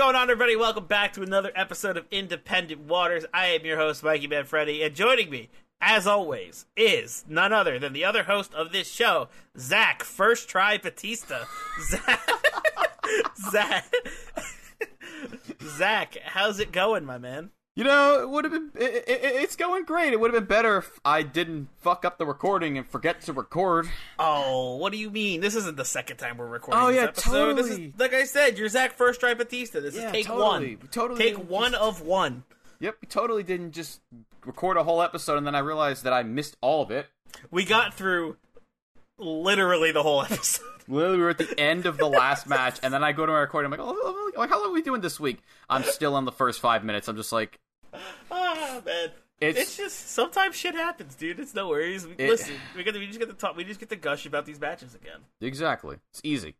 Going 0.00 0.16
on, 0.16 0.30
everybody? 0.30 0.56
Welcome 0.56 0.86
back 0.86 1.12
to 1.12 1.22
another 1.22 1.52
episode 1.54 1.98
of 1.98 2.06
Independent 2.10 2.80
Waters. 2.80 3.26
I 3.34 3.48
am 3.48 3.66
your 3.66 3.76
host, 3.76 4.02
Mikey 4.02 4.28
Manfredi, 4.28 4.82
and 4.82 4.94
joining 4.94 5.28
me, 5.28 5.50
as 5.78 6.06
always, 6.06 6.64
is 6.74 7.26
none 7.28 7.52
other 7.52 7.78
than 7.78 7.92
the 7.92 8.06
other 8.06 8.22
host 8.22 8.54
of 8.54 8.72
this 8.72 8.90
show, 8.90 9.28
Zach 9.58 10.02
First 10.02 10.48
Try 10.48 10.78
Batista. 10.78 11.44
Zach, 11.90 12.30
Zach, 13.50 13.94
Zach, 15.76 16.16
how's 16.24 16.60
it 16.60 16.72
going, 16.72 17.04
my 17.04 17.18
man? 17.18 17.50
You 17.76 17.84
know, 17.84 18.20
it 18.20 18.28
would 18.28 18.44
have 18.44 18.52
been. 18.52 18.70
It, 18.74 19.04
it, 19.06 19.20
it's 19.22 19.56
going 19.56 19.84
great. 19.84 20.12
It 20.12 20.20
would 20.20 20.34
have 20.34 20.42
been 20.42 20.48
better 20.48 20.78
if 20.78 20.98
I 21.04 21.22
didn't 21.22 21.68
fuck 21.78 22.04
up 22.04 22.18
the 22.18 22.26
recording 22.26 22.76
and 22.76 22.86
forget 22.86 23.20
to 23.22 23.32
record. 23.32 23.88
Oh, 24.18 24.76
what 24.76 24.92
do 24.92 24.98
you 24.98 25.08
mean? 25.10 25.40
This 25.40 25.54
isn't 25.54 25.76
the 25.76 25.84
second 25.84 26.16
time 26.16 26.36
we're 26.36 26.46
recording. 26.48 26.82
Oh, 26.82 26.88
this 26.88 26.96
yeah, 26.96 27.02
episode. 27.04 27.54
This 27.54 27.66
is 27.66 27.70
totally. 27.76 27.94
like 27.96 28.12
I 28.12 28.24
said, 28.24 28.58
you're 28.58 28.68
Zach 28.68 28.94
First 28.96 29.20
Try 29.20 29.34
Batista. 29.34 29.80
This 29.80 29.94
Yeah, 29.94 30.06
is 30.06 30.12
take 30.12 30.26
totally. 30.26 30.76
one. 30.76 30.88
Totally 30.90 31.20
take 31.20 31.36
one 31.48 31.72
just- 31.72 31.82
of 31.82 32.02
one. 32.02 32.42
Yep, 32.80 32.96
we 33.02 33.06
totally 33.08 33.42
didn't 33.44 33.72
just 33.72 34.00
record 34.44 34.76
a 34.76 34.82
whole 34.84 35.00
episode 35.02 35.36
and 35.38 35.46
then 35.46 35.54
I 35.54 35.58
realized 35.60 36.02
that 36.04 36.12
I 36.14 36.22
missed 36.22 36.56
all 36.62 36.82
of 36.82 36.90
it. 36.90 37.06
We 37.50 37.64
got 37.64 37.94
through 37.94 38.36
literally 39.20 39.92
the 39.92 40.02
whole 40.02 40.22
episode. 40.22 40.64
Literally, 40.88 41.18
we 41.18 41.22
were 41.22 41.30
at 41.30 41.38
the 41.38 41.60
end 41.60 41.86
of 41.86 41.98
the 41.98 42.08
last 42.08 42.48
match, 42.48 42.80
and 42.82 42.92
then 42.92 43.04
I 43.04 43.12
go 43.12 43.24
to 43.24 43.30
my 43.30 43.38
recording. 43.38 43.72
I'm 43.72 43.78
like, 43.78 43.86
oh, 43.88 44.32
like, 44.36 44.50
how 44.50 44.58
long 44.60 44.70
are 44.70 44.72
we 44.74 44.82
doing 44.82 45.00
this 45.00 45.20
week? 45.20 45.38
I'm 45.68 45.84
still 45.84 46.16
on 46.16 46.24
the 46.24 46.32
first 46.32 46.58
five 46.60 46.82
minutes. 46.82 47.06
I'm 47.06 47.14
just 47.16 47.30
like, 47.30 47.60
Ah, 48.30 48.80
man. 48.84 49.10
It's- 49.40 49.62
It's, 49.62 49.76
just 49.76 50.10
sometimes 50.10 50.56
shit 50.56 50.74
happens, 50.74 51.14
dude. 51.14 51.38
It's 51.38 51.54
no 51.54 51.68
worries. 51.68 52.06
We, 52.06 52.14
It- 52.18 52.28
listen, 52.28 52.54
we 52.76 52.82
get 52.82 52.94
to, 52.94 52.98
we 53.00 53.06
just 53.06 53.20
get 53.20 53.28
to 53.28 53.34
talk. 53.34 53.56
We 53.56 53.62
just 53.64 53.78
get 53.78 53.88
to 53.90 53.96
gush 53.96 54.26
about 54.26 54.46
these 54.46 54.60
matches 54.60 54.94
again. 54.96 55.20
exactly. 55.40 55.98
It's 56.12 56.20
easy. 56.24 56.56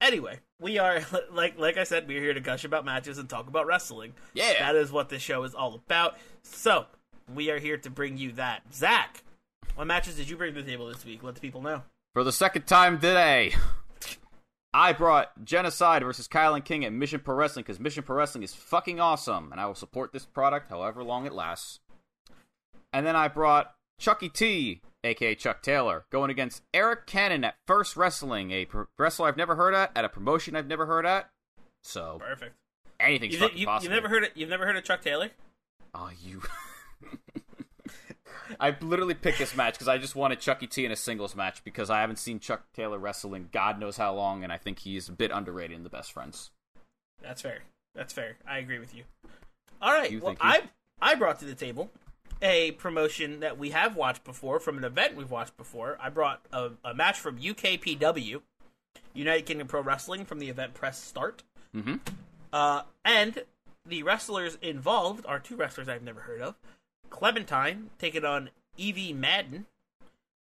Anyway, 0.00 0.38
we 0.60 0.78
are 0.78 1.00
like 1.32 1.58
like 1.58 1.76
I 1.76 1.84
said, 1.84 2.06
we're 2.08 2.20
here 2.22 2.32
to 2.34 2.40
gush 2.40 2.64
about 2.64 2.84
matches 2.84 3.18
and 3.18 3.28
talk 3.28 3.48
about 3.48 3.66
wrestling. 3.66 4.14
Yeah. 4.32 4.54
that 4.60 4.76
is 4.76 4.90
what 4.92 5.08
this 5.08 5.22
show 5.22 5.42
is 5.44 5.54
all 5.54 5.74
about. 5.74 6.16
So 6.42 6.86
we 7.34 7.50
are 7.50 7.58
here 7.58 7.76
to 7.78 7.90
bring 7.90 8.16
you 8.16 8.32
that. 8.32 8.62
Zach, 8.72 9.22
what 9.80 9.86
matches 9.86 10.14
did 10.16 10.28
you 10.28 10.36
bring 10.36 10.52
to 10.52 10.60
the 10.60 10.70
table 10.70 10.84
this 10.88 11.06
week? 11.06 11.22
Let 11.22 11.34
the 11.36 11.40
people 11.40 11.62
know. 11.62 11.82
For 12.12 12.22
the 12.22 12.32
second 12.32 12.66
time 12.66 13.00
today, 13.00 13.54
I 14.74 14.92
brought 14.92 15.42
Genocide 15.42 16.02
versus 16.02 16.28
Kyle 16.28 16.54
and 16.54 16.62
King 16.62 16.84
at 16.84 16.92
Mission 16.92 17.20
Pro 17.20 17.34
Wrestling 17.34 17.62
because 17.62 17.80
Mission 17.80 18.02
Pro 18.02 18.14
Wrestling 18.16 18.44
is 18.44 18.52
fucking 18.52 19.00
awesome, 19.00 19.50
and 19.52 19.58
I 19.58 19.64
will 19.64 19.74
support 19.74 20.12
this 20.12 20.26
product 20.26 20.68
however 20.68 21.02
long 21.02 21.24
it 21.24 21.32
lasts. 21.32 21.80
And 22.92 23.06
then 23.06 23.16
I 23.16 23.28
brought 23.28 23.72
Chucky 23.98 24.28
T, 24.28 24.82
aka 25.02 25.34
Chuck 25.34 25.62
Taylor, 25.62 26.04
going 26.10 26.30
against 26.30 26.60
Eric 26.74 27.06
Cannon 27.06 27.42
at 27.42 27.54
First 27.66 27.96
Wrestling, 27.96 28.50
a 28.50 28.66
pro- 28.66 28.84
wrestler 28.98 29.28
I've 29.28 29.38
never 29.38 29.54
heard 29.56 29.72
at, 29.72 29.92
at 29.96 30.04
a 30.04 30.10
promotion 30.10 30.56
I've 30.56 30.66
never 30.66 30.84
heard 30.84 31.06
at. 31.06 31.30
So 31.82 32.18
Perfect. 32.20 32.54
anything's 33.00 33.32
You, 33.32 33.40
fucking 33.40 33.56
you, 33.56 33.64
possible. 33.66 33.94
you've 33.94 34.02
never 34.02 34.14
heard 34.14 34.24
it. 34.24 34.32
You've 34.34 34.50
never 34.50 34.66
heard 34.66 34.76
of 34.76 34.84
Chuck 34.84 35.00
Taylor? 35.00 35.30
Oh, 35.94 36.10
you. 36.22 36.42
I 38.58 38.76
literally 38.80 39.14
picked 39.14 39.38
this 39.38 39.56
match 39.56 39.74
because 39.74 39.88
I 39.88 39.98
just 39.98 40.16
wanted 40.16 40.40
Chucky 40.40 40.66
T 40.66 40.84
in 40.84 40.92
a 40.92 40.96
singles 40.96 41.36
match 41.36 41.62
because 41.64 41.90
I 41.90 42.00
haven't 42.00 42.18
seen 42.18 42.40
Chuck 42.40 42.64
Taylor 42.74 42.98
wrestle 42.98 43.34
in 43.34 43.48
God 43.52 43.78
knows 43.78 43.96
how 43.96 44.14
long, 44.14 44.42
and 44.42 44.52
I 44.52 44.56
think 44.56 44.80
he's 44.80 45.08
a 45.08 45.12
bit 45.12 45.30
underrated 45.30 45.76
in 45.76 45.84
the 45.84 45.90
best 45.90 46.12
friends. 46.12 46.50
That's 47.22 47.42
fair. 47.42 47.60
That's 47.94 48.12
fair. 48.12 48.36
I 48.48 48.58
agree 48.58 48.78
with 48.78 48.94
you. 48.94 49.04
All 49.82 49.92
right. 49.92 50.10
You 50.10 50.20
well, 50.20 50.36
I 50.40 50.62
I 51.00 51.14
brought 51.14 51.38
to 51.40 51.44
the 51.44 51.54
table 51.54 51.90
a 52.42 52.72
promotion 52.72 53.40
that 53.40 53.58
we 53.58 53.70
have 53.70 53.96
watched 53.96 54.24
before 54.24 54.60
from 54.60 54.78
an 54.78 54.84
event 54.84 55.16
we've 55.16 55.30
watched 55.30 55.56
before. 55.56 55.98
I 56.00 56.08
brought 56.08 56.44
a, 56.52 56.70
a 56.84 56.94
match 56.94 57.18
from 57.18 57.38
UKPW, 57.38 58.40
United 59.12 59.46
Kingdom 59.46 59.66
Pro 59.66 59.82
Wrestling, 59.82 60.24
from 60.24 60.38
the 60.38 60.48
event 60.48 60.74
Press 60.74 61.02
Start. 61.02 61.42
Mm-hmm. 61.76 61.96
Uh, 62.52 62.82
and 63.04 63.44
the 63.86 64.02
wrestlers 64.02 64.56
involved 64.62 65.26
are 65.26 65.38
two 65.38 65.56
wrestlers 65.56 65.88
I've 65.88 66.02
never 66.02 66.20
heard 66.20 66.40
of. 66.40 66.54
Clementine 67.10 67.90
taking 67.98 68.24
on 68.24 68.50
Evie 68.76 69.12
Madden. 69.12 69.66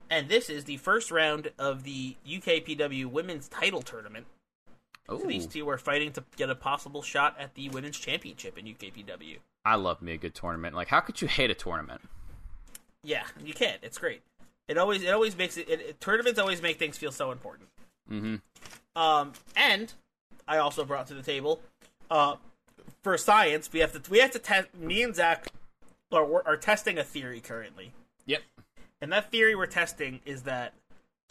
And 0.09 0.28
this 0.30 0.50
is 0.50 0.63
the 0.63 0.78
first 0.78 1.12
round 1.12 1.52
of 1.59 1.84
the 1.84 2.16
UKPW 2.28 3.06
Women's 3.07 3.47
Title 3.47 3.81
Tournament. 3.81 4.25
Oh, 5.08 5.19
So 5.19 5.28
these 5.28 5.46
two 5.46 5.68
are 5.69 5.78
fighting 5.78 6.12
to 6.13 6.24
get 6.35 6.50
a 6.50 6.56
possible 6.56 7.02
shot 7.02 7.35
at 7.40 7.53
the 7.56 7.69
women's 7.69 7.97
championship 7.97 8.58
in 8.58 8.66
UKPW. 8.66 9.38
I 9.66 9.75
love 9.75 10.02
me 10.02 10.13
a 10.13 10.18
good 10.18 10.34
tournament. 10.34 10.75
Like, 10.75 10.88
how 10.88 11.00
could 11.00 11.22
you 11.22 11.28
hate 11.28 11.52
a 11.52 11.56
tournament? 11.56 12.02
Yeah, 13.03 13.24
you 13.44 13.53
can't. 13.53 13.79
It's 13.84 13.97
great. 13.97 14.22
It 14.68 14.78
always 14.78 15.02
it 15.03 15.09
always 15.09 15.35
makes 15.38 15.58
it, 15.58 15.68
it, 15.69 15.81
it- 15.81 16.02
tournaments 16.02 16.40
always 16.40 16.62
make 16.62 16.78
things 16.78 16.97
feel 16.97 17.12
so 17.12 17.31
important. 17.31 17.69
Mm-hmm. 18.12 18.35
Um, 19.00 19.34
and 19.56 19.94
I 20.47 20.58
also 20.58 20.85
brought 20.85 21.08
to 21.08 21.13
the 21.13 21.24
table, 21.24 21.62
uh, 22.12 22.35
for 23.03 23.18
science 23.18 23.72
we 23.72 23.79
have 23.79 23.94
to 23.94 24.12
we 24.12 24.19
have 24.19 24.31
to 24.31 24.40
test. 24.40 24.68
Me 24.75 25.02
and 25.03 25.16
Zach 25.16 25.47
are 26.12 26.47
are 26.47 26.58
testing 26.58 26.97
a 26.97 27.03
theory 27.03 27.40
currently, 27.40 27.94
Yep. 28.25 28.42
and 29.02 29.12
that 29.12 29.31
theory 29.31 29.56
we're 29.56 29.66
testing 29.68 30.20
is 30.25 30.44
that 30.44 30.74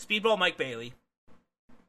Speedball 0.00 0.38
Mike 0.38 0.56
Bailey 0.56 0.94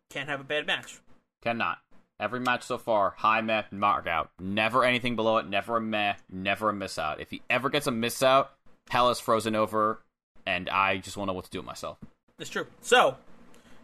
can't 0.10 0.30
have 0.30 0.40
a 0.42 0.44
bad 0.44 0.66
match. 0.66 1.00
Cannot. 1.42 1.80
Every 2.20 2.40
match 2.40 2.64
so 2.64 2.78
far, 2.78 3.12
high 3.18 3.40
meh, 3.42 3.64
mark 3.72 4.06
out. 4.08 4.32
Never 4.40 4.84
anything 4.84 5.16
below 5.16 5.38
it. 5.38 5.48
Never 5.48 5.78
a 5.78 5.82
meh. 5.82 6.16
Never 6.30 6.70
a 6.70 6.74
miss 6.74 7.00
out. 7.00 7.22
If 7.22 7.30
he 7.32 7.42
ever 7.50 7.70
gets 7.70 7.88
a 7.88 7.92
miss 7.92 8.22
out, 8.22 8.52
hell 8.90 9.10
is 9.10 9.20
frozen 9.22 9.56
over, 9.56 10.02
and 10.46 10.68
I 10.70 10.98
just 10.98 11.16
won't 11.16 11.28
know 11.28 11.34
what 11.34 11.46
to 11.46 11.52
do 11.52 11.60
with 11.60 11.66
myself. 11.68 11.98
It's 12.40 12.50
true. 12.50 12.68
So, 12.82 13.16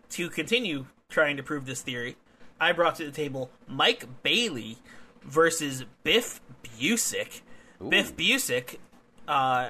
to 0.10 0.30
continue 0.30 0.88
trying 1.08 1.38
to 1.38 1.44
prove 1.44 1.66
this 1.66 1.82
theory, 1.82 2.18
I 2.60 2.74
brought 2.74 2.96
to 2.96 3.06
the 3.06 3.12
table 3.12 3.52
Mike 3.68 4.06
Bailey 4.24 4.80
versus 5.24 5.86
Biff 6.04 6.42
Busick. 6.64 7.42
Biff 7.90 8.16
Busick, 8.18 8.78
uh, 9.28 9.70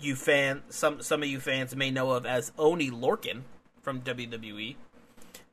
you 0.00 0.16
fan 0.16 0.62
some 0.68 1.00
some 1.02 1.22
of 1.22 1.28
you 1.28 1.40
fans 1.40 1.74
may 1.76 1.90
know 1.90 2.10
of 2.10 2.26
as 2.26 2.52
Oney 2.58 2.90
Lorcan 2.90 3.42
from 3.82 4.00
WWE, 4.02 4.76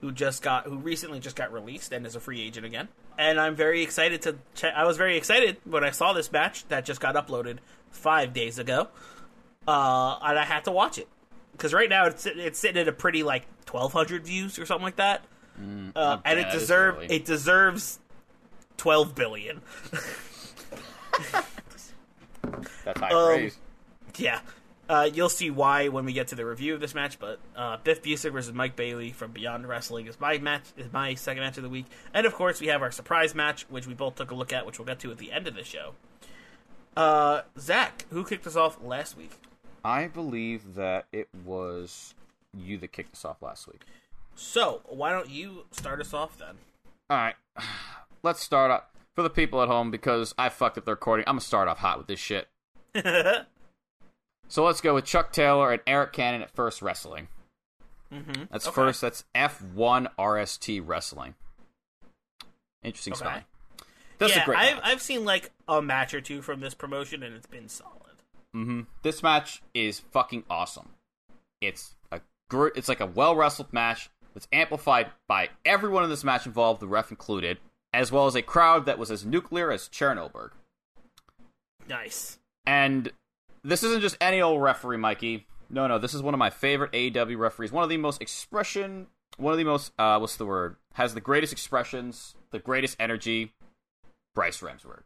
who 0.02 0.12
just 0.12 0.42
got 0.42 0.66
who 0.66 0.78
recently 0.78 1.20
just 1.20 1.36
got 1.36 1.52
released 1.52 1.92
and 1.92 2.06
is 2.06 2.16
a 2.16 2.20
free 2.20 2.42
agent 2.42 2.66
again. 2.66 2.88
And 3.18 3.40
I'm 3.40 3.56
very 3.56 3.82
excited 3.82 4.22
to 4.24 4.38
check. 4.56 4.74
I 4.76 4.86
was 4.86 4.98
very 4.98 5.18
excited 5.18 5.58
when 5.66 5.84
I 5.84 5.92
saw 5.92 6.14
this 6.14 6.32
match 6.32 6.68
that 6.70 6.86
just 6.86 7.02
got 7.02 7.16
uploaded 7.16 7.58
five 7.92 8.34
days 8.34 8.60
ago, 8.60 8.88
uh, 9.68 10.18
and 10.22 10.40
I 10.40 10.46
had 10.46 10.66
to 10.66 10.72
watch 10.72 10.98
it 10.98 11.08
because 11.52 11.74
right 11.74 11.90
now 11.90 12.06
it's 12.06 12.26
it's 12.26 12.60
sitting 12.60 12.82
at 12.82 12.88
a 12.88 12.94
pretty 12.94 13.24
like 13.24 13.46
1,200 13.70 14.26
views 14.26 14.58
or 14.58 14.66
something 14.66 14.86
like 14.86 14.96
that, 14.96 15.26
uh, 15.96 16.18
and 16.24 16.40
it 16.40 16.44
bad, 16.44 16.54
it's 16.54 16.54
deserve 16.54 16.96
early. 16.96 17.06
it 17.08 17.26
deserves 17.26 18.00
12 18.78 19.16
billion. 19.16 19.62
That's 22.86 23.00
high 23.00 23.10
Um, 23.10 23.36
praise. 23.38 23.58
Yeah. 24.18 24.40
Uh, 24.88 25.08
you'll 25.14 25.30
see 25.30 25.52
why 25.52 25.88
when 25.88 26.04
we 26.04 26.14
get 26.14 26.30
to 26.30 26.36
the 26.36 26.44
review 26.46 26.74
of 26.74 26.80
this 26.80 26.96
match, 26.96 27.20
but 27.20 27.40
uh, 27.56 27.78
Biff 27.84 28.02
Busick 28.02 28.32
versus 28.32 28.54
Mike 28.54 28.76
Bailey 28.76 29.12
from 29.12 29.32
Beyond 29.32 29.68
Wrestling 29.68 30.08
is 30.08 30.20
my 30.20 30.40
match 30.40 30.64
is 30.78 30.92
my 30.92 31.14
second 31.14 31.44
match 31.44 31.58
of 31.58 31.64
the 31.64 31.70
week, 31.70 31.86
and 32.12 32.26
of 32.26 32.34
course 32.34 32.60
we 32.60 32.68
have 32.68 32.82
our 32.82 32.90
surprise 32.90 33.36
match, 33.36 33.68
which 33.70 33.86
we 33.86 33.94
both 33.94 34.16
took 34.16 34.32
a 34.32 34.36
look 34.36 34.52
at, 34.52 34.66
which 34.66 34.80
we'll 34.80 34.88
get 34.88 35.00
to 35.02 35.12
at 35.12 35.20
the 35.20 35.32
end 35.32 35.48
of 35.48 35.54
the 35.54 35.64
show. 35.64 35.94
Uh, 36.98 37.42
Zach, 37.60 38.06
who 38.10 38.26
kicked 38.26 38.48
us 38.48 38.56
off 38.56 38.80
last 38.84 39.16
week? 39.16 39.32
I 39.86 40.08
believe 40.08 40.74
that 40.74 41.06
it 41.12 41.30
was 41.46 42.16
you 42.58 42.80
that 42.80 42.92
kicked 42.92 43.14
us 43.14 43.24
off 43.24 43.44
last 43.44 43.68
week. 43.68 43.84
So 44.34 44.82
why 44.86 45.12
don't 45.12 45.30
you 45.30 45.66
start 45.72 46.02
us 46.02 46.16
off 46.16 46.40
then? 46.40 46.56
All 47.12 47.18
right, 47.18 47.36
let's 48.24 48.42
start 48.42 48.72
up. 48.72 48.92
For 49.20 49.24
the 49.24 49.30
people 49.30 49.62
at 49.62 49.68
home 49.68 49.92
because 49.92 50.34
I 50.38 50.48
fucked 50.48 50.78
up 50.78 50.86
the 50.86 50.92
recording. 50.92 51.26
I'm 51.28 51.34
gonna 51.34 51.42
start 51.42 51.68
off 51.68 51.80
hot 51.80 51.98
with 51.98 52.08
this 52.08 52.20
shit. 52.20 52.48
So 54.52 54.66
let's 54.66 54.82
go 54.82 54.96
with 54.96 55.06
Chuck 55.06 55.32
Taylor 55.32 55.72
and 55.72 55.80
Eric 55.86 56.12
Cannon 56.12 56.42
at 56.42 56.50
First 56.50 56.82
Wrestling. 56.82 57.28
mm-hmm. 58.12 58.46
That's 58.52 58.66
Okay. 58.66 58.74
first. 58.74 59.00
That's 59.00 59.24
F1 59.36 60.08
RST 60.18 60.82
Wrestling. 60.84 61.36
Interesting 62.84 63.14
Okay. 63.14 63.20
spelling. 63.20 63.44
That's 64.18 64.36
yeah, 64.36 64.42
a 64.42 64.46
great 64.46 64.58
I've 64.58 64.76
match. 64.78 64.86
I've 64.88 65.02
seen 65.04 65.24
like 65.24 65.52
a 65.68 65.84
match 65.84 66.16
or 66.16 66.22
two 66.22 66.42
from 66.42 66.62
this 66.62 66.74
promotion, 66.74 67.22
and 67.22 67.36
it's 67.36 67.46
been 67.46 67.70
solid. 67.70 68.24
hmm 68.52 68.82
This 69.04 69.22
match 69.22 69.62
is 69.76 70.00
fucking 70.00 70.46
awesome. 70.50 70.90
It's 71.62 71.94
a 72.12 72.22
gr- 72.50 72.70
it's 72.76 72.90
like 72.90 73.02
a 73.02 73.06
well 73.06 73.36
wrestled 73.36 73.72
match 73.72 74.10
that's 74.34 74.48
amplified 74.52 75.12
by 75.28 75.50
everyone 75.64 76.04
in 76.04 76.10
this 76.10 76.24
match 76.24 76.48
involved, 76.48 76.80
the 76.82 76.88
ref 76.88 77.12
included, 77.12 77.60
as 77.94 78.12
well 78.12 78.28
as 78.28 78.36
a 78.36 78.42
crowd 78.42 78.86
that 78.86 79.00
was 79.00 79.12
as 79.12 79.26
nuclear 79.26 79.72
as 79.72 79.90
Chernobylburg. 79.90 80.52
Nice. 81.88 82.40
And 82.66 83.12
this 83.64 83.84
isn't 83.84 84.02
just 84.02 84.18
any 84.22 84.42
old 84.42 84.62
referee, 84.62 84.98
Mikey. 84.98 85.48
No, 85.70 85.88
no, 85.88 86.00
this 86.00 86.14
is 86.14 86.22
one 86.22 86.34
of 86.34 86.38
my 86.40 86.50
favorite 86.50 86.92
AEW 86.92 87.38
referees. 87.38 87.72
One 87.72 87.84
of 87.84 87.90
the 87.90 87.98
most 87.98 88.22
expression, 88.22 89.08
one 89.38 89.54
of 89.54 89.58
the 89.58 89.64
most, 89.64 89.92
uh, 89.98 90.18
what's 90.18 90.36
the 90.36 90.46
word? 90.46 90.76
Has 90.94 91.14
the 91.14 91.22
greatest 91.22 91.54
expressions, 91.54 92.36
the 92.52 92.60
greatest 92.60 92.96
energy. 93.00 93.54
Bryce 94.36 94.62
Remsburg. 94.62 95.02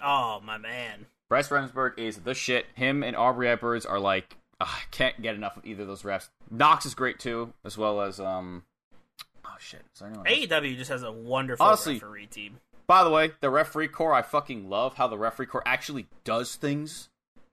Oh 0.00 0.40
my 0.44 0.58
man. 0.58 1.06
Bryce 1.28 1.48
Remsburg 1.48 1.98
is 1.98 2.18
the 2.18 2.34
shit. 2.34 2.66
Him 2.74 3.02
and 3.02 3.16
Aubrey 3.16 3.48
Edwards 3.48 3.84
are 3.84 3.98
like, 3.98 4.36
I 4.60 4.80
can't 4.90 5.20
get 5.20 5.34
enough 5.34 5.56
of 5.56 5.66
either 5.66 5.82
of 5.82 5.88
those 5.88 6.02
refs. 6.02 6.28
Knox 6.50 6.86
is 6.86 6.94
great 6.94 7.18
too, 7.18 7.52
as 7.64 7.76
well 7.78 8.00
as 8.00 8.18
um. 8.20 8.64
Oh 9.48 9.56
shit! 9.58 9.82
Is 9.94 10.00
there 10.00 10.08
anyone 10.08 10.26
else? 10.26 10.36
AEW 10.38 10.76
just 10.76 10.90
has 10.90 11.02
a 11.02 11.10
wonderful 11.12 11.64
Honestly- 11.66 11.94
referee 11.94 12.26
team. 12.26 12.58
By 12.86 13.04
the 13.04 13.10
way, 13.10 13.32
the 13.40 13.50
referee 13.50 13.88
corps, 13.88 14.14
I 14.14 14.22
fucking 14.22 14.68
love 14.70 14.94
how 14.94 15.08
the 15.08 15.18
referee 15.18 15.46
corps 15.46 15.62
actually 15.66 16.06
does 16.24 16.54
things. 16.56 17.08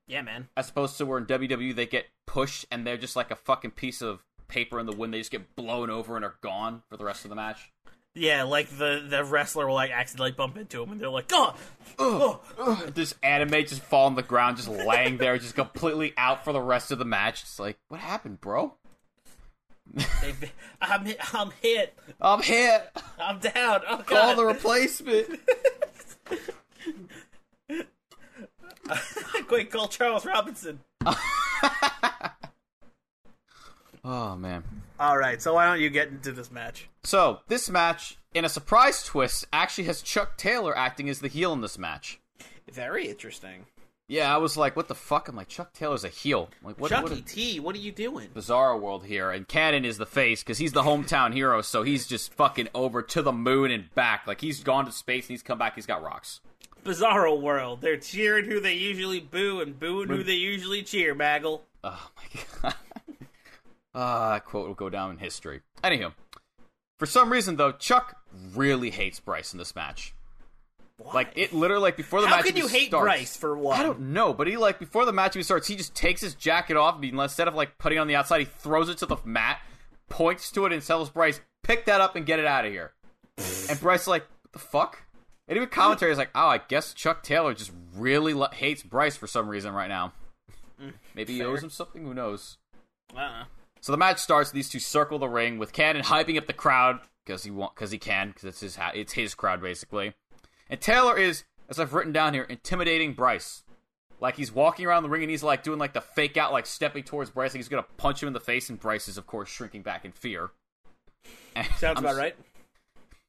Yeah, 0.08 0.22
man. 0.22 0.50
as 0.56 0.70
opposed 0.70 0.98
to 1.00 1.06
where 1.06 1.18
in 1.18 1.26
WWE 1.26 1.76
they 1.76 1.88
get 1.88 2.06
pushed 2.28 2.66
and 2.72 2.86
they're 2.86 2.96
just 2.96 3.16
like 3.16 3.32
a 3.32 3.36
fucking 3.36 3.72
piece 3.72 4.02
of 4.04 4.24
paper 4.48 4.80
in 4.80 4.86
the 4.86 4.96
wind. 4.96 5.14
They 5.14 5.18
just 5.18 5.32
get 5.32 5.56
blown 5.56 5.90
over 5.90 6.16
and 6.16 6.24
are 6.24 6.36
gone 6.42 6.84
for 6.90 6.96
the 6.98 7.04
rest 7.04 7.26
of 7.26 7.30
the 7.30 7.36
match. 7.36 7.72
Yeah, 8.14 8.44
like 8.44 8.70
the 8.70 9.04
the 9.10 9.26
wrestler 9.26 9.68
will 9.68 9.74
like 9.74 9.92
accidentally 9.92 10.32
bump 10.32 10.56
into 10.58 10.82
him, 10.82 10.92
and 10.94 11.02
they're 11.02 11.10
like, 11.10 11.30
"Oh, 11.34 11.54
oh, 12.00 12.86
This 12.94 13.14
anime 13.22 13.66
just 13.66 13.82
fall 13.82 14.06
on 14.06 14.16
the 14.16 14.22
ground, 14.24 14.56
just 14.56 14.70
laying 14.70 15.18
there, 15.18 15.38
just 15.38 15.56
completely 15.56 16.14
out 16.16 16.46
for 16.46 16.54
the 16.54 16.62
rest 16.62 16.92
of 16.92 17.00
the 17.00 17.04
match. 17.04 17.42
It's 17.42 17.60
like, 17.60 17.78
what 17.90 18.00
happened, 18.00 18.40
bro? 18.40 18.76
They- 19.96 20.52
I'm 20.82 21.06
hit, 21.06 21.34
I'm 21.34 21.52
hit, 21.62 21.98
I'm 22.22 22.42
hit. 22.42 22.92
I'm 23.20 23.40
down. 23.40 23.82
Oh 23.88 23.98
god, 23.98 24.06
Call 24.06 24.36
the 24.36 24.46
replacement. 24.46 25.28
quick, 29.48 29.72
call 29.72 29.88
Charles 29.88 30.26
Robinson." 30.26 30.80
oh 34.04 34.36
man. 34.36 34.64
All 35.00 35.18
right, 35.18 35.42
so 35.42 35.54
why 35.56 35.66
don't 35.66 35.82
you 35.82 35.90
get 35.90 36.08
into 36.10 36.32
this 36.32 36.52
match? 36.52 36.88
So 37.04 37.40
this 37.48 37.70
match, 37.70 38.18
in 38.34 38.46
a 38.46 38.50
surprise 38.50 39.04
twist, 39.04 39.46
actually 39.52 39.86
has 39.86 40.02
Chuck 40.02 40.38
Taylor 40.38 40.78
acting 40.78 41.10
as 41.10 41.20
the 41.20 41.28
heel 41.28 41.52
in 41.54 41.62
this 41.62 41.78
match. 41.78 42.20
Very 42.72 43.08
interesting. 43.08 43.66
Yeah, 44.08 44.34
I 44.34 44.38
was 44.38 44.56
like, 44.56 44.76
what 44.76 44.88
the 44.88 44.96
fuck? 44.96 45.28
I'm 45.28 45.36
like, 45.36 45.48
Chuck 45.48 45.74
Taylor's 45.74 46.04
a 46.04 46.10
heel. 46.10 46.50
I'm 46.62 46.68
like, 46.68 46.80
what? 46.80 46.92
what 46.92 47.08
Chucky 47.10 47.22
T, 47.22 47.60
what 47.60 47.76
are 47.76 47.80
you 47.80 47.92
doing? 47.92 48.30
Bizarro 48.36 48.80
world 48.80 49.06
here, 49.06 49.32
and 49.32 49.48
Cannon 49.48 49.84
is 49.84 49.98
the 49.98 50.06
face 50.06 50.44
because 50.44 50.60
he's 50.60 50.74
the 50.74 50.84
hometown 50.84 51.34
hero, 51.34 51.62
so 51.62 51.82
he's 51.82 52.06
just 52.06 52.32
fucking 52.34 52.70
over 52.76 53.02
to 53.02 53.24
the 53.24 53.32
moon 53.32 53.72
and 53.72 53.94
back. 53.96 54.28
Like 54.28 54.42
he's 54.42 54.64
gone 54.64 54.86
to 54.86 54.92
space 54.92 55.26
and 55.26 55.32
he's 55.32 55.42
come 55.42 55.58
back. 55.58 55.74
He's 55.74 55.88
got 55.88 56.04
rocks. 56.04 56.42
Bizarro 56.84 57.42
world. 57.42 57.82
They're 57.82 57.98
cheering 57.98 58.46
who 58.46 58.60
they 58.60 58.74
usually 58.74 59.20
boo 59.20 59.60
and 59.60 59.80
booing 59.80 60.10
who 60.10 60.22
they 60.22 60.34
usually 60.34 60.84
cheer. 60.84 61.16
Bagel. 61.16 61.64
Oh 61.84 62.10
my 62.16 62.42
god. 62.62 62.76
Ah, 63.98 64.34
that 64.34 64.44
quote 64.44 64.68
will 64.68 64.76
go 64.76 64.90
down 64.90 65.12
in 65.12 65.18
history. 65.20 65.62
Anywho, 65.82 66.12
for 67.00 67.06
some 67.06 67.32
reason 67.32 67.56
though, 67.56 67.72
Chuck 67.72 68.18
really 68.54 68.90
hates 68.90 69.22
Bryce 69.22 69.54
in 69.54 69.58
this 69.58 69.74
match. 69.74 70.14
Why? 70.98 71.12
Like 71.14 71.32
it 71.36 71.54
literally 71.54 71.82
like 71.82 71.98
before 71.98 72.22
the 72.22 72.28
match. 72.28 72.36
How 72.38 72.42
can 72.44 72.56
you 72.56 72.68
hate 72.68 72.88
starts- 72.88 73.04
Bryce 73.04 73.36
for 73.38 73.58
what? 73.58 73.78
I 73.80 73.84
don't 73.84 74.00
know, 74.14 74.34
but 74.34 74.48
he 74.48 74.56
like 74.58 74.80
before 74.80 75.06
the 75.06 75.12
match 75.12 75.36
even 75.36 75.44
starts, 75.44 75.68
he 75.68 75.76
just 75.76 75.94
takes 75.94 76.22
his 76.22 76.34
jacket 76.36 76.78
off 76.78 76.96
and 77.02 77.20
instead 77.20 77.48
of 77.48 77.56
like 77.56 77.78
putting 77.78 77.98
it 77.98 78.02
on 78.02 78.08
the 78.08 78.16
outside, 78.16 78.40
he 78.40 78.46
throws 78.46 78.88
it 78.90 78.98
to 79.00 79.06
the 79.06 79.18
mat, 79.26 79.60
points 80.10 80.52
to 80.52 80.66
it, 80.66 80.72
and 80.72 80.82
tells 80.82 81.10
Bryce, 81.10 81.42
"Pick 81.64 81.86
that 81.86 82.00
up 82.02 82.16
and 82.16 82.26
get 82.26 82.40
it 82.40 82.46
out 82.46 82.66
of 82.66 82.72
here." 82.72 82.94
and 83.70 83.80
Bryce 83.82 84.08
like, 84.08 84.24
"What 84.44 84.54
the 84.54 84.60
fuck?" 84.60 85.04
And 85.48 85.58
even 85.58 85.68
commentary 85.70 86.12
is 86.14 86.18
like, 86.18 86.32
"Oh, 86.34 86.48
I 86.48 86.60
guess 86.60 86.94
Chuck 86.94 87.22
Taylor 87.24 87.54
just 87.54 87.72
really 87.96 88.34
lo- 88.34 88.48
hates 88.54 88.82
Bryce 88.82 89.18
for 89.18 89.28
some 89.28 89.48
reason 89.50 89.74
right 89.74 89.90
now. 89.90 90.14
Mm, 90.82 90.94
Maybe 91.14 91.34
he 91.34 91.40
fair. 91.40 91.50
owes 91.50 91.62
him 91.64 91.70
something. 91.70 92.04
Who 92.06 92.14
knows?" 92.14 92.58
Uh-uh. 93.16 93.44
So 93.82 93.92
the 93.92 93.98
match 93.98 94.20
starts. 94.20 94.50
These 94.52 94.70
two 94.70 94.80
circle 94.80 95.20
the 95.20 95.28
ring 95.28 95.58
with 95.60 95.74
Cannon 95.74 96.04
hyping 96.04 96.38
up 96.38 96.48
the 96.48 96.54
crowd 96.54 97.02
because 97.26 97.44
he 97.44 97.52
want 97.52 97.76
because 97.76 97.92
he 97.92 97.98
can 98.00 98.30
because 98.30 98.46
it's 98.46 98.60
his 98.62 98.76
ha- 98.78 98.92
it's 98.96 99.14
his 99.14 99.36
crowd 99.36 99.62
basically. 99.62 100.14
And 100.70 100.82
Taylor 100.82 101.18
is, 101.18 101.44
as 101.70 101.80
I've 101.80 101.94
written 101.94 102.14
down 102.14 102.34
here, 102.34 102.44
intimidating 102.44 103.14
Bryce. 103.14 103.64
Like 104.20 104.38
he's 104.38 104.52
walking 104.52 104.86
around 104.86 105.04
the 105.04 105.10
ring 105.10 105.24
and 105.24 105.30
he's 105.30 105.44
like 105.44 105.64
doing 105.64 105.78
like 105.80 105.94
the 105.94 106.02
fake 106.02 106.38
out, 106.38 106.54
like 106.54 106.66
stepping 106.66 107.04
towards 107.04 107.30
Bryce. 107.30 107.54
Like 107.54 107.60
he's 107.60 107.70
gonna 107.70 107.86
punch 107.98 108.24
him 108.24 108.28
in 108.28 108.34
the 108.34 108.40
face, 108.40 108.70
and 108.70 108.80
Bryce 108.80 109.08
is 109.08 109.18
of 109.18 109.28
course 109.28 109.50
shrinking 109.50 109.82
back 109.82 110.06
in 110.06 110.12
fear. 110.12 110.52
And 111.58 111.66
Sounds 111.78 112.00
I'm 112.00 112.04
about 112.04 112.18
right. 112.18 112.36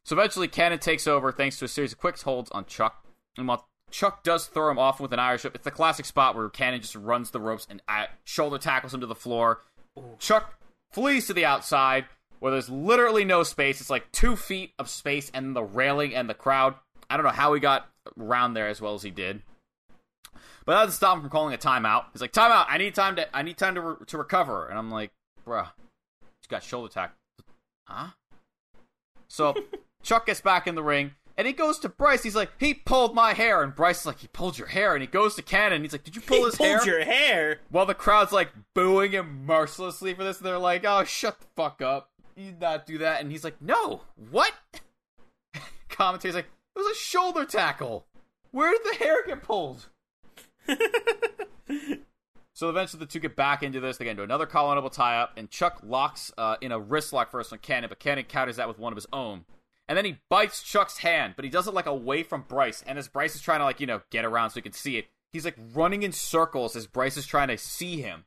So 0.05 0.17
eventually, 0.17 0.49
Cannon 0.49 0.81
takes 0.81 1.07
over 1.07 1.31
thanks 1.31 1.61
to 1.61 1.65
a 1.65 1.69
series 1.69 1.93
of 1.93 1.99
quick 1.99 2.21
holds 2.21 2.51
on 2.51 2.65
Chuck. 2.65 3.05
And 3.37 3.47
while 3.47 3.69
Chuck 3.91 4.25
does 4.25 4.47
throw 4.47 4.69
him 4.69 4.79
off 4.79 4.99
with 4.99 5.13
an 5.13 5.21
Irish 5.21 5.45
whip, 5.45 5.55
it's 5.55 5.65
the 5.65 5.71
classic 5.71 6.07
spot 6.07 6.35
where 6.35 6.49
Cannon 6.49 6.81
just 6.81 6.97
runs 6.97 7.31
the 7.31 7.41
ropes 7.41 7.67
and 7.71 7.81
uh, 7.89 8.07
shoulder 8.25 8.59
tackles 8.59 8.93
him 8.93 9.01
to 9.01 9.07
the 9.07 9.15
floor. 9.15 9.61
Chuck 10.19 10.59
flees 10.91 11.27
to 11.29 11.35
the 11.35 11.45
outside 11.45 12.07
where 12.41 12.53
there's 12.53 12.69
literally 12.69 13.25
no 13.25 13.43
space. 13.43 13.81
It's 13.81 13.91
like 13.91 14.11
two 14.13 14.37
feet 14.37 14.73
of 14.79 14.89
space 14.89 15.31
and 15.33 15.55
the 15.55 15.65
railing 15.65 16.15
and 16.15 16.29
the 16.29 16.35
crowd. 16.35 16.75
I 17.09 17.17
don't 17.17 17.25
know 17.25 17.33
how 17.33 17.55
he 17.55 17.61
got 17.61 17.89
around 18.19 18.55
there 18.55 18.69
as 18.69 18.81
well 18.81 18.95
as 18.95 19.03
he 19.03 19.11
did. 19.11 19.43
But 20.65 20.75
that 20.75 20.85
doesn't 20.85 20.97
stop 20.97 21.17
him 21.17 21.23
from 21.23 21.31
calling 21.31 21.55
a 21.55 21.59
timeout. 21.59 22.07
He's 22.13 22.21
like, 22.21 22.33
"Timeout! 22.33 22.67
I 22.69 22.79
need 22.79 22.95
time 22.95 23.17
to, 23.17 23.37
I 23.37 23.43
need 23.43 23.57
time 23.57 23.77
to, 23.77 23.81
re- 23.81 23.97
to 24.07 24.19
recover." 24.19 24.67
And 24.67 24.79
I'm 24.79 24.91
like, 24.91 25.13
"Bruh, 25.47 25.69
he's 26.41 26.49
got 26.49 26.63
shoulder 26.63 26.93
tack, 26.93 27.15
huh?" 27.85 28.09
So 29.29 29.55
Chuck 30.03 30.27
gets 30.27 30.41
back 30.41 30.67
in 30.67 30.75
the 30.75 30.83
ring 30.83 31.13
and 31.39 31.47
he 31.47 31.53
goes 31.53 31.79
to 31.81 31.89
Bryce. 31.89 32.23
He's 32.23 32.35
like, 32.35 32.51
"He 32.59 32.75
pulled 32.75 33.15
my 33.15 33.35
hair," 33.35 33.63
and 33.63 33.75
Bryce 33.75 34.01
is 34.01 34.07
like, 34.07 34.21
"He 34.21 34.29
pulled 34.29 34.59
your 34.59 34.69
hair." 34.69 34.95
And 34.95 35.03
he 35.03 35.07
goes 35.07 35.35
to 35.37 35.43
Cannon. 35.43 35.83
He's 35.83 35.93
like, 35.93 36.05
"Did 36.05 36.17
you 36.17 36.23
pull 36.23 36.39
He 36.39 36.45
his 36.45 36.57
pulled 36.57 36.69
hair?" 36.69 36.79
Pulled 36.79 36.89
your 36.89 37.05
hair. 37.05 37.61
While 37.71 37.87
the 37.87 37.95
crowd's 37.95 38.33
like 38.33 38.51
booing 38.75 39.13
him 39.13 39.45
mercilessly 39.45 40.15
for 40.15 40.25
this, 40.25 40.39
and 40.39 40.47
they're 40.47 40.59
like, 40.59 40.85
"Oh, 40.87 41.05
shut 41.05 41.41
the 41.41 41.47
fuck 41.55 41.83
up! 41.83 42.11
You 42.35 42.53
did 42.53 42.61
not 42.61 42.87
do 42.87 42.99
that." 42.99 43.21
And 43.21 43.31
he's 43.31 43.45
like, 43.45 43.61
"No, 43.61 44.03
what?" 44.31 44.53
Commentator's 45.89 46.35
like, 46.35 46.49
"It 46.77 46.81
was 46.81 46.97
a 46.97 47.01
shoulder 47.01 47.45
tackle. 47.47 48.07
Where 48.51 48.71
did 48.71 48.83
the 48.85 49.05
hair 49.05 49.27
get 49.27 49.43
pulled?" 49.43 49.89
so 52.53 52.69
eventually, 52.69 53.01
the 53.01 53.07
two 53.07 53.19
get 53.21 53.35
back 53.35 53.63
into 53.63 53.81
this. 53.81 53.97
They 53.97 54.05
get 54.05 54.13
into 54.13 54.23
another 54.23 54.47
colonable 54.47 54.91
tie 54.91 55.19
up, 55.19 55.33
and 55.37 55.51
Chuck 55.51 55.81
locks 55.83 56.33
uh, 56.37 56.57
in 56.61 56.73
a 56.73 56.79
wrist 56.79 57.13
lock 57.13 57.31
first 57.31 57.53
on 57.53 57.59
Cannon, 57.59 57.89
but 57.89 57.99
Cannon 57.99 58.25
counters 58.25 58.57
that 58.57 58.69
with 58.69 58.79
one 58.79 58.93
of 58.93 58.97
his 58.97 59.07
own. 59.13 59.45
And 59.89 59.97
then 59.97 60.05
he 60.05 60.19
bites 60.29 60.63
Chuck's 60.63 60.99
hand, 60.99 61.35
but 61.37 61.45
he 61.45 61.51
does 61.51 61.69
it 61.69 61.75
like 61.75 61.87
away 61.87 62.23
from 62.23 62.43
Bryce. 62.43 62.83
And 62.87 62.99
as 62.99 63.09
Bryce 63.09 63.37
is 63.37 63.41
trying 63.41 63.61
to 63.61 63.65
like 63.65 63.81
you 63.81 63.87
know 63.87 64.03
get 64.11 64.25
around 64.25 64.51
so 64.51 64.55
he 64.55 64.63
can 64.63 64.73
see 64.73 64.97
it, 64.97 65.07
he's 65.33 65.45
like 65.45 65.57
running 65.75 66.03
in 66.03 66.13
circles 66.13 66.77
as 66.77 66.87
Bryce 66.87 67.17
is 67.17 67.27
trying 67.27 67.49
to 67.49 67.59
see 67.59 68.01
him. 68.01 68.25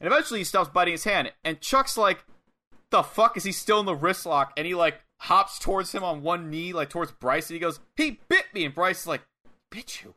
And 0.00 0.06
eventually 0.06 0.40
he 0.40 0.44
stops 0.44 0.70
biting 0.70 0.92
his 0.92 1.04
hand, 1.04 1.32
and 1.44 1.60
Chuck's 1.60 1.96
like, 1.96 2.24
"The 2.90 3.02
fuck 3.02 3.36
is 3.36 3.44
he 3.44 3.52
still 3.52 3.80
in 3.80 3.86
the 3.86 3.96
wrist 3.96 4.26
lock?" 4.26 4.52
And 4.56 4.66
he 4.66 4.74
like 4.74 5.00
hops 5.20 5.58
towards 5.58 5.92
him 5.92 6.04
on 6.04 6.22
one 6.22 6.50
knee, 6.50 6.72
like 6.72 6.90
towards 6.90 7.12
Bryce, 7.12 7.48
and 7.50 7.54
he 7.54 7.60
goes, 7.60 7.80
"He 7.96 8.20
bit 8.28 8.44
me," 8.54 8.64
and 8.64 8.74
Bryce 8.74 9.00
is 9.02 9.06
like, 9.06 9.22
"Bit 9.70 10.02
you?" 10.02 10.14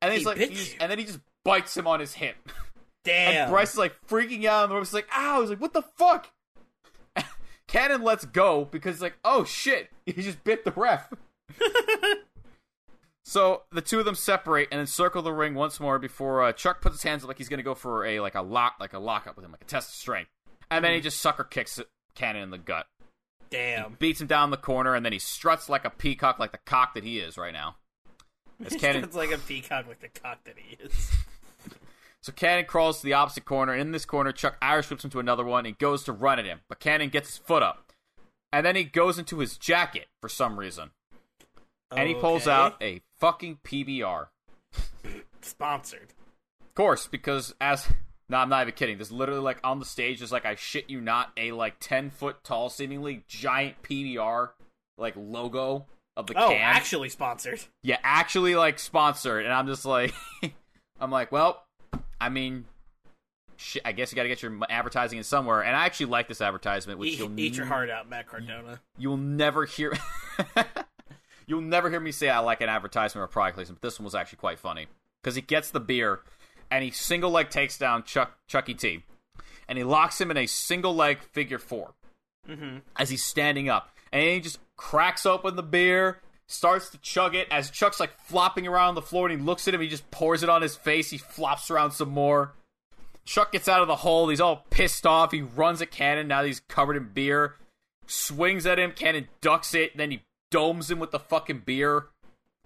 And 0.00 0.10
then 0.10 0.12
He 0.12 0.18
he's 0.18 0.26
like, 0.26 0.36
he's- 0.38 0.74
and 0.80 0.90
then 0.90 0.98
he 0.98 1.04
just 1.04 1.20
bites 1.44 1.76
him 1.76 1.86
on 1.86 2.00
his 2.00 2.14
hip. 2.14 2.36
Damn. 3.04 3.34
And 3.34 3.50
Bryce 3.50 3.72
is 3.72 3.78
like 3.78 3.94
freaking 4.08 4.44
out, 4.46 4.64
and 4.64 4.70
the 4.72 4.76
ropes 4.76 4.92
like, 4.92 5.08
"Ow!" 5.14 5.40
He's 5.42 5.50
like, 5.50 5.60
"What 5.60 5.72
the 5.74 5.82
fuck?" 5.82 6.30
Cannon 7.68 8.02
lets 8.02 8.24
go 8.24 8.64
because 8.64 8.96
he's 8.96 9.02
like, 9.02 9.16
"Oh 9.24 9.44
shit!" 9.44 9.90
He 10.06 10.12
just 10.22 10.42
bit 10.44 10.64
the 10.64 10.72
ref. 10.72 11.12
so 13.24 13.62
the 13.72 13.80
two 13.80 13.98
of 13.98 14.04
them 14.04 14.14
separate 14.14 14.68
and 14.70 14.78
then 14.78 14.86
circle 14.86 15.22
the 15.22 15.32
ring 15.32 15.54
once 15.54 15.80
more 15.80 15.98
before 15.98 16.42
uh, 16.42 16.52
Chuck 16.52 16.80
puts 16.80 16.96
his 16.96 17.02
hands 17.02 17.22
up 17.24 17.28
like 17.28 17.38
he's 17.38 17.48
gonna 17.48 17.62
go 17.62 17.74
for 17.74 18.04
a 18.04 18.20
like 18.20 18.34
a 18.34 18.42
lock, 18.42 18.74
like 18.80 18.92
a 18.92 18.98
lockup 18.98 19.36
with 19.36 19.44
him, 19.44 19.52
like 19.52 19.62
a 19.62 19.66
test 19.66 19.88
of 19.90 19.94
strength, 19.94 20.30
and 20.70 20.84
then 20.84 20.92
he 20.94 21.00
just 21.00 21.20
sucker 21.20 21.44
kicks 21.44 21.80
Cannon 22.14 22.42
in 22.42 22.50
the 22.50 22.58
gut, 22.58 22.86
Damn. 23.54 23.96
beats 23.98 24.20
him 24.20 24.26
down 24.26 24.50
the 24.50 24.56
corner, 24.56 24.94
and 24.94 25.04
then 25.04 25.12
he 25.12 25.18
struts 25.18 25.68
like 25.68 25.84
a 25.84 25.90
peacock, 25.90 26.38
like 26.38 26.52
the 26.52 26.58
cock 26.66 26.94
that 26.94 27.04
he 27.04 27.18
is 27.18 27.38
right 27.38 27.52
now. 27.52 27.76
As 28.64 28.74
Cannon 28.80 29.04
It's 29.04 29.16
like 29.16 29.32
a 29.32 29.38
peacock 29.38 29.86
like 29.86 30.00
the 30.00 30.08
cock 30.08 30.44
that 30.44 30.56
he 30.58 30.76
is. 30.82 31.10
So 32.20 32.32
Cannon 32.32 32.64
crawls 32.64 33.00
to 33.00 33.04
the 33.04 33.12
opposite 33.12 33.44
corner. 33.44 33.72
and 33.72 33.82
In 33.82 33.92
this 33.92 34.06
corner, 34.06 34.32
Chuck 34.32 34.56
Irish 34.62 34.88
whips 34.88 35.04
into 35.04 35.20
another 35.20 35.44
one 35.44 35.66
and 35.66 35.76
goes 35.76 36.04
to 36.04 36.12
run 36.12 36.38
at 36.38 36.46
him. 36.46 36.60
But 36.70 36.80
Cannon 36.80 37.10
gets 37.10 37.28
his 37.28 37.36
foot 37.36 37.62
up. 37.62 37.92
And 38.50 38.64
then 38.64 38.76
he 38.76 38.84
goes 38.84 39.18
into 39.18 39.40
his 39.40 39.58
jacket 39.58 40.06
for 40.22 40.30
some 40.30 40.58
reason. 40.58 40.92
and 41.94 42.08
he 42.08 42.14
pulls 42.14 42.48
out 42.48 42.82
a 42.82 43.02
fucking 43.18 43.58
PBR. 43.62 44.28
Sponsored. 45.42 46.14
Of 46.62 46.74
course, 46.74 47.06
because 47.06 47.54
as 47.60 47.88
no, 48.28 48.38
I'm 48.38 48.48
not 48.48 48.62
even 48.62 48.74
kidding. 48.74 48.96
There's 48.98 49.12
literally 49.12 49.40
like 49.42 49.58
on 49.64 49.78
the 49.78 49.84
stage, 49.84 50.18
there's 50.20 50.32
like 50.32 50.46
I 50.46 50.54
shit 50.54 50.88
you 50.90 51.00
not, 51.00 51.30
a 51.36 51.52
like 51.52 51.76
ten 51.80 52.10
foot 52.10 52.42
tall, 52.44 52.70
seemingly 52.70 53.24
giant 53.28 53.82
PBR 53.82 54.50
like 54.98 55.14
logo 55.16 55.86
of 56.16 56.26
the 56.28 56.34
Oh, 56.38 56.48
can. 56.50 56.60
actually 56.60 57.08
sponsored. 57.08 57.60
yeah, 57.82 57.98
actually 58.02 58.54
like 58.56 58.78
sponsored, 58.78 59.44
and 59.44 59.52
I'm 59.52 59.66
just 59.66 59.84
like, 59.84 60.14
I'm 61.00 61.10
like, 61.10 61.32
well, 61.32 61.64
I 62.20 62.28
mean, 62.28 62.66
shit, 63.56 63.82
I 63.84 63.90
guess 63.92 64.12
you 64.12 64.16
got 64.16 64.22
to 64.22 64.28
get 64.28 64.40
your 64.42 64.56
advertising 64.70 65.18
in 65.18 65.24
somewhere, 65.24 65.62
and 65.62 65.74
I 65.76 65.84
actually 65.86 66.06
like 66.06 66.28
this 66.28 66.40
advertisement, 66.40 66.98
which 67.00 67.14
Eat, 67.14 67.18
you'll 67.18 67.40
eat 67.40 67.56
your 67.56 67.66
heart 67.66 67.90
out, 67.90 68.08
Matt 68.08 68.28
Cardona. 68.28 68.80
you'll 68.96 69.16
never 69.16 69.64
hear 69.64 69.92
you'll 71.46 71.60
never 71.60 71.90
hear 71.90 72.00
me 72.00 72.12
say 72.12 72.28
I 72.30 72.38
like 72.38 72.60
an 72.60 72.68
advertisement 72.68 73.22
or 73.24 73.26
product 73.28 73.56
placement. 73.56 73.80
But 73.80 73.88
this 73.88 73.98
one 73.98 74.04
was 74.04 74.14
actually 74.14 74.38
quite 74.38 74.58
funny 74.58 74.86
because 75.22 75.34
he 75.34 75.40
gets 75.42 75.70
the 75.70 75.80
beer 75.80 76.20
and 76.70 76.84
he 76.84 76.90
single 76.90 77.30
leg 77.30 77.50
takes 77.50 77.78
down 77.78 78.04
Chuck 78.04 78.38
Chucky 78.46 78.74
T, 78.74 79.02
and 79.68 79.78
he 79.78 79.84
locks 79.84 80.20
him 80.20 80.30
in 80.30 80.36
a 80.36 80.46
single 80.46 80.94
leg 80.94 81.22
figure 81.32 81.58
4 81.58 81.94
Mhm. 82.48 82.82
as 82.96 83.10
he's 83.10 83.24
standing 83.24 83.68
up, 83.68 83.90
and 84.12 84.22
he 84.22 84.40
just 84.40 84.58
cracks 84.76 85.24
open 85.26 85.56
the 85.56 85.62
beer. 85.62 86.20
Starts 86.46 86.90
to 86.90 86.98
chug 86.98 87.34
it 87.34 87.48
as 87.50 87.70
Chuck's 87.70 87.98
like 87.98 88.18
flopping 88.20 88.66
around 88.66 88.94
the 88.96 89.02
floor 89.02 89.26
and 89.28 89.40
he 89.40 89.44
looks 89.44 89.66
at 89.66 89.72
him. 89.72 89.80
He 89.80 89.88
just 89.88 90.10
pours 90.10 90.42
it 90.42 90.50
on 90.50 90.60
his 90.60 90.76
face. 90.76 91.08
He 91.10 91.16
flops 91.16 91.70
around 91.70 91.92
some 91.92 92.10
more. 92.10 92.52
Chuck 93.24 93.52
gets 93.52 93.66
out 93.66 93.80
of 93.80 93.88
the 93.88 93.96
hole. 93.96 94.28
He's 94.28 94.42
all 94.42 94.66
pissed 94.68 95.06
off. 95.06 95.32
He 95.32 95.40
runs 95.40 95.80
at 95.80 95.90
Cannon 95.90 96.28
now 96.28 96.42
that 96.42 96.48
he's 96.48 96.60
covered 96.60 96.98
in 96.98 97.08
beer. 97.14 97.56
Swings 98.06 98.66
at 98.66 98.78
him. 98.78 98.92
Cannon 98.92 99.28
ducks 99.40 99.74
it. 99.74 99.96
Then 99.96 100.10
he 100.10 100.22
domes 100.50 100.90
him 100.90 100.98
with 100.98 101.12
the 101.12 101.18
fucking 101.18 101.60
beer. 101.60 102.08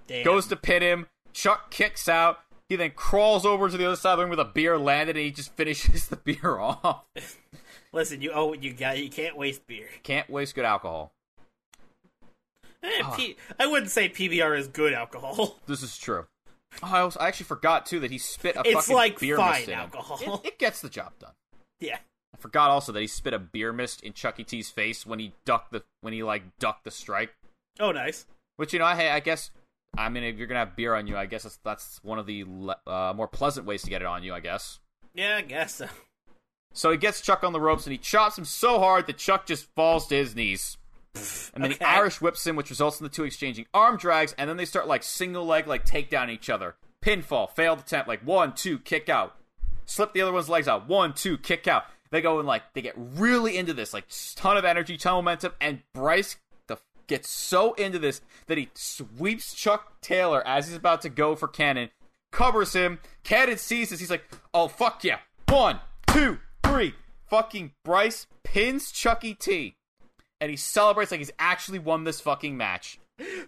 Damn. 0.08 0.24
Goes 0.24 0.48
to 0.48 0.56
pin 0.56 0.82
him. 0.82 1.06
Chuck 1.32 1.70
kicks 1.70 2.08
out. 2.08 2.40
He 2.68 2.76
then 2.76 2.90
crawls 2.90 3.46
over 3.46 3.68
to 3.70 3.76
the 3.76 3.87
other 3.87 3.96
side 3.96 4.12
of 4.12 4.18
the 4.18 4.25
ring 4.25 4.30
with 4.30 4.40
a 4.40 4.44
beer 4.44 4.76
landed 4.78 5.16
and 5.16 5.25
he 5.25 5.30
just 5.30 5.54
finishes 5.56 6.08
the 6.08 6.16
beer 6.16 6.58
off. 6.58 7.04
Listen, 7.92 8.20
you 8.20 8.30
oh 8.34 8.52
you 8.52 8.72
got 8.75 8.98
you 8.98 9.08
can't 9.08 9.37
waste 9.37 9.66
beer. 9.66 9.88
Can't 10.02 10.28
waste 10.28 10.54
good 10.54 10.64
alcohol. 10.66 11.12
Eh, 12.82 13.00
Ah. 13.02 13.14
P- 13.16 13.37
I 13.58 13.66
wouldn't 13.66 13.90
say 13.90 14.08
PBR 14.08 14.56
is 14.58 14.68
good 14.68 14.92
alcohol. 14.92 15.58
This 15.66 15.82
is 15.82 15.96
true. 15.98 16.26
Oh, 16.82 16.90
I, 16.92 17.00
also, 17.00 17.18
I 17.18 17.28
actually 17.28 17.46
forgot 17.46 17.87
too 17.87 18.00
that 18.00 18.10
he 18.10 18.18
spit 18.18 18.54
a 18.56 18.60
It's 18.64 18.75
fucking 18.75 18.94
like 18.94 19.18
beer 19.18 19.37
fine 19.37 19.60
mist 19.60 19.68
alcohol. 19.70 20.40
It, 20.44 20.48
it 20.48 20.58
gets 20.58 20.80
the 20.82 20.90
job 20.90 21.12
done. 21.18 21.32
Yeah. 21.80 21.98
I 22.34 22.37
forgot 22.37 22.68
also 22.70 22.92
that 22.92 23.00
he 23.00 23.06
spit 23.06 23.32
a 23.32 23.38
beer 23.38 23.72
mist 23.72 24.02
in 24.02 24.12
Chucky 24.12 24.44
T's 24.44 24.70
face 24.70 25.06
when 25.06 25.18
he 25.18 25.32
ducked 25.46 25.72
the 25.72 25.82
when 26.02 26.12
he 26.12 26.22
like 26.22 26.42
ducked 26.58 26.84
the 26.84 26.90
strike. 26.90 27.34
Oh, 27.80 27.90
nice. 27.92 28.26
Which 28.56 28.75
you 28.75 28.78
know, 28.80 28.87
hey, 28.88 29.08
I 29.10 29.20
guess 29.20 29.50
I 29.97 30.09
mean 30.09 30.23
if 30.25 30.37
you're 30.37 30.47
gonna 30.47 30.61
have 30.61 30.76
beer 30.76 30.95
on 30.95 31.07
you, 31.07 31.16
I 31.16 31.26
guess 31.26 31.42
that's, 31.45 31.57
that's 31.64 32.00
one 32.02 32.18
of 32.18 32.26
the 32.26 32.45
uh, 32.87 33.12
more 33.16 33.28
pleasant 33.28 33.66
ways 33.66 33.83
to 33.83 33.90
get 33.90 34.02
it 34.02 34.07
on 34.07 34.23
you. 34.23 34.35
I 34.35 34.40
guess. 34.40 34.78
Yeah, 35.14 35.37
I 35.37 35.42
guess 35.42 35.76
so. 35.76 35.88
So 36.75 36.90
he 36.92 36.97
gets 36.99 37.21
Chuck 37.21 37.42
on 37.42 37.52
the 37.52 37.61
ropes 37.61 37.87
and 37.87 37.92
he 37.92 37.99
chops 37.99 38.38
him 38.38 38.45
so 38.45 38.78
hard 38.78 39.07
that 39.07 39.16
Chuck 39.18 39.47
just 39.47 39.66
falls 39.75 40.07
to 40.09 40.14
his 40.16 40.37
knees. 40.37 40.76
And 41.54 41.64
then 41.64 41.73
Okay. 41.73 41.78
he 41.80 41.85
Irish 41.85 42.21
whips 42.21 42.47
him, 42.47 42.54
which 42.54 42.71
results 42.71 43.00
in 43.00 43.04
the 43.04 43.11
two 43.11 43.25
exchanging 43.25 43.66
arm 43.75 43.97
drags, 43.97 44.35
and 44.38 44.49
then 44.49 44.57
they 44.57 44.66
start 44.66 44.87
like 44.87 45.02
single 45.02 45.45
leg, 45.47 45.66
like 45.66 45.85
take 45.85 46.11
down 46.11 46.30
each 46.30 46.49
other. 46.49 46.76
Pinfall, 47.02 47.50
failed 47.50 47.80
attempt, 47.80 48.07
like 48.07 48.21
one, 48.21 48.54
two, 48.54 48.78
kick 48.78 49.09
out. 49.09 49.35
Slip 49.87 50.12
the 50.12 50.21
other 50.23 50.33
one's 50.33 50.49
legs 50.50 50.68
out, 50.68 50.87
one, 50.87 51.14
two, 51.14 51.38
kick 51.38 51.66
out. 51.66 51.85
They 52.11 52.21
go 52.21 52.38
and 52.38 52.47
like 52.47 52.62
they 52.75 52.83
get 52.83 52.95
really 52.97 53.57
into 53.57 53.73
this, 53.75 53.92
like 53.92 54.04
ton 54.37 54.57
of 54.57 54.64
energy, 54.64 54.97
ton 54.97 55.14
of 55.18 55.25
momentum, 55.25 55.52
and 55.61 55.83
Bryce 55.95 56.35
the, 56.35 56.38
gets 57.08 57.28
so 57.28 57.72
into 57.74 57.98
this 57.98 58.20
that 58.46 58.58
he 58.58 58.70
sweeps 58.74 59.54
Chuck 59.54 60.00
Taylor 60.00 60.46
as 60.46 60.68
he's 60.68 60.76
about 60.76 61.02
to 61.02 61.08
go 61.08 61.34
for 61.34 61.48
Cannon, 61.48 61.90
covers 62.30 62.72
him. 62.72 63.00
Cannon 63.24 63.58
sees 63.58 63.90
this, 63.90 63.98
he's 64.00 64.10
like, 64.10 64.24
"Oh 64.54 64.68
fuck 64.68 65.02
yeah! 65.02 65.18
One, 65.48 65.80
two, 66.06 66.38
three. 66.62 66.94
Fucking 67.26 67.72
Bryce 67.84 68.26
pins 68.44 68.90
Chucky 68.90 69.34
T 69.34 69.74
and 70.40 70.50
he 70.50 70.56
celebrates 70.56 71.10
like 71.10 71.20
he's 71.20 71.32
actually 71.38 71.78
won 71.78 72.04
this 72.04 72.20
fucking 72.20 72.56
match. 72.56 72.98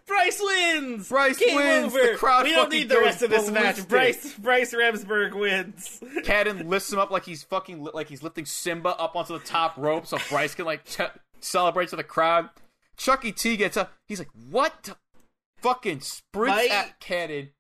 Bryce 0.06 0.40
wins. 0.42 1.08
Bryce 1.08 1.38
Game 1.38 1.54
wins! 1.54 1.94
Over. 1.94 2.12
The 2.12 2.18
crowd 2.18 2.44
we 2.44 2.50
don't 2.50 2.72
need 2.72 2.88
the 2.88 2.98
rest 2.98 3.22
of 3.22 3.30
this 3.30 3.48
match. 3.50 3.86
Bryce 3.86 4.34
Bryce 4.34 4.74
Remsburg 4.74 5.38
wins. 5.38 6.02
Cannon 6.24 6.68
lifts 6.68 6.92
him 6.92 6.98
up 6.98 7.12
like 7.12 7.24
he's 7.24 7.44
fucking 7.44 7.84
like 7.94 8.08
he's 8.08 8.22
lifting 8.22 8.46
Simba 8.46 8.90
up 8.90 9.14
onto 9.14 9.32
the 9.32 9.44
top 9.44 9.76
rope 9.76 10.06
so 10.06 10.18
Bryce 10.28 10.56
can 10.56 10.64
like 10.64 10.84
ch- 10.84 11.02
celebrate 11.38 11.90
to 11.90 11.96
the 11.96 12.02
crowd. 12.02 12.48
Chucky 13.00 13.32
T 13.32 13.56
gets 13.56 13.78
up. 13.78 13.94
He's 14.06 14.18
like, 14.18 14.28
"What?" 14.50 14.82
the-" 14.82 14.96
Fucking 15.62 16.00
sprints 16.00 16.56
My- 16.56 16.74
at 16.74 17.00
Cannon, 17.00 17.50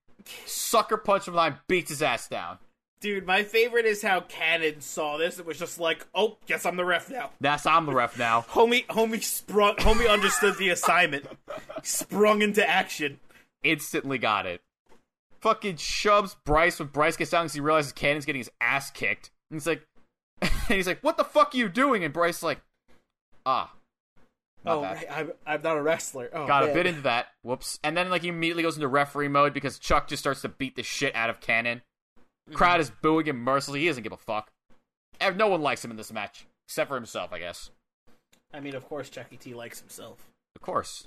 sucker 0.46 0.96
punch 0.98 1.26
him 1.28 1.34
behind, 1.34 1.56
beats 1.66 1.90
his 1.90 2.02
ass 2.02 2.28
down. 2.28 2.58
Dude, 3.00 3.26
my 3.26 3.42
favorite 3.42 3.86
is 3.86 4.02
how 4.02 4.20
Cannon 4.20 4.82
saw 4.82 5.16
this 5.16 5.38
and 5.38 5.46
was 5.46 5.58
just 5.58 5.80
like, 5.80 6.06
"Oh, 6.14 6.36
guess 6.46 6.66
I'm 6.66 6.76
the 6.76 6.84
ref 6.84 7.08
now." 7.08 7.30
That's 7.40 7.64
I'm 7.64 7.86
the 7.86 7.94
ref 7.94 8.18
now. 8.18 8.42
Homie, 8.50 8.86
homie 8.88 9.22
sprung. 9.22 9.76
Homie 9.76 10.10
understood 10.10 10.58
the 10.58 10.68
assignment. 10.68 11.26
Sprung 11.82 12.42
into 12.42 12.66
action. 12.68 13.18
Instantly 13.62 14.18
got 14.18 14.44
it. 14.44 14.60
Fucking 15.40 15.76
shoves 15.76 16.36
Bryce 16.44 16.78
when 16.78 16.88
Bryce 16.88 17.16
gets 17.16 17.30
down 17.30 17.44
because 17.44 17.54
he 17.54 17.60
realizes 17.60 17.92
Cannon's 17.92 18.26
getting 18.26 18.40
his 18.40 18.50
ass 18.60 18.90
kicked. 18.90 19.30
And 19.50 19.56
he's 19.58 19.66
like, 19.66 19.86
and 20.42 20.50
he's 20.68 20.86
like, 20.86 21.00
"What 21.00 21.16
the 21.16 21.24
fuck 21.24 21.54
are 21.54 21.58
you 21.58 21.70
doing?" 21.70 22.04
And 22.04 22.12
Bryce 22.12 22.38
is 22.38 22.42
like, 22.42 22.60
"Ah." 23.46 23.72
Oh, 24.66 24.82
right, 24.82 25.06
I'm, 25.10 25.32
I'm 25.46 25.62
not 25.62 25.76
a 25.76 25.82
wrestler. 25.82 26.28
Oh, 26.32 26.46
Got 26.46 26.68
a 26.68 26.72
bit 26.74 26.86
into 26.86 27.00
that. 27.02 27.28
Whoops. 27.42 27.78
And 27.82 27.96
then 27.96 28.10
like 28.10 28.22
he 28.22 28.28
immediately 28.28 28.62
goes 28.62 28.76
into 28.76 28.88
referee 28.88 29.28
mode 29.28 29.54
because 29.54 29.78
Chuck 29.78 30.08
just 30.08 30.20
starts 30.20 30.42
to 30.42 30.48
beat 30.48 30.76
the 30.76 30.82
shit 30.82 31.14
out 31.14 31.30
of 31.30 31.40
Cannon. 31.40 31.82
Crowd 32.52 32.80
is 32.80 32.90
booing 33.02 33.26
him 33.26 33.38
mercilessly. 33.38 33.80
He 33.80 33.86
doesn't 33.86 34.02
give 34.02 34.12
a 34.12 34.16
fuck. 34.16 34.50
No 35.36 35.48
one 35.48 35.62
likes 35.62 35.84
him 35.84 35.90
in 35.90 35.96
this 35.96 36.12
match 36.12 36.46
except 36.66 36.88
for 36.88 36.94
himself, 36.94 37.32
I 37.32 37.38
guess. 37.38 37.70
I 38.52 38.60
mean, 38.60 38.74
of 38.74 38.86
course, 38.88 39.08
Chucky 39.08 39.36
T 39.36 39.54
likes 39.54 39.80
himself. 39.80 40.26
Of 40.56 40.62
course. 40.62 41.06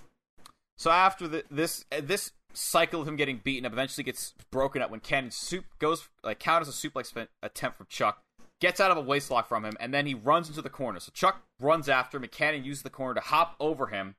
So 0.78 0.92
after 0.92 1.28
the, 1.28 1.44
this 1.52 1.86
uh, 1.92 2.02
this 2.02 2.32
cycle 2.54 3.02
of 3.02 3.08
him 3.08 3.16
getting 3.16 3.42
beaten 3.44 3.66
up 3.66 3.74
eventually 3.74 4.04
gets 4.04 4.34
broken 4.52 4.82
up 4.82 4.92
when 4.92 5.00
Cannon 5.00 5.32
soup 5.32 5.66
goes 5.80 6.08
like 6.24 6.40
counters 6.40 6.70
a 6.70 6.72
suplex 6.72 7.14
attempt 7.42 7.78
from 7.78 7.88
Chuck, 7.90 8.23
gets 8.64 8.80
out 8.80 8.92
of 8.92 8.98
a 8.98 9.04
waistlock 9.04 9.46
from 9.46 9.66
him, 9.66 9.74
and 9.82 9.94
then 9.94 10.06
he 10.06 10.14
runs 10.14 10.48
into 10.48 10.62
the 10.62 10.70
corner. 10.70 10.98
So 10.98 11.12
Chuck 11.14 11.44
runs 11.60 11.90
after 11.90 12.16
him, 12.16 12.24
and 12.24 12.32
Cannon 12.32 12.64
uses 12.64 12.82
the 12.82 12.90
corner 12.90 13.16
to 13.16 13.20
hop 13.20 13.58
over 13.60 13.88
him. 13.88 14.16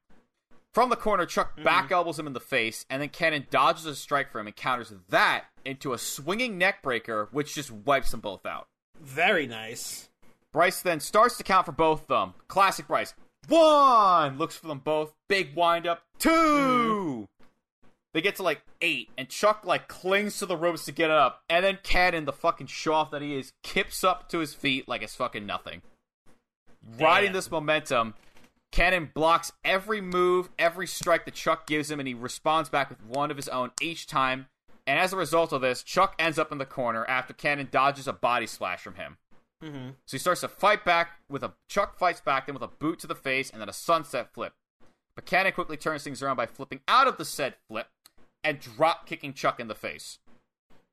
From 0.74 0.90
the 0.90 0.96
corner, 0.96 1.24
Chuck 1.24 1.54
mm-hmm. 1.54 1.64
back 1.64 1.90
elbows 1.90 2.18
him 2.18 2.26
in 2.26 2.34
the 2.34 2.40
face, 2.40 2.84
and 2.90 3.00
then 3.00 3.08
Cannon 3.08 3.46
dodges 3.50 3.86
a 3.86 3.96
strike 3.96 4.30
for 4.30 4.40
him 4.40 4.46
and 4.46 4.54
counters 4.54 4.92
that 5.08 5.46
into 5.64 5.94
a 5.94 5.98
swinging 5.98 6.58
neck 6.58 6.82
breaker, 6.82 7.30
which 7.32 7.54
just 7.54 7.70
wipes 7.70 8.10
them 8.10 8.20
both 8.20 8.44
out. 8.44 8.68
Very 9.00 9.46
nice. 9.46 10.10
Bryce 10.52 10.82
then 10.82 11.00
starts 11.00 11.38
to 11.38 11.42
count 11.42 11.64
for 11.64 11.72
both 11.72 12.02
of 12.02 12.08
them. 12.08 12.34
Classic 12.46 12.86
Bryce. 12.86 13.14
One! 13.48 14.36
Looks 14.36 14.56
for 14.56 14.66
them 14.66 14.80
both. 14.84 15.14
Big 15.26 15.54
wind 15.56 15.86
up. 15.86 16.02
2 16.18 17.28
They 18.14 18.22
get 18.22 18.36
to 18.36 18.44
like 18.44 18.62
eight, 18.80 19.10
and 19.18 19.28
Chuck 19.28 19.62
like 19.64 19.88
clings 19.88 20.38
to 20.38 20.46
the 20.46 20.56
ropes 20.56 20.84
to 20.84 20.92
get 20.92 21.10
up. 21.10 21.42
And 21.50 21.64
then 21.64 21.80
Cannon, 21.82 22.26
the 22.26 22.32
fucking 22.32 22.68
show 22.68 22.94
off 22.94 23.10
that 23.10 23.22
he 23.22 23.36
is, 23.36 23.52
kips 23.64 24.04
up 24.04 24.28
to 24.28 24.38
his 24.38 24.54
feet 24.54 24.88
like 24.88 25.02
it's 25.02 25.16
fucking 25.16 25.44
nothing. 25.44 25.82
Riding 26.98 27.32
this 27.32 27.50
momentum, 27.50 28.14
Cannon 28.70 29.10
blocks 29.12 29.50
every 29.64 30.00
move, 30.00 30.48
every 30.60 30.86
strike 30.86 31.24
that 31.24 31.34
Chuck 31.34 31.66
gives 31.66 31.90
him, 31.90 31.98
and 31.98 32.06
he 32.06 32.14
responds 32.14 32.68
back 32.68 32.88
with 32.88 33.04
one 33.04 33.32
of 33.32 33.36
his 33.36 33.48
own 33.48 33.72
each 33.82 34.06
time. 34.06 34.46
And 34.86 34.96
as 34.96 35.12
a 35.12 35.16
result 35.16 35.52
of 35.52 35.62
this, 35.62 35.82
Chuck 35.82 36.14
ends 36.16 36.38
up 36.38 36.52
in 36.52 36.58
the 36.58 36.66
corner 36.66 37.04
after 37.06 37.32
Cannon 37.32 37.68
dodges 37.72 38.06
a 38.06 38.12
body 38.12 38.46
splash 38.46 38.80
from 38.80 38.94
him. 38.94 39.16
Mm-hmm. 39.60 39.88
So 40.06 40.16
he 40.16 40.18
starts 40.18 40.42
to 40.42 40.48
fight 40.48 40.84
back 40.84 41.18
with 41.28 41.42
a 41.42 41.54
Chuck 41.68 41.98
fights 41.98 42.20
back 42.20 42.46
then 42.46 42.54
with 42.54 42.62
a 42.62 42.68
boot 42.68 43.00
to 43.00 43.08
the 43.08 43.14
face 43.16 43.50
and 43.50 43.60
then 43.60 43.68
a 43.68 43.72
sunset 43.72 44.32
flip. 44.32 44.52
But 45.16 45.26
Cannon 45.26 45.52
quickly 45.52 45.76
turns 45.76 46.04
things 46.04 46.22
around 46.22 46.36
by 46.36 46.46
flipping 46.46 46.80
out 46.86 47.08
of 47.08 47.16
the 47.16 47.24
said 47.24 47.54
flip 47.66 47.88
and 48.44 48.60
drop 48.60 49.06
kicking 49.06 49.32
Chuck 49.32 49.58
in 49.58 49.68
the 49.68 49.74
face. 49.74 50.18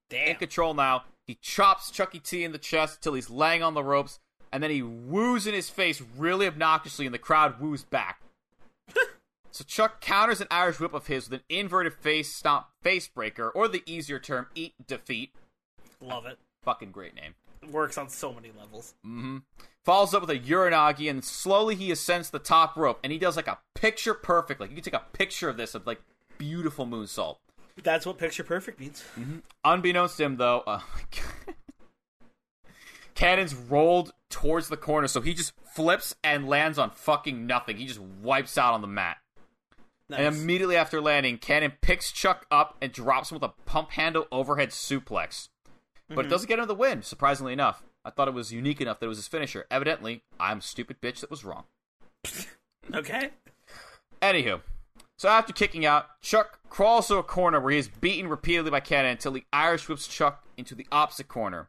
In 0.10 0.26
Damn. 0.26 0.36
control 0.38 0.74
now, 0.74 1.04
he 1.28 1.36
chops 1.36 1.92
Chucky 1.92 2.20
T 2.20 2.44
in 2.44 2.52
the 2.52 2.58
chest 2.58 3.02
till 3.02 3.14
he's 3.14 3.30
laying 3.30 3.62
on 3.62 3.74
the 3.74 3.84
ropes, 3.84 4.20
and 4.52 4.62
then 4.62 4.72
he 4.72 4.82
woos 4.82 5.48
in 5.48 5.54
his 5.54 5.70
face 5.70 6.02
really 6.18 6.48
obnoxiously, 6.48 7.06
and 7.06 7.14
the 7.14 7.20
crowd 7.20 7.60
woos 7.60 7.84
back. 7.84 8.22
so 9.52 9.64
Chuck 9.64 10.02
counters 10.02 10.42
an 10.42 10.48
Irish 10.52 10.80
whip 10.80 10.94
of 10.94 11.08
his 11.08 11.30
with 11.30 11.40
an 11.40 11.46
inverted 11.50 11.94
face 11.94 12.34
stomp 12.34 12.68
face 12.82 13.08
breaker, 13.08 13.50
or 13.50 13.68
the 13.68 13.84
easier 13.86 14.20
term, 14.20 14.48
eat 14.56 14.74
defeat. 14.88 15.32
Love 16.02 16.26
it. 16.26 16.38
Fucking 16.64 16.92
great 16.92 17.16
name. 17.16 17.36
Works 17.72 17.98
on 17.98 18.10
so 18.10 18.34
many 18.34 18.52
levels. 18.58 18.96
Mm-hmm. 19.06 19.38
Follows 19.84 20.14
up 20.14 20.22
with 20.22 20.30
a 20.32 20.40
Uranage, 20.40 21.10
and 21.10 21.24
slowly 21.24 21.76
he 21.76 21.92
ascends 21.92 22.30
the 22.30 22.40
top 22.40 22.76
rope, 22.76 23.00
and 23.04 23.12
he 23.12 23.20
does 23.20 23.36
like 23.36 23.48
a 23.48 23.60
picture 23.76 24.14
perfect. 24.14 24.60
Like 24.60 24.70
you 24.70 24.76
can 24.76 24.84
take 24.84 24.94
a 24.94 25.06
picture 25.14 25.48
of 25.48 25.58
this 25.58 25.76
of 25.76 25.88
like 25.88 26.02
beautiful 26.42 26.88
moonsault. 26.88 27.38
That's 27.84 28.06
what 28.06 28.18
picture 28.18 28.44
perfect 28.44 28.80
means. 28.80 29.04
Unbeknownst 29.64 30.18
to 30.18 30.24
him, 30.24 30.38
though, 30.38 30.62
uh, 30.68 30.80
Cannon's 33.16 33.54
rolled 33.54 34.14
towards 34.30 34.70
the 34.70 34.78
corner, 34.78 35.08
so 35.08 35.22
he 35.22 35.34
just 35.34 35.54
flips 35.76 36.16
and 36.24 36.48
lands 36.48 36.78
on 36.80 36.90
fucking 36.92 37.46
nothing. 37.46 37.78
He 37.78 37.86
just 37.86 38.00
wipes 38.00 38.58
out 38.58 38.74
on 38.74 38.82
the 38.82 38.88
mat. 38.88 39.18
And 40.10 40.36
immediately 40.36 40.76
after 40.76 41.00
landing, 41.00 41.38
Cannon 41.38 41.74
picks 41.82 42.12
Chuck 42.12 42.46
up 42.52 42.76
and 42.82 42.92
drops 42.92 43.32
him 43.32 43.36
with 43.36 43.44
a 43.44 43.54
pump 43.66 43.92
handle 43.92 44.28
overhead 44.32 44.70
suplex. 44.70 45.50
But 46.10 46.16
Mm-hmm. 46.16 46.26
it 46.26 46.30
doesn't 46.30 46.48
get 46.50 46.60
him 46.60 46.68
the 46.68 46.76
win, 46.76 47.02
surprisingly 47.04 47.54
enough. 47.54 47.84
I 48.04 48.10
thought 48.10 48.28
it 48.28 48.34
was 48.34 48.52
unique 48.52 48.82
enough 48.82 49.00
that 49.00 49.06
it 49.06 49.10
was 49.10 49.20
his 49.20 49.28
finisher. 49.30 49.66
Evidently, 49.72 50.24
I'm 50.40 50.58
a 50.58 50.62
stupid 50.62 51.00
bitch 51.02 51.22
that 51.22 51.32
was 51.32 51.46
wrong. 51.46 51.64
Okay. 52.96 53.30
Anywho, 54.24 54.62
so 55.22 55.30
after 55.30 55.54
kicking 55.54 55.86
out, 55.86 56.20
Chuck 56.24 56.58
crawls 56.68 57.10
to 57.10 57.18
a 57.18 57.22
corner 57.22 57.60
where 57.60 57.74
he 57.74 57.78
is 57.78 57.88
beaten 57.88 58.28
repeatedly 58.28 58.72
by 58.72 58.80
Cannon 58.80 59.12
until 59.12 59.34
the 59.34 59.44
Irish 59.54 59.88
whips 59.88 60.08
Chuck 60.08 60.44
into 60.58 60.74
the 60.74 60.88
opposite 60.92 61.28
corner. 61.28 61.68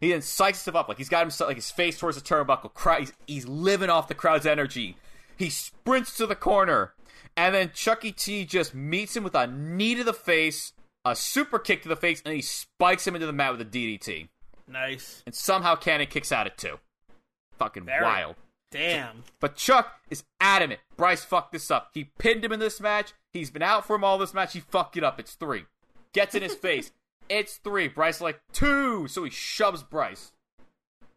He 0.00 0.10
then 0.10 0.22
psychs 0.22 0.64
himself 0.64 0.74
up, 0.74 0.88
like 0.88 0.98
he's 0.98 1.08
got 1.08 1.20
himself, 1.20 1.46
like 1.46 1.56
his 1.56 1.70
face 1.70 1.96
towards 1.96 2.20
the 2.20 2.28
turnbuckle. 2.28 2.98
He's, 2.98 3.12
he's 3.28 3.46
living 3.46 3.90
off 3.90 4.08
the 4.08 4.16
crowd's 4.16 4.44
energy. 4.44 4.96
He 5.36 5.50
sprints 5.50 6.16
to 6.16 6.26
the 6.26 6.34
corner, 6.34 6.94
and 7.36 7.54
then 7.54 7.70
Chucky 7.72 8.10
T 8.10 8.44
just 8.44 8.74
meets 8.74 9.16
him 9.16 9.22
with 9.22 9.36
a 9.36 9.46
knee 9.46 9.94
to 9.94 10.02
the 10.02 10.12
face, 10.12 10.72
a 11.04 11.14
super 11.14 11.60
kick 11.60 11.82
to 11.82 11.88
the 11.88 11.94
face, 11.94 12.20
and 12.24 12.34
he 12.34 12.42
spikes 12.42 13.06
him 13.06 13.14
into 13.14 13.28
the 13.28 13.32
mat 13.32 13.52
with 13.52 13.60
a 13.60 13.64
DDT. 13.64 14.30
Nice. 14.66 15.22
And 15.26 15.34
somehow 15.36 15.76
Cannon 15.76 16.08
kicks 16.08 16.32
out 16.32 16.48
it 16.48 16.58
too. 16.58 16.80
Fucking 17.56 17.84
Very- 17.84 18.02
wild. 18.02 18.34
Damn. 18.70 19.24
But 19.40 19.56
Chuck 19.56 20.00
is 20.10 20.24
adamant. 20.40 20.80
Bryce 20.96 21.24
fucked 21.24 21.52
this 21.52 21.70
up. 21.70 21.90
He 21.94 22.04
pinned 22.18 22.44
him 22.44 22.52
in 22.52 22.60
this 22.60 22.80
match. 22.80 23.12
He's 23.32 23.50
been 23.50 23.62
out 23.62 23.86
for 23.86 23.96
him 23.96 24.04
all 24.04 24.18
this 24.18 24.34
match. 24.34 24.52
He 24.52 24.60
fucked 24.60 24.96
it 24.96 25.04
up. 25.04 25.18
It's 25.18 25.34
three. 25.34 25.64
Gets 26.12 26.34
in 26.34 26.42
his 26.42 26.54
face. 26.56 26.92
It's 27.28 27.56
three. 27.56 27.88
Bryce 27.88 28.20
like 28.20 28.40
two. 28.52 29.08
So 29.08 29.24
he 29.24 29.30
shoves 29.30 29.82
Bryce. 29.82 30.32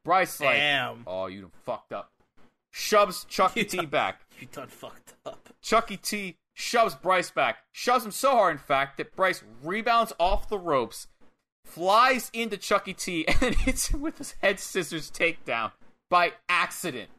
Bryce 0.03 0.39
like, 0.41 0.57
Damn. 0.57 1.03
oh, 1.07 1.27
you 1.27 1.41
done 1.41 1.51
fucked 1.65 1.93
up. 1.93 2.11
Shoves 2.71 3.25
Chucky 3.25 3.59
You 3.61 3.65
T 3.65 3.77
done- 3.77 3.85
back. 3.87 4.21
You 4.39 4.47
done 4.51 4.67
fucked 4.67 5.13
up. 5.25 5.49
Chucky 5.61 5.97
T 5.97 6.37
shoves 6.53 6.95
Bryce 6.95 7.29
back. 7.31 7.57
Shoves 7.71 8.03
him 8.05 8.11
so 8.11 8.31
hard, 8.31 8.53
in 8.53 8.57
fact, 8.57 8.97
that 8.97 9.15
Bryce 9.15 9.43
rebounds 9.63 10.11
off 10.19 10.49
the 10.49 10.57
ropes, 10.59 11.07
flies 11.63 12.29
into 12.33 12.57
Chucky 12.57 12.93
T, 12.93 13.25
and 13.41 13.55
hits 13.55 13.89
him 13.89 14.01
with 14.01 14.17
his 14.17 14.33
head 14.41 14.59
scissors 14.59 15.09
takedown 15.11 15.71
by 16.09 16.33
accident. 16.49 17.09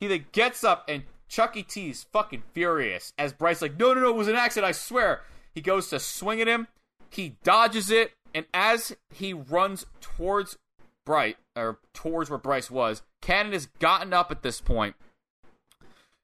He 0.00 0.08
then 0.08 0.26
gets 0.32 0.64
up, 0.64 0.84
and 0.88 1.04
Chucky 1.28 1.62
T 1.62 1.90
is 1.90 2.04
fucking 2.04 2.42
furious 2.52 3.12
as 3.18 3.32
Bryce 3.32 3.62
like, 3.62 3.78
no, 3.78 3.94
no, 3.94 4.00
no, 4.00 4.10
it 4.10 4.16
was 4.16 4.28
an 4.28 4.34
accident, 4.34 4.68
I 4.68 4.72
swear. 4.72 5.22
He 5.54 5.60
goes 5.60 5.88
to 5.90 6.00
swing 6.00 6.40
at 6.40 6.48
him. 6.48 6.66
He 7.10 7.36
dodges 7.44 7.90
it, 7.90 8.12
and 8.34 8.46
as 8.54 8.96
he 9.14 9.32
runs 9.32 9.86
towards 10.00 10.56
Bright 11.04 11.36
or 11.56 11.78
towards 11.92 12.30
where 12.30 12.38
Bryce 12.38 12.70
was, 12.70 13.02
Cannon 13.20 13.52
has 13.52 13.66
gotten 13.78 14.12
up 14.12 14.30
at 14.30 14.42
this 14.42 14.60
point 14.60 14.94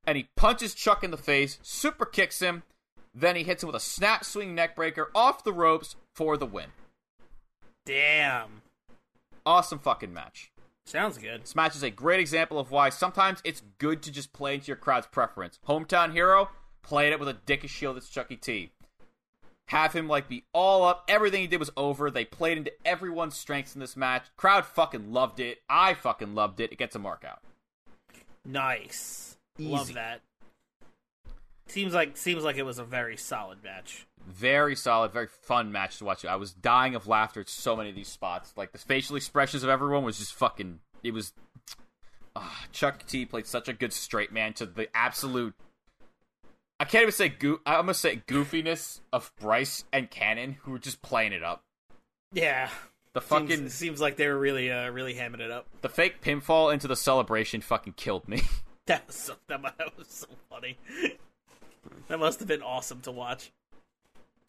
and 0.06 0.16
he 0.16 0.28
punches 0.36 0.74
Chuck 0.74 1.02
in 1.02 1.10
the 1.10 1.16
face, 1.16 1.58
super 1.62 2.06
kicks 2.06 2.40
him, 2.40 2.62
then 3.14 3.34
he 3.34 3.42
hits 3.42 3.62
him 3.62 3.66
with 3.66 3.76
a 3.76 3.80
snap 3.80 4.24
swing 4.24 4.54
neckbreaker 4.54 5.06
off 5.14 5.42
the 5.42 5.52
ropes 5.52 5.96
for 6.14 6.36
the 6.36 6.46
win. 6.46 6.66
Damn. 7.84 8.62
Awesome 9.44 9.78
fucking 9.78 10.12
match. 10.12 10.52
Sounds 10.86 11.18
good. 11.18 11.42
This 11.42 11.56
match 11.56 11.74
is 11.74 11.82
a 11.82 11.90
great 11.90 12.20
example 12.20 12.60
of 12.60 12.70
why 12.70 12.90
sometimes 12.90 13.40
it's 13.42 13.62
good 13.78 14.02
to 14.02 14.12
just 14.12 14.32
play 14.32 14.54
into 14.54 14.68
your 14.68 14.76
crowd's 14.76 15.08
preference. 15.08 15.58
Hometown 15.68 16.12
hero, 16.12 16.48
played 16.82 17.12
it 17.12 17.18
with 17.18 17.28
a 17.28 17.34
dickish 17.34 17.70
shield 17.70 17.96
that's 17.96 18.08
Chucky 18.08 18.36
T. 18.36 18.70
Have 19.68 19.92
him 19.92 20.06
like 20.06 20.28
be 20.28 20.44
all 20.52 20.84
up. 20.84 21.04
Everything 21.08 21.40
he 21.40 21.48
did 21.48 21.58
was 21.58 21.72
over. 21.76 22.08
They 22.08 22.24
played 22.24 22.56
into 22.56 22.72
everyone's 22.84 23.36
strengths 23.36 23.74
in 23.74 23.80
this 23.80 23.96
match. 23.96 24.26
Crowd 24.36 24.64
fucking 24.64 25.12
loved 25.12 25.40
it. 25.40 25.58
I 25.68 25.94
fucking 25.94 26.36
loved 26.36 26.60
it. 26.60 26.70
It 26.70 26.78
gets 26.78 26.94
a 26.94 27.00
mark 27.00 27.24
out. 27.28 27.40
Nice. 28.44 29.36
Easy. 29.58 29.72
Love 29.72 29.94
that. 29.94 30.20
Seems 31.68 31.94
like 31.94 32.16
seems 32.16 32.44
like 32.44 32.56
it 32.56 32.62
was 32.64 32.78
a 32.78 32.84
very 32.84 33.16
solid 33.16 33.62
match. 33.64 34.06
Very 34.26 34.76
solid, 34.76 35.12
very 35.12 35.26
fun 35.28 35.72
match 35.72 35.98
to 35.98 36.04
watch. 36.04 36.24
I 36.24 36.36
was 36.36 36.52
dying 36.52 36.94
of 36.94 37.06
laughter 37.06 37.40
at 37.40 37.48
so 37.48 37.76
many 37.76 37.90
of 37.90 37.96
these 37.96 38.08
spots. 38.08 38.52
Like 38.56 38.72
the 38.72 38.78
facial 38.78 39.16
expressions 39.16 39.62
of 39.62 39.68
everyone 39.68 40.04
was 40.04 40.18
just 40.18 40.34
fucking. 40.34 40.80
It 41.02 41.12
was. 41.12 41.32
ah, 42.34 42.64
Chuck 42.72 43.04
T 43.06 43.24
played 43.26 43.46
such 43.46 43.68
a 43.68 43.72
good 43.72 43.92
straight 43.92 44.32
man 44.32 44.52
to 44.54 44.66
the 44.66 44.88
absolute. 44.94 45.54
I 46.78 46.84
can't 46.84 47.02
even 47.02 47.12
say 47.12 47.28
goo. 47.30 47.60
I'm 47.66 47.82
gonna 47.82 47.94
say 47.94 48.22
goofiness 48.26 49.00
of 49.12 49.32
Bryce 49.40 49.84
and 49.92 50.10
Cannon, 50.10 50.58
who 50.62 50.72
were 50.72 50.78
just 50.78 51.02
playing 51.02 51.32
it 51.32 51.42
up. 51.42 51.62
Yeah. 52.32 52.68
The 53.12 53.20
fucking 53.22 53.70
seems 53.70 53.98
like 54.00 54.16
they 54.16 54.28
were 54.28 54.38
really 54.38 54.70
uh 54.70 54.90
really 54.90 55.14
hamming 55.14 55.40
it 55.40 55.50
up. 55.50 55.66
the 55.80 55.88
fake 55.88 56.20
pinfall 56.20 56.72
into 56.72 56.86
the 56.86 56.96
celebration 56.96 57.60
fucking 57.60 57.94
killed 57.94 58.28
me. 58.28 58.42
That 58.86 59.04
was 59.08 59.16
so 59.16 59.34
that, 59.48 59.60
that 59.62 59.98
was 59.98 60.06
so 60.06 60.28
funny. 60.48 60.78
That 62.08 62.18
must 62.18 62.38
have 62.40 62.48
been 62.48 62.62
awesome 62.62 63.00
to 63.02 63.10
watch. 63.10 63.52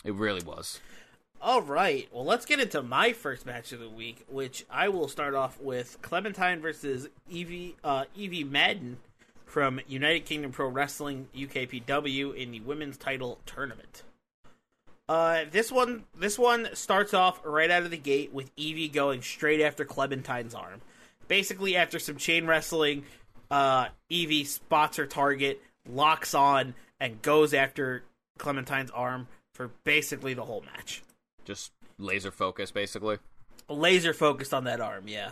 it 0.04 0.13
really 0.13 0.43
was. 0.43 0.80
All 1.39 1.62
right, 1.62 2.10
well, 2.12 2.26
let's 2.26 2.47
get 2.47 2.60
into 2.60 2.82
my 2.82 3.13
first 3.13 3.45
match 3.45 3.71
of 3.71 3.80
the 3.80 3.89
week, 3.89 4.26
which 4.28 4.65
I 4.71 4.89
will 4.89 5.08
start 5.08 5.36
off 5.36 5.60
with 5.62 6.00
Clementine 6.02 6.62
versus 6.62 7.08
Evie 7.30 7.76
uh, 7.84 8.06
Evie 8.15 8.43
Madden 8.43 8.97
from 9.45 9.80
United 9.88 10.26
Kingdom 10.26 10.52
Pro 10.52 10.67
Wrestling 10.67 11.28
UKPW 11.36 12.36
in 12.36 12.52
the 12.52 12.60
women's 12.62 12.97
title 12.97 13.39
tournament. 13.45 14.04
Uh, 15.08 15.45
this 15.52 15.71
one 15.71 16.04
this 16.17 16.38
one 16.38 16.69
starts 16.73 17.13
off 17.13 17.39
right 17.45 17.71
out 17.71 17.84
of 17.84 17.91
the 17.91 17.97
gate 17.97 18.34
with 18.34 18.52
Evie 18.58 18.89
going 18.89 19.21
straight 19.21 19.62
after 19.62 19.86
Clementine's 19.86 20.56
arm. 20.56 20.82
Basically, 21.28 21.76
after 21.76 22.00
some 22.00 22.17
chain 22.17 22.47
wrestling, 22.47 23.04
uh, 23.52 23.88
Evie 24.10 24.43
spots 24.43 24.97
her 24.97 25.06
target, 25.06 25.62
locks 25.88 26.34
on, 26.34 26.73
and 27.00 27.22
goes 27.22 27.54
after 27.54 28.04
Clementine's 28.38 28.92
arm 28.92 29.28
for 29.54 29.72
basically 29.84 30.34
the 30.34 30.46
whole 30.46 30.62
match. 30.76 31.04
Just 31.46 31.72
laser 31.98 32.32
focus, 32.32 32.72
basically. 32.72 33.18
Laser 33.70 34.14
focused 34.14 34.54
on 34.54 34.64
that 34.66 34.80
arm, 34.82 35.08
yeah. 35.08 35.32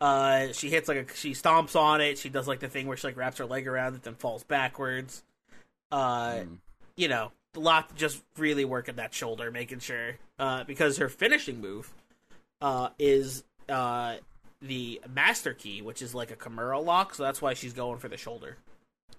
Uh, 0.00 0.52
she 0.52 0.68
hits 0.68 0.88
like 0.88 1.10
a 1.10 1.16
she 1.16 1.32
stomps 1.32 1.74
on 1.74 2.00
it. 2.00 2.18
She 2.18 2.28
does 2.28 2.46
like 2.46 2.60
the 2.60 2.68
thing 2.68 2.86
where 2.86 2.96
she 2.96 3.06
like 3.06 3.16
wraps 3.16 3.38
her 3.38 3.46
leg 3.46 3.66
around 3.66 3.94
it, 3.94 4.02
then 4.02 4.14
falls 4.14 4.44
backwards. 4.44 5.22
Uh, 5.90 6.32
Mm. 6.40 6.58
you 6.96 7.08
know, 7.08 7.32
a 7.54 7.60
lot 7.60 7.94
just 7.96 8.22
really 8.36 8.64
working 8.64 8.96
that 8.96 9.14
shoulder, 9.14 9.50
making 9.50 9.78
sure 9.78 10.16
uh, 10.38 10.64
because 10.64 10.98
her 10.98 11.08
finishing 11.08 11.60
move 11.62 11.94
uh, 12.60 12.90
is 12.98 13.44
uh, 13.70 14.16
the 14.60 15.00
master 15.08 15.54
key, 15.54 15.80
which 15.80 16.02
is 16.02 16.14
like 16.14 16.30
a 16.30 16.36
Kimura 16.36 16.84
lock, 16.84 17.14
so 17.14 17.22
that's 17.22 17.40
why 17.40 17.54
she's 17.54 17.72
going 17.72 17.98
for 17.98 18.08
the 18.08 18.16
shoulder. 18.18 18.56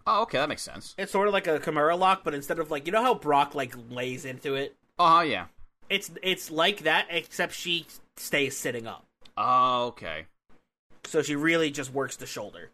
Oh, 0.10 0.22
okay, 0.24 0.38
that 0.38 0.48
makes 0.50 0.62
sense. 0.62 0.96
It's 0.98 1.12
sort 1.12 1.28
of 1.28 1.34
like 1.34 1.48
a 1.48 1.60
Kimura 1.60 2.00
lock, 2.00 2.24
but 2.24 2.34
instead 2.34 2.60
of 2.60 2.72
like 2.72 2.86
you 2.86 2.92
know 2.94 3.04
how 3.04 3.14
Brock 3.14 3.54
like 3.54 3.76
lays 3.90 4.24
into 4.26 4.56
it, 4.56 4.76
Oh, 4.98 5.20
yeah. 5.22 5.46
it's 5.90 6.10
it's 6.24 6.50
like 6.50 6.84
that 6.84 7.08
except 7.10 7.54
she 7.54 7.86
stays 8.16 8.56
sitting 8.58 8.88
up. 8.88 9.06
Oh, 9.36 9.88
okay. 9.88 10.26
So 11.04 11.22
she 11.22 11.36
really 11.36 11.70
just 11.72 11.94
works 11.94 12.16
the 12.16 12.26
shoulder. 12.26 12.70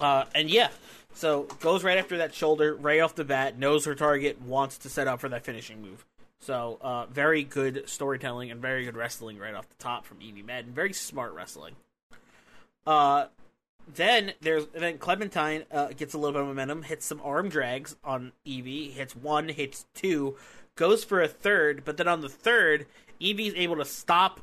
Uh, 0.00 0.24
and 0.34 0.50
yeah, 0.50 0.68
so 1.14 1.42
goes 1.60 1.82
right 1.84 1.98
after 1.98 2.18
that 2.18 2.34
shoulder, 2.34 2.74
right 2.74 3.00
off 3.00 3.14
the 3.14 3.24
bat, 3.24 3.58
knows 3.58 3.84
her 3.84 3.94
target, 3.94 4.40
wants 4.42 4.78
to 4.78 4.88
set 4.88 5.06
up 5.08 5.20
for 5.20 5.28
that 5.28 5.44
finishing 5.44 5.80
move. 5.82 6.04
So 6.40 6.78
uh, 6.82 7.06
very 7.06 7.42
good 7.44 7.88
storytelling 7.88 8.50
and 8.50 8.60
very 8.60 8.84
good 8.84 8.96
wrestling 8.96 9.38
right 9.38 9.54
off 9.54 9.68
the 9.68 9.82
top 9.82 10.04
from 10.04 10.20
Evie 10.20 10.42
Madden. 10.42 10.72
Very 10.72 10.92
smart 10.92 11.32
wrestling. 11.32 11.76
Uh, 12.86 13.26
then 13.92 14.32
there's 14.40 14.66
then 14.68 14.98
Clementine 14.98 15.64
uh, 15.70 15.88
gets 15.88 16.14
a 16.14 16.18
little 16.18 16.32
bit 16.32 16.42
of 16.42 16.48
momentum, 16.48 16.82
hits 16.82 17.06
some 17.06 17.20
arm 17.22 17.48
drags 17.48 17.96
on 18.04 18.32
Evie, 18.44 18.90
hits 18.90 19.14
one, 19.14 19.48
hits 19.48 19.86
two, 19.94 20.36
goes 20.76 21.04
for 21.04 21.20
a 21.22 21.28
third, 21.28 21.82
but 21.84 21.96
then 21.96 22.08
on 22.08 22.20
the 22.20 22.28
third, 22.28 22.86
Evie's 23.20 23.54
able 23.56 23.76
to 23.76 23.84
stop 23.84 24.40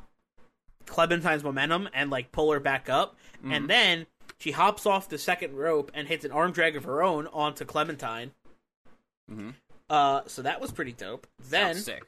Clementine's 0.86 1.44
momentum 1.44 1.88
and 1.94 2.10
like 2.10 2.32
pull 2.32 2.52
her 2.52 2.60
back 2.60 2.88
up, 2.88 3.16
and 3.44 3.68
then 3.68 4.06
she 4.38 4.50
hops 4.52 4.86
off 4.86 5.08
the 5.08 5.18
second 5.18 5.56
rope 5.56 5.90
and 5.94 6.08
hits 6.08 6.24
an 6.24 6.30
arm 6.32 6.52
drag 6.52 6.76
of 6.76 6.84
her 6.84 7.02
own 7.02 7.26
onto 7.28 7.64
Clementine. 7.64 8.32
Mhm. 9.30 9.54
Uh, 9.88 10.22
so 10.26 10.42
that 10.42 10.60
was 10.60 10.72
pretty 10.72 10.92
dope. 10.92 11.26
Then 11.50 11.76
sick. 11.76 12.02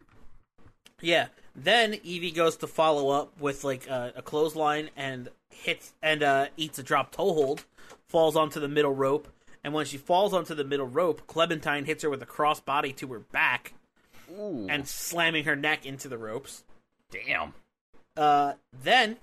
yeah, 1.00 1.28
then 1.54 1.94
Evie 2.02 2.30
goes 2.30 2.56
to 2.58 2.66
follow 2.66 3.10
up 3.10 3.38
with 3.40 3.62
like 3.64 3.86
a, 3.88 4.12
a 4.16 4.22
clothesline 4.22 4.90
and 4.96 5.28
hits 5.62 5.94
and 6.02 6.22
uh, 6.22 6.46
eats 6.56 6.78
a 6.78 6.82
drop 6.82 7.12
toe 7.12 7.32
hold, 7.32 7.64
falls 8.08 8.36
onto 8.36 8.60
the 8.60 8.68
middle 8.68 8.94
rope, 8.94 9.28
and 9.62 9.72
when 9.72 9.86
she 9.86 9.96
falls 9.96 10.34
onto 10.34 10.54
the 10.54 10.64
middle 10.64 10.86
rope, 10.86 11.26
Clementine 11.26 11.86
hits 11.86 12.02
her 12.02 12.10
with 12.10 12.22
a 12.22 12.26
cross 12.26 12.60
body 12.60 12.92
to 12.94 13.12
her 13.12 13.20
back 13.20 13.72
Ooh. 14.30 14.66
and 14.68 14.86
slamming 14.86 15.44
her 15.44 15.56
neck 15.56 15.86
into 15.86 16.08
the 16.08 16.18
ropes. 16.18 16.64
damn. 17.10 17.54
Uh, 18.16 18.54
then 18.82 19.16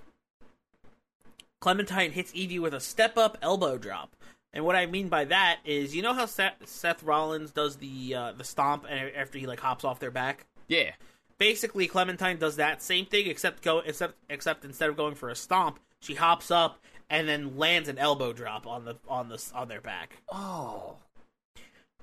Clementine 1.60 2.10
hits 2.10 2.32
Evie 2.34 2.58
with 2.58 2.74
a 2.74 2.80
step 2.80 3.16
up 3.16 3.38
elbow 3.40 3.78
drop. 3.78 4.14
And 4.52 4.64
what 4.64 4.76
I 4.76 4.84
mean 4.86 5.08
by 5.08 5.24
that 5.26 5.60
is, 5.64 5.94
you 5.96 6.02
know 6.02 6.12
how 6.12 6.26
Seth, 6.26 6.56
Seth 6.66 7.02
Rollins 7.02 7.52
does 7.52 7.76
the 7.76 8.14
uh, 8.14 8.32
the 8.32 8.44
stomp 8.44 8.84
after 8.90 9.38
he 9.38 9.46
like 9.46 9.60
hops 9.60 9.84
off 9.84 9.98
their 9.98 10.10
back. 10.10 10.44
Yeah. 10.68 10.90
Basically, 11.38 11.86
Clementine 11.86 12.38
does 12.38 12.56
that 12.56 12.82
same 12.82 13.06
thing, 13.06 13.28
except 13.28 13.62
go 13.62 13.78
except 13.78 14.14
except 14.28 14.64
instead 14.64 14.90
of 14.90 14.96
going 14.96 15.14
for 15.14 15.30
a 15.30 15.34
stomp, 15.34 15.80
she 16.02 16.14
hops 16.14 16.50
up 16.50 16.78
and 17.08 17.28
then 17.28 17.56
lands 17.56 17.88
an 17.88 17.96
elbow 17.98 18.32
drop 18.32 18.66
on 18.66 18.84
the 18.84 18.96
on 19.08 19.28
the 19.28 19.42
on 19.54 19.68
their 19.68 19.80
back. 19.80 20.18
Oh. 20.30 20.96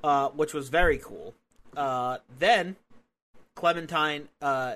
uh, 0.04 0.30
which 0.30 0.54
was 0.54 0.70
very 0.70 0.98
cool. 0.98 1.36
Uh, 1.76 2.18
then 2.40 2.76
Clementine 3.56 4.30
uh, 4.42 4.76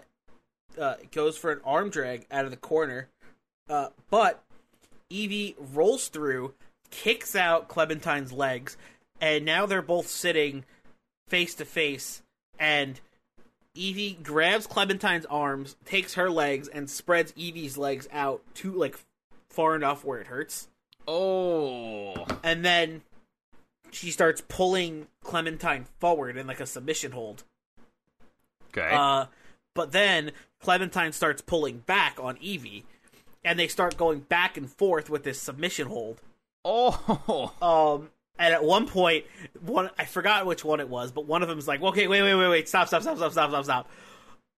uh, 0.79 0.95
goes 1.11 1.37
for 1.37 1.51
an 1.51 1.61
arm 1.65 1.89
drag 1.89 2.25
out 2.31 2.45
of 2.45 2.51
the 2.51 2.57
corner, 2.57 3.07
uh, 3.69 3.89
but 4.09 4.43
Evie 5.09 5.55
rolls 5.73 6.07
through, 6.09 6.53
kicks 6.89 7.35
out 7.35 7.67
Clementine's 7.67 8.31
legs, 8.31 8.77
and 9.21 9.45
now 9.45 9.65
they're 9.65 9.81
both 9.81 10.07
sitting 10.07 10.65
face 11.27 11.55
to 11.55 11.65
face. 11.65 12.21
And 12.59 12.99
Evie 13.75 14.17
grabs 14.21 14.67
Clementine's 14.67 15.25
arms, 15.27 15.75
takes 15.85 16.15
her 16.15 16.29
legs, 16.29 16.67
and 16.67 16.89
spreads 16.89 17.33
Evie's 17.37 17.77
legs 17.77 18.07
out 18.11 18.41
to 18.55 18.71
like 18.71 18.99
far 19.53 19.75
enough 19.75 20.03
where 20.03 20.19
it 20.19 20.27
hurts. 20.27 20.67
Oh. 21.07 22.25
And 22.43 22.65
then 22.65 23.01
she 23.91 24.11
starts 24.11 24.41
pulling 24.47 25.07
Clementine 25.23 25.85
forward 25.99 26.37
in 26.37 26.47
like 26.47 26.59
a 26.59 26.65
submission 26.65 27.11
hold. 27.11 27.43
Okay. 28.71 28.89
Uh, 28.91 29.25
but 29.75 29.91
then 29.91 30.31
Clementine 30.61 31.11
starts 31.11 31.41
pulling 31.41 31.79
back 31.79 32.17
on 32.19 32.37
Evie, 32.41 32.85
and 33.43 33.59
they 33.59 33.67
start 33.67 33.97
going 33.97 34.21
back 34.21 34.57
and 34.57 34.69
forth 34.69 35.09
with 35.09 35.23
this 35.23 35.39
submission 35.39 35.87
hold. 35.87 36.21
oh. 36.65 37.53
Um, 37.61 38.09
and 38.39 38.51
at 38.51 38.63
one 38.63 38.87
point, 38.87 39.25
one 39.61 39.91
I 39.97 40.05
forgot 40.05 40.47
which 40.47 40.65
one 40.65 40.79
it 40.79 40.89
was, 40.89 41.11
but 41.11 41.25
one 41.25 41.43
of 41.43 41.49
them 41.49 41.59
is 41.59 41.67
like, 41.67 41.83
"Okay, 41.83 42.07
wait, 42.07 42.23
wait, 42.23 42.33
wait, 42.33 42.47
wait, 42.47 42.67
stop, 42.67 42.87
stop, 42.87 43.03
stop, 43.03 43.17
stop, 43.17 43.31
stop, 43.31 43.49
stop, 43.51 43.63
stop." 43.63 43.89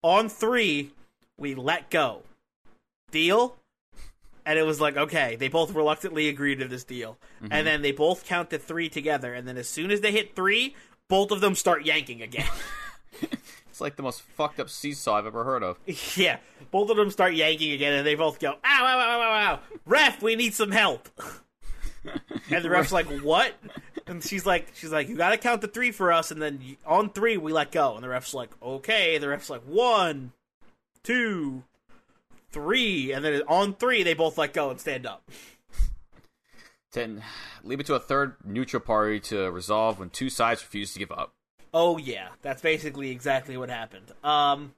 On 0.02 0.30
three, 0.30 0.92
we 1.38 1.56
let 1.56 1.90
go. 1.90 2.22
Deal. 3.12 3.58
And 4.46 4.60
it 4.60 4.64
was 4.64 4.80
like, 4.80 4.96
okay, 4.96 5.36
they 5.38 5.48
both 5.48 5.74
reluctantly 5.74 6.30
agreed 6.30 6.60
to 6.60 6.68
this 6.68 6.84
deal. 6.84 7.18
And 7.42 7.52
mm-hmm. 7.52 7.66
then 7.66 7.82
they 7.82 7.92
both 7.92 8.26
count 8.26 8.52
to 8.52 8.60
three 8.60 8.90
together. 8.90 9.34
And 9.34 9.48
then 9.48 9.58
as 9.58 9.68
soon 9.68 9.90
as 9.90 10.02
they 10.02 10.12
hit 10.12 10.36
three, 10.36 10.76
both 11.08 11.32
of 11.32 11.42
them 11.42 11.56
start 11.56 11.86
yanking 11.86 12.22
again. 12.22 12.50
It's 13.76 13.82
like 13.82 13.98
the 13.98 14.04
most 14.04 14.22
fucked 14.22 14.62
up 14.62 14.70
seesaw 14.70 15.16
I've 15.16 15.26
ever 15.26 15.44
heard 15.44 15.62
of. 15.62 15.78
yeah, 16.16 16.38
both 16.72 16.90
of 16.90 16.96
them 16.96 17.12
start 17.12 17.34
yanking 17.34 17.74
again, 17.74 17.92
and 17.92 18.08
they 18.08 18.16
both 18.16 18.40
go, 18.40 18.52
ow, 18.52 18.58
ow, 18.64 18.86
ow, 18.86 19.20
ow, 19.20 19.22
ow, 19.22 19.54
ow. 19.54 19.60
Ref, 19.86 20.24
we 20.24 20.38
need 20.38 20.54
some 20.54 20.72
help. 20.72 21.10
and 22.50 22.64
the 22.64 22.70
ref's 22.70 22.94
like, 22.94 23.06
what? 23.20 23.54
And 24.08 24.24
she's 24.24 24.46
like, 24.46 24.72
she's 24.76 24.94
like, 24.94 25.10
you 25.10 25.18
gotta 25.18 25.38
count 25.38 25.60
to 25.60 25.68
three 25.68 25.92
for 25.92 26.14
us, 26.14 26.32
and 26.32 26.42
then 26.42 26.78
on 26.86 27.10
three 27.10 27.36
we 27.36 27.52
let 27.52 27.74
go. 27.74 27.96
And 27.96 28.02
the 28.02 28.08
ref's 28.08 28.34
like, 28.34 28.52
okay. 28.64 29.18
The 29.18 29.28
ref's 29.28 29.50
like, 29.50 29.64
one, 29.64 30.32
two, 31.04 31.64
three, 32.56 33.12
and 33.12 33.24
then 33.26 33.42
on 33.50 33.74
three 33.76 34.02
they 34.02 34.14
both 34.14 34.38
let 34.38 34.54
go 34.54 34.70
and 34.70 34.80
stand 34.80 35.06
up. 35.06 35.30
Ten. 36.92 37.22
Leave 37.64 37.82
it 37.82 37.86
to 37.88 37.96
a 37.96 38.00
third 38.00 38.36
neutral 38.46 38.80
party 38.80 39.20
to 39.20 39.52
resolve 39.52 40.00
when 40.00 40.10
two 40.10 40.30
sides 40.30 40.62
refuse 40.62 40.94
to 40.94 41.00
give 41.00 41.12
up. 41.12 41.34
Oh 41.74 41.98
yeah, 41.98 42.30
that's 42.42 42.62
basically 42.62 43.12
exactly 43.12 43.58
what 43.58 43.70
happened. 43.70 44.12
Um, 44.24 44.74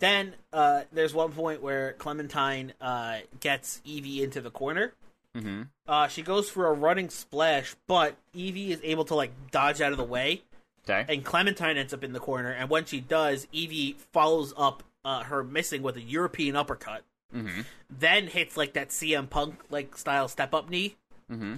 then 0.00 0.34
uh, 0.52 0.82
there's 0.92 1.14
one 1.14 1.30
point 1.30 1.62
where 1.62 1.92
Clementine 1.92 2.72
uh, 2.80 3.18
gets 3.38 3.80
Evie 3.84 4.24
into 4.24 4.40
the 4.40 4.50
corner. 4.50 4.92
Mm-hmm. 5.36 5.62
Uh, 5.86 6.08
she 6.08 6.22
goes 6.22 6.50
for 6.50 6.66
a 6.66 6.72
running 6.72 7.10
splash, 7.10 7.76
but 7.86 8.16
Evie 8.34 8.72
is 8.72 8.80
able 8.82 9.04
to 9.04 9.14
like 9.14 9.30
dodge 9.52 9.80
out 9.80 9.92
of 9.92 9.98
the 9.98 10.04
way, 10.04 10.42
Okay. 10.88 11.04
and 11.12 11.24
Clementine 11.24 11.76
ends 11.76 11.94
up 11.94 12.02
in 12.02 12.12
the 12.12 12.18
corner. 12.20 12.50
And 12.50 12.68
when 12.68 12.86
she 12.86 13.00
does, 13.00 13.46
Evie 13.52 13.96
follows 14.12 14.52
up 14.56 14.82
uh, 15.06 15.22
her 15.22 15.42
missing 15.42 15.82
with 15.82 15.96
a 15.96 16.02
European 16.02 16.54
uppercut, 16.56 17.02
Mm-hmm. 17.34 17.62
then 17.90 18.28
hits 18.28 18.56
like 18.56 18.74
that 18.74 18.90
CM 18.90 19.28
Punk 19.28 19.56
like 19.68 19.96
style 19.96 20.28
step 20.28 20.54
up 20.54 20.70
knee. 20.70 20.94
Mm-hmm. 21.30 21.54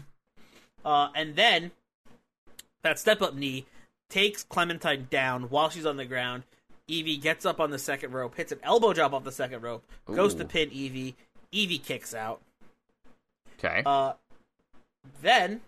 Uh, 0.85 1.09
and 1.15 1.37
then 1.37 1.73
that 2.83 2.99
step 2.99 3.21
up 3.21 3.35
knee 3.35 3.67
takes 4.09 4.43
Clementine 4.45 5.09
down 5.11 5.45
while 5.51 5.69
she's 5.69 5.85
on 5.85 5.97
the 5.99 6.07
ground. 6.07 6.45
Evie 6.87 7.19
gets 7.19 7.45
up 7.45 7.61
on 7.61 7.71
the 7.71 7.79
second 7.79 8.13
rope, 8.13 8.35
hits 8.37 8.51
an 8.51 8.61
elbow 8.63 8.95
drop 8.95 9.13
off 9.13 9.25
the 9.25 9.31
second 9.33 9.61
rope, 9.61 9.85
goes 10.07 10.35
to 10.37 10.45
pin 10.47 10.71
Evie. 10.73 11.15
Evie 11.53 11.77
kicks 11.79 12.15
out. 12.15 12.41
Okay. 13.59 13.83
Uh, 13.85 14.15
then 15.21 15.61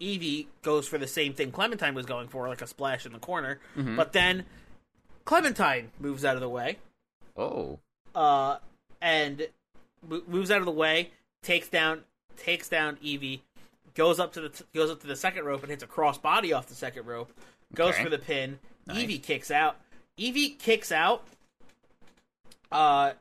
Evie 0.00 0.48
goes 0.62 0.88
for 0.88 0.98
the 0.98 1.06
same 1.06 1.34
thing 1.34 1.52
Clementine 1.52 1.94
was 1.94 2.04
going 2.06 2.26
for, 2.26 2.48
like 2.48 2.62
a 2.62 2.66
splash 2.66 3.06
in 3.06 3.12
the 3.12 3.20
corner. 3.20 3.60
But 3.76 4.12
then 4.12 4.44
Clementine 5.24 5.92
moves 6.00 6.24
out 6.24 6.34
of 6.34 6.40
the 6.40 6.48
way, 6.48 6.78
oh. 7.36 7.78
uh, 8.14 8.58
and 9.00 9.48
moves 10.02 10.50
out 10.50 10.60
of 10.60 10.66
the 10.66 10.72
way, 10.72 11.10
takes 11.42 11.68
down 11.68 12.02
takes 12.36 12.68
down 12.68 12.98
Evie, 13.00 13.42
goes 13.94 14.20
up 14.20 14.32
to 14.34 14.40
the 14.40 14.64
goes 14.74 14.90
up 14.90 15.00
to 15.00 15.06
the 15.06 15.16
second 15.16 15.44
rope 15.44 15.62
and 15.62 15.70
hits 15.70 15.82
a 15.82 15.86
cross 15.86 16.18
body 16.18 16.52
off 16.52 16.66
the 16.66 16.74
second 16.74 17.06
rope, 17.06 17.32
goes 17.74 17.94
Okay. 17.94 18.04
for 18.04 18.10
the 18.10 18.18
pin. 18.18 18.58
Nice. 18.86 18.98
Evie 18.98 19.18
kicks 19.18 19.50
out. 19.50 19.76
Evie 20.16 20.50
kicks 20.50 20.92
out. 20.92 21.24
Uh, 22.70 23.12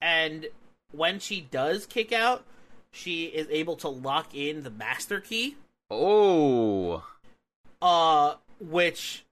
and 0.00 0.46
when 0.92 1.18
she 1.18 1.40
does 1.40 1.86
kick 1.86 2.12
out, 2.12 2.44
she 2.90 3.24
is 3.26 3.46
able 3.50 3.76
to 3.76 3.88
lock 3.88 4.34
in 4.34 4.62
the 4.62 4.70
master 4.70 5.20
key. 5.20 5.56
Oh. 5.90 7.04
Uh, 7.82 8.34
which 8.58 9.24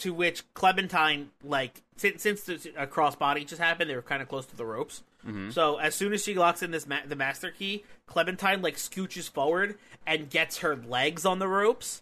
to 0.00 0.12
which 0.12 0.42
Clementine 0.54 1.30
like 1.44 1.82
since 1.96 2.22
since 2.22 2.42
the, 2.42 2.54
a 2.76 2.86
crossbody 2.86 3.46
just 3.46 3.60
happened, 3.60 3.88
they 3.90 3.94
were 3.96 4.02
kind 4.02 4.20
of 4.22 4.28
close 4.28 4.46
to 4.46 4.56
the 4.56 4.64
ropes. 4.66 5.02
So 5.50 5.76
as 5.76 5.94
soon 5.94 6.14
as 6.14 6.24
she 6.24 6.34
locks 6.34 6.62
in 6.62 6.70
this 6.70 6.86
ma- 6.86 7.04
the 7.06 7.14
master 7.16 7.50
key, 7.50 7.84
Clementine 8.06 8.62
like 8.62 8.76
scooches 8.76 9.28
forward 9.30 9.76
and 10.06 10.30
gets 10.30 10.58
her 10.58 10.74
legs 10.76 11.26
on 11.26 11.38
the 11.38 11.46
ropes 11.48 12.00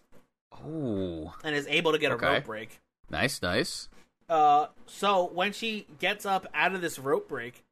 Oh. 0.53 1.35
and 1.43 1.55
is 1.55 1.67
able 1.67 1.91
to 1.91 1.97
get 1.97 2.11
Okay. 2.13 2.25
a 2.25 2.31
rope 2.35 2.45
break. 2.45 2.79
Nice, 3.09 3.41
nice. 3.41 3.89
Uh, 4.29 4.67
so 4.85 5.25
when 5.33 5.51
she 5.51 5.85
gets 5.99 6.25
up 6.25 6.47
out 6.53 6.73
of 6.73 6.81
this 6.81 6.97
rope 6.99 7.27
break, 7.27 7.63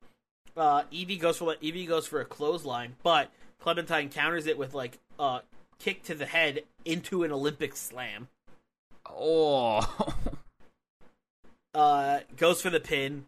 uh, 0.58 0.84
Evie 0.92 1.18
goes 1.18 1.38
for 1.38 1.56
Evie 1.62 1.86
goes 1.86 2.08
for 2.08 2.20
a 2.20 2.26
clothesline, 2.26 2.96
but 3.04 3.30
Clementine 3.60 4.10
counters 4.10 4.48
it 4.48 4.58
with 4.58 4.74
like 4.74 5.00
a 5.20 5.42
kick 5.80 6.04
to 6.04 6.16
the 6.16 6.26
head 6.26 6.64
into 6.84 7.24
an 7.24 7.32
Olympic 7.32 7.76
slam. 7.76 8.28
Oh. 9.16 10.16
uh, 11.74 12.20
goes 12.36 12.62
for 12.62 12.70
the 12.70 12.80
pin. 12.80 13.26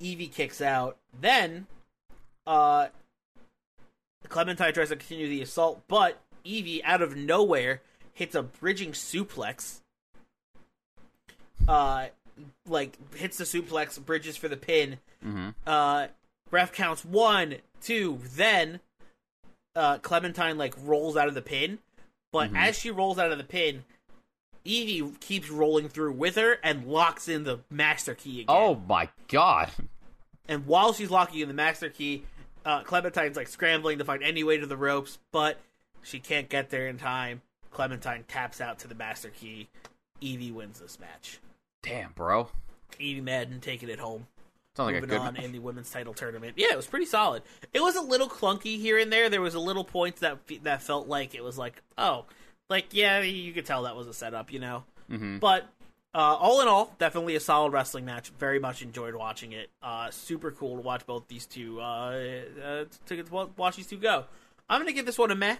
Evie 0.00 0.28
kicks 0.28 0.60
out. 0.60 0.96
Then, 1.20 1.66
uh, 2.46 2.88
Clementine 4.28 4.72
tries 4.72 4.90
to 4.90 4.96
continue 4.96 5.28
the 5.28 5.42
assault, 5.42 5.82
but 5.88 6.20
Evie, 6.44 6.82
out 6.84 7.02
of 7.02 7.16
nowhere, 7.16 7.82
hits 8.12 8.34
a 8.34 8.42
bridging 8.42 8.92
suplex. 8.92 9.80
Uh, 11.66 12.06
like 12.66 12.96
hits 13.14 13.38
the 13.38 13.44
suplex, 13.44 14.02
bridges 14.04 14.36
for 14.36 14.48
the 14.48 14.56
pin. 14.56 14.98
mm-hmm. 15.24 15.50
Uh, 15.66 16.06
ref 16.50 16.72
counts 16.72 17.04
one, 17.04 17.56
two. 17.80 18.20
Then, 18.34 18.80
uh, 19.74 19.98
Clementine 19.98 20.58
like 20.58 20.74
rolls 20.82 21.16
out 21.16 21.28
of 21.28 21.34
the 21.34 21.42
pin, 21.42 21.78
but 22.32 22.50
as 22.54 22.78
she 22.78 22.90
rolls 22.90 23.18
out 23.18 23.32
of 23.32 23.38
the 23.38 23.44
pin, 23.44 23.84
Evie 24.68 25.12
keeps 25.20 25.50
rolling 25.50 25.88
through 25.88 26.12
with 26.12 26.36
her 26.36 26.58
and 26.62 26.86
locks 26.86 27.26
in 27.26 27.44
the 27.44 27.60
master 27.70 28.14
key 28.14 28.42
again. 28.42 28.46
Oh 28.54 28.80
my 28.86 29.08
god. 29.28 29.70
And 30.46 30.66
while 30.66 30.92
she's 30.92 31.10
locking 31.10 31.40
in 31.40 31.48
the 31.48 31.54
master 31.54 31.88
key, 31.88 32.24
uh, 32.66 32.82
Clementine's 32.82 33.36
like 33.36 33.48
scrambling 33.48 33.98
to 33.98 34.04
find 34.04 34.22
any 34.22 34.44
way 34.44 34.58
to 34.58 34.66
the 34.66 34.76
ropes, 34.76 35.18
but 35.32 35.58
she 36.02 36.20
can't 36.20 36.48
get 36.48 36.68
there 36.70 36.86
in 36.86 36.98
time. 36.98 37.40
Clementine 37.70 38.24
taps 38.28 38.60
out 38.60 38.78
to 38.80 38.88
the 38.88 38.94
master 38.94 39.30
key. 39.30 39.68
Evie 40.20 40.50
wins 40.50 40.80
this 40.80 40.98
match. 41.00 41.38
Damn, 41.82 42.12
bro. 42.12 42.48
Evie 42.98 43.20
Madden 43.20 43.60
taking 43.60 43.88
it 43.88 43.98
home. 43.98 44.26
Sounds 44.76 44.86
like 44.86 44.96
a 44.96 45.00
moving 45.00 45.16
good 45.16 45.26
on 45.26 45.34
match. 45.34 45.44
in 45.44 45.52
the 45.52 45.58
women's 45.60 45.90
title 45.90 46.12
tournament. 46.12 46.54
Yeah, 46.56 46.72
it 46.72 46.76
was 46.76 46.86
pretty 46.86 47.06
solid. 47.06 47.42
It 47.72 47.80
was 47.80 47.96
a 47.96 48.02
little 48.02 48.28
clunky 48.28 48.78
here 48.78 48.98
and 48.98 49.10
there. 49.12 49.30
There 49.30 49.40
was 49.40 49.54
a 49.54 49.60
little 49.60 49.84
points 49.84 50.20
that 50.20 50.38
that 50.62 50.82
felt 50.82 51.08
like 51.08 51.34
it 51.34 51.42
was 51.42 51.56
like, 51.56 51.82
oh, 51.96 52.26
like 52.68 52.86
yeah, 52.92 53.20
you 53.20 53.52
could 53.52 53.66
tell 53.66 53.82
that 53.84 53.96
was 53.96 54.06
a 54.06 54.14
setup, 54.14 54.52
you 54.52 54.58
know. 54.58 54.84
Mhm. 55.10 55.40
But 55.40 55.66
uh, 56.14 56.18
all 56.18 56.60
in 56.60 56.68
all, 56.68 56.94
definitely 56.98 57.36
a 57.36 57.40
solid 57.40 57.72
wrestling 57.72 58.04
match. 58.04 58.30
Very 58.38 58.58
much 58.58 58.82
enjoyed 58.82 59.14
watching 59.14 59.52
it. 59.52 59.70
Uh, 59.82 60.10
super 60.10 60.50
cool 60.50 60.76
to 60.76 60.82
watch 60.82 61.06
both 61.06 61.28
these 61.28 61.46
two. 61.46 61.80
Uh, 61.80 62.42
uh, 62.64 62.84
to 63.06 63.22
to 63.22 63.48
watch 63.56 63.76
these 63.76 63.86
two 63.86 63.98
go. 63.98 64.24
I'm 64.68 64.80
gonna 64.80 64.92
give 64.92 65.06
this 65.06 65.18
one 65.18 65.30
a 65.30 65.34
meh, 65.34 65.56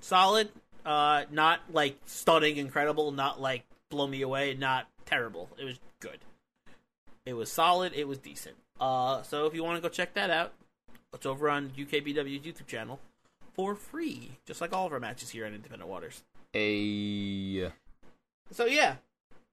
solid. 0.00 0.48
Uh, 0.84 1.24
not 1.30 1.60
like 1.72 1.96
stunning, 2.06 2.56
incredible. 2.56 3.12
Not 3.12 3.40
like 3.40 3.64
blow 3.90 4.06
me 4.06 4.22
away. 4.22 4.54
Not 4.54 4.88
terrible. 5.06 5.48
It 5.58 5.64
was 5.64 5.78
good. 6.00 6.18
It 7.24 7.34
was 7.34 7.50
solid. 7.52 7.92
It 7.94 8.08
was 8.08 8.18
decent. 8.18 8.56
Uh, 8.80 9.22
so 9.22 9.46
if 9.46 9.54
you 9.54 9.62
want 9.62 9.76
to 9.76 9.82
go 9.82 9.88
check 9.88 10.14
that 10.14 10.30
out, 10.30 10.52
it's 11.14 11.26
over 11.26 11.48
on 11.48 11.70
UKPW's 11.70 12.44
YouTube 12.44 12.66
channel 12.66 12.98
for 13.54 13.76
free, 13.76 14.32
just 14.44 14.60
like 14.60 14.72
all 14.72 14.86
of 14.86 14.92
our 14.92 14.98
matches 14.98 15.30
here 15.30 15.46
on 15.46 15.54
Independent 15.54 15.88
Waters. 15.88 16.22
A 16.54 17.70
So 18.50 18.66
yeah, 18.66 18.96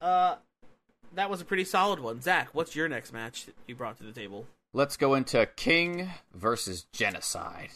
uh, 0.02 0.36
that 1.16 1.30
was 1.30 1.42
a 1.42 1.46
pretty 1.46 1.64
solid 1.64 2.00
one. 2.00 2.22
Zach, 2.22 2.50
what's 2.54 2.76
your 2.76 2.90
next 2.90 3.14
match 3.14 3.46
that 3.46 3.56
you 3.68 3.76
brought 3.76 3.98
to 3.98 4.04
the 4.04 4.12
table? 4.12 4.46
Let's 4.74 4.98
go 4.98 5.16
into 5.16 5.46
King 5.56 6.10
versus 6.34 6.86
Genocide. 6.92 7.70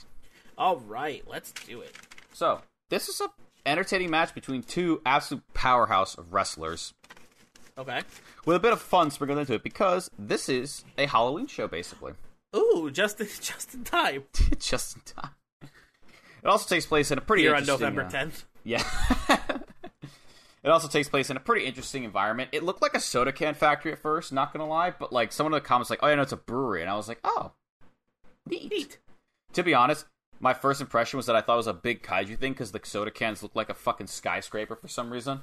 All 0.57 0.77
right, 0.77 1.23
let's 1.27 1.51
do 1.51 1.81
it. 1.81 1.95
So 2.33 2.61
this 2.89 3.07
is 3.07 3.21
a 3.21 3.29
entertaining 3.65 4.09
match 4.11 4.35
between 4.35 4.61
two 4.61 5.01
absolute 5.05 5.43
powerhouse 5.53 6.15
of 6.15 6.33
wrestlers 6.33 6.93
Okay. 7.77 8.01
with 8.45 8.57
a 8.57 8.59
bit 8.59 8.73
of 8.73 8.81
fun 8.81 9.09
sprinkled 9.09 9.39
into 9.39 9.53
it 9.53 9.63
because 9.63 10.11
this 10.19 10.49
is 10.49 10.83
a 10.97 11.07
Halloween 11.07 11.47
show, 11.47 11.67
basically. 11.67 12.13
Ooh, 12.55 12.91
just 12.91 13.19
in, 13.21 13.27
just 13.41 13.73
in 13.73 13.83
time. 13.83 14.23
Just 14.59 14.95
in 14.97 15.01
time. 15.03 15.31
It 15.61 16.47
also 16.47 16.67
takes 16.67 16.85
place 16.85 17.09
in 17.09 17.17
a 17.17 17.21
pretty 17.21 17.43
Here 17.43 17.55
on 17.55 17.65
November 17.65 18.03
uh, 18.03 18.09
10th. 18.09 18.43
Yeah. 18.63 18.83
it 20.63 20.69
also 20.69 20.87
takes 20.87 21.09
place 21.09 21.29
in 21.29 21.37
a 21.37 21.41
pretty 21.41 21.65
interesting 21.65 22.03
environment. 22.03 22.49
It 22.51 22.63
looked 22.63 22.81
like 22.81 22.95
a 22.95 22.99
soda 22.99 23.31
can 23.31 23.53
factory 23.53 23.91
at 23.91 23.99
first, 23.99 24.31
not 24.31 24.53
gonna 24.53 24.67
lie, 24.67 24.91
but 24.91 25.11
like 25.11 25.31
someone 25.31 25.53
in 25.53 25.57
the 25.57 25.67
comments 25.67 25.89
like, 25.89 25.99
"Oh, 26.01 26.07
yeah, 26.07 26.15
no, 26.15 26.21
it's 26.21 26.31
a 26.31 26.37
brewery," 26.37 26.81
and 26.81 26.89
I 26.89 26.95
was 26.95 27.07
like, 27.07 27.19
"Oh, 27.23 27.51
neat." 28.47 28.71
Neat. 28.71 28.97
To 29.53 29.63
be 29.63 29.73
honest, 29.73 30.05
my 30.39 30.53
first 30.53 30.81
impression 30.81 31.17
was 31.17 31.25
that 31.27 31.35
I 31.35 31.41
thought 31.41 31.53
it 31.53 31.57
was 31.57 31.67
a 31.67 31.73
big 31.73 32.03
kaiju 32.03 32.37
thing 32.37 32.53
because 32.53 32.71
the 32.71 32.81
soda 32.83 33.11
cans 33.11 33.43
looked 33.43 33.55
like 33.55 33.69
a 33.69 33.73
fucking 33.73 34.07
skyscraper 34.07 34.75
for 34.75 34.87
some 34.87 35.11
reason. 35.11 35.41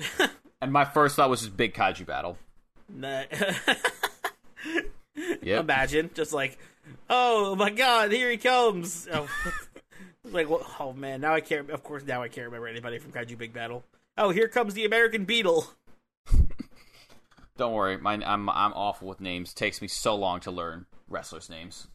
and 0.60 0.72
my 0.72 0.84
first 0.84 1.16
thought 1.16 1.30
was 1.30 1.40
just 1.40 1.56
big 1.56 1.74
kaiju 1.74 2.04
battle. 2.06 2.36
Nah. 2.88 3.24
Yep. 5.42 5.60
Imagine 5.64 6.10
just 6.14 6.32
like, 6.32 6.58
oh 7.08 7.54
my 7.56 7.70
god, 7.70 8.12
here 8.12 8.30
he 8.30 8.36
comes. 8.36 9.08
Oh, 9.12 9.28
like, 10.24 10.48
well, 10.48 10.66
oh 10.80 10.92
man, 10.92 11.20
now 11.20 11.34
I 11.34 11.40
can't. 11.40 11.70
Of 11.70 11.82
course, 11.82 12.04
now 12.04 12.22
I 12.22 12.28
can't 12.28 12.46
remember 12.46 12.66
anybody 12.68 12.98
from 12.98 13.12
Kaiju 13.12 13.36
Big 13.38 13.52
Battle. 13.52 13.84
Oh, 14.16 14.30
here 14.30 14.48
comes 14.48 14.74
the 14.74 14.84
American 14.84 15.24
Beetle. 15.24 15.66
Don't 17.56 17.72
worry, 17.72 17.96
my, 17.98 18.14
I'm 18.14 18.48
I'm 18.48 18.72
awful 18.72 19.06
with 19.08 19.20
names. 19.20 19.54
takes 19.54 19.80
me 19.80 19.86
so 19.88 20.14
long 20.16 20.40
to 20.40 20.50
learn 20.50 20.86
wrestlers' 21.08 21.48
names. 21.48 21.86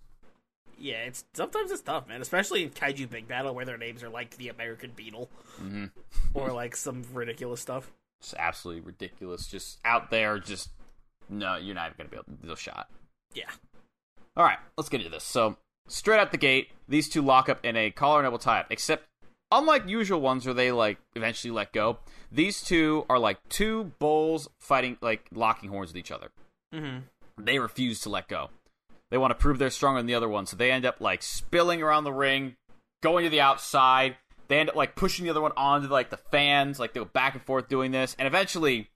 Yeah, 0.77 1.03
it's 1.03 1.25
sometimes 1.33 1.71
it's 1.71 1.81
tough, 1.81 2.07
man. 2.07 2.21
Especially 2.21 2.63
in 2.63 2.69
Kaiju 2.69 3.09
Big 3.09 3.27
Battle, 3.27 3.53
where 3.53 3.65
their 3.65 3.77
names 3.77 4.01
are 4.01 4.09
like 4.09 4.37
the 4.37 4.47
American 4.49 4.91
Beetle, 4.95 5.29
Mm-hmm. 5.61 5.85
or 6.33 6.53
like 6.53 6.75
some 6.75 7.03
ridiculous 7.13 7.59
stuff. 7.59 7.91
It's 8.21 8.33
absolutely 8.37 8.81
ridiculous. 8.83 9.47
Just 9.47 9.79
out 9.83 10.09
there, 10.11 10.39
just 10.39 10.69
no, 11.29 11.57
you're 11.57 11.75
not 11.75 11.87
even 11.87 11.97
gonna 11.97 12.09
be 12.09 12.15
able 12.15 12.37
to 12.41 12.47
do 12.47 12.53
a 12.53 12.57
shot. 12.57 12.89
Yeah. 13.33 13.49
All 14.37 14.43
right, 14.45 14.59
let's 14.77 14.87
get 14.89 15.01
into 15.01 15.11
this. 15.11 15.25
So, 15.25 15.57
straight 15.87 16.19
out 16.19 16.31
the 16.31 16.37
gate, 16.37 16.69
these 16.87 17.09
two 17.09 17.21
lock 17.21 17.49
up 17.49 17.63
in 17.63 17.75
a 17.75 17.91
collar 17.91 18.19
and 18.19 18.25
elbow 18.25 18.37
tie 18.37 18.59
up. 18.59 18.67
Except, 18.69 19.05
unlike 19.51 19.87
usual 19.87 20.21
ones 20.21 20.45
where 20.45 20.53
they 20.53 20.71
like 20.71 20.97
eventually 21.15 21.51
let 21.51 21.71
go, 21.73 21.99
these 22.31 22.61
two 22.61 23.05
are 23.09 23.19
like 23.19 23.37
two 23.49 23.91
bulls 23.99 24.49
fighting, 24.59 24.97
like 25.01 25.27
locking 25.33 25.69
horns 25.69 25.89
with 25.89 25.97
each 25.97 26.11
other. 26.11 26.29
Mm-hmm. 26.73 26.99
They 27.43 27.59
refuse 27.59 28.01
to 28.01 28.09
let 28.09 28.27
go. 28.27 28.49
They 29.11 29.17
want 29.17 29.31
to 29.31 29.35
prove 29.35 29.57
they're 29.57 29.69
stronger 29.69 29.99
than 29.99 30.05
the 30.05 30.15
other 30.15 30.29
one, 30.29 30.45
so 30.45 30.55
they 30.55 30.71
end 30.71 30.85
up 30.85 31.01
like 31.01 31.23
spilling 31.23 31.81
around 31.81 32.03
the 32.03 32.13
ring, 32.13 32.55
going 33.01 33.23
to 33.23 33.29
the 33.29 33.41
outside. 33.41 34.17
They 34.47 34.59
end 34.59 34.69
up 34.69 34.75
like 34.75 34.95
pushing 34.95 35.25
the 35.25 35.31
other 35.31 35.41
one 35.41 35.51
onto 35.57 35.87
like 35.87 36.09
the 36.09 36.17
fans, 36.17 36.79
like 36.79 36.93
they 36.93 36.99
go 36.99 37.05
back 37.05 37.33
and 37.33 37.43
forth 37.43 37.69
doing 37.69 37.91
this, 37.91 38.15
and 38.19 38.27
eventually, 38.27 38.89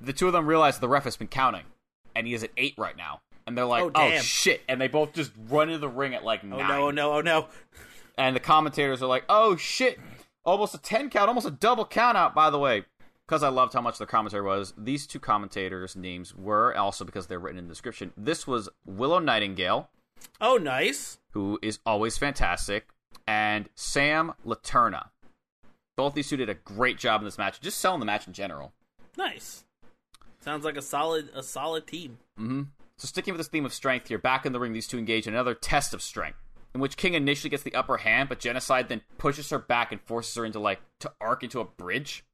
the 0.00 0.12
two 0.12 0.26
of 0.26 0.32
them 0.32 0.46
realize 0.46 0.78
the 0.78 0.88
ref 0.88 1.04
has 1.04 1.16
been 1.16 1.28
counting, 1.28 1.64
and 2.16 2.26
he 2.26 2.34
is 2.34 2.42
at 2.42 2.50
eight 2.56 2.74
right 2.76 2.96
now. 2.96 3.20
And 3.46 3.56
they're 3.58 3.64
like, 3.64 3.82
Oh, 3.84 3.90
"Oh, 3.94 4.18
shit!" 4.18 4.62
And 4.68 4.80
they 4.80 4.88
both 4.88 5.12
just 5.12 5.32
run 5.48 5.68
into 5.68 5.78
the 5.78 5.88
ring 5.88 6.14
at 6.14 6.24
like 6.24 6.40
Oh 6.44 6.48
nine. 6.48 6.68
no! 6.68 6.74
Oh 6.86 6.90
no! 6.90 6.90
No, 6.90 7.12
oh 7.14 7.20
no! 7.20 7.48
And 8.16 8.36
the 8.36 8.40
commentators 8.40 9.02
are 9.02 9.06
like, 9.08 9.24
"Oh 9.28 9.56
shit!" 9.56 9.98
Almost 10.44 10.74
a 10.74 10.78
ten 10.78 11.10
count, 11.10 11.28
almost 11.28 11.46
a 11.46 11.50
double 11.50 11.84
count 11.84 12.16
out. 12.16 12.34
By 12.34 12.50
the 12.50 12.58
way, 12.58 12.84
because 13.26 13.42
I 13.42 13.48
loved 13.48 13.72
how 13.72 13.80
much 13.80 13.98
the 13.98 14.06
commentary 14.06 14.42
was. 14.44 14.74
These 14.76 15.06
two 15.06 15.18
commentators' 15.20 15.96
names 15.96 16.34
were 16.34 16.76
also 16.76 17.04
because 17.04 17.26
they're 17.26 17.38
written 17.38 17.58
in 17.58 17.64
the 17.66 17.72
description. 17.72 18.12
This 18.16 18.46
was 18.46 18.68
Willow 18.84 19.18
Nightingale, 19.18 19.88
Oh, 20.40 20.56
nice. 20.56 21.18
who 21.30 21.58
is 21.62 21.78
always 21.86 22.18
fantastic, 22.18 22.88
and 23.26 23.68
Sam 23.74 24.32
Laterna. 24.46 25.10
Both 25.96 26.14
these 26.14 26.28
two 26.28 26.36
did 26.36 26.48
a 26.48 26.54
great 26.54 26.98
job 26.98 27.20
in 27.20 27.24
this 27.24 27.38
match, 27.38 27.60
just 27.60 27.78
selling 27.78 28.00
the 28.00 28.06
match 28.06 28.26
in 28.26 28.32
general. 28.32 28.72
Nice. 29.16 29.64
Sounds 30.40 30.64
like 30.64 30.76
a 30.76 30.82
solid 30.82 31.28
a 31.34 31.42
solid 31.42 31.86
team. 31.86 32.18
hmm 32.36 32.62
So 33.02 33.06
sticking 33.06 33.34
with 33.34 33.40
this 33.40 33.48
theme 33.48 33.64
of 33.64 33.74
strength 33.74 34.06
here, 34.06 34.18
back 34.18 34.46
in 34.46 34.52
the 34.52 34.60
ring, 34.60 34.72
these 34.72 34.86
two 34.86 34.96
engage 34.96 35.26
in 35.26 35.34
another 35.34 35.54
test 35.54 35.92
of 35.92 36.00
strength, 36.00 36.38
in 36.72 36.80
which 36.80 36.96
King 36.96 37.14
initially 37.14 37.50
gets 37.50 37.64
the 37.64 37.74
upper 37.74 37.96
hand, 37.96 38.28
but 38.28 38.38
Genocide 38.38 38.88
then 38.88 39.00
pushes 39.18 39.50
her 39.50 39.58
back 39.58 39.90
and 39.90 40.00
forces 40.02 40.32
her 40.36 40.44
into 40.44 40.60
like 40.60 40.78
to 41.00 41.10
arc 41.20 41.42
into 41.42 41.58
a 41.58 41.64
bridge. 41.64 42.24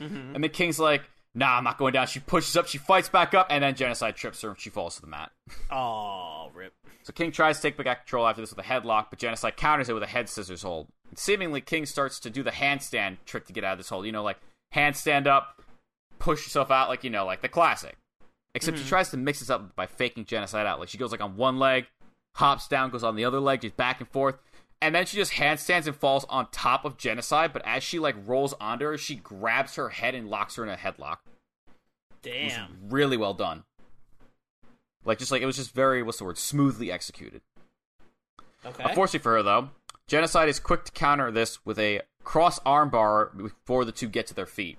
Mm-hmm. 0.00 0.34
And 0.34 0.42
then 0.42 0.50
King's 0.50 0.78
like, 0.78 1.02
"Nah, 1.34 1.58
I'm 1.58 1.64
not 1.64 1.76
going 1.76 1.92
down." 1.92 2.06
She 2.06 2.20
pushes 2.20 2.56
up, 2.56 2.68
she 2.68 2.78
fights 2.78 3.10
back 3.10 3.34
up, 3.34 3.48
and 3.50 3.62
then 3.62 3.74
Genocide 3.74 4.16
trips 4.16 4.40
her 4.40 4.48
and 4.48 4.58
she 4.58 4.70
falls 4.70 4.94
to 4.94 5.02
the 5.02 5.08
mat. 5.08 5.30
Oh, 5.70 6.50
rip. 6.54 6.72
So 7.02 7.12
King 7.12 7.30
tries 7.30 7.56
to 7.56 7.62
take 7.62 7.76
back 7.76 8.06
control 8.06 8.26
after 8.26 8.40
this 8.40 8.48
with 8.48 8.64
a 8.64 8.66
headlock, 8.66 9.08
but 9.10 9.18
Genocide 9.18 9.58
counters 9.58 9.90
it 9.90 9.92
with 9.92 10.04
a 10.04 10.06
head 10.06 10.30
scissors 10.30 10.62
hold. 10.62 10.88
And 11.10 11.18
seemingly, 11.18 11.60
King 11.60 11.84
starts 11.84 12.18
to 12.20 12.30
do 12.30 12.42
the 12.42 12.50
handstand 12.50 13.18
trick 13.26 13.44
to 13.48 13.52
get 13.52 13.62
out 13.62 13.72
of 13.72 13.78
this 13.78 13.90
hold. 13.90 14.06
You 14.06 14.12
know, 14.12 14.22
like 14.22 14.38
handstand 14.74 15.26
up, 15.26 15.60
push 16.18 16.46
yourself 16.46 16.70
out, 16.70 16.88
like 16.88 17.04
you 17.04 17.10
know, 17.10 17.26
like 17.26 17.42
the 17.42 17.48
classic. 17.50 17.98
Except 18.54 18.76
she 18.76 18.82
mm-hmm. 18.82 18.88
tries 18.88 19.10
to 19.10 19.16
mix 19.16 19.40
this 19.40 19.50
up 19.50 19.74
by 19.74 19.86
faking 19.86 20.26
Genocide 20.26 20.66
out. 20.66 20.78
Like 20.78 20.88
she 20.88 20.98
goes 20.98 21.10
like 21.10 21.20
on 21.20 21.36
one 21.36 21.58
leg, 21.58 21.86
hops 22.36 22.68
down, 22.68 22.90
goes 22.90 23.04
on 23.04 23.16
the 23.16 23.24
other 23.24 23.40
leg, 23.40 23.62
just 23.62 23.76
back 23.76 24.00
and 24.00 24.08
forth, 24.08 24.36
and 24.80 24.94
then 24.94 25.06
she 25.06 25.16
just 25.16 25.32
handstands 25.32 25.86
and 25.86 25.96
falls 25.96 26.24
on 26.28 26.46
top 26.50 26.84
of 26.84 26.96
Genocide. 26.96 27.52
But 27.52 27.62
as 27.64 27.82
she 27.82 27.98
like 27.98 28.14
rolls 28.26 28.54
onto 28.60 28.84
her, 28.84 28.98
she 28.98 29.16
grabs 29.16 29.74
her 29.76 29.88
head 29.88 30.14
and 30.14 30.28
locks 30.28 30.56
her 30.56 30.62
in 30.62 30.68
a 30.68 30.76
headlock. 30.76 31.18
Damn. 32.22 32.78
really 32.88 33.16
well 33.16 33.34
done. 33.34 33.64
Like 35.04 35.18
just 35.18 35.30
like 35.30 35.42
it 35.42 35.46
was 35.46 35.56
just 35.56 35.74
very 35.74 36.02
what's 36.02 36.18
the 36.18 36.24
word 36.24 36.38
smoothly 36.38 36.90
executed. 36.90 37.42
Okay. 38.64 38.82
Unfortunately 38.82 39.18
for 39.18 39.32
her, 39.32 39.42
though, 39.42 39.70
Genocide 40.06 40.48
is 40.48 40.58
quick 40.58 40.84
to 40.84 40.92
counter 40.92 41.30
this 41.30 41.64
with 41.66 41.78
a 41.78 42.00
cross 42.22 42.58
armbar 42.60 43.36
before 43.36 43.84
the 43.84 43.92
two 43.92 44.08
get 44.08 44.26
to 44.28 44.34
their 44.34 44.46
feet. 44.46 44.78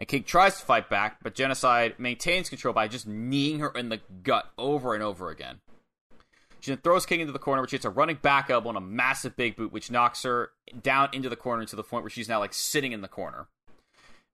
And 0.00 0.08
King 0.08 0.24
tries 0.24 0.58
to 0.58 0.64
fight 0.66 0.88
back, 0.88 1.18
but 1.22 1.34
Genocide 1.34 1.94
maintains 1.98 2.48
control 2.48 2.74
by 2.74 2.88
just 2.88 3.06
kneeing 3.06 3.60
her 3.60 3.68
in 3.70 3.90
the 3.90 4.00
gut 4.22 4.50
over 4.58 4.94
and 4.94 5.02
over 5.02 5.28
again. 5.30 5.60
She 6.60 6.70
then 6.70 6.78
throws 6.78 7.06
King 7.06 7.20
into 7.20 7.32
the 7.32 7.38
corner, 7.38 7.60
which 7.62 7.70
hits 7.70 7.84
a 7.84 7.90
running 7.90 8.16
back 8.20 8.50
elbow 8.50 8.70
and 8.70 8.78
a 8.78 8.82
massive 8.82 9.36
big 9.36 9.56
boot, 9.56 9.72
which 9.72 9.90
knocks 9.90 10.22
her 10.24 10.50
down 10.82 11.10
into 11.12 11.28
the 11.28 11.36
corner 11.36 11.64
to 11.66 11.76
the 11.76 11.82
point 11.84 12.02
where 12.02 12.10
she's 12.10 12.28
now 12.28 12.38
like 12.38 12.52
sitting 12.54 12.92
in 12.92 13.02
the 13.02 13.08
corner. 13.08 13.48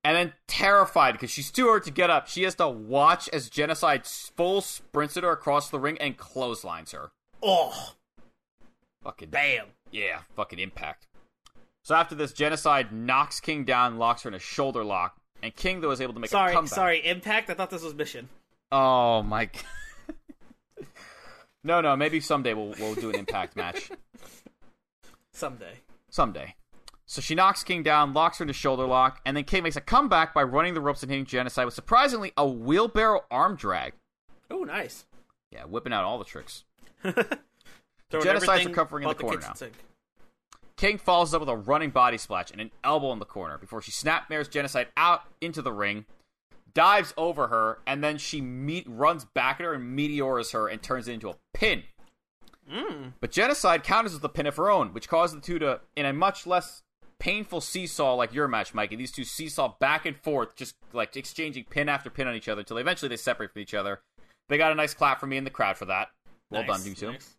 And 0.04 0.16
then 0.16 0.32
terrified 0.46 1.12
because 1.12 1.30
she's 1.30 1.50
too 1.50 1.66
hurt 1.66 1.84
to 1.84 1.90
get 1.90 2.10
up, 2.10 2.28
she 2.28 2.44
has 2.44 2.54
to 2.56 2.68
watch 2.68 3.28
as 3.30 3.50
Genocide 3.50 4.06
full 4.06 4.60
sprints 4.60 5.16
at 5.16 5.24
her 5.24 5.32
across 5.32 5.68
the 5.68 5.80
ring 5.80 5.98
and 6.00 6.16
clotheslines 6.16 6.92
her. 6.92 7.10
oh, 7.42 7.94
Fucking 9.02 9.30
bam. 9.30 9.66
yeah, 9.90 10.20
fucking 10.36 10.58
impact. 10.60 11.06
So 11.82 11.94
after 11.94 12.14
this, 12.14 12.32
Genocide 12.32 12.92
knocks 12.92 13.40
King 13.40 13.64
down, 13.64 13.98
locks 13.98 14.22
her 14.22 14.28
in 14.28 14.34
a 14.34 14.38
shoulder 14.40 14.84
lock, 14.84 15.16
and 15.46 15.56
King 15.56 15.80
though 15.80 15.88
was 15.88 16.00
able 16.00 16.14
to 16.14 16.20
make 16.20 16.28
a 16.28 16.32
Sorry, 16.32 16.52
comeback. 16.52 16.74
sorry. 16.74 17.06
Impact. 17.06 17.48
I 17.50 17.54
thought 17.54 17.70
this 17.70 17.82
was 17.82 17.94
Mission. 17.94 18.28
Oh 18.70 19.22
my. 19.22 19.48
no, 21.64 21.80
no. 21.80 21.96
Maybe 21.96 22.20
someday 22.20 22.54
we'll 22.54 22.74
we'll 22.78 22.94
do 22.94 23.08
an 23.10 23.16
impact 23.16 23.56
match. 23.56 23.90
Someday. 25.32 25.80
Someday. 26.10 26.54
So 27.04 27.20
she 27.20 27.34
knocks 27.34 27.62
King 27.62 27.82
down, 27.82 28.12
locks 28.14 28.38
her 28.38 28.42
into 28.42 28.54
shoulder 28.54 28.84
lock, 28.86 29.20
and 29.24 29.36
then 29.36 29.44
King 29.44 29.62
makes 29.62 29.76
a 29.76 29.80
comeback 29.80 30.34
by 30.34 30.42
running 30.42 30.74
the 30.74 30.80
ropes 30.80 31.02
and 31.02 31.10
hitting 31.10 31.26
Genocide 31.26 31.66
with 31.66 31.74
surprisingly 31.74 32.32
a 32.36 32.46
wheelbarrow 32.46 33.20
arm 33.30 33.54
drag. 33.54 33.92
Oh, 34.50 34.64
nice. 34.64 35.04
Yeah, 35.52 35.64
whipping 35.64 35.92
out 35.92 36.04
all 36.04 36.18
the 36.18 36.24
tricks. 36.24 36.64
Genocide's 38.10 38.66
recovering 38.66 39.04
in 39.04 39.08
the 39.10 39.14
corner 39.14 39.36
kitchen 39.38 39.52
now. 39.60 39.66
King 40.76 40.98
follows 40.98 41.32
up 41.32 41.40
with 41.40 41.48
a 41.48 41.56
running 41.56 41.90
body 41.90 42.18
splash 42.18 42.50
and 42.50 42.60
an 42.60 42.70
elbow 42.84 43.12
in 43.12 43.18
the 43.18 43.24
corner 43.24 43.56
before 43.58 43.80
she 43.80 43.90
snapmares 43.90 44.50
Genocide 44.50 44.88
out 44.96 45.22
into 45.40 45.62
the 45.62 45.72
ring, 45.72 46.04
dives 46.74 47.14
over 47.16 47.48
her, 47.48 47.78
and 47.86 48.04
then 48.04 48.18
she 48.18 48.40
meet- 48.42 48.86
runs 48.88 49.24
back 49.24 49.58
at 49.58 49.64
her 49.64 49.72
and 49.74 49.96
meteors 49.96 50.50
her 50.52 50.68
and 50.68 50.82
turns 50.82 51.08
it 51.08 51.12
into 51.14 51.30
a 51.30 51.36
pin. 51.54 51.84
Mm. 52.70 53.12
But 53.20 53.30
Genocide 53.30 53.84
counters 53.84 54.12
with 54.12 54.24
a 54.24 54.28
pin 54.28 54.46
of 54.46 54.56
her 54.56 54.68
own, 54.70 54.92
which 54.92 55.08
caused 55.08 55.34
the 55.36 55.40
two 55.40 55.58
to, 55.60 55.80
in 55.94 56.04
a 56.04 56.12
much 56.12 56.46
less 56.46 56.82
painful 57.18 57.60
seesaw 57.62 58.14
like 58.14 58.34
your 58.34 58.48
match, 58.48 58.74
Mikey, 58.74 58.96
these 58.96 59.12
two 59.12 59.24
seesaw 59.24 59.74
back 59.78 60.04
and 60.04 60.16
forth, 60.18 60.54
just 60.56 60.74
like 60.92 61.16
exchanging 61.16 61.64
pin 61.64 61.88
after 61.88 62.10
pin 62.10 62.26
on 62.26 62.34
each 62.34 62.48
other 62.48 62.60
until 62.60 62.76
eventually 62.76 63.08
they 63.08 63.16
separate 63.16 63.52
from 63.52 63.62
each 63.62 63.72
other. 63.72 64.00
They 64.48 64.58
got 64.58 64.72
a 64.72 64.74
nice 64.74 64.94
clap 64.94 65.20
from 65.20 65.30
me 65.30 65.36
in 65.38 65.44
the 65.44 65.50
crowd 65.50 65.78
for 65.78 65.86
that. 65.86 66.08
Well 66.50 66.62
Nice, 66.64 66.78
done, 66.82 66.88
you 66.88 66.94
two. 66.94 67.12
nice. 67.12 67.35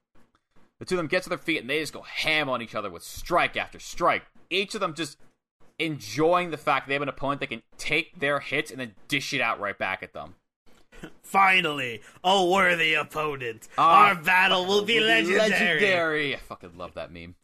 The 0.80 0.86
two 0.86 0.96
of 0.96 0.98
them 0.98 1.08
get 1.08 1.24
to 1.24 1.30
their 1.30 1.38
feet 1.38 1.62
and 1.62 1.70
they 1.70 1.80
just 1.80 1.94
go 1.94 2.02
ham 2.04 2.50
on 2.50 2.62
each 2.62 2.76
other 2.76 2.90
with 2.90 3.04
strike 3.04 3.58
after 3.58 3.80
strike. 3.80 4.24
Each 4.50 4.76
of 4.76 4.82
them 4.82 4.94
just 4.94 5.18
enjoying 5.80 6.52
the 6.52 6.58
fact 6.58 6.88
they 6.88 6.94
have 6.94 7.02
an 7.02 7.10
opponent 7.10 7.40
that 7.42 7.48
can 7.48 7.64
take 7.78 8.20
their 8.20 8.40
hits 8.40 8.72
and 8.72 8.80
then 8.80 8.94
dish 9.08 9.34
it 9.34 9.42
out 9.42 9.60
right 9.60 9.78
back 9.78 10.04
at 10.04 10.14
them. 10.14 10.36
Finally, 11.24 12.02
a 12.24 12.46
worthy 12.46 12.94
opponent. 12.94 13.68
Ah, 13.78 14.08
Our 14.08 14.16
battle 14.16 14.66
will 14.66 14.84
be 14.86 15.00
legendary. 15.00 15.50
Legendary. 15.50 16.36
I 16.36 16.40
fucking 16.40 16.78
love 16.78 16.94
that 16.96 17.12
meme. 17.12 17.36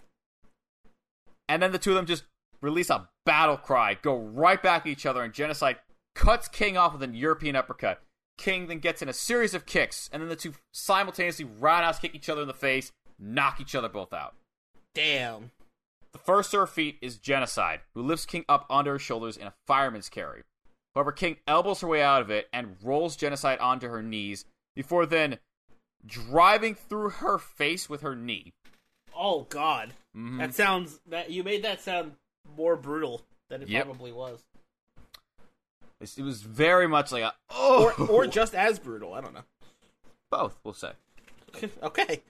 And 1.49 1.61
then 1.61 1.71
the 1.71 1.77
two 1.79 1.91
of 1.91 1.95
them 1.95 2.05
just 2.05 2.23
release 2.61 2.89
a 2.89 3.09
battle 3.25 3.57
cry, 3.57 3.95
go 4.01 4.17
right 4.17 4.61
back 4.61 4.81
at 4.81 4.87
each 4.87 5.05
other, 5.05 5.21
and 5.21 5.33
Genocide 5.33 5.77
cuts 6.15 6.47
King 6.47 6.77
off 6.77 6.93
with 6.93 7.03
an 7.03 7.13
European 7.13 7.55
uppercut. 7.55 8.01
King 8.37 8.67
then 8.67 8.79
gets 8.79 9.01
in 9.01 9.09
a 9.09 9.13
series 9.13 9.53
of 9.53 9.65
kicks, 9.65 10.09
and 10.11 10.21
then 10.21 10.29
the 10.29 10.35
two 10.35 10.53
simultaneously 10.71 11.45
roundhouse 11.45 11.99
kick 11.99 12.15
each 12.15 12.29
other 12.29 12.41
in 12.41 12.47
the 12.47 12.53
face, 12.53 12.91
knock 13.19 13.59
each 13.61 13.75
other 13.75 13.89
both 13.89 14.13
out. 14.13 14.35
Damn. 14.93 15.51
The 16.11 16.19
first 16.19 16.51
to 16.51 16.59
her 16.59 16.67
feet 16.67 16.97
is 17.01 17.17
Genocide, 17.17 17.81
who 17.93 18.01
lifts 18.03 18.25
King 18.25 18.45
up 18.47 18.65
onto 18.69 18.91
her 18.91 18.99
shoulders 18.99 19.35
in 19.37 19.47
a 19.47 19.53
fireman's 19.65 20.09
carry. 20.09 20.43
However, 20.93 21.11
King 21.11 21.37
elbows 21.47 21.81
her 21.81 21.87
way 21.87 22.03
out 22.03 22.21
of 22.21 22.29
it 22.29 22.47
and 22.53 22.77
rolls 22.83 23.15
Genocide 23.15 23.57
onto 23.59 23.87
her 23.89 24.03
knees 24.03 24.45
before 24.75 25.05
then 25.07 25.39
driving 26.05 26.75
through 26.75 27.09
her 27.09 27.37
face 27.39 27.89
with 27.89 28.01
her 28.01 28.15
knee. 28.15 28.53
Oh 29.15 29.43
God, 29.49 29.93
Mhm. 30.15 30.37
that 30.39 30.53
sounds 30.53 30.99
that 31.07 31.31
you 31.31 31.43
made 31.43 31.63
that 31.63 31.81
sound 31.81 32.15
more 32.57 32.75
brutal 32.75 33.25
than 33.49 33.63
it 33.63 33.69
Yep. 33.69 33.85
probably 33.85 34.11
was, 34.11 34.43
It 35.99 36.21
was 36.21 36.41
very 36.41 36.87
much 36.87 37.11
like 37.11 37.23
a 37.23 37.33
oh, 37.49 37.93
or 37.97 38.09
or 38.09 38.27
just 38.27 38.53
as 38.53 38.77
brutal. 38.77 39.13
I 39.13 39.21
don't 39.21 39.33
know. 39.33 39.45
both. 40.29 40.59
We'll 40.63 40.73
say. 40.73 40.91
okay, 41.83 42.21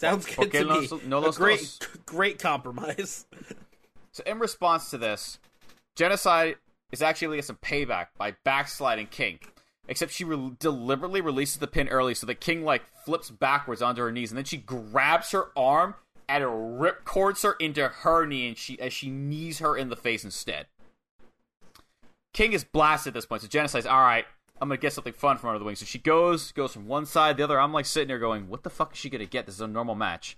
sounds 0.00 0.26
good 0.26 0.52
to 0.52 0.64
no 0.64 0.80
me. 0.80 0.88
no 1.06 1.18
los 1.20 1.36
great, 1.38 1.58
dos. 1.58 1.78
great 2.06 2.38
compromise. 2.38 3.26
So 4.12 4.22
in 4.26 4.38
response 4.38 4.90
to 4.90 4.98
this, 4.98 5.38
Genocide 5.96 6.56
is 6.92 7.02
actually 7.02 7.26
able 7.26 7.32
to 7.34 7.38
get 7.38 7.44
some 7.44 7.58
payback 7.62 8.06
by 8.18 8.34
backsliding 8.44 9.06
King. 9.06 9.38
Except 9.88 10.12
she 10.12 10.24
re- 10.24 10.52
deliberately 10.58 11.20
releases 11.20 11.58
the 11.58 11.66
pin 11.66 11.88
early, 11.88 12.14
so 12.14 12.26
the 12.26 12.34
King 12.34 12.64
like 12.64 12.82
flips 13.04 13.30
backwards 13.30 13.82
onto 13.82 14.02
her 14.02 14.12
knees, 14.12 14.30
and 14.30 14.38
then 14.38 14.44
she 14.44 14.56
grabs 14.56 15.32
her 15.32 15.46
arm 15.56 15.94
and 16.28 16.80
rip 16.80 17.04
cords 17.04 17.42
her 17.42 17.54
into 17.58 17.88
her 17.88 18.24
knee, 18.24 18.48
and 18.48 18.56
she 18.56 18.78
as 18.80 18.92
she 18.92 19.10
knees 19.10 19.58
her 19.58 19.76
in 19.76 19.88
the 19.88 19.96
face 19.96 20.22
instead. 20.24 20.66
King 22.32 22.52
is 22.52 22.62
blasted 22.62 23.10
at 23.10 23.14
this 23.14 23.26
point, 23.26 23.42
so 23.42 23.48
Genocide's 23.48 23.86
all 23.86 24.00
right. 24.00 24.26
I'm 24.60 24.68
gonna 24.68 24.78
get 24.78 24.92
something 24.92 25.12
fun 25.12 25.38
from 25.38 25.50
under 25.50 25.58
the 25.58 25.64
wing. 25.64 25.76
So 25.76 25.86
she 25.86 25.98
goes, 25.98 26.52
goes 26.52 26.72
from 26.72 26.86
one 26.86 27.06
side 27.06 27.36
to 27.36 27.36
the 27.38 27.44
other. 27.44 27.60
I'm 27.60 27.72
like 27.72 27.86
sitting 27.86 28.08
there 28.08 28.18
going, 28.18 28.48
"What 28.48 28.62
the 28.62 28.70
fuck 28.70 28.92
is 28.92 28.98
she 28.98 29.08
gonna 29.08 29.24
get? 29.24 29.46
This 29.46 29.54
is 29.54 29.60
a 29.60 29.66
normal 29.66 29.94
match." 29.94 30.36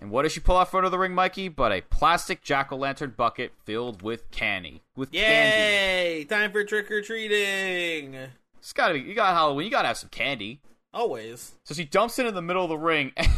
And 0.00 0.10
what 0.10 0.22
does 0.22 0.32
she 0.32 0.40
pull 0.40 0.56
out 0.56 0.70
front 0.70 0.86
of 0.86 0.92
the 0.92 0.98
ring, 0.98 1.14
Mikey? 1.14 1.48
But 1.48 1.72
a 1.72 1.82
plastic 1.82 2.42
jack 2.42 2.72
o' 2.72 2.76
lantern 2.76 3.14
bucket 3.16 3.52
filled 3.64 4.02
with 4.02 4.30
candy. 4.30 4.82
With 4.96 5.12
candy. 5.12 6.18
Yay! 6.18 6.24
Time 6.24 6.52
for 6.52 6.64
trick 6.64 6.90
or 6.90 7.02
treating. 7.02 8.14
It's 8.58 8.72
gotta 8.72 8.94
be. 8.94 9.00
You 9.00 9.14
got 9.14 9.34
Halloween. 9.34 9.66
You 9.66 9.70
gotta 9.70 9.88
have 9.88 9.98
some 9.98 10.10
candy. 10.10 10.60
Always. 10.92 11.52
So 11.64 11.74
she 11.74 11.84
dumps 11.84 12.18
it 12.18 12.26
in 12.26 12.34
the 12.34 12.42
middle 12.42 12.64
of 12.64 12.70
the 12.70 12.78
ring, 12.78 13.12
and, 13.16 13.28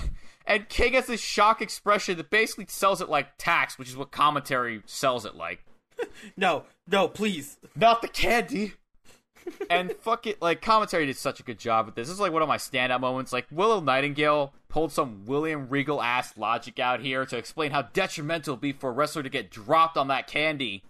and 0.47 0.69
King 0.69 0.95
has 0.95 1.07
this 1.07 1.21
shock 1.21 1.61
expression 1.61 2.17
that 2.17 2.31
basically 2.31 2.67
sells 2.69 3.01
it 3.01 3.09
like 3.09 3.37
tax, 3.39 3.79
which 3.79 3.89
is 3.89 3.97
what 3.97 4.11
commentary 4.11 4.83
sells 4.87 5.25
it 5.25 5.35
like. 5.35 5.65
No, 6.37 6.65
no, 6.89 7.07
please. 7.07 7.59
Not 7.77 8.03
the 8.03 8.09
candy. 8.09 8.75
And 9.71 9.93
fuck 10.01 10.27
it, 10.27 10.41
like 10.43 10.61
commentary 10.63 11.07
did 11.07 11.17
such 11.17 11.41
a 11.41 11.43
good 11.43 11.59
job 11.59 11.87
with 11.87 11.95
this. 11.95 12.09
This 12.09 12.15
is 12.15 12.21
like 12.21 12.33
one 12.33 12.43
of 12.43 12.49
my 12.49 12.57
standout 12.59 13.01
moments. 13.01 13.33
Like 13.33 13.47
Willow 13.51 13.81
Nightingale 13.81 14.53
pulled 14.69 14.93
some 14.93 15.25
William 15.27 15.69
Regal 15.69 16.03
ass 16.03 16.37
logic 16.37 16.79
out 16.79 17.01
here 17.01 17.25
to 17.27 17.37
explain 17.37 17.71
how 17.71 17.83
detrimental 17.83 18.55
it'd 18.55 18.61
be 18.61 18.73
for 18.73 18.91
a 18.91 18.93
wrestler 18.93 19.23
to 19.23 19.29
get 19.29 19.51
dropped 19.51 19.97
on 19.97 20.09
that 20.09 20.27
candy. 20.27 20.83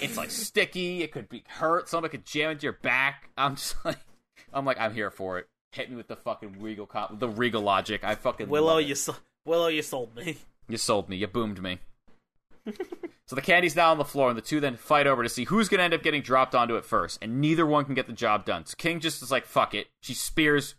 It's 0.00 0.16
like 0.16 0.30
sticky. 0.30 1.02
It 1.02 1.12
could 1.12 1.28
be 1.28 1.44
hurt. 1.46 1.88
Someone 1.88 2.10
could 2.10 2.24
jam 2.24 2.50
into 2.52 2.64
your 2.64 2.72
back. 2.74 3.28
I'm 3.36 3.56
just 3.56 3.76
like, 3.84 3.98
I'm 4.52 4.64
like, 4.64 4.78
I'm 4.80 4.94
here 4.94 5.10
for 5.10 5.38
it. 5.38 5.48
Hit 5.72 5.90
me 5.90 5.96
with 5.96 6.08
the 6.08 6.16
fucking 6.16 6.56
Regal, 6.60 6.86
com- 6.86 7.16
the 7.18 7.28
Regal 7.28 7.62
logic. 7.62 8.04
I 8.04 8.14
fucking 8.14 8.48
Willow, 8.48 8.78
you 8.78 8.94
so- 8.94 9.16
Willow, 9.44 9.68
you 9.68 9.82
sold 9.82 10.14
me. 10.16 10.38
You 10.68 10.76
sold 10.76 11.08
me. 11.08 11.16
You 11.16 11.26
boomed 11.26 11.62
me. 11.62 11.78
so 13.26 13.34
the 13.34 13.42
candy's 13.42 13.76
now 13.76 13.90
on 13.90 13.98
the 13.98 14.04
floor, 14.04 14.28
and 14.28 14.36
the 14.36 14.42
two 14.42 14.60
then 14.60 14.76
fight 14.76 15.06
over 15.06 15.22
to 15.22 15.28
see 15.28 15.44
who's 15.44 15.68
going 15.68 15.78
to 15.78 15.84
end 15.84 15.94
up 15.94 16.02
getting 16.02 16.22
dropped 16.22 16.54
onto 16.54 16.76
it 16.76 16.84
first, 16.84 17.18
and 17.22 17.40
neither 17.40 17.66
one 17.66 17.84
can 17.84 17.94
get 17.94 18.06
the 18.06 18.12
job 18.12 18.44
done. 18.44 18.64
So 18.66 18.74
King 18.76 19.00
just 19.00 19.22
is 19.22 19.30
like, 19.30 19.46
fuck 19.46 19.74
it. 19.74 19.88
She 20.00 20.14
spears 20.14 20.74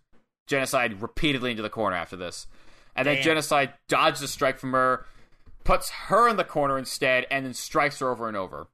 Genocide 0.48 1.02
repeatedly 1.02 1.52
into 1.52 1.64
the 1.64 1.70
corner 1.70 1.96
after 1.96 2.16
this. 2.16 2.48
And 2.96 3.08
then 3.08 3.22
Genocide 3.22 3.74
dodges 3.88 4.22
a 4.22 4.28
strike 4.28 4.60
from 4.60 4.74
her, 4.74 5.06
puts 5.64 5.90
her 5.90 6.28
in 6.30 6.38
the 6.38 6.44
corner 6.44 6.78
instead, 6.78 7.26
and 7.32 7.46
then 7.46 7.54
strikes 7.54 8.00
her 8.00 8.10
over 8.10 8.28
and 8.28 8.38
over. 8.38 8.68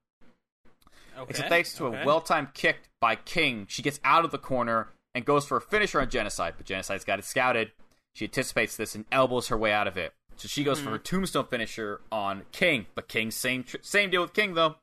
Okay. 1.17 1.29
Except 1.29 1.49
thanks 1.49 1.73
to 1.75 1.87
okay. 1.87 2.01
a 2.01 2.05
well 2.05 2.21
timed 2.21 2.53
kick 2.53 2.89
by 2.99 3.15
King, 3.15 3.65
she 3.69 3.81
gets 3.81 3.99
out 4.03 4.25
of 4.25 4.31
the 4.31 4.37
corner 4.37 4.89
and 5.13 5.25
goes 5.25 5.45
for 5.45 5.57
a 5.57 5.61
finisher 5.61 5.99
on 5.99 6.09
Genocide, 6.09 6.53
but 6.57 6.65
Genocide's 6.65 7.03
got 7.03 7.19
it 7.19 7.25
scouted. 7.25 7.71
She 8.13 8.25
anticipates 8.25 8.75
this 8.75 8.95
and 8.95 9.05
elbows 9.11 9.47
her 9.47 9.57
way 9.57 9.71
out 9.71 9.87
of 9.87 9.97
it. 9.97 10.13
So 10.39 10.47
she 10.47 10.63
goes 10.63 10.79
for 10.79 10.91
her 10.91 10.95
mm-hmm. 10.95 11.03
tombstone 11.03 11.47
finisher 11.47 11.99
on 12.11 12.43
King, 12.53 12.85
but 12.95 13.09
King 13.09 13.29
same 13.29 13.63
tr- 13.63 13.77
same 13.81 14.09
deal 14.09 14.21
with 14.21 14.33
King 14.33 14.53
though. 14.53 14.75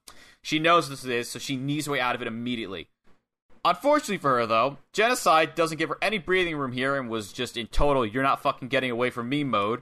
She 0.42 0.58
knows 0.58 0.88
this 0.88 1.04
is, 1.04 1.30
so 1.30 1.38
she 1.38 1.56
knees 1.56 1.86
her 1.86 1.92
way 1.92 2.00
out 2.00 2.14
of 2.14 2.20
it 2.20 2.28
immediately. 2.28 2.88
Unfortunately 3.64 4.18
for 4.18 4.36
her 4.36 4.46
though, 4.46 4.76
Genocide 4.92 5.54
doesn't 5.54 5.78
give 5.78 5.88
her 5.88 5.98
any 6.02 6.18
breathing 6.18 6.56
room 6.56 6.72
here 6.72 6.94
and 6.96 7.08
was 7.08 7.32
just 7.32 7.56
in 7.56 7.68
total 7.68 8.04
"you're 8.04 8.22
not 8.22 8.42
fucking 8.42 8.68
getting 8.68 8.90
away 8.90 9.08
from 9.08 9.30
me" 9.30 9.44
mode 9.44 9.80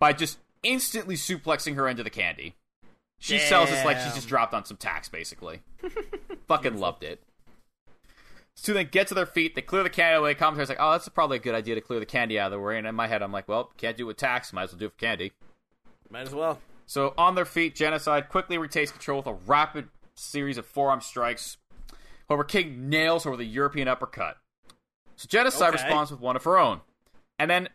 by 0.00 0.12
just 0.12 0.38
instantly 0.64 1.14
suplexing 1.14 1.76
her 1.76 1.86
into 1.86 2.02
the 2.02 2.10
candy. 2.10 2.56
She 3.20 3.38
sells 3.38 3.70
this 3.70 3.84
like 3.84 4.00
she's 4.00 4.14
just 4.14 4.26
dropped 4.26 4.52
on 4.52 4.64
some 4.64 4.76
tax, 4.76 5.08
basically. 5.08 5.62
Fucking 6.48 6.78
loved 6.78 7.04
it. 7.04 7.22
So 8.54 8.72
they 8.72 8.84
get 8.84 9.06
to 9.08 9.14
their 9.14 9.26
feet, 9.26 9.54
they 9.54 9.62
clear 9.62 9.82
the 9.82 9.90
candy 9.90 10.18
away. 10.18 10.34
Commentary's 10.34 10.68
like, 10.68 10.78
oh, 10.80 10.92
that's 10.92 11.08
probably 11.08 11.38
a 11.38 11.40
good 11.40 11.54
idea 11.54 11.74
to 11.74 11.80
clear 11.80 11.98
the 11.98 12.06
candy 12.06 12.38
out 12.38 12.46
of 12.46 12.52
the 12.52 12.60
way. 12.64 12.78
And 12.78 12.86
in 12.86 12.94
my 12.94 13.08
head, 13.08 13.22
I'm 13.22 13.32
like, 13.32 13.48
well, 13.48 13.72
can't 13.76 13.96
do 13.96 14.04
it 14.04 14.06
with 14.08 14.16
tax, 14.18 14.52
might 14.52 14.64
as 14.64 14.72
well 14.72 14.78
do 14.78 14.86
it 14.86 14.92
for 14.92 14.98
candy. 14.98 15.32
Might 16.10 16.26
as 16.26 16.34
well. 16.34 16.60
So 16.86 17.14
on 17.16 17.34
their 17.34 17.44
feet, 17.46 17.74
Genocide 17.74 18.28
quickly 18.28 18.58
retains 18.58 18.90
control 18.90 19.18
with 19.18 19.26
a 19.26 19.32
rapid 19.32 19.88
series 20.14 20.58
of 20.58 20.66
forearm 20.66 21.00
strikes. 21.00 21.56
However, 22.28 22.44
King 22.44 22.88
nails 22.90 23.24
her 23.24 23.30
with 23.30 23.40
a 23.40 23.44
European 23.44 23.88
uppercut. 23.88 24.36
So 25.16 25.26
Genocide 25.28 25.74
Okay. 25.74 25.82
responds 25.84 26.10
with 26.10 26.20
one 26.20 26.36
of 26.36 26.44
her 26.44 26.58
own. 26.58 26.82
And 27.38 27.50
then 27.50 27.68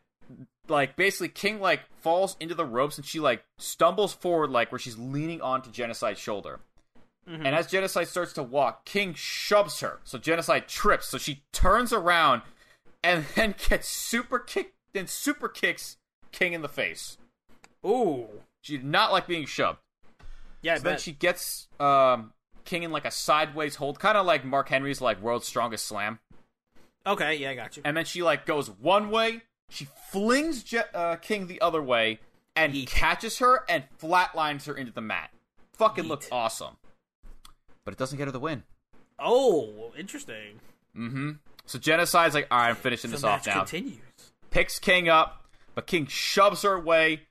like 0.67 0.95
basically 0.95 1.29
King 1.29 1.59
like 1.59 1.81
falls 2.01 2.35
into 2.39 2.53
the 2.53 2.65
ropes 2.65 2.97
and 2.97 3.05
she 3.05 3.19
like 3.19 3.43
stumbles 3.57 4.13
forward 4.13 4.49
like 4.51 4.71
where 4.71 4.79
she's 4.79 4.97
leaning 4.97 5.41
onto 5.41 5.71
Genocide's 5.71 6.19
shoulder. 6.19 6.59
And 7.27 7.47
as 7.47 7.67
Genocide 7.67 8.07
starts 8.07 8.31
to 8.33 8.43
walk, 8.43 8.85
King 8.85 9.13
shoves 9.13 9.81
her. 9.81 9.99
So 10.05 10.17
Genocide 10.17 10.67
trips. 10.67 11.07
So 11.07 11.17
she 11.17 11.43
turns 11.51 11.91
around 11.91 12.41
and 13.03 13.25
then 13.35 13.55
gets 13.69 13.87
super 13.87 14.39
kicked 14.39 14.73
then 14.93 15.07
super 15.07 15.49
kicks 15.49 15.97
King 16.31 16.53
in 16.53 16.61
the 16.61 16.69
face. 16.69 17.17
Ooh. 17.85 18.27
She 18.61 18.77
did 18.77 18.85
not 18.85 19.11
like 19.11 19.27
being 19.27 19.45
shoved. 19.45 19.79
Yeah, 20.61 20.73
I 20.73 20.77
So 20.77 20.83
then 20.83 20.97
she 20.97 21.11
gets 21.11 21.67
um, 21.79 22.33
King 22.65 22.83
in 22.83 22.91
like 22.91 23.05
a 23.05 23.11
sideways 23.11 23.75
hold, 23.75 23.99
kind 23.99 24.17
of 24.17 24.25
like 24.25 24.43
Mark 24.43 24.69
Henry's 24.69 25.01
like 25.01 25.21
world's 25.21 25.47
strongest 25.47 25.85
slam. 25.85 26.19
Okay, 27.05 27.35
yeah, 27.35 27.51
I 27.51 27.55
got 27.55 27.77
you. 27.77 27.83
And 27.85 27.95
then 27.95 28.05
she 28.05 28.23
like 28.23 28.45
goes 28.45 28.69
one 28.69 29.09
way, 29.09 29.43
she 29.69 29.87
flings 30.11 30.63
Je- 30.63 30.81
uh, 30.93 31.15
King 31.17 31.47
the 31.47 31.61
other 31.61 31.81
way, 31.81 32.19
and 32.55 32.73
he 32.73 32.85
catches 32.85 33.39
her 33.39 33.63
and 33.69 33.83
flatlines 34.01 34.65
her 34.65 34.75
into 34.75 34.91
the 34.91 35.01
mat. 35.01 35.29
Fucking 35.73 36.05
Yeet. 36.05 36.09
looked 36.09 36.29
awesome, 36.31 36.77
but 37.87 37.93
it 37.93 37.97
doesn't 37.97 38.17
get 38.17 38.25
her 38.25 38.33
the 38.33 38.39
win. 38.39 38.63
Oh, 39.17 39.93
interesting. 39.97 40.59
Mm-hmm. 40.93 41.31
So 41.65 41.79
Genocide's 41.79 42.33
like, 42.33 42.45
all 42.51 42.57
right, 42.57 42.67
I'm 42.71 42.75
finishing 42.75 43.11
this 43.11 43.23
off 43.23 43.47
now. 43.47 43.59
continues. 43.59 44.01
picks 44.49 44.77
King 44.77 45.07
up, 45.07 45.45
but 45.73 45.87
King 45.87 46.05
shoves 46.05 46.63
her 46.63 46.73
away. 46.73 47.21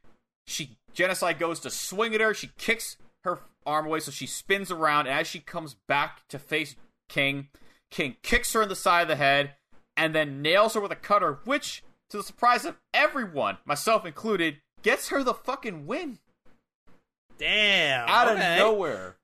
She 0.47 0.79
Genocide 0.95 1.39
goes 1.39 1.61
to 1.61 1.69
swing 1.71 2.15
at 2.15 2.23
her. 2.23 2.33
She 2.33 2.53
kicks 2.57 2.97
her 3.23 3.41
arm 3.67 3.85
away, 3.85 4.01
so 4.01 4.11
she 4.11 4.27
spins 4.27 4.71
around. 4.71 5.09
And 5.09 5.21
as 5.21 5.27
she 5.27 5.41
comes 5.41 5.75
back 5.87 6.27
to 6.29 6.39
face 6.39 6.75
King, 7.11 7.49
King 7.91 8.17
kicks 8.23 8.55
her 8.55 8.63
in 8.63 8.71
the 8.71 8.75
side 8.75 9.03
of 9.03 9.09
the 9.09 9.17
head 9.17 9.57
and 9.95 10.15
then 10.15 10.41
nails 10.41 10.73
her 10.73 10.81
with 10.81 10.91
a 10.91 10.97
cutter, 10.97 11.41
which, 11.45 11.83
to 12.09 12.17
the 12.17 12.23
surprise 12.23 12.65
of 12.65 12.79
everyone, 12.95 13.59
myself 13.67 14.07
included, 14.07 14.63
gets 14.83 15.11
her 15.11 15.23
the 15.23 15.35
fucking 15.35 15.87
win 15.87 16.19
Damn. 17.37 18.09
out 18.09 18.29
okay. 18.29 18.55
of 18.55 18.59
nowhere. 18.59 19.17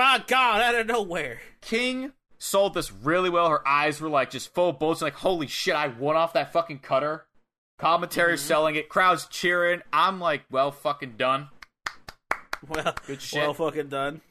By 0.00 0.24
God, 0.26 0.62
out 0.62 0.74
of 0.76 0.86
nowhere. 0.86 1.42
King 1.60 2.14
sold 2.38 2.72
this 2.72 2.90
really 2.90 3.28
well. 3.28 3.50
Her 3.50 3.68
eyes 3.68 4.00
were 4.00 4.08
like 4.08 4.30
just 4.30 4.54
full 4.54 4.70
of 4.70 4.78
bullets. 4.78 5.02
Like, 5.02 5.12
holy 5.12 5.46
shit, 5.46 5.74
I 5.74 5.88
won 5.88 6.16
off 6.16 6.32
that 6.32 6.54
fucking 6.54 6.78
cutter. 6.78 7.26
Commentary 7.78 8.36
mm-hmm. 8.36 8.48
selling 8.48 8.76
it, 8.76 8.88
crowds 8.88 9.26
cheering. 9.26 9.82
I'm 9.92 10.18
like, 10.18 10.44
well, 10.50 10.70
fucking 10.70 11.16
done. 11.18 11.48
Well, 12.66 12.94
Good 13.06 13.20
shit. 13.20 13.40
well 13.42 13.52
fucking 13.52 13.88
done. 13.88 14.22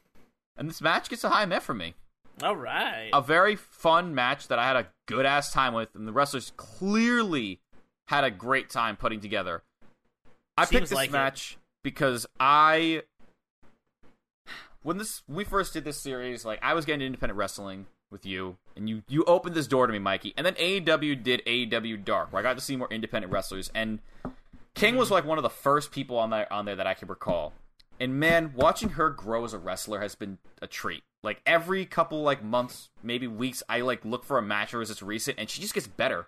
And 0.57 0.67
this 0.67 0.81
match 0.81 1.07
gets 1.07 1.23
a 1.23 1.29
high 1.29 1.45
met 1.45 1.61
for 1.61 1.75
me. 1.75 1.93
All 2.41 2.55
right. 2.55 3.11
A 3.13 3.21
very 3.21 3.55
fun 3.55 4.15
match 4.15 4.47
that 4.47 4.57
I 4.57 4.65
had 4.65 4.75
a 4.75 4.87
good 5.05 5.27
ass 5.27 5.53
time 5.53 5.75
with, 5.75 5.89
and 5.93 6.07
the 6.07 6.11
wrestlers 6.11 6.51
clearly 6.57 7.59
had 8.07 8.23
a 8.23 8.31
great 8.31 8.71
time 8.71 8.95
putting 8.95 9.19
together. 9.19 9.61
I 10.57 10.65
Seems 10.65 10.69
picked 10.71 10.89
this 10.89 10.95
like 10.95 11.09
it. 11.09 11.13
match 11.13 11.59
because 11.83 12.25
I 12.39 13.03
when 14.83 14.97
this 14.97 15.23
when 15.27 15.37
we 15.37 15.43
first 15.43 15.73
did 15.73 15.83
this 15.83 15.99
series, 15.99 16.45
like 16.45 16.59
I 16.61 16.73
was 16.73 16.85
getting 16.85 17.01
into 17.01 17.07
independent 17.07 17.37
wrestling 17.37 17.87
with 18.11 18.25
you, 18.25 18.57
and 18.75 18.89
you 18.89 19.03
you 19.07 19.23
opened 19.25 19.55
this 19.55 19.67
door 19.67 19.87
to 19.87 19.93
me, 19.93 19.99
Mikey. 19.99 20.33
And 20.37 20.45
then 20.45 20.55
AEW 20.55 21.21
did 21.23 21.41
AEW 21.45 22.03
Dark, 22.03 22.31
where 22.31 22.39
I 22.39 22.43
got 22.43 22.57
to 22.57 22.63
see 22.63 22.75
more 22.75 22.91
independent 22.91 23.31
wrestlers. 23.31 23.69
And 23.73 23.99
King 24.75 24.97
was 24.97 25.11
like 25.11 25.25
one 25.25 25.37
of 25.37 25.43
the 25.43 25.49
first 25.49 25.91
people 25.91 26.17
on 26.17 26.29
there 26.29 26.51
on 26.51 26.65
there 26.65 26.75
that 26.75 26.87
I 26.87 26.93
can 26.93 27.07
recall. 27.07 27.53
And 27.99 28.19
man, 28.19 28.53
watching 28.55 28.89
her 28.89 29.09
grow 29.09 29.43
as 29.43 29.53
a 29.53 29.57
wrestler 29.57 29.99
has 29.99 30.15
been 30.15 30.37
a 30.61 30.67
treat. 30.67 31.03
Like 31.21 31.41
every 31.45 31.85
couple 31.85 32.21
like 32.21 32.41
months, 32.41 32.89
maybe 33.03 33.27
weeks, 33.27 33.61
I 33.67 33.81
like 33.81 34.05
look 34.05 34.23
for 34.23 34.37
a 34.37 34.41
match 34.41 34.73
or 34.73 34.81
is 34.81 34.89
it's 34.89 35.03
recent, 35.03 35.37
and 35.37 35.49
she 35.49 35.61
just 35.61 35.73
gets 35.73 35.87
better. 35.87 36.27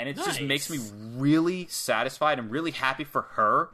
And 0.00 0.08
it 0.08 0.16
just 0.16 0.42
makes 0.42 0.68
me 0.68 0.78
really 1.16 1.68
satisfied 1.68 2.40
and 2.40 2.50
really 2.50 2.72
happy 2.72 3.04
for 3.04 3.22
her 3.22 3.70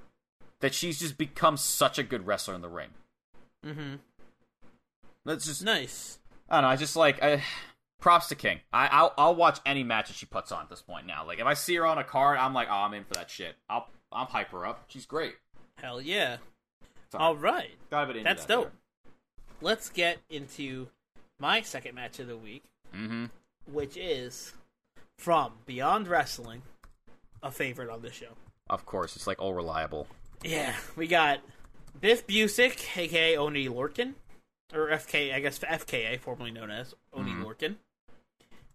that 0.60 0.74
she's 0.74 0.98
just 0.98 1.16
become 1.16 1.56
such 1.56 1.98
a 1.98 2.02
good 2.02 2.26
wrestler 2.26 2.54
in 2.54 2.60
the 2.60 2.68
ring. 2.68 2.90
Mm-hmm. 3.64 3.96
That's 5.24 5.44
just 5.46 5.62
Nice. 5.64 6.18
I 6.48 6.56
don't 6.56 6.62
know. 6.62 6.68
I 6.70 6.76
just 6.76 6.96
like 6.96 7.22
I, 7.22 7.42
props 8.00 8.28
to 8.28 8.34
King. 8.34 8.60
I 8.72 8.88
I'll, 8.88 9.14
I'll 9.18 9.34
watch 9.34 9.60
any 9.66 9.84
match 9.84 10.08
that 10.08 10.16
she 10.16 10.26
puts 10.26 10.50
on 10.50 10.62
at 10.62 10.70
this 10.70 10.82
point 10.82 11.06
now. 11.06 11.24
Like 11.26 11.38
if 11.38 11.46
I 11.46 11.54
see 11.54 11.74
her 11.76 11.86
on 11.86 11.98
a 11.98 12.04
card, 12.04 12.38
I'm 12.38 12.54
like, 12.54 12.68
oh, 12.70 12.74
I'm 12.74 12.94
in 12.94 13.04
for 13.04 13.14
that 13.14 13.30
shit. 13.30 13.54
I'll 13.68 13.88
I'll 14.10 14.24
hype 14.26 14.50
her 14.50 14.66
up. 14.66 14.84
She's 14.88 15.06
great. 15.06 15.34
Hell 15.76 16.00
yeah. 16.00 16.38
Sorry. 17.12 17.22
All 17.24 17.36
right. 17.36 17.70
Got 17.90 18.04
a 18.04 18.06
bit 18.08 18.16
into 18.16 18.28
That's 18.28 18.44
that 18.46 18.52
dope. 18.54 18.72
Let's 19.60 19.90
get 19.90 20.18
into 20.30 20.88
my 21.38 21.60
second 21.62 21.94
match 21.94 22.18
of 22.18 22.26
the 22.26 22.36
week, 22.36 22.64
Mm-hmm. 22.94 23.26
which 23.70 23.96
is 23.96 24.52
from 25.18 25.52
Beyond 25.66 26.08
Wrestling, 26.08 26.62
a 27.42 27.50
favorite 27.50 27.90
on 27.90 28.02
the 28.02 28.10
show. 28.10 28.32
Of 28.68 28.86
course, 28.86 29.16
it's 29.16 29.26
like 29.26 29.40
all 29.40 29.54
reliable. 29.54 30.06
Yeah, 30.42 30.74
we 30.96 31.06
got 31.06 31.40
Biff 31.98 32.26
Busick, 32.26 32.96
aka 32.96 33.36
Oney 33.36 33.68
Lorcan, 33.68 34.14
or 34.74 34.88
FK, 34.88 35.34
I 35.34 35.40
guess 35.40 35.58
FKA, 35.58 36.18
formerly 36.20 36.50
known 36.50 36.70
as 36.70 36.94
Oney 37.12 37.32
Lorcan, 37.32 37.76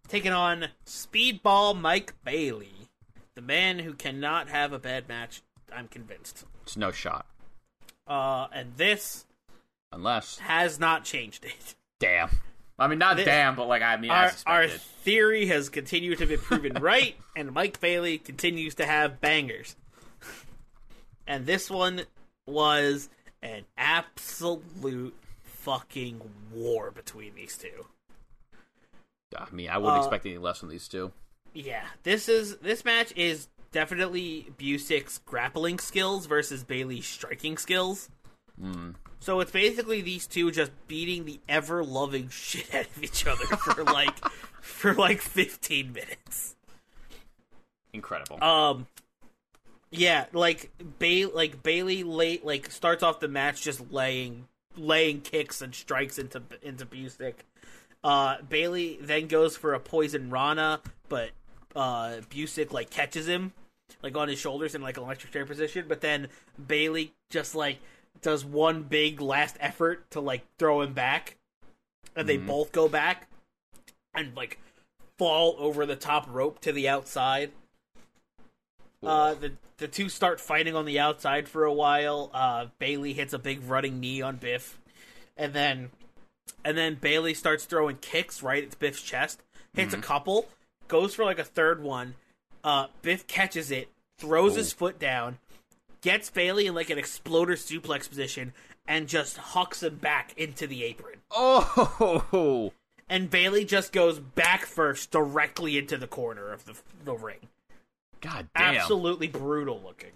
taking 0.08 0.32
on 0.32 0.68
Speedball 0.86 1.80
Mike 1.80 2.14
Bailey, 2.24 2.90
the 3.36 3.42
man 3.42 3.80
who 3.80 3.94
cannot 3.94 4.50
have 4.50 4.74
a 4.74 4.80
bad 4.80 5.08
match. 5.08 5.42
I'm 5.76 5.88
convinced. 5.88 6.46
It's 6.64 6.78
no 6.78 6.92
shot. 6.92 7.26
Uh, 8.08 8.48
and 8.54 8.76
this 8.78 9.26
Unless 9.92 10.40
has 10.40 10.80
not 10.80 11.04
changed 11.06 11.44
it. 11.46 11.76
damn. 12.00 12.30
I 12.78 12.88
mean, 12.88 13.00
not 13.00 13.16
This- 13.16 13.26
damn, 13.26 13.56
but 13.56 13.68
like 13.68 13.82
I 13.82 13.96
mean, 13.96 14.12
Our, 14.12 14.26
as 14.26 14.44
our 14.46 14.68
theory 14.68 15.46
has 15.48 15.70
continued 15.70 16.18
to 16.18 16.26
be 16.26 16.36
proven 16.38 16.74
right, 16.82 17.16
and 17.36 17.54
Mike 17.54 17.80
Bailey 17.80 18.18
continues 18.18 18.76
to 18.76 18.86
have 18.86 19.22
bangers. 19.22 19.76
And 21.26 21.46
this 21.46 21.72
one 21.72 22.02
was 22.48 23.10
an 23.42 23.66
absolute 23.78 25.16
fucking 25.44 26.22
war 26.54 26.92
between 26.92 27.36
these 27.36 27.58
two. 27.58 27.86
I 29.38 29.48
mean, 29.52 29.70
I 29.70 29.78
wouldn't 29.78 29.98
uh, 29.98 30.02
expect 30.02 30.26
any 30.26 30.38
less 30.38 30.60
from 30.60 30.70
these 30.70 30.88
two. 30.88 31.12
Yeah, 31.54 31.86
this 32.04 32.30
is 32.30 32.58
this 32.58 32.86
match 32.86 33.14
is 33.16 33.48
definitely 33.72 34.48
Busick's 34.58 35.20
grappling 35.26 35.80
skills 35.80 36.26
versus 36.26 36.64
Bailey's 36.64 37.08
striking 37.08 37.58
skills. 37.58 38.10
So 39.20 39.40
it's 39.40 39.52
basically 39.52 40.02
these 40.02 40.28
two 40.28 40.52
just 40.52 40.72
beating 40.88 41.26
the 41.26 41.40
ever 41.50 41.84
loving 41.84 42.30
shit 42.32 42.74
out 42.74 42.86
of 42.86 43.04
each 43.04 43.26
other 43.26 43.46
for 43.46 43.84
like 43.84 44.18
for 44.62 44.94
like 44.94 45.20
15 45.22 45.94
minutes. 45.94 46.56
Incredible. 47.94 48.44
Um 48.44 48.88
yeah, 49.92 50.26
like 50.34 50.72
Bay 51.00 51.26
like 51.26 51.64
Bailey 51.64 52.04
late 52.04 52.46
like 52.46 52.72
starts 52.72 53.04
off 53.04 53.20
the 53.20 53.28
match 53.28 53.62
just 53.62 53.92
laying 53.92 54.48
laying 54.78 55.22
kicks 55.22 55.62
and 55.62 55.74
strikes 55.74 56.18
into 56.18 56.42
into 56.62 56.86
Busick. 56.86 57.36
Uh 58.04 58.38
Bailey 58.48 58.98
then 59.02 59.28
goes 59.28 59.56
for 59.58 59.74
a 59.74 59.80
poison 59.80 60.30
Rana, 60.30 60.82
but 61.10 61.32
uh 61.76 62.22
Busick 62.30 62.72
like 62.72 62.90
catches 62.90 63.28
him 63.28 63.54
like 64.02 64.16
on 64.18 64.28
his 64.28 64.40
shoulders 64.40 64.76
in 64.76 64.82
like 64.82 64.98
an 64.98 65.04
electric 65.04 65.32
chair 65.32 65.46
position, 65.46 65.86
but 65.88 66.02
then 66.02 66.28
Bailey 66.68 67.14
just 67.30 67.56
like 67.56 67.80
does 68.22 68.46
one 68.46 68.84
big 68.84 69.22
last 69.22 69.58
effort 69.60 70.10
to 70.12 70.20
like 70.20 70.44
throw 70.58 70.82
him 70.82 70.94
back. 70.94 71.38
And 72.16 72.30
they 72.30 72.38
both 72.38 72.72
go 72.72 72.88
back 72.88 73.28
and 74.14 74.34
like 74.36 74.58
fall 75.18 75.56
over 75.60 75.86
the 75.86 75.98
top 75.98 76.28
rope 76.30 76.60
to 76.62 76.72
the 76.72 76.88
outside. 76.88 77.52
Uh, 79.06 79.34
the 79.36 79.52
the 79.78 79.88
two 79.88 80.10
start 80.10 80.40
fighting 80.40 80.76
on 80.76 80.86
the 80.86 81.00
outside 81.00 81.48
for 81.50 81.66
a 81.66 81.74
while. 81.74 82.32
Uh, 82.34 82.68
Bailey 82.80 83.14
hits 83.14 83.34
a 83.34 83.40
big 83.40 83.64
running 83.64 84.00
knee 84.00 84.22
on 84.22 84.38
Biff, 84.38 84.80
and 85.38 85.54
then 85.54 85.90
and 86.64 86.78
then 86.78 86.96
Bailey 86.96 87.34
starts 87.34 87.66
throwing 87.66 87.98
kicks 87.98 88.42
right 88.42 88.64
at 88.64 88.80
Biff's 88.80 89.02
chest. 89.02 89.42
Hits 89.74 89.94
a 89.94 89.98
couple, 89.98 90.48
goes 90.88 91.14
for 91.16 91.26
like 91.26 91.40
a 91.40 91.44
third 91.44 91.84
one. 91.84 92.16
Uh, 92.64 92.88
Biff 93.02 93.28
catches 93.28 93.72
it, 93.72 93.90
throws 94.18 94.56
his 94.56 94.72
foot 94.72 94.98
down, 94.98 95.38
gets 96.02 96.30
Bailey 96.30 96.66
in 96.66 96.74
like 96.74 96.90
an 96.90 96.98
exploder 96.98 97.56
suplex 97.56 98.08
position, 98.08 98.54
and 98.88 99.08
just 99.08 99.38
hucks 99.38 99.84
him 99.84 99.98
back 99.98 100.34
into 100.38 100.66
the 100.66 100.84
apron. 100.84 101.20
oh, 101.32 102.72
And 103.10 103.30
Bailey 103.30 103.66
just 103.66 103.92
goes 103.92 104.18
back 104.18 104.66
first 104.66 105.12
directly 105.12 105.78
into 105.78 105.98
the 105.98 106.08
corner 106.08 106.52
of 106.52 106.66
the 106.66 106.76
the 107.04 107.14
ring. 107.14 107.50
God 108.26 108.48
damn! 108.56 108.76
Absolutely 108.76 109.28
brutal 109.28 109.82
looking. 109.84 110.12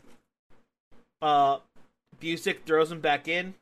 Uh, 1.22 1.60
Busick 2.22 2.64
throws 2.66 2.91
him 2.91 3.01
back 3.01 3.28
in. 3.28 3.55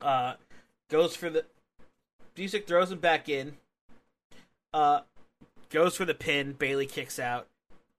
Uh, 0.00 0.34
goes 0.90 1.16
for 1.16 1.30
the. 1.30 1.44
Busick 2.36 2.66
throws 2.66 2.90
him 2.90 2.98
back 2.98 3.28
in. 3.28 3.56
Uh, 4.74 5.00
goes 5.70 5.96
for 5.96 6.04
the 6.04 6.14
pin. 6.14 6.52
Bailey 6.52 6.86
kicks 6.86 7.18
out. 7.18 7.46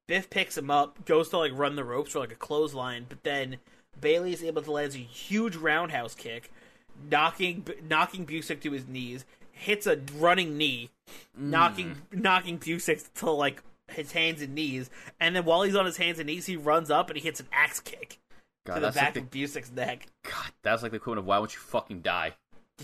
Biff 0.07 0.29
picks 0.29 0.57
him 0.57 0.71
up. 0.71 1.05
Goes 1.05 1.29
to 1.29 1.37
like 1.37 1.51
run 1.55 1.75
the 1.75 1.83
ropes 1.83 2.11
for 2.11 2.19
like 2.19 2.31
a 2.31 2.35
clothesline, 2.35 3.05
but 3.09 3.23
then 3.23 3.57
Bailey 3.99 4.33
is 4.33 4.43
able 4.43 4.61
to 4.61 4.71
land 4.71 4.93
a 4.93 4.99
huge 4.99 5.55
roundhouse 5.55 6.15
kick, 6.15 6.51
knocking 7.09 7.65
knocking 7.87 8.25
Busick 8.25 8.61
to 8.61 8.71
his 8.71 8.87
knees. 8.87 9.25
Hits 9.51 9.87
a 9.87 9.99
running 10.15 10.55
knee, 10.55 10.91
knocking 11.35 11.97
knocking 12.11 12.59
Busick 12.59 13.11
to 13.15 13.31
like 13.31 13.63
his 13.89 14.11
hands 14.11 14.41
and 14.41 14.53
knees, 14.53 14.89
and 15.19 15.35
then 15.35 15.45
while 15.45 15.63
he's 15.63 15.75
on 15.75 15.85
his 15.85 15.97
hands 15.97 16.19
and 16.19 16.27
knees, 16.27 16.45
he 16.45 16.57
runs 16.57 16.91
up 16.91 17.09
and 17.09 17.17
he 17.17 17.23
hits 17.23 17.39
an 17.39 17.47
axe 17.51 17.79
kick 17.79 18.19
God, 18.65 18.75
to 18.75 18.81
the 18.81 18.91
back 18.91 19.15
like 19.15 19.23
of 19.23 19.31
Busick's 19.31 19.71
neck. 19.71 20.07
the, 20.23 20.29
God, 20.29 20.51
that's 20.61 20.83
like 20.83 20.91
the 20.91 20.97
equivalent 20.97 21.19
of 21.19 21.25
why 21.25 21.39
won't 21.39 21.53
you 21.53 21.59
fucking 21.59 22.01
die? 22.01 22.35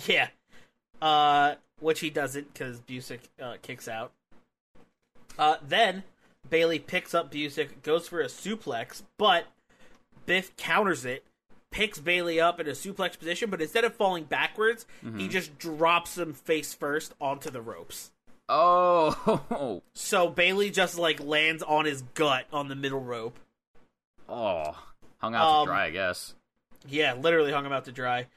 Yeah, 0.07 0.29
uh, 1.01 1.55
which 1.79 1.99
he 1.99 2.09
doesn't 2.09 2.51
because 2.53 2.79
Busick 2.81 3.19
uh, 3.41 3.57
kicks 3.61 3.87
out. 3.87 4.11
Uh, 5.37 5.57
then 5.67 6.03
Bailey 6.49 6.79
picks 6.79 7.13
up 7.13 7.31
Busick, 7.31 7.81
goes 7.83 8.07
for 8.07 8.21
a 8.21 8.25
suplex, 8.25 9.03
but 9.17 9.45
Biff 10.25 10.55
counters 10.57 11.05
it, 11.05 11.25
picks 11.71 11.99
Bailey 11.99 12.39
up 12.39 12.59
in 12.59 12.67
a 12.67 12.71
suplex 12.71 13.17
position, 13.17 13.49
but 13.49 13.61
instead 13.61 13.83
of 13.83 13.93
falling 13.93 14.23
backwards, 14.23 14.85
he 15.17 15.27
just 15.27 15.57
drops 15.57 16.17
him 16.17 16.33
face 16.33 16.73
first 16.73 17.13
onto 17.19 17.49
the 17.49 17.61
ropes. 17.61 18.11
Oh, 18.55 19.81
So 19.95 20.29
Bailey 20.29 20.69
just 20.69 20.97
like 20.97 21.19
lands 21.19 21.63
on 21.63 21.85
his 21.85 22.03
gut 22.13 22.45
on 22.53 22.67
the 22.67 22.75
middle 22.75 22.99
rope. 23.01 23.37
oh, 24.29 24.77
hung 25.19 25.33
out 25.35 25.47
Um, 25.61 25.65
to 25.65 25.71
dry, 25.71 25.85
I 25.85 25.89
guess. 25.89 26.35
Yeah, 26.87 27.13
literally 27.15 27.51
hung 27.51 27.65
him 27.65 27.71
out 27.71 27.85
to 27.85 27.91
dry. 27.91 28.27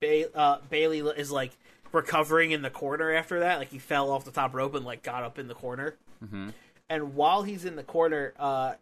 Ba- 0.00 0.32
uh, 0.36 0.58
Bailey 0.70 1.00
is 1.00 1.30
like 1.32 1.52
recovering 1.92 2.52
in 2.52 2.62
the 2.62 2.70
corner 2.70 3.12
after 3.12 3.40
that. 3.40 3.58
Like 3.58 3.70
he 3.70 3.78
fell 3.78 4.10
off 4.10 4.24
the 4.24 4.30
top 4.30 4.54
rope 4.54 4.74
and 4.74 4.84
like 4.84 5.02
got 5.02 5.22
up 5.24 5.38
in 5.38 5.48
the 5.48 5.54
corner. 5.54 5.96
Mhm. 6.24 6.52
And 6.88 7.14
while 7.14 7.42
he's 7.42 7.64
in 7.64 7.76
the 7.76 7.82
corner, 7.82 8.32
uh, 8.38 8.74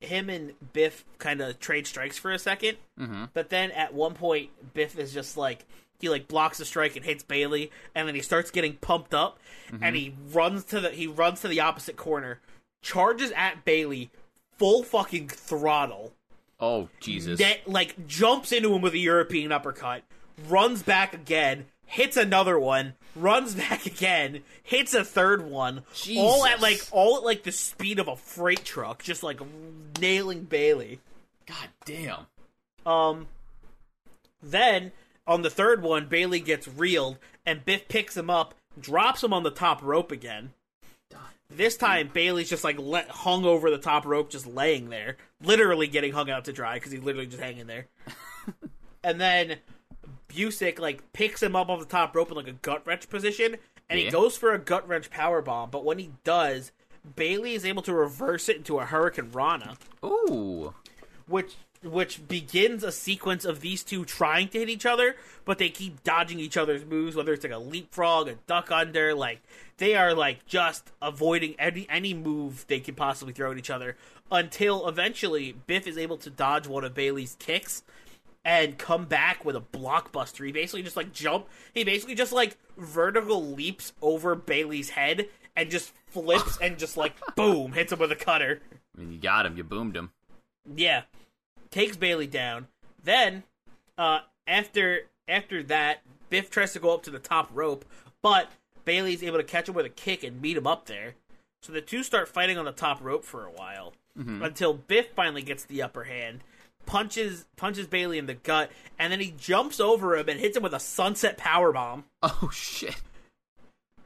him 0.00 0.28
and 0.28 0.52
Biff 0.72 1.04
kind 1.18 1.40
of 1.40 1.58
trade 1.60 1.86
strikes 1.86 2.18
for 2.18 2.30
a 2.32 2.38
2nd 2.38 2.76
Mhm. 2.98 3.30
But 3.32 3.48
then 3.50 3.70
at 3.70 3.94
one 3.94 4.14
point, 4.14 4.50
Biff 4.74 4.98
is 4.98 5.12
just 5.14 5.36
like 5.36 5.64
he 6.04 6.10
like 6.10 6.28
blocks 6.28 6.60
a 6.60 6.64
strike 6.64 6.96
and 6.96 7.04
hits 7.04 7.22
Bailey, 7.24 7.70
and 7.94 8.06
then 8.06 8.14
he 8.14 8.20
starts 8.20 8.50
getting 8.50 8.74
pumped 8.74 9.14
up, 9.14 9.38
and 9.80 9.96
he 9.96 10.14
runs 10.32 10.64
to 10.64 10.80
the 10.80 10.90
he 10.90 11.06
runs 11.06 11.40
to 11.40 11.48
the 11.48 11.60
opposite 11.60 11.96
corner, 11.96 12.40
charges 12.82 13.32
at 13.34 13.64
Bailey, 13.64 14.10
full 14.58 14.82
fucking 14.82 15.28
throttle 15.28 16.12
Oh, 16.60 16.88
Jesus. 17.00 17.38
that 17.40 17.66
like 17.68 18.06
jumps 18.06 18.52
into 18.52 18.74
him 18.74 18.82
with 18.82 18.94
a 18.94 18.98
European 18.98 19.50
uppercut, 19.52 20.02
runs 20.48 20.82
back 20.82 21.14
again, 21.14 21.64
hits 21.86 22.16
another 22.16 22.58
one, 22.58 22.94
runs 23.16 23.54
back 23.56 23.86
again, 23.86 24.42
hits 24.62 24.94
a 24.94 25.04
third 25.04 25.44
one, 25.44 25.82
all 26.16 26.44
at 26.46 26.60
like 26.60 26.86
all 26.90 27.16
at 27.16 27.24
like 27.24 27.42
the 27.42 27.52
speed 27.52 27.98
of 27.98 28.08
a 28.08 28.16
freight 28.16 28.64
truck, 28.64 29.02
just 29.02 29.22
like 29.22 29.40
nailing 30.00 30.42
Bailey. 30.44 31.00
God 31.46 31.68
damn. 31.84 32.26
Um, 32.86 33.26
then 34.42 34.92
on 35.26 35.42
the 35.42 35.50
third 35.50 35.82
one, 35.82 36.06
Bailey 36.06 36.40
gets 36.40 36.68
reeled, 36.68 37.18
and 37.46 37.64
Biff 37.64 37.88
picks 37.88 38.16
him 38.16 38.30
up, 38.30 38.54
drops 38.78 39.22
him 39.22 39.32
on 39.32 39.42
the 39.42 39.50
top 39.50 39.82
rope 39.82 40.12
again. 40.12 40.52
This 41.50 41.76
time, 41.76 42.10
Bailey's 42.12 42.48
just 42.48 42.64
like 42.64 42.78
let, 42.78 43.08
hung 43.08 43.44
over 43.44 43.70
the 43.70 43.78
top 43.78 44.06
rope, 44.06 44.30
just 44.30 44.46
laying 44.46 44.88
there, 44.88 45.18
literally 45.42 45.86
getting 45.86 46.12
hung 46.12 46.30
out 46.30 46.46
to 46.46 46.52
dry 46.52 46.74
because 46.74 46.90
he's 46.90 47.02
literally 47.02 47.26
just 47.26 47.42
hanging 47.42 47.66
there. 47.66 47.86
and 49.04 49.20
then 49.20 49.58
Busick 50.28 50.78
like 50.78 51.12
picks 51.12 51.42
him 51.42 51.54
up 51.54 51.68
off 51.68 51.80
the 51.80 51.86
top 51.86 52.16
rope 52.16 52.30
in 52.30 52.36
like 52.36 52.48
a 52.48 52.52
gut 52.52 52.84
wrench 52.86 53.08
position, 53.08 53.56
and 53.88 54.00
he 54.00 54.10
goes 54.10 54.36
for 54.36 54.52
a 54.52 54.58
gut 54.58 54.88
wrench 54.88 55.10
power 55.10 55.42
bomb. 55.42 55.70
But 55.70 55.84
when 55.84 55.98
he 55.98 56.12
does, 56.24 56.72
Bailey 57.14 57.54
is 57.54 57.64
able 57.64 57.82
to 57.82 57.94
reverse 57.94 58.48
it 58.48 58.56
into 58.56 58.78
a 58.78 58.86
Hurricane 58.86 59.30
Rana 59.30 59.76
Ooh. 60.04 60.74
which 61.28 61.54
which 61.84 62.26
begins 62.26 62.82
a 62.82 62.92
sequence 62.92 63.44
of 63.44 63.60
these 63.60 63.82
two 63.82 64.04
trying 64.04 64.48
to 64.48 64.58
hit 64.58 64.68
each 64.68 64.86
other, 64.86 65.16
but 65.44 65.58
they 65.58 65.68
keep 65.68 66.02
dodging 66.02 66.40
each 66.40 66.56
other's 66.56 66.84
moves, 66.84 67.16
whether 67.16 67.32
it's 67.32 67.44
like 67.44 67.52
a 67.52 67.58
leapfrog, 67.58 68.28
a 68.28 68.34
duck 68.46 68.70
under, 68.70 69.14
like 69.14 69.40
they 69.78 69.94
are 69.94 70.14
like 70.14 70.46
just 70.46 70.90
avoiding 71.02 71.54
any 71.58 71.86
any 71.90 72.14
move 72.14 72.64
they 72.68 72.80
can 72.80 72.94
possibly 72.94 73.34
throw 73.34 73.52
at 73.52 73.58
each 73.58 73.70
other 73.70 73.96
until 74.30 74.88
eventually 74.88 75.52
Biff 75.66 75.86
is 75.86 75.98
able 75.98 76.16
to 76.18 76.30
dodge 76.30 76.66
one 76.66 76.84
of 76.84 76.94
Bailey's 76.94 77.36
kicks 77.38 77.82
and 78.44 78.78
come 78.78 79.06
back 79.06 79.44
with 79.44 79.56
a 79.56 79.60
blockbuster. 79.60 80.44
He 80.44 80.52
basically 80.52 80.82
just 80.82 80.96
like 80.96 81.12
jump. 81.12 81.48
He 81.72 81.84
basically 81.84 82.14
just 82.14 82.32
like 82.32 82.56
vertical 82.76 83.52
leaps 83.52 83.92
over 84.02 84.34
Bailey's 84.34 84.90
head 84.90 85.28
and 85.56 85.70
just 85.70 85.92
flips 86.06 86.58
and 86.60 86.78
just 86.78 86.96
like 86.96 87.14
boom 87.36 87.72
hits 87.72 87.92
him 87.92 87.98
with 87.98 88.12
a 88.12 88.16
cutter. 88.16 88.60
I 88.96 89.00
mean, 89.00 89.12
you 89.12 89.18
got 89.18 89.46
him. 89.46 89.56
You 89.56 89.64
boomed 89.64 89.96
him. 89.96 90.10
Yeah, 90.74 91.02
takes 91.74 91.96
Bailey 91.96 92.26
down. 92.26 92.68
Then, 93.02 93.42
uh, 93.98 94.20
after 94.46 95.02
after 95.28 95.62
that, 95.64 96.00
Biff 96.30 96.50
tries 96.50 96.72
to 96.74 96.78
go 96.78 96.94
up 96.94 97.02
to 97.04 97.10
the 97.10 97.18
top 97.18 97.50
rope, 97.52 97.84
but 98.22 98.50
Bailey's 98.84 99.22
able 99.22 99.38
to 99.38 99.44
catch 99.44 99.68
him 99.68 99.74
with 99.74 99.86
a 99.86 99.90
kick 99.90 100.22
and 100.24 100.40
meet 100.40 100.56
him 100.56 100.66
up 100.66 100.86
there. 100.86 101.14
So 101.62 101.72
the 101.72 101.80
two 101.80 102.02
start 102.02 102.28
fighting 102.28 102.58
on 102.58 102.64
the 102.66 102.72
top 102.72 103.02
rope 103.02 103.24
for 103.24 103.44
a 103.46 103.50
while 103.50 103.92
until 104.42 104.74
Biff 104.74 105.08
finally 105.16 105.42
gets 105.42 105.64
the 105.64 105.82
upper 105.82 106.04
hand, 106.04 106.44
punches 106.86 107.46
punches 107.56 107.86
Bailey 107.88 108.18
in 108.18 108.26
the 108.26 108.34
gut, 108.34 108.70
and 108.98 109.12
then 109.12 109.18
he 109.20 109.34
jumps 109.36 109.80
over 109.80 110.16
him 110.16 110.28
and 110.28 110.38
hits 110.38 110.56
him 110.56 110.62
with 110.62 110.72
a 110.74 110.78
sunset 110.80 111.36
power 111.36 111.72
bomb. 111.72 112.04
Oh 112.22 112.50
shit. 112.52 112.94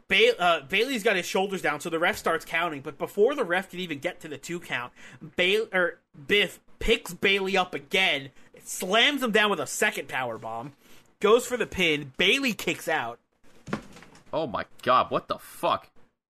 Ba- 0.08 0.40
uh, 0.40 0.60
Bailey's 0.62 1.02
got 1.02 1.16
his 1.16 1.26
shoulders 1.26 1.60
down, 1.60 1.80
so 1.80 1.90
the 1.90 1.98
ref 1.98 2.16
starts 2.16 2.44
counting. 2.46 2.80
But 2.80 2.96
before 2.96 3.34
the 3.34 3.44
ref 3.44 3.68
can 3.70 3.80
even 3.80 3.98
get 3.98 4.20
to 4.20 4.28
the 4.28 4.38
two 4.38 4.58
count, 4.60 4.92
ba- 5.36 5.68
or 5.76 5.98
Biff 6.26 6.60
picks 6.78 7.12
Bailey 7.14 7.56
up 7.56 7.74
again, 7.74 8.30
slams 8.64 9.22
him 9.22 9.30
down 9.30 9.50
with 9.50 9.60
a 9.60 9.66
second 9.66 10.08
power 10.08 10.38
bomb, 10.38 10.72
goes 11.20 11.46
for 11.46 11.56
the 11.56 11.66
pin. 11.66 12.12
Bailey 12.16 12.52
kicks 12.52 12.88
out, 12.88 13.18
Oh 14.32 14.46
my 14.46 14.66
god. 14.82 15.10
What 15.10 15.28
the 15.28 15.38
fuck? 15.38 15.88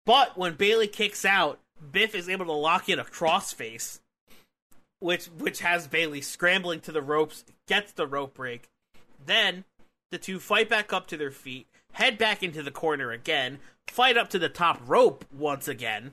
but 0.05 0.37
when 0.37 0.55
Bailey 0.55 0.87
kicks 0.87 1.23
out, 1.25 1.59
Biff 1.91 2.13
is 2.13 2.27
able 2.29 2.45
to 2.45 2.51
lock 2.51 2.89
in 2.89 2.99
a 2.99 3.03
crossface, 3.05 3.99
which 4.99 5.25
which 5.27 5.61
has 5.61 5.87
Bailey 5.87 6.21
scrambling 6.21 6.81
to 6.81 6.91
the 6.91 7.01
ropes, 7.01 7.43
gets 7.67 7.91
the 7.93 8.05
rope 8.07 8.33
break. 8.33 8.67
Then 9.25 9.63
the 10.11 10.17
two 10.17 10.39
fight 10.39 10.69
back 10.69 10.91
up 10.93 11.07
to 11.07 11.17
their 11.17 11.31
feet, 11.31 11.67
head 11.93 12.17
back 12.17 12.43
into 12.43 12.61
the 12.61 12.71
corner 12.71 13.11
again, 13.11 13.59
fight 13.87 14.17
up 14.17 14.29
to 14.31 14.39
the 14.39 14.49
top 14.49 14.79
rope 14.85 15.25
once 15.33 15.67
again. 15.67 16.11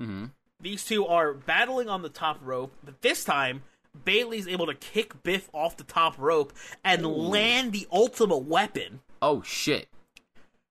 Mm-hmm. 0.00 0.26
These 0.60 0.84
two 0.84 1.06
are 1.06 1.32
battling 1.34 1.88
on 1.88 2.02
the 2.02 2.08
top 2.08 2.38
rope, 2.42 2.72
but 2.84 3.00
this 3.00 3.24
time 3.24 3.62
Bailey's 4.04 4.48
able 4.48 4.66
to 4.66 4.74
kick 4.74 5.22
Biff 5.22 5.48
off 5.52 5.76
the 5.76 5.84
top 5.84 6.18
rope 6.18 6.52
and 6.84 7.06
land 7.06 7.72
the 7.72 7.86
ultimate 7.92 8.38
weapon. 8.38 9.00
Oh 9.22 9.42
shit. 9.42 9.88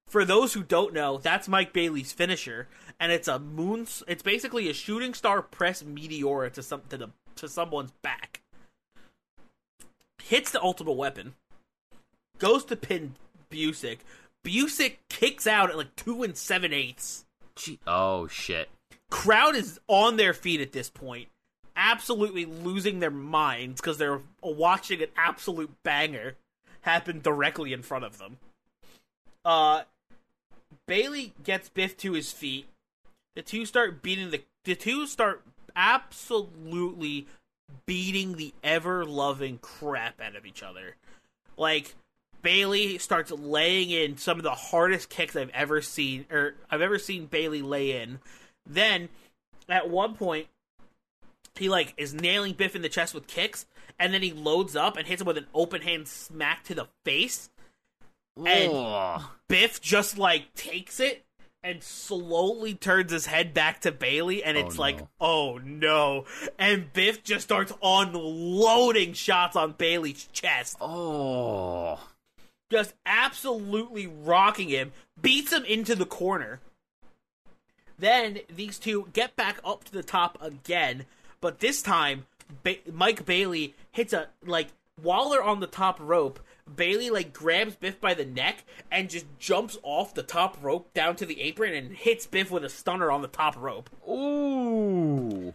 For 0.07 0.23
those 0.23 0.53
who 0.53 0.63
don't 0.63 0.93
know, 0.93 1.17
that's 1.17 1.47
Mike 1.47 1.73
Bailey's 1.73 2.13
finisher, 2.13 2.67
and 2.99 3.11
it's 3.11 3.27
a 3.27 3.39
moon. 3.39 3.87
It's 4.07 4.23
basically 4.23 4.69
a 4.69 4.73
shooting 4.73 5.13
star 5.13 5.41
press 5.41 5.83
meteora 5.83 6.51
to 6.53 6.63
some 6.63 6.81
to 6.89 6.97
the 6.97 7.09
to 7.35 7.47
someone's 7.47 7.91
back. 8.01 8.41
Hits 10.23 10.51
the 10.51 10.61
ultimate 10.61 10.93
weapon, 10.93 11.35
goes 12.39 12.65
to 12.65 12.75
pin 12.75 13.15
Busick. 13.49 13.99
Busick 14.45 14.97
kicks 15.09 15.47
out 15.47 15.69
at 15.69 15.77
like 15.77 15.95
two 15.95 16.23
and 16.23 16.37
seven 16.37 16.73
eighths. 16.73 17.25
Gee. 17.55 17.79
Oh 17.87 18.27
shit. 18.27 18.69
Crowd 19.09 19.55
is 19.55 19.79
on 19.87 20.17
their 20.17 20.33
feet 20.33 20.61
at 20.61 20.71
this 20.71 20.89
point, 20.89 21.29
absolutely 21.75 22.45
losing 22.45 22.99
their 22.99 23.11
minds 23.11 23.81
because 23.81 23.97
they're 23.97 24.21
watching 24.41 25.01
an 25.01 25.09
absolute 25.15 25.71
banger 25.83 26.35
happen 26.81 27.19
directly 27.21 27.73
in 27.73 27.81
front 27.81 28.05
of 28.05 28.17
them. 28.17 28.37
Uh, 29.43 29.83
Bailey 30.87 31.33
gets 31.43 31.69
Biff 31.69 31.97
to 31.97 32.13
his 32.13 32.31
feet. 32.31 32.67
The 33.35 33.41
two 33.41 33.65
start 33.65 34.01
beating 34.01 34.31
the 34.31 34.41
the 34.63 34.75
two 34.75 35.05
start 35.05 35.43
absolutely 35.75 37.27
beating 37.85 38.35
the 38.35 38.53
ever 38.63 39.05
loving 39.05 39.59
crap 39.59 40.19
out 40.19 40.35
of 40.35 40.45
each 40.45 40.63
other. 40.63 40.95
Like 41.55 41.95
Bailey 42.41 42.97
starts 42.97 43.31
laying 43.31 43.91
in 43.91 44.17
some 44.17 44.37
of 44.37 44.43
the 44.43 44.51
hardest 44.51 45.09
kicks 45.09 45.35
I've 45.35 45.49
ever 45.51 45.81
seen, 45.81 46.25
or 46.31 46.55
I've 46.69 46.81
ever 46.81 46.99
seen 46.99 47.25
Bailey 47.25 47.61
lay 47.61 48.01
in. 48.01 48.19
Then, 48.67 49.09
at 49.69 49.89
one 49.89 50.15
point, 50.15 50.47
he 51.57 51.69
like 51.69 51.93
is 51.97 52.13
nailing 52.13 52.53
Biff 52.53 52.75
in 52.75 52.81
the 52.81 52.89
chest 52.89 53.13
with 53.13 53.27
kicks, 53.27 53.65
and 53.97 54.13
then 54.13 54.21
he 54.21 54.31
loads 54.33 54.75
up 54.75 54.97
and 54.97 55.07
hits 55.07 55.21
him 55.21 55.27
with 55.27 55.37
an 55.37 55.47
open 55.53 55.81
hand 55.81 56.07
smack 56.07 56.63
to 56.65 56.75
the 56.75 56.87
face. 57.05 57.49
And- 58.37 58.71
Ugh. 58.73 59.23
Biff 59.49 59.81
just 59.81 60.17
like 60.17 60.53
takes 60.53 60.99
it 60.99 61.23
and 61.63 61.81
slowly 61.83 62.75
turns 62.75 63.11
his 63.11 63.25
head 63.25 63.53
back 63.53 63.81
to 63.81 63.91
Bailey, 63.91 64.43
and 64.43 64.57
oh, 64.57 64.65
it's 64.65 64.77
Oh, 64.77 64.81
like, 64.81 64.99
oh 65.19 65.57
no! 65.63 66.25
And 66.59 66.93
Biff 66.93 67.23
just 67.23 67.43
starts 67.45 67.73
unloading 67.81 69.13
shots 69.13 69.55
on 69.55 69.71
Bailey's 69.73 70.27
chest, 70.31 70.77
Oh. 70.79 71.99
just 72.71 72.93
absolutely 73.05 74.05
rocking 74.05 74.69
him, 74.69 74.91
beats 75.19 75.51
him 75.51 75.65
into 75.65 75.95
the 75.95 76.05
corner. 76.05 76.59
Then 77.99 78.39
these 78.53 78.77
two 78.79 79.09
get 79.13 79.35
back 79.35 79.59
up 79.65 79.83
to 79.85 79.91
the 79.91 80.03
top 80.03 80.37
again, 80.41 81.05
but 81.41 81.59
this 81.59 81.81
time 81.81 82.25
ba- 82.63 82.75
Mike 82.91 83.25
Bailey 83.25 83.73
hits 83.91 84.13
a 84.13 84.27
like 84.45 84.67
while 85.01 85.29
they're 85.29 85.43
on 85.43 85.59
the 85.59 85.67
top 85.67 85.97
rope. 85.99 86.39
Bailey 86.75 87.09
like 87.09 87.31
grabs 87.31 87.75
Biff 87.75 87.99
by 88.01 88.13
the 88.13 88.25
neck 88.25 88.65
and 88.91 89.09
just 89.09 89.25
jumps 89.39 89.77
off 89.83 90.13
the 90.13 90.21
top 90.23 90.57
rope 90.61 90.93
down 90.93 91.15
to 91.15 91.25
the 91.25 91.39
apron 91.41 91.73
and 91.73 91.95
hits 91.95 92.27
Biff 92.27 92.51
with 92.51 92.65
a 92.65 92.69
stunner 92.69 93.09
on 93.09 93.21
the 93.21 93.27
top 93.29 93.55
rope. 93.57 93.89
Ooh. 94.07 95.53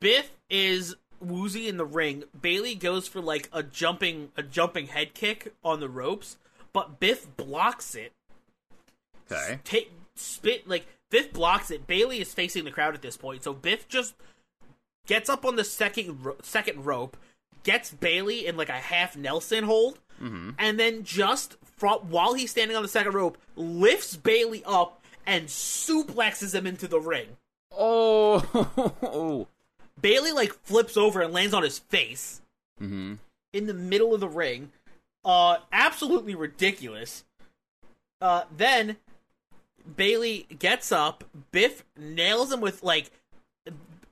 Biff 0.00 0.32
is 0.48 0.96
woozy 1.20 1.68
in 1.68 1.76
the 1.76 1.84
ring. 1.84 2.24
Bailey 2.40 2.74
goes 2.74 3.06
for 3.06 3.20
like 3.20 3.48
a 3.52 3.62
jumping 3.62 4.30
a 4.36 4.42
jumping 4.42 4.86
head 4.88 5.12
kick 5.14 5.52
on 5.62 5.80
the 5.80 5.88
ropes, 5.88 6.38
but 6.72 6.98
Biff 6.98 7.26
blocks 7.36 7.94
it 7.94 8.12
Okay. 9.30 9.58
take 9.64 9.92
spit 10.14 10.66
like 10.66 10.86
Biff 11.10 11.32
blocks 11.32 11.70
it. 11.70 11.86
Bailey 11.86 12.20
is 12.20 12.34
facing 12.34 12.64
the 12.64 12.70
crowd 12.70 12.94
at 12.94 13.02
this 13.02 13.16
point, 13.16 13.42
so 13.42 13.52
Biff 13.52 13.88
just 13.88 14.14
gets 15.06 15.28
up 15.28 15.44
on 15.44 15.56
the 15.56 15.64
second 15.64 16.24
ro- 16.24 16.36
second 16.42 16.84
rope, 16.84 17.16
gets 17.62 17.92
Bailey 17.92 18.46
in 18.46 18.56
like 18.56 18.68
a 18.68 18.72
half 18.72 19.16
Nelson 19.16 19.64
hold, 19.64 19.98
and 20.58 20.78
then 20.78 21.04
just 21.04 21.56
from, 21.62 22.00
while 22.10 22.34
he's 22.34 22.50
standing 22.50 22.76
on 22.76 22.82
the 22.82 22.88
second 22.88 23.14
rope, 23.14 23.38
lifts 23.56 24.16
Bailey 24.16 24.62
up 24.66 25.02
and 25.26 25.46
suplexes 25.46 26.54
him 26.54 26.66
into 26.66 26.88
the 26.88 27.00
ring. 27.00 27.36
Oh. 27.72 29.46
Bailey 30.00 30.32
like 30.32 30.52
flips 30.52 30.96
over 30.96 31.20
and 31.20 31.32
lands 31.32 31.54
on 31.54 31.62
his 31.62 31.78
face 31.78 32.40
mm-hmm. 32.80 33.14
in 33.52 33.66
the 33.66 33.74
middle 33.74 34.14
of 34.14 34.20
the 34.20 34.28
ring. 34.28 34.72
Uh, 35.24 35.58
absolutely 35.72 36.34
ridiculous. 36.34 37.24
Uh, 38.20 38.44
then 38.56 38.96
Bailey 39.96 40.46
gets 40.58 40.92
up. 40.92 41.24
Biff 41.52 41.84
nails 41.96 42.52
him 42.52 42.60
with 42.60 42.82
like, 42.82 43.10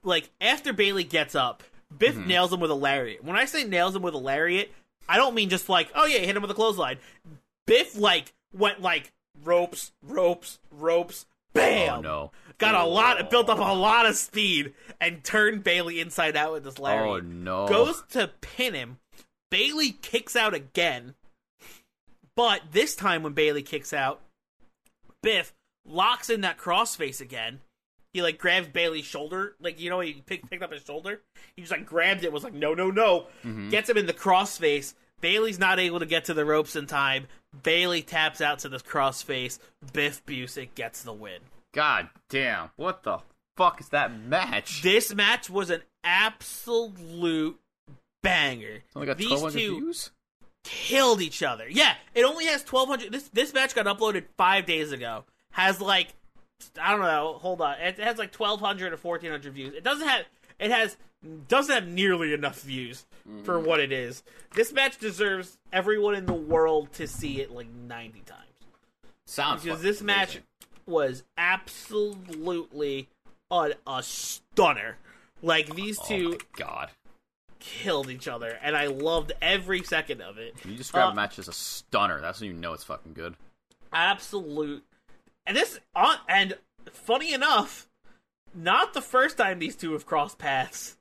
like 0.03 0.31
after 0.41 0.73
Bailey 0.73 1.05
gets 1.05 1.35
up, 1.35 1.63
Biff 1.97 2.15
mm-hmm. 2.15 2.29
nails 2.29 2.53
him 2.53 2.61
with 2.61 2.71
a 2.71 2.75
lariat. 2.75 3.25
When 3.25 3.37
I 3.37 3.45
say 3.45 3.65
nails 3.65 3.95
him 3.95 4.03
with 4.03 4.15
a 4.15 4.19
lariat, 4.19 4.71
I 5.09 5.17
don't 5.17 5.35
mean 5.35 5.49
just 5.49 5.69
like, 5.69 5.91
oh 5.95 6.07
yeah, 6.07 6.19
hit 6.19 6.37
him 6.37 6.43
with 6.43 6.51
a 6.51 6.55
clothesline. 6.55 6.99
Biff 7.67 7.97
like 7.97 8.33
went 8.53 8.81
like 8.81 9.13
ropes, 9.45 9.93
ropes, 10.03 10.59
ropes, 10.71 11.27
bam. 11.53 11.99
Oh 11.99 12.01
no. 12.01 12.31
Got 12.59 12.75
a 12.75 12.85
lot, 12.85 13.21
oh. 13.21 13.29
built 13.29 13.51
up 13.51 13.59
a 13.59 13.75
lot 13.75 14.07
of 14.07 14.17
speed, 14.17 14.73
and 14.99 15.23
turned 15.23 15.63
Bailey 15.63 16.01
inside 16.01 16.37
out 16.37 16.53
with 16.53 16.65
this 16.65 16.79
lariat 16.79 17.07
Oh 17.07 17.27
no. 17.27 17.69
goes 17.69 18.03
to 18.11 18.31
pin 18.41 18.73
him. 18.73 18.99
Bailey 19.51 19.93
kicks 19.93 20.35
out 20.35 20.55
again. 20.55 21.15
But 22.35 22.63
this 22.73 22.95
time 22.95 23.23
when 23.23 23.33
Bailey 23.33 23.63
kicks 23.63 23.93
out, 23.93 24.21
Biff 25.23 25.53
locks 25.87 26.31
in 26.31 26.43
that 26.43 26.59
crossface 26.59 27.21
again. 27.21 27.61
He 28.13 28.23
like 28.23 28.39
grabs 28.39 28.69
Bailey's 28.69 29.05
shoulder, 29.05 29.57
like 29.61 29.79
you 29.81 29.91
know 29.91 30.01
he 30.01 30.23
pick, 30.25 30.49
picked 30.49 30.63
up 30.63 30.73
his 30.73 30.83
shoulder. 30.83 31.21
He 31.55 31.63
just 31.63 31.73
like 31.73 31.85
grabbed 31.85 32.25
it, 32.25 32.33
was 32.33 32.45
like 32.45 32.55
no 32.55 32.75
no 32.75 32.91
no, 32.91 33.27
mm-hmm. 33.45 33.69
gets 33.69 33.91
him 33.91 33.99
in 33.99 34.07
the 34.07 34.15
crossface. 34.15 34.95
Bailey's 35.21 35.59
not 35.59 35.79
able 35.79 35.99
to 35.99 36.07
get 36.07 36.25
to 36.27 36.35
the 36.35 36.45
ropes 36.45 36.77
in 36.77 36.87
time. 36.87 37.27
Bailey 37.63 38.03
taps 38.03 38.41
out 38.41 38.61
to 38.61 38.69
the 38.69 38.79
crossface. 38.79 39.59
Biff 39.93 40.25
Busick 40.27 40.75
gets 40.75 41.03
the 41.03 41.13
win. 41.13 41.41
God 41.75 42.09
damn. 42.29 42.71
What 42.77 43.03
the 43.03 43.19
fuck 43.57 43.81
is 43.81 43.89
that 43.91 44.19
match? 44.19 44.83
This 44.83 45.15
match 45.15 45.51
was 45.51 45.71
an 45.71 45.83
absolute 46.05 47.59
banger. 48.23 48.83
Only 48.95 49.07
got 49.07 49.19
These 49.19 49.41
two 49.41 49.51
views? 49.51 50.11
killed 50.65 51.21
each 51.23 51.43
other. 51.43 51.69
Yeah, 51.69 51.95
it 52.15 52.25
only 52.25 52.47
has 52.47 52.63
1200 52.63 53.13
this 53.13 53.29
this 53.29 53.55
match 53.55 53.75
got 53.75 53.87
uploaded 53.87 54.25
5 54.37 54.67
days 54.67 54.93
ago. 54.93 55.25
Has 55.57 55.81
like 55.81 56.09
I 56.81 56.91
don't 56.93 57.01
know, 57.03 57.39
hold 57.41 57.61
on. 57.61 57.79
It 57.81 57.99
has 57.99 58.19
like 58.19 58.35
1200 58.35 58.93
or 58.93 58.97
1400 58.97 59.53
views. 59.53 59.75
It 59.75 59.83
doesn't 59.85 60.07
have 60.07 60.25
it 60.59 60.71
has 60.71 60.97
doesn't 61.49 61.75
have 61.75 61.87
nearly 61.89 62.33
enough 62.33 62.61
views 62.61 63.05
for 63.45 63.59
what 63.59 63.81
it 63.81 63.91
is. 63.91 64.23
This 64.55 64.73
match 64.73 64.99
deserves 64.99 65.59
everyone 65.73 66.15
in 66.15 66.27
the 66.27 66.33
world 66.35 66.93
to 66.95 67.07
see 67.09 67.41
it 67.41 67.51
like 67.51 67.69
90 67.71 68.21
times. 68.21 68.41
Sounds 69.27 69.63
Because 69.65 69.83
this 69.83 70.01
match 70.03 70.39
was 70.87 71.25
absolutely 71.37 73.09
a, 73.51 73.73
a 73.87 74.03
stunner. 74.03 74.97
Like 75.43 75.75
these 75.75 75.99
Oh 76.03 76.07
two 76.07 76.39
god. 76.57 76.91
killed 77.59 78.09
each 78.11 78.29
other, 78.29 78.59
and 78.63 78.77
I 78.77 78.87
loved 78.87 79.33
every 79.43 79.83
second 79.83 80.23
of 80.23 80.39
it. 80.39 80.57
Can 80.59 80.71
you 80.73 80.77
describe 80.79 81.09
Uh, 81.09 81.13
a 81.13 81.15
match 81.15 81.39
as 81.39 81.49
a 81.49 81.53
stunner? 81.53 82.21
That's 82.21 82.41
when 82.41 82.51
you 82.51 82.57
know 82.57 82.73
it's 82.73 82.85
fucking 82.85 83.13
good. 83.15 83.35
Absolute, 83.93 84.85
and 85.47 85.57
this 85.57 85.79
on 85.95 86.17
and 86.29 86.57
funny 86.91 87.33
enough, 87.33 87.89
not 88.55 88.95
the 88.95 89.01
first 89.01 89.39
time 89.39 89.59
these 89.59 89.77
two 89.77 89.93
have 89.93 90.07
crossed 90.07 90.39
paths. 90.39 90.97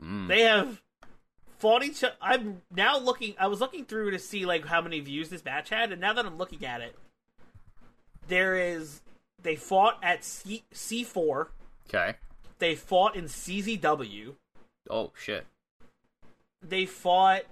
Mm. 0.00 0.28
They 0.28 0.42
have 0.42 0.80
fought 1.58 1.82
each 1.82 2.02
other. 2.04 2.14
I'm 2.20 2.62
now 2.74 2.98
looking. 2.98 3.34
I 3.38 3.48
was 3.48 3.60
looking 3.60 3.84
through 3.84 4.12
to 4.12 4.18
see 4.18 4.46
like 4.46 4.66
how 4.66 4.80
many 4.80 5.00
views 5.00 5.28
this 5.28 5.44
match 5.44 5.70
had, 5.70 5.92
and 5.92 6.00
now 6.00 6.12
that 6.12 6.24
I'm 6.24 6.38
looking 6.38 6.64
at 6.64 6.80
it, 6.80 6.96
there 8.28 8.56
is 8.56 9.02
they 9.42 9.56
fought 9.56 9.98
at 10.02 10.24
C 10.24 10.62
C 10.72 11.02
four. 11.04 11.50
Okay. 11.88 12.16
They 12.58 12.76
fought 12.76 13.16
in 13.16 13.24
CZW. 13.24 14.34
Oh 14.88 15.12
shit. 15.18 15.46
They 16.62 16.86
fought. 16.86 17.42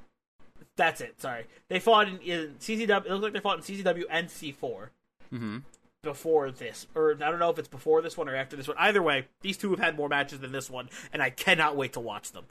That's 0.77 1.01
it. 1.01 1.21
Sorry, 1.21 1.47
they 1.69 1.81
fought 1.81 2.09
in, 2.09 2.19
in 2.21 2.55
CZW. 2.61 3.07
It 3.07 3.11
looks 3.11 3.23
like 3.23 3.33
they 3.33 3.41
fought 3.41 3.59
in 3.59 3.65
CZW 3.65 4.05
and 4.09 4.31
C 4.31 4.53
four 4.53 4.93
Mm-hmm. 5.33 5.59
Before 6.03 6.51
this, 6.51 6.87
or 6.95 7.13
I 7.13 7.31
don't 7.31 7.39
know 7.39 7.51
if 7.51 7.59
it's 7.59 7.69
before 7.69 8.03
this 8.03 8.17
one 8.17 8.29
or 8.29 8.35
after 8.37 8.57
this 8.57 8.69
one. 8.69 8.77
Either 8.79 9.03
way, 9.03 9.27
these 9.43 9.57
two 9.57 9.71
have 9.71 9.79
had 9.79 9.97
more 9.97 10.09
matches 10.09 10.41
than 10.41 10.53
this 10.53 10.71
one, 10.71 10.89
and 11.13 11.23
I 11.23 11.31
cannot 11.31 11.77
wait 11.77 11.93
to 11.95 12.01
watch 12.01 12.33
them. 12.33 12.45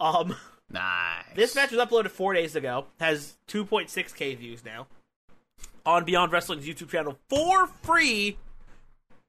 Um. 0.00 0.36
Nice. 0.68 1.24
This 1.36 1.54
match 1.54 1.70
was 1.70 1.80
uploaded 1.80 2.08
four 2.10 2.34
days 2.34 2.56
ago. 2.56 2.86
Has 2.98 3.36
2.6k 3.46 4.36
views 4.36 4.64
now 4.64 4.88
on 5.84 6.04
Beyond 6.04 6.32
Wrestling's 6.32 6.66
YouTube 6.66 6.90
channel 6.90 7.20
for 7.30 7.68
free. 7.82 8.36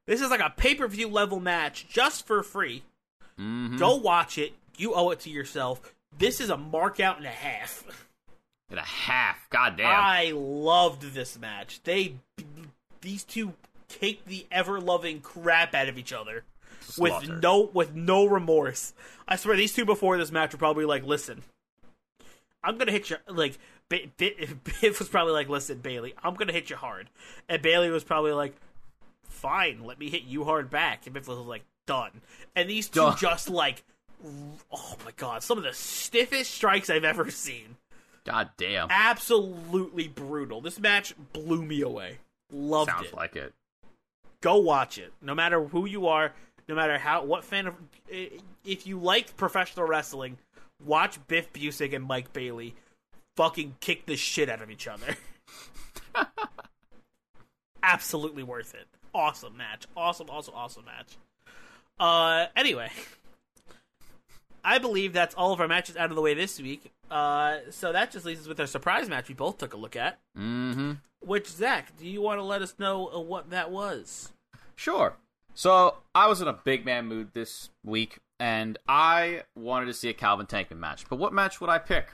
This 0.08 0.20
is 0.20 0.32
like 0.32 0.40
a 0.40 0.50
pay 0.50 0.74
per 0.74 0.88
view 0.88 1.08
level 1.08 1.40
match 1.40 1.88
just 1.88 2.26
for 2.26 2.42
free. 2.42 2.82
Mhm. 3.40 3.78
Go 3.78 3.98
watch 3.98 4.40
it. 4.40 4.54
You 4.78 4.96
owe 4.96 5.12
it 5.12 5.20
to 5.22 5.30
yourself. 5.30 5.94
This 6.18 6.42
is 6.42 6.50
a 6.50 6.58
mark 6.58 7.00
out 7.00 7.18
and 7.18 7.28
a 7.28 7.30
half. 7.30 7.84
And 8.72 8.80
a 8.80 8.84
half. 8.84 9.48
God 9.52 9.78
damn. 9.78 9.86
I 9.86 10.32
loved 10.34 11.14
this 11.14 11.38
match. 11.38 11.82
They 11.84 12.16
these 13.02 13.24
two 13.24 13.54
kicked 13.90 14.28
the 14.28 14.46
ever 14.52 14.80
loving 14.80 15.22
crap 15.22 15.74
out 15.74 15.88
of 15.88 15.98
each 15.98 16.14
other 16.14 16.44
with 16.98 17.28
no 17.30 17.70
with 17.74 17.96
no 17.96 18.26
remorse. 18.26 18.94
I 19.28 19.36
swear 19.36 19.56
these 19.58 19.74
two 19.74 19.86
before 19.86 20.18
this 20.18 20.32
match 20.32 20.54
were 20.54 20.60
probably 20.60 20.86
like, 20.86 21.04
"Listen, 21.04 21.44
I'm 22.64 22.78
gonna 22.78 22.92
hit 22.92 23.10
you." 23.10 23.18
Like 23.28 23.58
B- 23.90 24.12
B- 24.18 24.36
Biff 24.82 25.00
was 25.00 25.10
probably 25.10 25.34
like, 25.34 25.50
"Listen, 25.50 25.80
Bailey, 25.80 26.14
I'm 26.24 26.36
gonna 26.36 26.54
hit 26.54 26.70
you 26.70 26.76
hard," 26.76 27.10
and 27.50 27.62
Bailey 27.62 27.90
was 27.90 28.04
probably 28.04 28.32
like, 28.34 28.56
"Fine, 29.24 29.84
let 29.86 30.00
me 30.00 30.10
hit 30.10 30.24
you 30.24 30.44
hard 30.44 30.70
back." 30.70 31.06
And 31.06 31.14
Biff 31.14 31.28
was 31.28 31.38
like, 31.40 31.64
"Done." 31.86 32.22
And 32.56 32.70
these 32.70 32.88
two 32.90 33.02
Done. 33.02 33.18
just 33.18 33.50
like, 33.50 33.84
oh 34.72 34.96
my 35.06 35.12
god, 35.16 35.44
some 35.44 35.58
of 35.58 35.64
the 35.64 35.74
stiffest 35.74 36.52
strikes 36.52 36.90
I've 36.90 37.04
ever 37.04 37.30
seen 37.30 37.78
God 38.26 38.50
damn. 38.58 38.88
absolutely 38.90 40.08
brutal. 40.08 40.60
This 40.62 40.80
match 40.80 41.14
blew 41.34 41.64
me 41.64 41.82
away. 41.82 42.18
Loved 42.52 42.90
Sounds 42.92 43.08
it. 43.08 43.14
like 43.14 43.36
it. 43.36 43.54
Go 44.48 44.60
watch 44.60 44.98
it. 44.98 45.12
No 45.22 45.36
matter 45.36 45.62
who 45.62 45.86
you 45.86 46.08
are, 46.08 46.32
no 46.70 46.76
matter 46.76 46.98
how 46.98 47.22
what 47.26 47.44
fan 47.44 47.68
of 47.68 47.74
if 48.64 48.88
you 48.88 48.98
like 48.98 49.36
professional 49.36 49.86
wrestling, 49.86 50.38
watch 50.86 51.20
Biff 51.28 51.52
Busick 51.52 51.94
and 51.94 52.06
Mike 52.06 52.32
Bailey 52.32 52.74
fucking 53.36 53.76
kick 53.82 54.06
the 54.06 54.16
shit 54.16 54.48
out 54.48 54.62
of 54.62 54.72
each 54.72 54.88
other. 54.88 55.18
absolutely 57.84 58.42
worth 58.42 58.74
it. 58.74 58.88
Awesome 59.14 59.58
match. 59.58 59.86
Awesome, 59.98 60.30
awesome, 60.30 60.54
awesome 60.56 60.86
match. 60.86 61.18
Uh 62.00 62.46
anyway, 62.56 62.90
I 64.64 64.78
believe 64.78 65.12
that's 65.12 65.36
all 65.36 65.52
of 65.52 65.60
our 65.60 65.68
matches 65.68 65.98
out 65.98 66.10
of 66.10 66.16
the 66.16 66.22
way 66.22 66.36
this 66.36 66.58
week. 66.58 66.90
Uh, 67.12 67.58
so 67.70 67.92
that 67.92 68.12
just 68.12 68.26
leaves 68.26 68.40
us 68.40 68.48
with 68.48 68.62
our 68.62 68.66
surprise 68.66 69.10
match 69.10 69.28
we 69.28 69.36
both 69.36 69.58
took 69.58 69.74
a 69.74 69.78
look 69.78 69.98
at. 69.98 70.20
Mm-hmm. 70.38 70.94
Which 71.20 71.50
Zach, 71.50 71.98
do 71.98 72.08
you 72.08 72.22
want 72.22 72.40
to 72.40 72.44
let 72.44 72.62
us 72.62 72.76
know 72.80 73.10
uh, 73.14 73.20
what 73.20 73.50
that 73.50 73.72
was? 73.72 74.32
Sure. 74.78 75.18
So 75.54 75.98
I 76.16 76.28
was 76.28 76.40
in 76.40 76.48
a 76.48 76.54
big 76.54 76.86
man 76.86 77.08
mood 77.08 77.32
this 77.34 77.72
week, 77.84 78.20
and 78.40 78.78
I 78.88 79.44
wanted 79.56 79.88
to 79.88 79.94
see 79.94 80.08
a 80.08 80.14
Calvin 80.14 80.46
Tankman 80.46 80.78
match. 80.78 81.10
But 81.10 81.18
what 81.18 81.34
match 81.34 81.60
would 81.60 81.70
I 81.70 81.80
pick? 81.80 82.10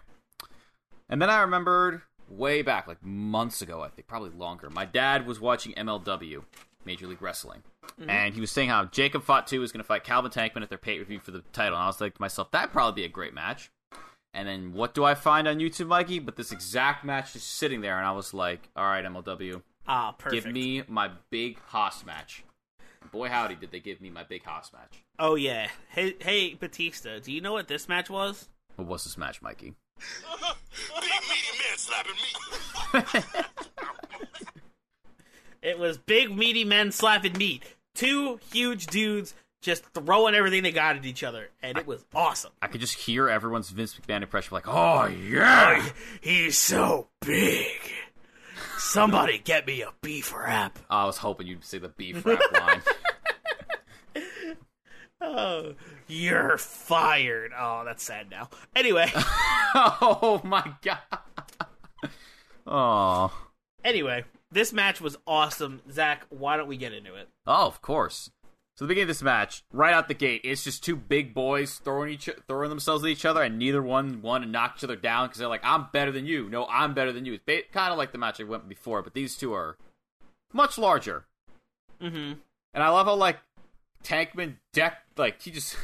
And 1.09 1.21
then 1.21 1.29
I 1.29 1.41
remembered 1.41 2.01
way 2.29 2.61
back, 2.61 2.87
like 2.87 3.03
months 3.03 3.61
ago, 3.61 3.81
I 3.81 3.89
think, 3.89 4.07
probably 4.07 4.29
longer. 4.31 4.69
My 4.69 4.85
dad 4.85 5.27
was 5.27 5.39
watching 5.41 5.73
MLW, 5.73 6.43
Major 6.85 7.05
League 7.05 7.21
Wrestling, 7.21 7.63
and 8.07 8.33
he 8.33 8.39
was 8.41 8.49
saying 8.49 8.69
how 8.69 8.85
Jacob 8.85 9.23
fought 9.23 9.49
Fatu 9.49 9.59
was 9.59 9.71
going 9.73 9.83
to 9.83 9.87
fight 9.87 10.05
Calvin 10.05 10.31
Tankman 10.31 10.61
at 10.63 10.69
their 10.69 10.77
pay 10.77 10.97
per 10.97 11.03
view 11.05 11.19
for 11.19 11.31
the 11.31 11.43
title. 11.51 11.75
And 11.75 11.83
I 11.83 11.87
was 11.87 11.99
like 11.99 12.15
to 12.15 12.21
myself, 12.21 12.49
that'd 12.51 12.71
probably 12.71 13.01
be 13.01 13.05
a 13.05 13.09
great 13.09 13.33
match. 13.33 13.69
And 14.33 14.47
then 14.47 14.73
what 14.73 14.93
do 14.95 15.03
I 15.03 15.13
find 15.15 15.47
on 15.47 15.59
YouTube, 15.59 15.87
Mikey? 15.87 16.19
But 16.19 16.37
this 16.37 16.51
exact 16.53 17.03
match 17.03 17.35
is 17.35 17.43
sitting 17.43 17.81
there, 17.81 17.97
and 17.97 18.07
I 18.07 18.13
was 18.13 18.33
like, 18.33 18.69
all 18.75 18.85
right, 18.85 19.03
MLW, 19.05 19.61
Ah, 19.85 20.13
perfect. 20.13 20.45
give 20.45 20.53
me 20.53 20.81
my 20.87 21.11
big 21.29 21.59
Haas 21.67 22.05
match. 22.05 22.43
Boy, 23.11 23.29
howdy, 23.29 23.55
did 23.55 23.71
they 23.71 23.79
give 23.79 24.01
me 24.01 24.09
my 24.09 24.23
big 24.23 24.43
Haas 24.43 24.71
match. 24.73 25.03
Oh 25.19 25.35
yeah. 25.35 25.67
Hey, 25.89 26.15
hey, 26.19 26.53
Batista. 26.55 27.19
Do 27.19 27.31
you 27.31 27.41
know 27.41 27.53
what 27.53 27.67
this 27.67 27.87
match 27.87 28.09
was? 28.09 28.49
What 28.75 28.87
was 28.87 29.03
this 29.03 29.17
match, 29.17 29.41
Mikey? 29.41 29.73
Big 30.99 31.11
meaty 31.29 31.57
man 31.59 31.77
slapping 31.77 32.15
me. 33.13 33.21
It 35.63 35.79
was 35.79 35.97
big 35.97 36.35
meaty 36.35 36.65
men 36.65 36.91
slapping 36.91 37.37
meat. 37.37 37.63
Two 37.95 38.37
huge 38.51 38.87
dudes 38.87 39.33
just 39.61 39.85
throwing 39.93 40.35
everything 40.35 40.61
they 40.61 40.73
got 40.73 40.97
at 40.97 41.05
each 41.05 41.23
other, 41.23 41.47
and 41.61 41.77
it 41.77 41.87
was 41.87 42.03
awesome. 42.13 42.51
I 42.61 42.67
could 42.67 42.81
just 42.81 42.95
hear 42.95 43.29
everyone's 43.29 43.69
Vince 43.69 43.95
McMahon 43.95 44.23
impression, 44.23 44.53
like, 44.53 44.67
oh 44.67 45.05
yeah, 45.05 45.87
He's 46.19 46.57
so 46.57 47.07
big. 47.21 47.79
Somebody 48.83 49.37
get 49.39 49.65
me 49.65 49.81
a 49.81 49.91
beef 50.01 50.33
wrap. 50.35 50.77
Oh, 50.89 50.97
I 50.97 51.05
was 51.05 51.17
hoping 51.17 51.47
you'd 51.47 51.63
say 51.63 51.77
the 51.79 51.89
beef 51.89 52.25
wrap 52.25 52.39
line. 52.53 52.81
Oh, 55.21 55.73
you're 56.07 56.57
fired. 56.57 57.51
Oh, 57.57 57.83
that's 57.85 58.03
sad 58.03 58.29
now. 58.29 58.49
Anyway, 58.75 59.09
oh 59.15 60.41
my 60.43 60.73
god. 60.81 60.97
Oh, 62.67 63.31
anyway, 63.85 64.25
this 64.51 64.73
match 64.73 64.99
was 64.99 65.15
awesome. 65.25 65.81
Zach, 65.89 66.25
why 66.29 66.57
don't 66.57 66.67
we 66.67 66.77
get 66.77 66.93
into 66.93 67.15
it? 67.15 67.29
oh, 67.47 67.65
of 67.67 67.81
course. 67.81 68.31
So 68.75 68.85
the 68.85 68.89
beginning 68.89 69.03
of 69.03 69.07
this 69.09 69.21
match, 69.21 69.63
right 69.71 69.93
out 69.93 70.07
the 70.07 70.15
gate, 70.15 70.41
it's 70.43 70.63
just 70.63 70.83
two 70.83 70.95
big 70.95 71.33
boys 71.33 71.75
throwing 71.83 72.09
each 72.11 72.27
throwing 72.47 72.69
themselves 72.69 73.03
at 73.03 73.09
each 73.09 73.25
other, 73.25 73.43
and 73.43 73.59
neither 73.59 73.83
one 73.83 74.21
want 74.23 74.43
to 74.43 74.49
knock 74.49 74.75
each 74.77 74.83
other 74.83 74.95
down 74.95 75.27
because 75.27 75.37
they're 75.37 75.47
like, 75.47 75.63
"I'm 75.63 75.87
better 75.93 76.11
than 76.11 76.25
you." 76.25 76.49
No, 76.49 76.65
I'm 76.65 76.95
better 76.95 77.11
than 77.11 77.25
you. 77.25 77.39
It's 77.45 77.71
kind 77.71 77.91
of 77.91 77.99
like 77.99 78.11
the 78.11 78.17
match 78.17 78.41
I 78.41 78.45
went 78.45 78.67
before, 78.67 79.03
but 79.03 79.13
these 79.13 79.37
two 79.37 79.53
are 79.53 79.77
much 80.51 80.79
larger. 80.79 81.25
Mm-hmm. 82.01 82.33
And 82.73 82.83
I 82.83 82.89
love 82.89 83.05
how 83.05 83.13
like 83.13 83.37
Tankman 84.03 84.55
deck 84.73 85.03
like 85.17 85.41
he 85.41 85.51
just 85.51 85.77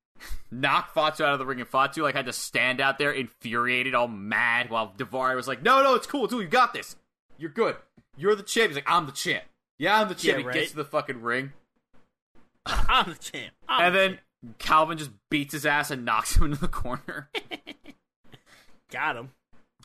knocked 0.50 0.92
Fatu 0.92 1.24
out 1.24 1.32
of 1.32 1.38
the 1.38 1.46
ring 1.46 1.60
and 1.60 1.68
Fatu 1.68 2.02
like 2.02 2.14
had 2.14 2.26
to 2.26 2.34
stand 2.34 2.82
out 2.82 2.98
there 2.98 3.12
infuriated, 3.12 3.94
all 3.94 4.08
mad, 4.08 4.68
while 4.68 4.92
Davari 4.96 5.36
was 5.36 5.48
like, 5.48 5.62
No, 5.62 5.82
no, 5.82 5.94
it's 5.94 6.06
cool, 6.06 6.26
dude, 6.26 6.42
you 6.42 6.48
got 6.48 6.74
this. 6.74 6.96
You're 7.38 7.50
good. 7.50 7.76
You're 8.16 8.34
the 8.34 8.42
champ. 8.42 8.68
He's 8.68 8.76
like, 8.76 8.90
I'm 8.90 9.06
the 9.06 9.12
champ. 9.12 9.44
Yeah, 9.78 10.00
I'm 10.00 10.08
the 10.08 10.14
champ. 10.14 10.38
Yeah, 10.38 10.38
he 10.38 10.44
right. 10.44 10.54
gets 10.54 10.70
to 10.70 10.76
the 10.76 10.84
fucking 10.84 11.20
ring. 11.20 11.52
I'm 12.88 13.10
the 13.10 13.18
champ. 13.18 13.54
I'm 13.68 13.86
and 13.86 13.94
the 13.94 13.98
then 13.98 14.10
champ. 14.10 14.58
Calvin 14.58 14.98
just 14.98 15.10
beats 15.30 15.52
his 15.52 15.66
ass 15.66 15.90
and 15.90 16.04
knocks 16.04 16.36
him 16.36 16.44
into 16.44 16.60
the 16.60 16.68
corner. 16.68 17.30
got 18.90 19.16
him. 19.16 19.30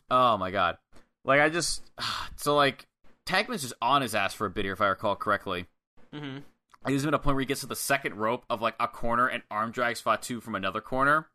oh 0.10 0.38
my 0.38 0.52
god. 0.52 0.78
Like 1.24 1.40
I 1.42 1.50
just 1.50 1.84
so 2.36 2.56
like 2.56 2.88
Tankman's 3.28 3.62
just 3.62 3.74
on 3.82 4.02
his 4.02 4.16
ass 4.16 4.34
for 4.34 4.46
a 4.46 4.50
bit 4.50 4.66
here, 4.66 4.74
if 4.74 4.82
I 4.82 4.88
recall 4.88 5.16
correctly. 5.16 5.66
Mm-hmm. 6.14 6.40
He 6.88 6.94
was 6.94 7.06
at 7.06 7.14
a 7.14 7.20
point 7.20 7.36
where 7.36 7.42
he 7.42 7.46
gets 7.46 7.62
to 7.62 7.68
the 7.68 7.76
second 7.76 8.16
rope 8.16 8.44
of 8.50 8.62
like 8.62 8.74
a 8.80 8.88
corner 8.88 9.28
and 9.28 9.44
arm 9.52 9.72
drags 9.72 10.02
Fatu 10.02 10.42
from 10.42 10.56
another 10.56 10.82
corner, 10.82 11.28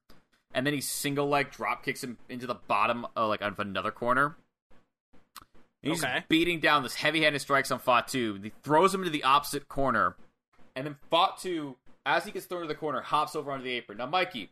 and 0.53 0.67
then 0.67 0.75
he 0.75 0.81
single 0.81 1.29
leg 1.29 1.53
drop 1.53 1.85
kicks 1.85 2.03
him 2.03 2.19
into 2.29 2.49
the 2.49 2.57
bottom 2.57 3.07
of 3.15 3.29
like 3.29 3.41
of 3.43 3.59
another 3.61 3.93
corner. 3.93 4.37
And 5.85 5.93
he's 5.93 6.03
Okay. 6.03 6.25
beating 6.29 6.59
down 6.59 6.83
this 6.83 6.97
heavy 6.97 7.23
handed 7.23 7.39
strikes 7.39 7.71
on 7.71 7.79
Fatu. 7.79 8.41
He 8.43 8.51
throws 8.65 8.93
him 8.93 9.03
into 9.03 9.11
the 9.13 9.23
opposite 9.23 9.69
corner, 9.69 10.17
and 10.77 10.87
then 10.87 10.97
Fatu, 11.11 11.75
as 12.05 12.25
he 12.25 12.31
gets 12.31 12.47
thrown 12.47 12.63
to 12.63 12.69
the 12.69 12.75
corner, 12.75 13.01
hops 13.01 13.35
over 13.35 13.51
onto 13.51 13.65
the 13.65 13.73
apron. 13.73 13.99
Now, 13.99 14.07
Mikey, 14.07 14.51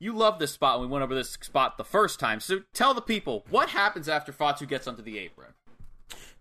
you 0.00 0.12
love 0.12 0.38
this 0.38 0.52
spot 0.52 0.80
we 0.80 0.86
went 0.86 1.02
over 1.02 1.14
this 1.14 1.32
spot 1.32 1.76
the 1.76 1.84
first 1.84 2.18
time. 2.20 2.40
So 2.40 2.62
tell 2.72 2.94
the 2.94 3.02
people 3.02 3.44
what 3.50 3.70
happens 3.70 4.08
after 4.08 4.32
Fatu 4.32 4.66
gets 4.66 4.86
onto 4.86 5.02
the 5.02 5.18
apron. 5.18 5.52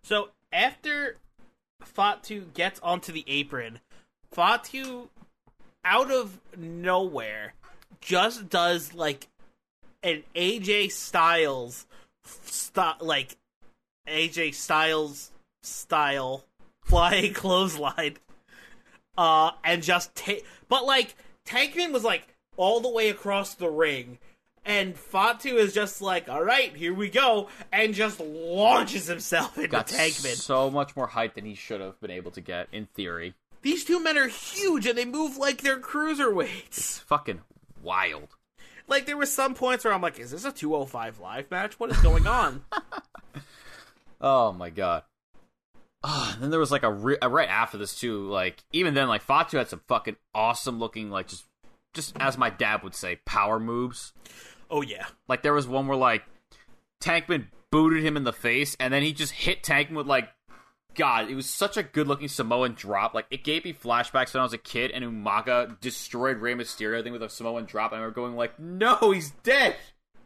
So 0.03 0.29
after 0.51 1.17
Fatu 1.81 2.45
gets 2.53 2.79
onto 2.81 3.11
the 3.11 3.25
apron, 3.27 3.79
Fatu, 4.31 5.09
out 5.83 6.11
of 6.11 6.39
nowhere, 6.57 7.53
just 8.01 8.49
does 8.49 8.93
like 8.93 9.27
an 10.01 10.23
AJ 10.35 10.91
Styles, 10.91 11.85
st- 12.23 13.01
like 13.01 13.37
AJ 14.07 14.53
Styles 14.53 15.31
style 15.61 16.43
flying 16.81 17.33
clothesline, 17.33 18.17
uh, 19.17 19.51
and 19.63 19.83
just 19.83 20.13
take. 20.15 20.45
But 20.69 20.85
like 20.85 21.15
Tankman 21.45 21.91
was 21.91 22.03
like 22.03 22.27
all 22.57 22.79
the 22.79 22.89
way 22.89 23.09
across 23.09 23.55
the 23.55 23.69
ring. 23.69 24.19
And 24.65 24.95
Fatu 24.95 25.57
is 25.57 25.73
just 25.73 26.01
like, 26.01 26.29
all 26.29 26.41
right, 26.41 26.73
here 26.73 26.93
we 26.93 27.09
go, 27.09 27.49
and 27.73 27.93
just 27.93 28.21
launches 28.21 29.07
himself 29.07 29.57
into 29.57 29.67
Got 29.67 29.87
Tankman. 29.87 30.35
so 30.35 30.71
much 30.71 30.95
more 30.95 31.07
height 31.07 31.35
than 31.35 31.43
he 31.43 31.53
should 31.53 31.81
have 31.81 31.99
been 31.99 32.11
able 32.11 32.31
to 32.31 32.39
get, 32.39 32.69
in 32.71 32.85
theory. 32.85 33.33
These 33.61 33.83
two 33.83 34.01
men 34.01 34.17
are 34.17 34.29
huge, 34.29 34.87
and 34.87 34.97
they 34.97 35.03
move 35.03 35.35
like 35.35 35.61
they're 35.61 35.81
cruiserweights. 35.81 36.67
It's 36.67 36.99
fucking 36.99 37.41
wild. 37.81 38.37
Like 38.87 39.05
there 39.05 39.17
were 39.17 39.25
some 39.25 39.53
points 39.53 39.83
where 39.83 39.93
I'm 39.93 40.01
like, 40.01 40.17
is 40.17 40.31
this 40.31 40.45
a 40.45 40.51
205 40.53 41.19
live 41.19 41.51
match? 41.51 41.77
What 41.77 41.91
is 41.91 41.97
going 41.97 42.25
on? 42.25 42.63
Oh 44.21 44.53
my 44.53 44.69
god. 44.69 45.03
And 46.03 46.41
then 46.43 46.49
there 46.51 46.59
was 46.59 46.71
like 46.71 46.83
a, 46.83 46.91
re- 46.91 47.17
uh, 47.21 47.29
right 47.29 47.47
after 47.49 47.77
this 47.77 47.97
too. 47.99 48.27
Like 48.29 48.63
even 48.73 48.93
then, 48.93 49.07
like 49.07 49.21
Fatu 49.21 49.57
had 49.57 49.69
some 49.69 49.81
fucking 49.87 50.17
awesome 50.35 50.79
looking, 50.79 51.09
like 51.09 51.27
just 51.27 51.45
just 51.93 52.15
as 52.19 52.37
my 52.37 52.49
dad 52.49 52.83
would 52.83 52.95
say, 52.95 53.19
power 53.25 53.59
moves. 53.59 54.13
oh 54.69 54.81
yeah, 54.81 55.05
Like 55.27 55.43
there 55.43 55.53
was 55.53 55.67
one 55.67 55.87
where 55.87 55.97
like 55.97 56.23
Tankman 57.01 57.47
booted 57.71 58.03
him 58.03 58.17
in 58.17 58.23
the 58.23 58.33
face, 58.33 58.75
and 58.79 58.93
then 58.93 59.03
he 59.03 59.13
just 59.13 59.31
hit 59.31 59.63
Tankman 59.63 59.93
with 59.95 60.07
like, 60.07 60.29
God, 60.95 61.29
it 61.29 61.35
was 61.35 61.49
such 61.49 61.77
a 61.77 61.83
good 61.83 62.07
looking 62.07 62.27
Samoan 62.27 62.73
drop. 62.73 63.13
Like 63.13 63.27
it 63.31 63.43
gave 63.43 63.63
me 63.63 63.73
flashbacks 63.73 64.33
when 64.33 64.41
I 64.41 64.43
was 64.43 64.53
a 64.53 64.57
kid, 64.57 64.91
and 64.91 65.05
Umaga 65.05 65.79
destroyed 65.79 66.37
Rey 66.37 66.53
Mysterio 66.55 67.03
thing 67.03 67.13
with 67.13 67.23
a 67.23 67.29
Samoan 67.29 67.65
drop, 67.65 67.91
and 67.91 67.99
I 67.99 68.01
remember 68.01 68.21
going 68.21 68.35
like, 68.35 68.59
No, 68.59 69.11
he's 69.11 69.31
dead. 69.43 69.75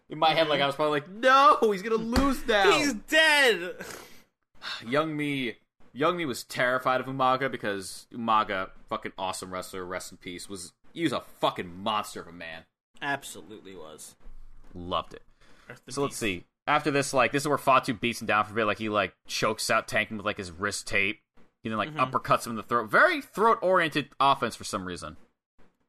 In 0.09 0.19
my 0.19 0.33
head, 0.33 0.47
like 0.47 0.61
I 0.61 0.65
was 0.65 0.75
probably 0.75 1.01
like, 1.01 1.09
No, 1.09 1.57
he's 1.71 1.81
gonna 1.81 1.95
lose 1.95 2.45
now. 2.47 2.71
he's 2.77 2.93
dead. 2.93 3.75
young 4.87 5.15
me 5.15 5.55
young 5.93 6.17
me 6.17 6.25
was 6.25 6.43
terrified 6.43 7.01
of 7.01 7.07
Umaga 7.07 7.51
because 7.51 8.07
Umaga, 8.13 8.69
fucking 8.89 9.13
awesome 9.17 9.51
wrestler, 9.51 9.85
rest 9.85 10.11
in 10.11 10.17
peace, 10.17 10.49
was 10.49 10.73
he 10.93 11.03
was 11.03 11.13
a 11.13 11.21
fucking 11.39 11.81
monster 11.81 12.21
of 12.21 12.27
a 12.27 12.31
man. 12.31 12.63
Absolutely 13.01 13.75
was. 13.75 14.15
Loved 14.73 15.13
it. 15.13 15.23
Rest 15.69 15.83
in 15.87 15.93
So 15.93 16.01
let's 16.03 16.17
see. 16.17 16.45
After 16.65 16.91
this, 16.91 17.13
like 17.13 17.31
this 17.31 17.43
is 17.43 17.47
where 17.47 17.57
Fatu 17.57 17.93
beats 17.93 18.21
him 18.21 18.27
down 18.27 18.45
for 18.45 18.51
a 18.51 18.55
bit, 18.55 18.65
like 18.65 18.79
he 18.79 18.89
like 18.89 19.13
chokes 19.27 19.69
out 19.69 19.87
Tank 19.87 20.09
with 20.11 20.25
like 20.25 20.37
his 20.37 20.51
wrist 20.51 20.87
tape. 20.87 21.19
He 21.63 21.69
then 21.69 21.77
like 21.77 21.93
uppercuts 21.95 22.45
him 22.45 22.51
in 22.51 22.55
the 22.55 22.63
throat. 22.63 22.89
Very 22.89 23.21
throat 23.21 23.57
oriented 23.61 24.09
offense 24.19 24.55
for 24.55 24.63
some 24.63 24.85
reason. 24.85 25.17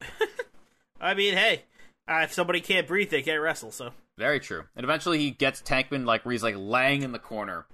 I 1.01 1.15
mean, 1.15 1.35
hey, 1.35 1.65
uh, 2.09 2.23
if 2.25 2.33
somebody 2.33 2.61
can't 2.61 2.87
breathe, 2.87 3.11
they 3.11 3.23
can't 3.23 3.41
wrestle. 3.41 3.71
So 3.71 3.93
Very 4.17 4.41
true. 4.41 4.65
And 4.75 4.85
eventually 4.85 5.19
he 5.19 5.31
gets 5.31 5.61
Tankman 5.63 6.05
like 6.05 6.25
where 6.25 6.33
he's 6.33 6.43
like 6.43 6.57
laying 6.57 7.03
in 7.03 7.13
the 7.13 7.19
corner. 7.19 7.67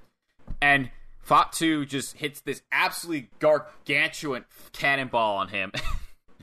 And 0.61 0.91
Fatu 1.25 1.87
just 1.87 2.17
hits 2.17 2.41
this 2.41 2.63
absolutely 2.71 3.31
gargantuan 3.39 4.45
cannonball 4.73 5.37
on 5.37 5.49
him. 5.49 5.73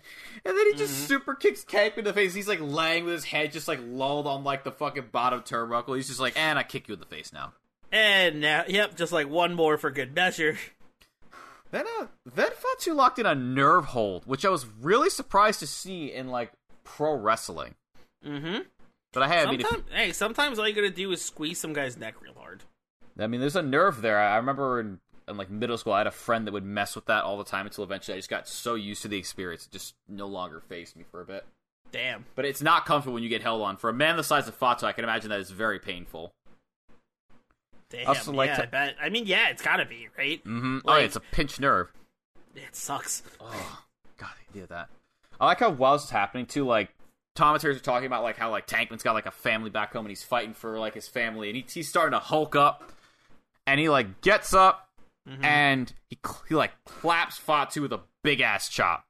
and 0.45 0.57
then 0.57 0.71
he 0.71 0.73
just 0.75 1.07
super 1.07 1.35
kicks 1.35 1.63
Tankman 1.63 1.99
in 1.99 2.03
the 2.05 2.13
face. 2.13 2.33
He's 2.33 2.47
like 2.47 2.59
laying 2.61 3.05
with 3.05 3.13
his 3.13 3.25
head 3.25 3.51
just 3.51 3.67
like 3.67 3.79
lulled 3.83 4.27
on 4.27 4.43
like 4.43 4.63
the 4.63 4.71
fucking 4.71 5.09
bottom 5.11 5.41
turnbuckle. 5.41 5.95
He's 5.95 6.07
just 6.07 6.19
like, 6.19 6.33
and 6.37 6.57
I 6.57 6.63
kick 6.63 6.87
you 6.87 6.95
in 6.95 6.99
the 6.99 7.05
face 7.05 7.31
now. 7.31 7.53
and 7.91 8.41
now, 8.41 8.63
yep, 8.67 8.95
just 8.95 9.11
like 9.11 9.29
one 9.29 9.53
more 9.53 9.77
for 9.77 9.91
good 9.91 10.15
measure. 10.15 10.57
Then 11.71 11.85
uh 11.99 12.07
then 12.25 12.49
Fatu 12.51 12.93
locked 12.93 13.19
in 13.19 13.25
a 13.25 13.33
nerve 13.35 13.85
hold, 13.85 14.25
which 14.25 14.43
I 14.43 14.49
was 14.49 14.65
really 14.81 15.09
surprised 15.09 15.59
to 15.61 15.67
see 15.67 16.11
in 16.11 16.27
like 16.27 16.51
pro 16.83 17.13
wrestling. 17.13 17.75
Mm-hmm. 18.25 18.63
But 19.13 19.23
I 19.23 19.27
had 19.27 19.53
if- 19.53 19.83
hey, 19.91 20.11
sometimes 20.11 20.59
all 20.59 20.67
you 20.67 20.75
gotta 20.75 20.89
do 20.89 21.11
is 21.11 21.21
squeeze 21.21 21.59
some 21.59 21.71
guy's 21.71 21.97
neck 21.97 22.21
real 22.21 22.33
hard. 22.33 22.63
I 23.23 23.27
mean, 23.27 23.39
there's 23.39 23.55
a 23.55 23.61
nerve 23.61 24.01
there. 24.01 24.19
I 24.19 24.37
remember 24.37 24.79
in, 24.79 24.99
in 25.27 25.37
like 25.37 25.49
middle 25.49 25.77
school, 25.77 25.93
I 25.93 25.99
had 25.99 26.07
a 26.07 26.11
friend 26.11 26.47
that 26.47 26.51
would 26.51 26.65
mess 26.65 26.95
with 26.95 27.05
that 27.05 27.23
all 27.23 27.37
the 27.37 27.43
time 27.43 27.65
until 27.65 27.83
eventually 27.83 28.15
I 28.15 28.19
just 28.19 28.29
got 28.29 28.47
so 28.47 28.75
used 28.75 29.01
to 29.03 29.07
the 29.07 29.17
experience, 29.17 29.65
it 29.65 29.71
just 29.71 29.95
no 30.07 30.27
longer 30.27 30.61
faced 30.61 30.95
me 30.95 31.03
for 31.09 31.21
a 31.21 31.25
bit. 31.25 31.45
Damn. 31.91 32.25
But 32.35 32.45
it's 32.45 32.61
not 32.61 32.85
comfortable 32.85 33.15
when 33.15 33.23
you 33.23 33.29
get 33.29 33.41
held 33.41 33.61
on. 33.61 33.77
For 33.77 33.89
a 33.89 33.93
man 33.93 34.15
the 34.17 34.23
size 34.23 34.47
of 34.47 34.55
Fatu, 34.55 34.85
I 34.85 34.93
can 34.93 35.03
imagine 35.03 35.29
that 35.29 35.39
is 35.39 35.51
very 35.51 35.79
painful. 35.79 36.33
Damn. 37.89 38.07
also 38.07 38.31
like 38.31 38.47
yeah, 38.47 38.55
to- 38.55 38.63
I 38.63 38.65
bet. 38.67 38.95
I 39.01 39.09
mean, 39.09 39.25
yeah, 39.25 39.49
it's 39.49 39.61
gotta 39.61 39.85
be 39.85 40.07
right. 40.17 40.41
Mm-hmm. 40.45 40.79
oh, 40.85 40.97
yeah, 40.97 41.03
it's 41.03 41.17
a 41.17 41.19
pinched 41.19 41.59
nerve. 41.59 41.91
It 42.55 42.75
sucks. 42.75 43.23
Oh, 43.39 43.83
God, 44.17 44.29
I 44.29 44.53
did 44.57 44.69
that. 44.69 44.89
I 45.39 45.45
like 45.45 45.59
how 45.59 45.71
while 45.71 45.93
this 45.93 46.05
is 46.05 46.09
happening 46.09 46.45
too, 46.45 46.65
like 46.65 46.93
commentators 47.35 47.77
are 47.77 47.81
talking 47.81 48.07
about 48.07 48.23
like 48.23 48.37
how 48.37 48.51
like 48.51 48.67
Tankman's 48.67 49.03
got 49.03 49.13
like 49.13 49.25
a 49.25 49.31
family 49.31 49.69
back 49.69 49.93
home 49.93 50.05
and 50.05 50.11
he's 50.11 50.23
fighting 50.23 50.53
for 50.53 50.79
like 50.79 50.93
his 50.93 51.07
family 51.07 51.49
and 51.49 51.57
he, 51.57 51.65
he's 51.67 51.89
starting 51.89 52.11
to 52.11 52.19
hulk 52.19 52.55
up 52.55 52.91
and 53.71 53.79
he 53.79 53.87
like 53.89 54.19
gets 54.21 54.53
up 54.53 54.89
and 55.41 55.93
he 56.09 56.17
he 56.49 56.55
like 56.55 56.71
claps 56.83 57.37
Fatu 57.37 57.81
with 57.81 57.93
a 57.93 58.01
big 58.21 58.41
ass 58.41 58.67
chop. 58.67 59.05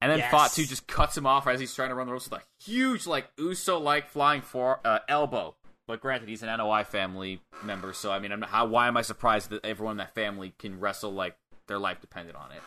And 0.00 0.10
then 0.10 0.18
Yes. 0.20 0.30
Fatu 0.30 0.66
just 0.66 0.86
cuts 0.86 1.16
him 1.16 1.26
off 1.26 1.46
as 1.46 1.60
he's 1.60 1.74
trying 1.74 1.90
to 1.90 1.94
run 1.94 2.06
the 2.06 2.12
ropes 2.12 2.28
with 2.30 2.40
a 2.40 2.44
huge 2.64 3.06
like 3.06 3.28
Uso 3.38 3.78
like 3.78 4.08
flying 4.08 4.40
for 4.42 4.80
uh, 4.84 5.00
elbow. 5.08 5.54
But 5.86 6.00
granted, 6.00 6.30
he's 6.30 6.42
an 6.42 6.48
Anoa'i 6.48 6.86
family 6.86 7.42
member, 7.62 7.92
so 7.92 8.10
I 8.10 8.18
mean, 8.18 8.32
I'm 8.32 8.40
how 8.40 8.64
why 8.64 8.88
am 8.88 8.96
I 8.96 9.02
surprised 9.02 9.50
that 9.50 9.64
everyone 9.66 9.92
in 9.92 9.96
that 9.98 10.14
family 10.14 10.54
can 10.58 10.80
wrestle 10.80 11.12
like 11.12 11.36
their 11.68 11.78
life 11.78 12.00
depended 12.00 12.34
on 12.36 12.52
it? 12.52 12.62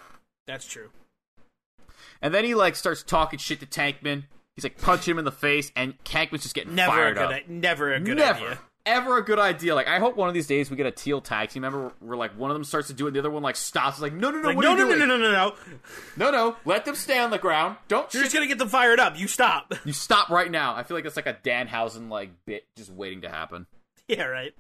That's 0.45 0.67
true. 0.67 0.89
And 2.21 2.33
then 2.33 2.43
he 2.45 2.53
like 2.53 2.75
starts 2.75 3.01
talking 3.01 3.39
shit 3.39 3.59
to 3.61 3.65
Tankman. 3.65 4.23
He's 4.55 4.63
like 4.63 4.79
punching 4.79 5.11
him 5.11 5.19
in 5.19 5.25
the 5.25 5.31
face, 5.31 5.71
and 5.75 5.97
Tankman's 6.03 6.43
just 6.43 6.55
getting 6.55 6.73
Never 6.75 6.91
a 6.91 6.95
fired 6.95 7.17
good. 7.17 7.31
up. 7.43 7.47
Never 7.47 7.93
a 7.93 7.99
good 7.99 8.17
Never, 8.17 8.45
idea. 8.45 8.59
Ever 8.87 9.17
a 9.17 9.21
good 9.23 9.37
idea. 9.37 9.75
Like 9.75 9.87
I 9.87 9.99
hope 9.99 10.15
one 10.15 10.27
of 10.27 10.33
these 10.33 10.47
days 10.47 10.71
we 10.71 10.77
get 10.77 10.85
a 10.87 10.91
teal 10.91 11.21
tag 11.21 11.49
team 11.49 11.61
member 11.61 11.91
where 11.99 12.17
like 12.17 12.31
one 12.31 12.49
of 12.49 12.55
them 12.55 12.63
starts 12.63 12.87
to 12.87 12.93
do 12.93 13.05
it, 13.05 13.09
and 13.09 13.15
the 13.15 13.19
other 13.19 13.29
one 13.29 13.43
like 13.43 13.55
stops. 13.55 13.97
It's 13.97 14.01
like 14.01 14.13
no, 14.13 14.31
no, 14.31 14.39
no, 14.41 14.47
Like, 14.49 14.57
no, 14.57 14.73
no, 14.73 14.85
no, 14.85 14.95
doing? 14.95 14.99
no, 14.99 15.05
no, 15.05 15.17
no, 15.17 15.31
no. 15.31 15.53
no, 16.15 16.31
no. 16.31 16.55
Let 16.65 16.85
them 16.85 16.95
stay 16.95 17.19
on 17.19 17.29
the 17.29 17.37
ground. 17.37 17.75
Don't 17.87 18.11
You're 18.13 18.23
shit. 18.23 18.31
just 18.31 18.33
gonna 18.33 18.47
get 18.47 18.57
them 18.57 18.69
fired 18.69 18.99
up. 18.99 19.19
You 19.19 19.27
stop. 19.27 19.73
You 19.85 19.93
stop 19.93 20.29
right 20.29 20.49
now. 20.49 20.73
I 20.75 20.83
feel 20.83 20.97
like 20.97 21.05
it's 21.05 21.15
like 21.17 21.27
a 21.27 21.33
Danhausen 21.35 22.09
like 22.09 22.31
bit 22.45 22.65
just 22.75 22.89
waiting 22.91 23.21
to 23.21 23.29
happen. 23.29 23.67
yeah, 24.07 24.23
right. 24.23 24.53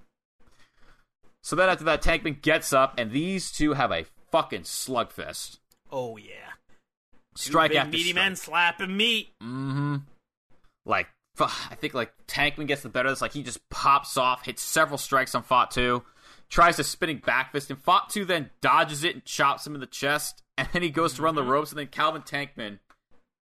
So 1.43 1.55
then 1.55 1.69
after 1.69 1.85
that, 1.85 2.01
Tankman 2.01 2.41
gets 2.41 2.73
up, 2.73 2.95
and 2.97 3.11
these 3.11 3.51
two 3.51 3.73
have 3.73 3.91
a 3.91 4.05
fucking 4.31 4.63
slugfest. 4.63 5.59
Oh 5.91 6.17
yeah. 6.17 6.33
Strike 7.35 7.69
Big 7.71 7.77
after 7.77 7.91
meaty 7.91 8.09
strike. 8.09 8.15
men 8.15 8.35
slapping 8.35 8.97
meat. 8.97 9.29
Mm-hmm. 9.41 9.97
Like, 10.85 11.07
I 11.45 11.75
think 11.75 11.93
like 11.93 12.11
Tankman 12.27 12.67
gets 12.67 12.81
the 12.81 12.89
better 12.89 13.09
of 13.09 13.13
this. 13.13 13.21
Like 13.21 13.33
he 13.33 13.43
just 13.43 13.67
pops 13.69 14.17
off, 14.17 14.45
hits 14.45 14.61
several 14.61 14.97
strikes 14.97 15.35
on 15.35 15.43
Fatu, 15.43 16.03
tries 16.49 16.77
to 16.77 16.83
spinning 16.83 17.21
back 17.25 17.51
fist, 17.51 17.69
and 17.69 17.81
Fatu 17.81 18.25
then 18.25 18.49
dodges 18.61 19.03
it 19.03 19.15
and 19.15 19.25
chops 19.25 19.65
him 19.65 19.75
in 19.75 19.81
the 19.81 19.87
chest. 19.87 20.43
And 20.57 20.67
then 20.73 20.81
he 20.81 20.89
goes 20.89 21.13
to 21.13 21.21
run 21.21 21.35
the 21.35 21.43
ropes, 21.43 21.71
and 21.71 21.77
then 21.77 21.87
Calvin 21.87 22.23
Tankman, 22.23 22.79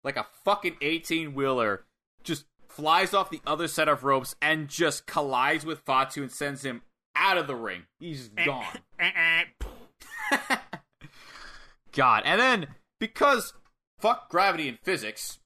like 0.02 0.16
a 0.16 0.26
fucking 0.44 0.76
eighteen 0.80 1.34
wheeler, 1.34 1.84
just 2.24 2.46
flies 2.68 3.12
off 3.12 3.30
the 3.30 3.42
other 3.46 3.68
set 3.68 3.88
of 3.88 4.02
ropes 4.02 4.34
and 4.40 4.68
just 4.68 5.06
collides 5.06 5.66
with 5.66 5.80
Fatu 5.80 6.22
and 6.22 6.32
sends 6.32 6.64
him 6.64 6.82
out 7.14 7.36
of 7.36 7.46
the 7.46 7.54
ring. 7.54 7.82
He's 7.98 8.28
gone. 8.28 8.64
Eh, 8.98 9.10
eh. 10.30 10.56
God. 11.92 12.22
And 12.24 12.40
then 12.40 12.66
because 13.00 13.52
fuck 13.98 14.30
gravity 14.30 14.68
and 14.68 14.78
physics, 14.82 15.40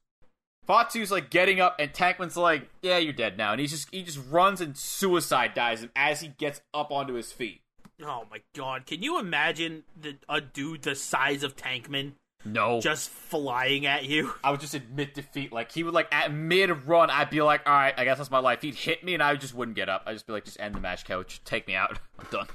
Fatu's 0.67 1.11
like 1.11 1.29
getting 1.29 1.59
up 1.61 1.77
and 1.79 1.91
Tankman's 1.93 2.35
like, 2.37 2.69
"Yeah, 2.81 2.97
you're 2.97 3.13
dead 3.13 3.37
now." 3.37 3.51
And 3.53 3.61
he 3.61 3.67
just 3.67 3.87
he 3.93 4.03
just 4.03 4.19
runs 4.29 4.59
and 4.61 4.77
suicide 4.77 5.53
dies 5.53 5.81
him 5.81 5.91
as 5.95 6.21
he 6.21 6.27
gets 6.29 6.61
up 6.73 6.91
onto 6.91 7.13
his 7.13 7.31
feet. 7.31 7.61
Oh 8.03 8.25
my 8.29 8.41
god! 8.55 8.85
Can 8.85 9.01
you 9.01 9.19
imagine 9.19 9.83
the, 9.99 10.17
a 10.29 10.41
dude 10.41 10.83
the 10.83 10.93
size 10.93 11.41
of 11.43 11.55
Tankman 11.55 12.11
No. 12.45 12.79
just 12.81 13.09
flying 13.09 13.85
at 13.85 14.05
you? 14.05 14.33
I 14.43 14.51
would 14.51 14.59
just 14.59 14.73
admit 14.75 15.13
defeat. 15.15 15.51
Like 15.51 15.71
he 15.71 15.83
would 15.83 15.93
like 15.93 16.07
at 16.13 16.31
mid 16.31 16.69
run, 16.87 17.09
I'd 17.09 17.29
be 17.29 17.41
like, 17.41 17.61
"All 17.65 17.73
right, 17.73 17.93
I 17.97 18.03
guess 18.03 18.17
that's 18.17 18.29
my 18.29 18.39
life." 18.39 18.61
He'd 18.61 18.75
hit 18.75 19.03
me, 19.03 19.13
and 19.13 19.23
I 19.23 19.35
just 19.35 19.53
wouldn't 19.55 19.75
get 19.75 19.89
up. 19.89 20.03
I'd 20.05 20.13
just 20.13 20.27
be 20.27 20.33
like, 20.33 20.45
"Just 20.45 20.59
end 20.59 20.75
the 20.75 20.79
match, 20.81 21.05
coach. 21.05 21.41
Take 21.45 21.65
me 21.67 21.75
out. 21.75 21.97
I'm 22.19 22.27
done." 22.29 22.47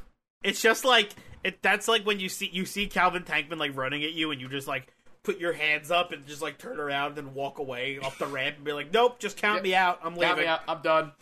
It's 0.45 0.61
just 0.61 0.85
like 0.85 1.11
it. 1.43 1.63
That's 1.63 1.89
like 1.89 2.05
when 2.05 2.21
you 2.21 2.29
see 2.29 2.51
you 2.53 2.65
see 2.67 2.87
Calvin 2.87 3.23
Tankman 3.25 3.59
like 3.59 3.77
running 3.77 4.05
at 4.05 4.13
you, 4.13 4.31
and 4.31 4.41
you 4.41 4.49
just 4.49 4.69
like 4.69 4.93
put 5.25 5.39
your 5.39 5.53
hands 5.53 5.91
up 5.91 6.13
and 6.13 6.27
just 6.27 6.43
like 6.43 6.59
turn 6.59 6.81
around 6.81 7.19
and 7.19 7.35
walk 7.35 7.59
away 7.59 7.99
off 7.99 8.19
the 8.19 8.27
ramp 8.27 8.57
and 8.57 8.65
be 8.65 8.73
like, 8.73 8.93
"Nope, 8.93 9.19
just 9.19 9.37
count 9.37 9.57
Yep. 9.57 9.63
me 9.65 9.75
out. 9.75 9.99
I'm 10.03 10.15
Count 10.15 10.19
leaving." 10.21 10.37
me 10.39 10.47
out. 10.47 10.61
I'm 10.69 10.83
done. 10.83 11.13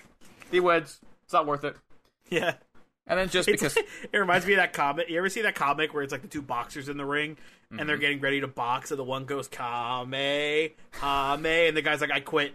He 0.51 0.61
wins. 0.61 0.99
It's 1.25 1.33
not 1.33 1.47
worth 1.47 1.65
it. 1.65 1.77
Yeah. 2.31 2.55
And 3.07 3.19
then 3.19 3.29
just 3.29 3.49
It's, 3.49 3.61
because 3.63 3.77
it 4.13 4.17
reminds 4.19 4.47
me 4.47 4.53
of 4.53 4.59
that 4.59 4.73
comic. 4.73 5.09
You 5.09 5.19
ever 5.19 5.29
see 5.29 5.43
that 5.43 5.55
comic 5.55 5.93
where 5.93 6.03
it's 6.03 6.13
like 6.13 6.23
the 6.23 6.29
two 6.29 6.43
boxers 6.43 6.89
in 6.89 6.97
the 6.97 7.05
ring 7.05 7.37
and 7.71 7.79
Mm-hmm. 7.79 7.87
they're 7.89 7.99
getting 7.99 8.21
ready 8.21 8.41
to 8.41 8.49
box, 8.49 8.91
and 8.91 8.99
the 8.99 9.05
one 9.05 9.25
goes 9.27 9.47
Kame, 9.49 10.11
Kame, 10.11 11.47
and 11.47 11.77
the 11.77 11.83
guy's 11.83 12.01
like, 12.01 12.11
"I 12.11 12.19
quit." 12.21 12.53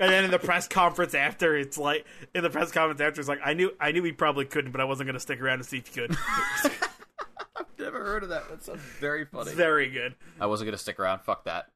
and 0.00 0.10
then 0.10 0.24
in 0.24 0.30
the 0.30 0.38
press 0.38 0.66
conference 0.68 1.12
after, 1.14 1.54
it's 1.56 1.76
like 1.76 2.06
in 2.34 2.42
the 2.42 2.48
press 2.48 2.72
conference 2.72 3.00
after, 3.02 3.20
it's 3.20 3.28
like, 3.28 3.40
"I 3.44 3.52
knew, 3.52 3.72
I 3.78 3.92
knew 3.92 4.02
he 4.02 4.12
probably 4.12 4.46
couldn't, 4.46 4.70
but 4.72 4.80
I 4.80 4.84
wasn't 4.84 5.06
going 5.06 5.14
to 5.14 5.20
stick 5.20 5.38
around 5.40 5.58
to 5.58 5.64
see 5.64 5.78
if 5.78 5.88
he 5.88 6.00
could." 6.00 6.16
never 7.92 8.04
heard 8.04 8.22
of 8.22 8.28
that. 8.30 8.48
That 8.48 8.62
sounds 8.62 8.80
very 9.00 9.24
funny. 9.24 9.48
it's 9.48 9.52
very 9.52 9.90
good. 9.90 10.14
I 10.40 10.46
wasn't 10.46 10.68
gonna 10.68 10.78
stick 10.78 10.98
around. 10.98 11.20
Fuck 11.20 11.44
that. 11.44 11.66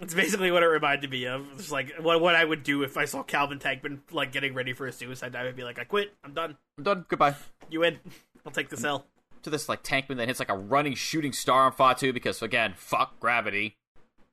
It's 0.00 0.14
basically 0.14 0.50
what 0.50 0.62
it 0.62 0.66
reminded 0.66 1.10
me 1.10 1.26
of. 1.26 1.46
It's 1.58 1.70
like 1.70 1.92
what 2.00 2.20
what 2.20 2.34
I 2.34 2.44
would 2.44 2.62
do 2.62 2.82
if 2.82 2.96
I 2.96 3.04
saw 3.04 3.22
Calvin 3.22 3.58
Tankman 3.58 3.98
like 4.12 4.32
getting 4.32 4.54
ready 4.54 4.72
for 4.72 4.86
a 4.86 4.92
suicide 4.92 5.32
dive. 5.32 5.46
I'd 5.46 5.56
be 5.56 5.64
like, 5.64 5.78
"I 5.78 5.84
quit. 5.84 6.14
I'm 6.24 6.32
done. 6.32 6.56
I'm 6.78 6.84
done. 6.84 7.04
Goodbye. 7.08 7.34
You 7.70 7.80
win. 7.80 7.98
I'll 8.46 8.52
take 8.52 8.68
this 8.70 8.84
L." 8.84 9.06
To 9.42 9.50
this 9.50 9.68
like 9.68 9.82
tankman 9.82 10.16
that 10.16 10.28
hits 10.28 10.38
like 10.38 10.50
a 10.50 10.56
running 10.56 10.94
shooting 10.94 11.32
star 11.32 11.64
on 11.64 11.72
Fatu 11.72 12.12
because 12.12 12.42
again, 12.42 12.74
fuck 12.76 13.18
gravity. 13.20 13.76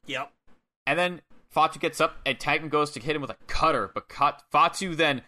Yep. 0.06 0.32
And 0.86 1.00
then 1.00 1.22
Fatu 1.50 1.80
gets 1.80 2.00
up 2.02 2.18
and 2.26 2.38
Tankman 2.38 2.70
goes 2.70 2.92
to 2.92 3.00
hit 3.00 3.16
him 3.16 3.22
with 3.22 3.32
a 3.32 3.38
cutter, 3.48 3.90
but 3.94 4.10
cut, 4.10 4.44
Fatu 4.52 4.96
then 4.96 5.22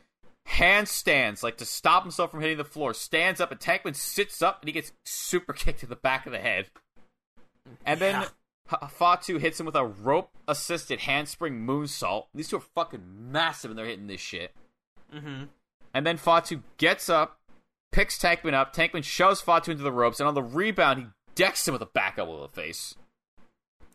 handstands 0.50 1.44
like 1.44 1.58
to 1.58 1.66
stop 1.66 2.04
himself 2.04 2.32
from 2.32 2.42
hitting 2.42 2.58
the 2.58 2.64
floor. 2.64 2.94
Stands 2.94 3.40
up 3.40 3.52
and 3.52 3.60
Tankman 3.60 3.96
sits 3.96 4.42
up 4.42 4.62
and 4.62 4.68
he 4.68 4.74
gets 4.74 4.92
super 5.04 5.54
kicked 5.54 5.80
to 5.82 5.86
the 5.86 5.96
back 5.96 6.26
of 6.26 6.32
the 6.32 6.40
head. 6.40 6.68
And 7.86 8.00
then 8.00 8.26
H- 8.72 8.90
Fatu 8.92 9.38
hits 9.38 9.60
him 9.60 9.66
with 9.66 9.76
a 9.76 9.86
rope 9.86 10.32
assisted 10.48 11.02
handspring 11.02 11.66
moonsault. 11.66 12.26
These 12.34 12.50
two 12.50 12.58
are 12.58 12.62
fucking 12.62 13.04
massive 13.32 13.72
and 13.72 13.78
they're 13.78 13.86
hitting 13.86 14.08
this 14.08 14.22
shit. 14.22 14.54
Mm-hmm. 15.14 15.46
And 15.94 16.06
then 16.06 16.18
Fatu 16.18 16.62
gets 16.78 17.10
up, 17.10 17.40
picks 17.92 18.18
Tankman 18.18 18.54
up. 18.54 18.76
Tankman 18.76 19.04
shoves 19.04 19.42
Fatu 19.42 19.72
into 19.72 19.84
the 19.84 19.92
ropes, 19.92 20.20
and 20.20 20.28
on 20.28 20.36
the 20.36 20.44
rebound, 20.44 21.00
he 21.00 21.06
decks 21.34 21.68
him 21.68 21.72
with 21.74 21.82
a 21.82 21.88
back 21.88 22.20
elbow 22.20 22.36
to 22.36 22.42
the 22.44 22.62
face. 22.62 22.94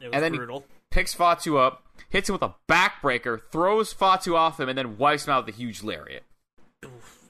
It 0.00 0.06
was 0.08 0.14
And 0.14 0.22
then 0.24 0.32
he- 0.32 0.38
brutal. 0.38 0.64
Picks 0.90 1.14
Fatu 1.14 1.58
up, 1.58 1.84
hits 2.08 2.28
him 2.28 2.34
with 2.34 2.42
a 2.42 2.54
backbreaker, 2.68 3.40
throws 3.50 3.92
Fatu 3.92 4.36
off 4.36 4.60
him, 4.60 4.68
and 4.68 4.78
then 4.78 4.96
wipes 4.98 5.26
him 5.26 5.32
out 5.32 5.44
with 5.46 5.54
a 5.54 5.58
huge 5.58 5.82
lariat. 5.82 6.22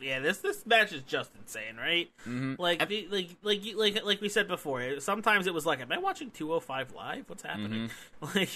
Yeah, 0.01 0.21
this 0.21 0.39
this 0.39 0.65
match 0.67 0.93
is 0.93 1.03
just 1.03 1.31
insane, 1.41 1.77
right? 1.77 2.11
Mhm. 2.27 2.59
Like, 2.59 2.87
the, 2.89 3.09
like, 3.11 3.31
like, 3.43 3.61
like, 3.75 4.05
like 4.05 4.21
we 4.21 4.29
said 4.29 4.49
before. 4.49 5.01
Sometimes 5.01 5.47
it 5.47 5.55
was 5.55 5.65
like, 5.67 5.81
am 5.81 5.91
I 5.93 5.99
watching 5.99 6.31
205 6.31 6.93
live? 6.95 7.25
What's 7.29 7.43
happening? 7.43 7.89
Mm-hmm. 8.21 8.39
Like, 8.39 8.51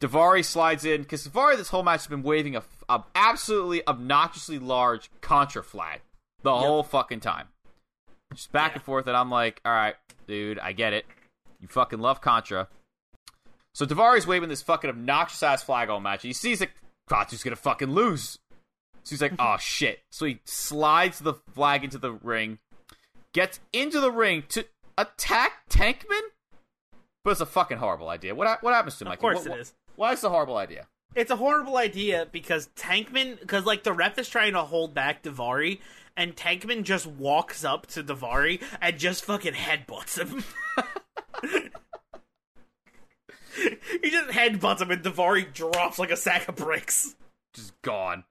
Davari 0.00 0.44
slides 0.44 0.84
in 0.84 1.02
because 1.02 1.26
Davari 1.26 1.56
this 1.56 1.68
whole 1.68 1.82
match 1.82 2.00
has 2.00 2.06
been 2.08 2.22
waving 2.22 2.56
a, 2.56 2.62
a 2.88 3.02
absolutely 3.14 3.86
obnoxiously 3.86 4.58
large 4.58 5.10
Contra 5.22 5.62
flag 5.62 6.00
the 6.42 6.54
whole 6.54 6.82
fucking 6.82 7.20
time, 7.20 7.46
just 8.34 8.52
back 8.52 8.72
Yeah. 8.72 8.74
and 8.74 8.82
forth. 8.82 9.06
And 9.06 9.16
I'm 9.16 9.30
like, 9.30 9.60
all 9.64 9.72
right, 9.72 9.94
dude, 10.26 10.58
I 10.58 10.72
get 10.72 10.92
it. 10.92 11.06
You 11.60 11.68
fucking 11.68 12.00
love 12.00 12.20
Contra. 12.20 12.68
So 13.72 13.86
Davari's 13.86 14.26
waving 14.26 14.48
this 14.50 14.60
fucking 14.62 14.90
obnoxious 14.90 15.42
ass 15.42 15.62
flag 15.62 15.88
all 15.88 16.00
match. 16.00 16.22
And 16.24 16.28
he 16.28 16.34
sees 16.34 16.58
that 16.58 16.70
Katsu's 17.08 17.42
gonna 17.42 17.56
fucking 17.56 17.90
lose. 17.90 18.38
So 19.04 19.10
he's 19.10 19.22
like, 19.22 19.34
oh 19.38 19.56
shit. 19.58 20.00
So 20.10 20.24
he 20.26 20.40
slides 20.44 21.18
the 21.20 21.34
flag 21.54 21.84
into 21.84 21.98
the 21.98 22.12
ring, 22.12 22.58
gets 23.32 23.60
into 23.72 24.00
the 24.00 24.10
ring 24.10 24.44
to 24.50 24.64
attack 24.98 25.68
Tankman. 25.70 26.20
But 27.22 27.30
it's 27.32 27.40
a 27.40 27.46
fucking 27.46 27.78
horrible 27.78 28.08
idea. 28.08 28.34
What 28.34 28.46
ha- 28.48 28.58
what 28.60 28.74
happens 28.74 28.96
to 28.98 29.04
him? 29.04 29.12
of 29.12 29.18
course 29.18 29.36
What- 29.38 29.46
it 29.46 29.50
what- 29.50 29.58
is. 29.60 29.74
why 29.96 30.12
is 30.12 30.24
it 30.24 30.26
a 30.26 30.30
horrible 30.30 30.56
idea? 30.56 30.86
It's 31.14 31.30
a 31.30 31.36
horrible 31.36 31.76
idea 31.76 32.26
because 32.32 32.68
Tankman, 32.76 33.38
because 33.38 33.64
like 33.64 33.84
the 33.84 33.92
ref 33.92 34.18
is 34.18 34.28
trying 34.28 34.54
to 34.54 34.62
hold 34.62 34.94
back 34.94 35.22
Davari, 35.22 35.78
and 36.16 36.34
Tankman 36.34 36.82
just 36.82 37.06
walks 37.06 37.64
up 37.64 37.86
to 37.88 38.02
Davari 38.02 38.60
and 38.80 38.98
just 38.98 39.24
fucking 39.24 39.52
headbutts 39.54 40.18
him. 40.18 40.42
he 44.02 44.10
just 44.10 44.30
headbutts 44.30 44.80
him, 44.80 44.90
and 44.90 45.02
Davari 45.02 45.52
drops 45.52 45.98
like 45.98 46.10
a 46.10 46.16
sack 46.16 46.48
of 46.48 46.56
bricks. 46.56 47.14
Just 47.52 47.80
gone. 47.82 48.24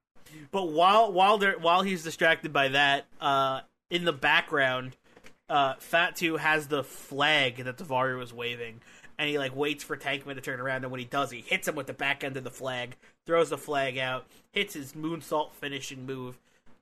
But 0.52 0.70
while 0.70 1.12
while 1.12 1.38
they're 1.38 1.58
while 1.60 1.82
he's 1.82 2.04
distracted 2.04 2.54
by 2.54 2.70
that, 2.70 3.06
uh, 3.20 3.62
in 3.90 4.06
the 4.06 4.14
background, 4.14 4.96
uh, 5.50 5.76
Fatu 5.80 6.38
has 6.38 6.68
the 6.68 6.84
flag 6.84 7.58
that 7.64 7.78
Davari 7.78 8.18
was 8.18 8.34
waving, 8.34 8.82
and 9.18 9.30
he 9.30 9.38
like 9.38 9.56
waits 9.56 9.84
for 9.84 9.98
Tankman 9.98 10.36
to 10.36 10.42
turn 10.42 10.60
around, 10.60 10.84
and 10.84 10.92
when 10.92 11.00
he 11.00 11.06
does, 11.06 11.32
he 11.32 11.42
hits 11.42 11.68
him 11.68 11.76
with 11.76 11.88
the 11.88 11.94
back 11.94 12.24
end 12.24 12.38
of 12.38 12.44
the 12.44 12.52
flag, 12.52 12.96
throws 13.26 13.50
the 13.50 13.58
flag 13.58 13.98
out, 13.98 14.26
hits 14.52 14.74
his 14.74 14.94
moonsault 14.94 15.52
finishing 15.54 16.06
move, 16.06 16.40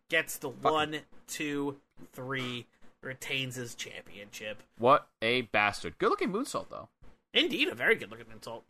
gets 0.09 0.37
the 0.37 0.49
one, 0.49 0.99
two, 1.27 1.77
three, 2.13 2.65
retains 3.01 3.55
his 3.55 3.75
championship. 3.75 4.61
What 4.77 5.07
a 5.21 5.41
bastard. 5.41 5.97
Good 5.97 6.09
looking 6.09 6.31
moonsault 6.31 6.69
though. 6.69 6.89
Indeed, 7.33 7.69
a 7.69 7.75
very 7.75 7.95
good 7.95 8.11
looking 8.11 8.25
moonsault. 8.25 8.61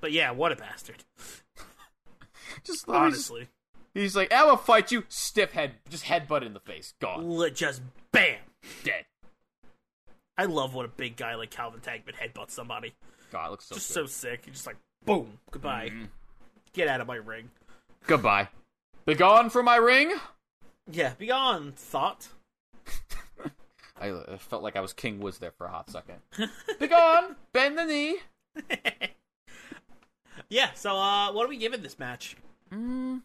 But 0.00 0.12
yeah, 0.12 0.30
what 0.30 0.52
a 0.52 0.56
bastard. 0.56 1.04
Just 2.64 2.88
Honestly, 2.88 3.42
just- 3.42 3.52
he's 3.94 4.16
like, 4.16 4.32
I 4.32 4.44
will 4.44 4.56
fight 4.56 4.90
you. 4.92 5.04
Stiff 5.08 5.52
head, 5.52 5.74
just 5.88 6.04
headbutt 6.04 6.44
in 6.44 6.54
the 6.54 6.60
face. 6.60 6.94
Gone. 7.00 7.50
Just 7.54 7.82
bam. 8.12 8.38
Dead. 8.84 9.04
I 10.36 10.44
love 10.44 10.74
when 10.74 10.86
a 10.86 10.88
big 10.88 11.16
guy 11.16 11.34
like 11.34 11.50
Calvin 11.50 11.80
Tankman 11.80 12.14
headbutts 12.14 12.50
somebody. 12.52 12.94
God, 13.30 13.46
it 13.46 13.50
looks 13.50 13.66
so 13.66 13.74
just 13.74 13.88
good. 13.88 13.94
so 13.94 14.06
sick. 14.06 14.42
You're 14.46 14.54
just 14.54 14.66
like, 14.66 14.76
boom, 15.04 15.38
goodbye. 15.50 15.90
Mhm. 15.92 16.08
Get 16.72 16.88
out 16.88 17.00
of 17.00 17.06
my 17.06 17.16
ring. 17.16 17.50
Goodbye. 18.06 18.48
Begone 19.04 19.50
from 19.50 19.64
my 19.66 19.76
ring. 19.76 20.14
Yeah, 20.90 21.12
be 21.18 21.26
gone, 21.26 21.72
thought. 21.72 22.28
I, 24.00 24.08
I 24.10 24.36
felt 24.38 24.62
like 24.62 24.76
I 24.76 24.80
was 24.80 24.92
King 24.92 25.20
Woods 25.20 25.38
there 25.38 25.50
for 25.52 25.66
a 25.66 25.70
hot 25.70 25.90
second. 25.90 26.16
Begone. 26.80 27.36
Bend 27.52 27.76
the 27.78 27.84
knee. 27.84 28.16
Yeah, 30.48 30.70
so 30.74 30.96
uh 30.96 31.32
what 31.32 31.46
are 31.46 31.48
we 31.48 31.56
giving 31.58 31.82
this 31.82 31.98
match? 31.98 32.36
Mm, 32.72 33.20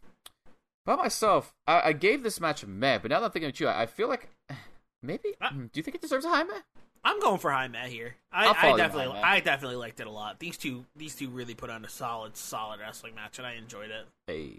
by 0.85 0.95
myself, 0.95 1.53
I, 1.67 1.89
I 1.89 1.93
gave 1.93 2.23
this 2.23 2.39
match 2.39 2.63
a 2.63 2.67
meh, 2.67 2.99
but 2.99 3.11
now 3.11 3.19
that 3.19 3.25
I'm 3.25 3.31
thinking 3.31 3.49
of 3.49 3.59
you, 3.59 3.67
I, 3.67 3.83
I 3.83 3.85
feel 3.85 4.07
like 4.07 4.29
maybe. 5.03 5.33
Uh, 5.41 5.49
mm, 5.49 5.71
do 5.71 5.79
you 5.79 5.83
think 5.83 5.95
it 5.95 6.01
deserves 6.01 6.25
a 6.25 6.29
high 6.29 6.43
meh? 6.43 6.61
I'm 7.03 7.19
going 7.19 7.37
for 7.37 7.51
high 7.51 7.67
Matt 7.67 7.89
here. 7.89 8.15
I, 8.31 8.47
I 8.47 8.75
definitely 8.77 9.19
High 9.19 9.35
I 9.35 9.39
definitely 9.39 9.75
liked 9.77 9.99
it 9.99 10.07
a 10.07 10.11
lot. 10.11 10.39
These 10.39 10.57
two 10.57 10.85
these 10.95 11.13
two 11.15 11.29
really 11.29 11.53
put 11.53 11.69
on 11.69 11.85
a 11.85 11.89
solid, 11.89 12.35
solid 12.35 12.79
wrestling 12.79 13.13
match 13.13 13.37
and 13.37 13.45
I 13.45 13.53
enjoyed 13.53 13.91
it. 13.91 14.07
Hey, 14.25 14.57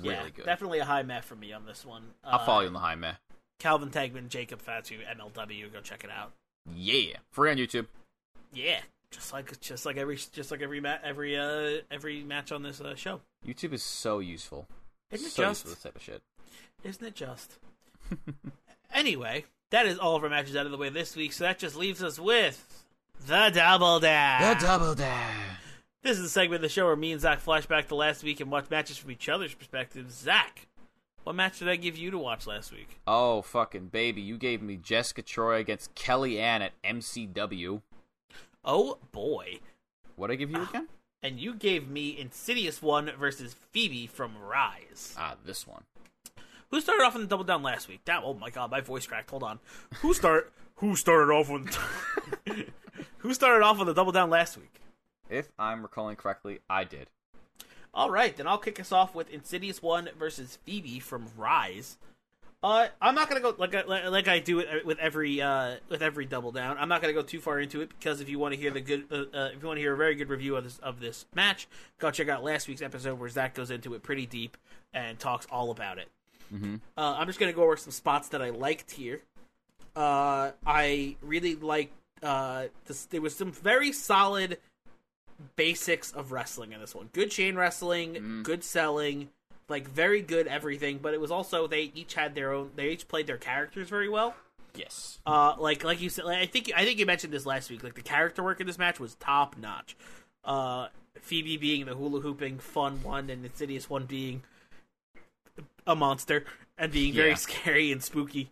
really 0.00 0.14
yeah, 0.14 0.28
good. 0.34 0.44
Definitely 0.44 0.78
a 0.78 0.84
high 0.84 1.02
Matt 1.02 1.24
for 1.24 1.34
me 1.34 1.52
on 1.52 1.66
this 1.66 1.84
one. 1.84 2.02
I'll 2.22 2.38
Uh, 2.38 2.46
follow 2.46 2.60
you 2.60 2.66
on 2.68 2.74
the 2.74 2.78
high 2.78 2.94
meh. 2.94 3.14
Calvin 3.58 3.90
Tankman, 3.90 4.28
Jacob 4.28 4.62
Fatu, 4.62 4.98
MLW, 5.00 5.72
go 5.72 5.80
check 5.80 6.04
it 6.04 6.10
out. 6.10 6.32
Yeah, 6.74 7.16
free 7.32 7.50
on 7.50 7.56
YouTube. 7.56 7.86
Yeah. 8.52 8.80
Just 9.10 9.32
like 9.32 9.60
just 9.60 9.84
like 9.84 9.96
every 9.96 10.16
just 10.32 10.50
like 10.52 10.62
every 10.62 10.80
ma- 10.80 10.98
every 11.02 11.36
uh 11.36 11.80
every 11.90 12.22
match 12.22 12.52
on 12.52 12.62
this 12.62 12.80
uh, 12.80 12.94
show. 12.94 13.20
YouTube 13.46 13.72
is 13.72 13.82
so 13.82 14.20
useful. 14.20 14.68
Isn't 15.14 15.26
it 15.28 15.30
so 15.30 15.42
just? 15.44 15.64
this 15.64 15.82
type 15.82 15.96
of 15.96 16.02
shit. 16.02 16.22
Isn't 16.82 17.06
it 17.06 17.14
just? 17.14 17.58
anyway, 18.94 19.44
that 19.70 19.86
is 19.86 19.98
all 19.98 20.16
of 20.16 20.24
our 20.24 20.28
matches 20.28 20.56
out 20.56 20.66
of 20.66 20.72
the 20.72 20.78
way 20.78 20.88
this 20.88 21.14
week, 21.16 21.32
so 21.32 21.44
that 21.44 21.58
just 21.58 21.76
leaves 21.76 22.02
us 22.02 22.18
with 22.18 22.84
the 23.26 23.50
Double 23.54 24.00
the 24.00 24.56
double 24.60 24.94
dash. 24.94 25.56
this 26.02 26.18
is 26.18 26.24
a 26.24 26.28
segment 26.28 26.56
of 26.56 26.62
the 26.62 26.68
show 26.68 26.86
where 26.86 26.96
me 26.96 27.12
and 27.12 27.20
Zach 27.20 27.42
flashback 27.42 27.88
to 27.88 27.94
last 27.94 28.24
week 28.24 28.40
and 28.40 28.50
watch 28.50 28.68
matches 28.70 28.98
from 28.98 29.12
each 29.12 29.28
other's 29.28 29.54
perspectives. 29.54 30.14
Zach, 30.14 30.66
what 31.22 31.36
match 31.36 31.60
did 31.60 31.68
I 31.68 31.76
give 31.76 31.96
you 31.96 32.10
to 32.10 32.18
watch 32.18 32.46
last 32.46 32.72
week? 32.72 33.00
Oh 33.06 33.40
fucking 33.42 33.86
baby! 33.86 34.20
You 34.20 34.36
gave 34.36 34.60
me 34.60 34.76
Jessica 34.76 35.22
Troy 35.22 35.60
against 35.60 35.94
Kelly 35.94 36.40
Ann 36.40 36.60
at 36.60 36.72
MCW. 36.82 37.82
Oh 38.64 38.98
boy. 39.12 39.60
What 40.16 40.30
I 40.30 40.34
give 40.34 40.50
you 40.50 40.58
ah. 40.58 40.68
again? 40.68 40.88
And 41.24 41.40
you 41.40 41.54
gave 41.54 41.88
me 41.88 42.18
Insidious 42.18 42.82
1 42.82 43.12
versus 43.18 43.56
Phoebe 43.72 44.06
from 44.06 44.36
Rise. 44.36 45.14
Ah, 45.16 45.36
this 45.42 45.66
one. 45.66 45.84
Who 46.70 46.82
started 46.82 47.02
off 47.02 47.14
on 47.14 47.22
the 47.22 47.26
double 47.26 47.44
down 47.44 47.62
last 47.62 47.88
week? 47.88 48.04
That, 48.04 48.20
oh 48.22 48.34
my 48.34 48.50
god, 48.50 48.70
my 48.70 48.82
voice 48.82 49.06
cracked. 49.06 49.30
Hold 49.30 49.42
on. 49.42 49.58
Who 50.02 50.12
start 50.12 50.52
who 50.76 50.94
started 50.94 51.32
off 51.32 51.48
on 51.48 51.70
Who 53.18 53.32
started 53.32 53.64
off 53.64 53.80
on 53.80 53.86
the 53.86 53.94
double 53.94 54.12
down 54.12 54.28
last 54.28 54.58
week? 54.58 54.82
If 55.30 55.48
I'm 55.58 55.80
recalling 55.80 56.16
correctly, 56.16 56.58
I 56.68 56.84
did. 56.84 57.08
All 57.94 58.10
right, 58.10 58.36
then 58.36 58.46
I'll 58.46 58.58
kick 58.58 58.78
us 58.78 58.92
off 58.92 59.14
with 59.14 59.30
Insidious 59.30 59.82
One 59.82 60.10
versus 60.18 60.58
Phoebe 60.64 61.00
from 61.00 61.28
Rise. 61.38 61.96
Uh, 62.64 62.88
I'm 62.98 63.14
not 63.14 63.28
gonna 63.28 63.42
go 63.42 63.54
like 63.58 63.74
I, 63.74 64.08
like 64.08 64.26
I 64.26 64.38
do 64.38 64.60
it 64.60 64.86
with 64.86 64.98
every 64.98 65.42
uh, 65.42 65.76
with 65.90 66.00
every 66.00 66.24
double 66.24 66.50
down. 66.50 66.78
I'm 66.78 66.88
not 66.88 67.02
gonna 67.02 67.12
go 67.12 67.20
too 67.20 67.38
far 67.38 67.60
into 67.60 67.82
it 67.82 67.90
because 67.90 68.22
if 68.22 68.30
you 68.30 68.38
want 68.38 68.54
to 68.54 68.60
hear 68.60 68.70
the 68.70 68.80
good, 68.80 69.04
uh, 69.12 69.36
uh, 69.36 69.50
if 69.54 69.60
you 69.60 69.68
want 69.68 69.76
to 69.76 69.82
hear 69.82 69.92
a 69.92 69.96
very 69.98 70.14
good 70.14 70.30
review 70.30 70.56
of 70.56 70.64
this 70.64 70.78
of 70.78 70.98
this 70.98 71.26
match, 71.34 71.68
go 71.98 72.10
check 72.10 72.30
out 72.30 72.42
last 72.42 72.66
week's 72.66 72.80
episode 72.80 73.20
where 73.20 73.28
Zach 73.28 73.52
goes 73.52 73.70
into 73.70 73.92
it 73.92 74.02
pretty 74.02 74.24
deep 74.24 74.56
and 74.94 75.18
talks 75.18 75.46
all 75.50 75.70
about 75.70 75.98
it. 75.98 76.08
Mm-hmm. 76.54 76.76
Uh, 76.96 77.16
I'm 77.18 77.26
just 77.26 77.38
gonna 77.38 77.52
go 77.52 77.64
over 77.64 77.76
some 77.76 77.92
spots 77.92 78.28
that 78.30 78.40
I 78.40 78.48
liked 78.48 78.92
here. 78.92 79.20
Uh, 79.94 80.52
I 80.66 81.16
really 81.20 81.56
liked. 81.56 81.92
Uh, 82.22 82.68
this, 82.86 83.04
there 83.04 83.20
was 83.20 83.36
some 83.36 83.52
very 83.52 83.92
solid 83.92 84.56
basics 85.56 86.12
of 86.12 86.32
wrestling 86.32 86.72
in 86.72 86.80
this 86.80 86.94
one. 86.94 87.10
Good 87.12 87.30
chain 87.30 87.56
wrestling, 87.56 88.40
good 88.42 88.64
selling, 88.64 89.28
like 89.68 89.88
very 89.88 90.20
good 90.22 90.46
everything. 90.46 90.98
But 90.98 91.14
it 91.14 91.20
was 91.20 91.30
also 91.30 91.66
they 91.66 91.92
each 91.94 92.14
had 92.14 92.34
their 92.34 92.52
own. 92.52 92.70
They 92.76 92.90
each 92.90 93.08
played 93.08 93.26
their 93.26 93.38
characters 93.38 93.88
very 93.88 94.08
well. 94.08 94.34
Yes. 94.74 95.20
Uh, 95.24 95.54
like 95.58 95.84
like 95.84 96.00
you 96.00 96.10
said, 96.10 96.24
like, 96.24 96.38
I 96.38 96.46
think 96.46 96.72
I 96.74 96.84
think 96.84 96.98
you 96.98 97.06
mentioned 97.06 97.32
this 97.32 97.46
last 97.46 97.70
week. 97.70 97.82
Like 97.84 97.94
the 97.94 98.02
character 98.02 98.42
work 98.42 98.60
in 98.60 98.66
this 98.66 98.78
match 98.78 98.98
was 98.98 99.14
top 99.16 99.56
notch. 99.56 99.96
Uh, 100.44 100.88
Phoebe 101.20 101.56
being 101.56 101.84
the 101.86 101.94
hula 101.94 102.20
hooping 102.20 102.58
fun 102.58 103.02
one, 103.02 103.30
and 103.30 103.44
Insidious 103.44 103.88
one 103.88 104.04
being 104.06 104.42
a 105.86 105.94
monster 105.94 106.44
and 106.76 106.90
being 106.90 107.14
very 107.14 107.30
Yeah. 107.30 107.34
scary 107.36 107.92
and 107.92 108.02
spooky. 108.02 108.50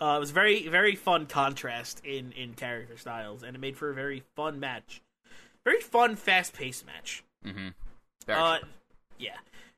Uh, 0.00 0.14
it 0.16 0.20
was 0.20 0.32
very 0.32 0.66
very 0.66 0.96
fun 0.96 1.26
contrast 1.26 2.04
in 2.04 2.32
in 2.32 2.54
character 2.54 2.96
styles, 2.96 3.42
and 3.44 3.54
it 3.54 3.60
made 3.60 3.76
for 3.76 3.88
a 3.90 3.94
very 3.94 4.24
fun 4.34 4.58
match. 4.58 5.00
Very 5.64 5.80
fun, 5.80 6.16
fast 6.16 6.54
paced 6.54 6.84
match. 6.84 7.22
Mm-hmm. 7.46 7.68
Uh, 8.28 8.58
yeah. 9.16 9.36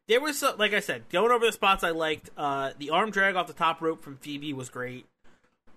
There 0.09 0.21
was 0.21 0.39
some, 0.39 0.59
like 0.59 0.75
I 0.75 0.81
said, 0.81 1.09
going 1.09 1.31
over 1.33 1.47
the 1.47 1.53
spots 1.53 1.83
I 1.83 1.91
liked. 1.91 2.31
Uh, 2.37 2.73
the 2.79 2.91
arm 2.91 3.11
drag 3.11 3.37
off 3.37 3.47
the 3.47 3.53
top 3.55 3.81
rope 3.81 4.03
from 4.03 4.17
Phoebe 4.17 4.53
was 4.53 4.69
great. 4.69 5.07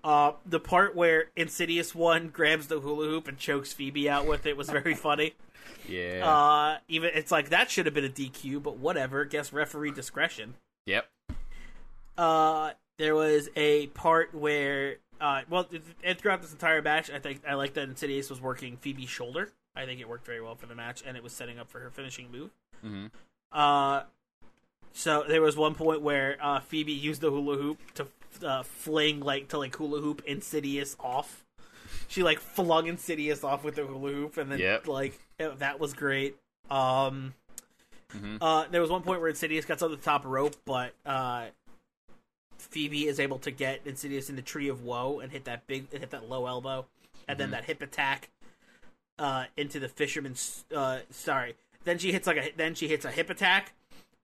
Uh, 0.04 0.32
the 0.46 0.60
part 0.60 0.94
where 0.94 1.26
Insidious 1.36 1.94
one 1.94 2.28
grabs 2.32 2.66
the 2.68 2.80
hula 2.80 3.06
hoop 3.06 3.26
and 3.28 3.38
chokes 3.38 3.72
Phoebe 3.72 4.08
out 4.08 4.26
with 4.26 4.46
it 4.46 4.56
was 4.56 4.68
very 4.70 4.94
funny. 4.94 5.34
Yeah. 5.86 6.26
Uh, 6.26 6.78
even 6.88 7.10
it's 7.14 7.30
like 7.30 7.48
that 7.50 7.70
should 7.70 7.86
have 7.86 7.94
been 7.94 8.04
a 8.04 8.08
DQ, 8.10 8.62
but 8.62 8.78
whatever. 8.78 9.24
Guess 9.24 9.52
referee 9.52 9.90
discretion. 9.90 10.54
yep. 10.86 11.08
Uh, 12.16 12.72
there 12.98 13.14
was 13.14 13.48
a 13.56 13.86
part 13.88 14.34
where, 14.34 14.96
uh, 15.20 15.42
well, 15.48 15.64
th- 15.64 15.82
and 16.02 16.18
throughout 16.18 16.42
this 16.42 16.52
entire 16.52 16.82
match, 16.82 17.10
I 17.10 17.18
think 17.18 17.42
I 17.46 17.54
like 17.54 17.74
that 17.74 17.88
Insidious 17.88 18.28
was 18.30 18.40
working 18.40 18.76
Phoebe's 18.78 19.08
shoulder. 19.08 19.50
I 19.76 19.84
think 19.84 20.00
it 20.00 20.08
worked 20.08 20.26
very 20.26 20.40
well 20.40 20.54
for 20.56 20.66
the 20.66 20.74
match, 20.74 21.02
and 21.06 21.16
it 21.16 21.22
was 21.22 21.32
setting 21.32 21.58
up 21.58 21.70
for 21.70 21.80
her 21.80 21.90
finishing 21.90 22.30
move. 22.32 22.50
Mhm. 22.84 23.10
Uh, 23.52 24.02
so 24.92 25.24
there 25.28 25.40
was 25.42 25.56
one 25.56 25.74
point 25.74 26.02
where 26.02 26.36
uh, 26.40 26.60
Phoebe 26.60 26.92
used 26.92 27.20
the 27.20 27.30
hula 27.30 27.56
hoop 27.56 27.78
to 27.94 28.06
uh, 28.46 28.62
fling 28.62 29.20
like 29.20 29.48
to 29.48 29.58
like 29.58 29.74
hula 29.76 30.00
hoop 30.00 30.22
Insidious 30.26 30.96
off. 31.00 31.44
She 32.08 32.22
like 32.22 32.38
flung 32.40 32.86
Insidious 32.86 33.44
off 33.44 33.64
with 33.64 33.74
the 33.76 33.84
hula 33.86 34.12
hoop, 34.12 34.36
and 34.36 34.50
then 34.50 34.58
Yep. 34.58 34.86
like 34.88 35.18
it- 35.38 35.58
that 35.60 35.78
was 35.80 35.92
great. 35.94 36.36
Um, 36.70 37.34
Mhm. 38.14 38.38
uh, 38.40 38.66
there 38.70 38.80
was 38.80 38.90
one 38.90 39.02
point 39.02 39.20
where 39.20 39.28
Insidious 39.28 39.64
gets 39.66 39.82
on 39.82 39.90
the 39.90 39.96
top 39.98 40.24
rope, 40.24 40.56
but 40.64 40.94
uh, 41.04 41.48
Phoebe 42.58 43.06
is 43.06 43.20
able 43.20 43.38
to 43.40 43.50
get 43.50 43.80
Insidious 43.86 44.30
in 44.30 44.36
the 44.36 44.42
Tree 44.42 44.68
of 44.68 44.82
Woe 44.82 45.20
and 45.20 45.30
hit 45.30 45.44
that 45.44 45.66
big, 45.66 45.90
hit 45.92 46.10
that 46.10 46.28
low 46.28 46.46
elbow, 46.46 46.86
and 47.28 47.38
then 47.38 47.50
that 47.50 47.64
hip 47.64 47.82
attack 47.82 48.30
uh, 49.18 49.44
into 49.56 49.78
the 49.78 49.88
fisherman's. 49.88 50.64
Uh, 50.74 51.00
sorry. 51.10 51.54
Then 51.84 51.98
she 51.98 52.12
hits 52.12 52.26
like 52.26 52.36
a. 52.36 52.52
Then 52.56 52.74
she 52.74 52.88
hits 52.88 53.04
a 53.04 53.10
hip 53.10 53.30
attack, 53.30 53.72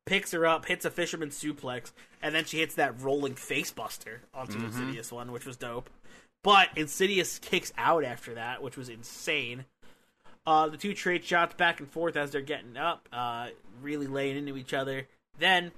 picks 0.07 0.32
her 0.32 0.46
up, 0.46 0.66
hits 0.66 0.84
a 0.84 0.90
fisherman 0.90 1.30
suplex, 1.30 1.92
and 2.22 2.34
then 2.34 2.44
she 2.44 2.59
hits 2.59 2.74
that 2.74 3.00
rolling 3.00 3.34
face 3.34 3.70
buster 3.70 4.20
onto 4.32 4.59
the 4.59 4.66
Insidious 4.66 5.11
one, 5.11 5.32
which 5.32 5.46
was 5.46 5.57
dope. 5.57 5.88
But 6.42 6.68
Insidious 6.76 7.38
kicks 7.38 7.72
out 7.78 8.05
after 8.05 8.34
that, 8.34 8.62
which 8.62 8.76
was 8.76 8.88
insane. 8.88 9.64
Uh, 10.46 10.68
the 10.68 10.76
two 10.76 10.92
trade 10.92 11.24
shots 11.24 11.55
back 11.55 11.80
and 11.80 11.90
forth 11.90 12.16
as 12.16 12.30
they're 12.30 12.42
getting 12.42 12.76
up, 12.76 13.09
uh, 13.12 13.48
really 13.80 14.07
laying 14.07 14.36
into 14.36 14.59
each 14.59 14.74
other. 14.74 15.07
Then 15.38 15.72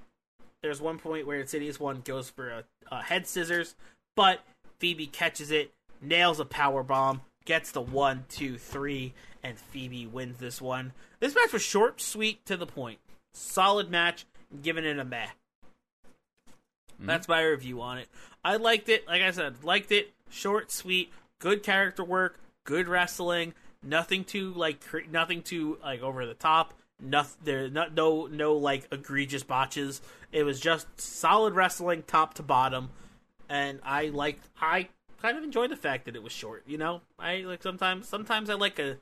there's 0.63 0.81
one 0.81 0.99
point 0.99 1.27
where 1.27 1.39
Insidious 1.39 1.79
one 1.79 2.01
goes 2.05 2.31
for 2.31 2.51
a, 2.51 2.65
a 2.91 3.03
head 3.03 3.29
scissors, 3.29 3.77
but 4.17 4.41
Phoebe 4.81 5.07
catches 5.07 5.53
it, 5.53 5.73
nails 6.01 6.41
a 6.41 6.45
power 6.45 6.83
bomb, 6.83 7.21
gets 7.45 7.71
the 7.71 7.81
one, 7.81 8.25
two, 8.29 8.59
three, 8.59 9.15
and 9.45 9.57
Phoebe 9.57 10.07
wins 10.07 10.39
this 10.39 10.61
one. 10.61 10.93
This 11.21 11.35
match 11.35 11.53
was 11.53 11.63
short, 11.63 12.01
sweet, 12.01 12.45
to 12.47 12.57
the 12.57 12.67
point. 12.67 12.99
Solid 13.37 13.91
match, 13.91 14.25
giving 14.63 14.85
it 14.85 14.99
a 14.99 15.05
meh. 15.05 15.27
Mm-hmm. 15.27 17.07
That's 17.07 17.29
my 17.29 17.43
review 17.43 17.83
on 17.83 17.99
it. 17.99 18.09
I 18.43 18.57
liked 18.57 18.89
it. 18.89 19.07
Like 19.07 19.21
I 19.21 19.31
said, 19.31 19.63
liked 19.63 19.93
it. 19.93 20.15
Short, 20.31 20.73
sweet, 20.73 21.13
good 21.39 21.63
character 21.63 22.03
work, 22.03 22.41
good 22.65 22.89
wrestling. 22.89 23.53
Nothing 23.83 24.25
too 24.25 24.53
like, 24.55 24.83
nothing 25.11 25.43
too 25.43 25.79
like 25.83 26.01
over 26.01 26.25
the 26.25 26.35
top. 26.35 26.73
Nothing 26.99 27.37
there, 27.45 27.69
not 27.69 27.93
no 27.93 28.27
no 28.27 28.55
like 28.55 28.89
egregious 28.91 29.43
botches. 29.43 30.01
It 30.33 30.45
was 30.45 30.59
just 30.59 30.87
solid 30.99 31.55
wrestling, 31.55 32.05
top 32.07 32.33
to 32.35 32.43
bottom. 32.43 32.89
And 33.51 33.81
I 33.85 34.07
liked. 34.09 34.49
I 34.59 34.89
kind 35.21 35.37
of 35.37 35.45
enjoyed 35.45 35.71
the 35.71 35.77
fact 35.77 36.07
that 36.07 36.17
it 36.17 36.23
was 36.23 36.33
short. 36.33 36.65
You 36.67 36.79
know, 36.79 37.03
I 37.19 37.41
like 37.41 37.63
sometimes. 37.63 38.09
Sometimes 38.09 38.49
I 38.49 38.55
like 38.55 38.79
a 38.79 38.97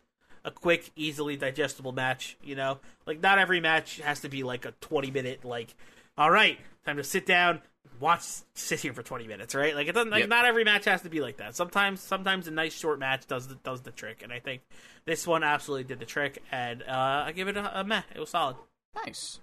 a 0.44 0.50
quick, 0.50 0.90
easily 0.96 1.36
digestible 1.36 1.92
match. 1.92 2.36
You 2.42 2.54
know, 2.54 2.78
like 3.06 3.20
not 3.20 3.38
every 3.38 3.60
match 3.60 3.98
has 4.00 4.20
to 4.20 4.28
be 4.28 4.42
like 4.42 4.64
a 4.64 4.72
twenty 4.80 5.10
minute 5.10 5.44
like. 5.44 5.74
All 6.16 6.30
right, 6.30 6.60
time 6.86 6.96
to 6.98 7.02
sit 7.02 7.26
down, 7.26 7.60
watch, 7.98 8.22
sit 8.54 8.78
here 8.78 8.92
for 8.92 9.02
twenty 9.02 9.26
minutes. 9.26 9.54
Right? 9.54 9.74
Like 9.74 9.88
it 9.88 9.92
doesn't. 9.92 10.10
Like 10.10 10.20
Yep. 10.20 10.28
not 10.28 10.44
every 10.44 10.62
match 10.62 10.84
has 10.84 11.02
to 11.02 11.10
be 11.10 11.20
like 11.20 11.38
that. 11.38 11.56
Sometimes, 11.56 12.00
sometimes 12.00 12.46
a 12.46 12.52
nice 12.52 12.72
short 12.72 13.00
match 13.00 13.26
does 13.26 13.48
the, 13.48 13.56
does 13.56 13.80
the 13.82 13.90
trick. 13.90 14.22
And 14.22 14.32
I 14.32 14.38
think 14.38 14.62
this 15.06 15.26
one 15.26 15.42
absolutely 15.42 15.84
did 15.84 15.98
the 15.98 16.06
trick. 16.06 16.40
And 16.52 16.82
uh, 16.84 17.24
I 17.26 17.32
give 17.32 17.48
it 17.48 17.56
a, 17.56 17.80
a 17.80 17.82
meh. 17.84 18.02
It 18.14 18.20
was 18.20 18.30
solid. 18.30 18.56
Nice. 19.04 19.40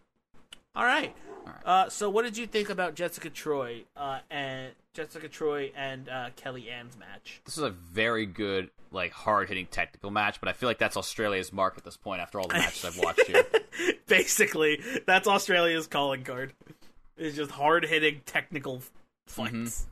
All 0.73 0.85
right. 0.85 1.13
Uh, 1.65 1.89
so 1.89 2.09
what 2.09 2.23
did 2.23 2.37
you 2.37 2.47
think 2.47 2.69
about 2.69 2.95
Jessica 2.95 3.29
Troy 3.29 3.83
uh, 3.97 4.19
and 4.29 4.71
Jessica 4.93 5.27
Troy 5.27 5.73
and 5.75 6.07
uh, 6.07 6.29
Kellyanne's 6.37 6.97
match? 6.97 7.41
This 7.43 7.57
is 7.57 7.63
a 7.63 7.69
very 7.71 8.25
good, 8.25 8.69
like, 8.91 9.11
hard 9.11 9.47
hitting 9.49 9.67
technical 9.67 10.11
match, 10.11 10.39
but 10.39 10.49
I 10.49 10.53
feel 10.53 10.67
like 10.69 10.79
that's 10.79 10.97
Australia's 10.97 11.51
mark 11.53 11.75
at 11.77 11.83
this 11.83 11.97
point 11.97 12.21
after 12.21 12.39
all 12.39 12.47
the 12.47 12.53
matches 12.59 12.85
I've 12.85 12.97
watched 12.97 13.25
here. 13.27 13.43
Basically, 14.07 14.81
that's 15.05 15.27
Australia's 15.27 15.87
calling 15.87 16.23
card. 16.23 16.53
It's 17.17 17.35
just 17.35 17.51
hard 17.51 17.85
hitting 17.85 18.21
technical 18.25 18.81
fights. 19.27 19.87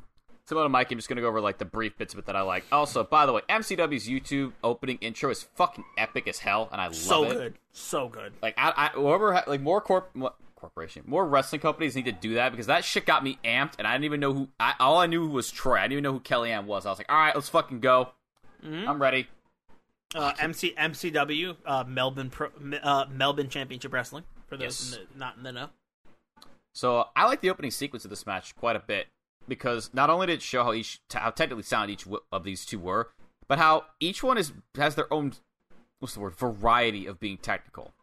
So, 0.46 0.58
about 0.58 0.72
Mike, 0.72 0.92
I'm 0.92 0.98
just 0.98 1.08
gonna 1.08 1.22
go 1.22 1.28
over 1.28 1.42
like 1.42 1.60
the 1.60 1.66
brief 1.66 1.96
bits 1.96 2.14
of 2.14 2.20
it 2.20 2.26
that 2.26 2.36
I 2.36 2.42
like. 2.42 2.66
Also, 2.72 3.04
by 3.04 3.28
the 3.28 3.34
way, 3.34 3.42
MCW's 3.50 4.08
YouTube 4.10 4.54
opening 4.64 4.98
intro 5.00 5.30
is 5.30 5.44
fucking 5.44 5.84
epic 5.96 6.28
as 6.28 6.40
hell, 6.40 6.70
and 6.72 6.82
I 6.82 6.86
love 6.88 6.96
So 6.96 7.24
it. 7.26 7.30
So 7.30 7.36
good, 7.38 7.54
so 7.72 8.10
good. 8.10 8.34
Like, 8.42 8.56
I, 8.58 8.74
I 8.76 8.88
whoever 8.96 9.34
ha- 9.34 9.44
like 9.46 9.62
more 9.62 9.80
corp 9.80 10.12
corporation, 10.56 11.04
more 11.06 11.28
wrestling 11.28 11.62
companies 11.62 11.96
need 11.96 12.06
to 12.06 12.12
do 12.12 12.34
that 12.34 12.50
because 12.52 12.66
that 12.66 12.84
shit 12.84 13.06
got 13.06 13.24
me 13.24 13.38
amped, 13.46 13.74
and 13.78 13.88
I 13.88 13.94
didn't 13.94 14.06
even 14.06 14.20
know 14.20 14.34
who. 14.34 14.50
I, 14.60 14.74
all 14.80 14.98
I 14.98 15.06
knew 15.06 15.28
was 15.28 15.52
Troy. 15.52 15.76
I 15.76 15.82
didn't 15.84 15.92
even 15.94 16.04
know 16.04 16.14
who 16.14 16.20
Kellyanne 16.20 16.66
was. 16.66 16.88
I 16.88 16.90
was 16.90 16.98
like, 16.98 17.12
all 17.12 17.18
right, 17.20 17.36
let's 17.36 17.50
fucking 17.50 17.80
go. 17.80 18.10
Mm-hmm. 18.66 18.90
I'm 18.90 19.02
ready. 19.02 19.28
Uh, 20.16 20.34
MC 20.40 20.74
MCW 20.78 21.56
uh, 21.66 21.84
Melbourne 21.88 22.30
Pro, 22.30 22.50
uh, 22.82 23.06
Melbourne 23.12 23.50
Championship 23.50 23.94
Wrestling 23.94 24.24
for 24.48 24.58
those 24.58 24.64
Yes. 24.92 24.96
in 24.96 25.08
the, 25.14 25.20
not 25.20 25.38
in 25.38 25.44
the 25.44 25.52
know. 25.52 25.70
So 26.74 27.06
I 27.16 27.26
like 27.26 27.42
the 27.42 27.50
opening 27.50 27.72
sequence 27.72 28.06
of 28.06 28.10
this 28.10 28.26
match 28.26 28.56
quite 28.56 28.76
a 28.76 28.80
bit 28.80 29.08
because 29.48 29.92
not 29.94 30.10
only 30.10 30.28
did 30.28 30.34
it 30.34 30.42
show 30.42 30.64
how 30.64 30.74
each 30.74 31.00
how 31.14 31.30
technically 31.30 31.64
sound 31.64 31.92
each 31.92 32.06
of 32.32 32.44
these 32.44 32.66
two 32.66 32.80
were, 32.80 33.10
but 33.48 33.60
how 33.60 33.86
each 34.00 34.24
one 34.24 34.38
is 34.38 34.52
has 34.76 34.96
their 34.96 35.12
own 35.14 35.34
what's 36.00 36.14
the 36.16 36.20
word 36.22 36.36
variety 36.36 37.06
of 37.06 37.20
being 37.20 37.38
technical. 37.38 37.94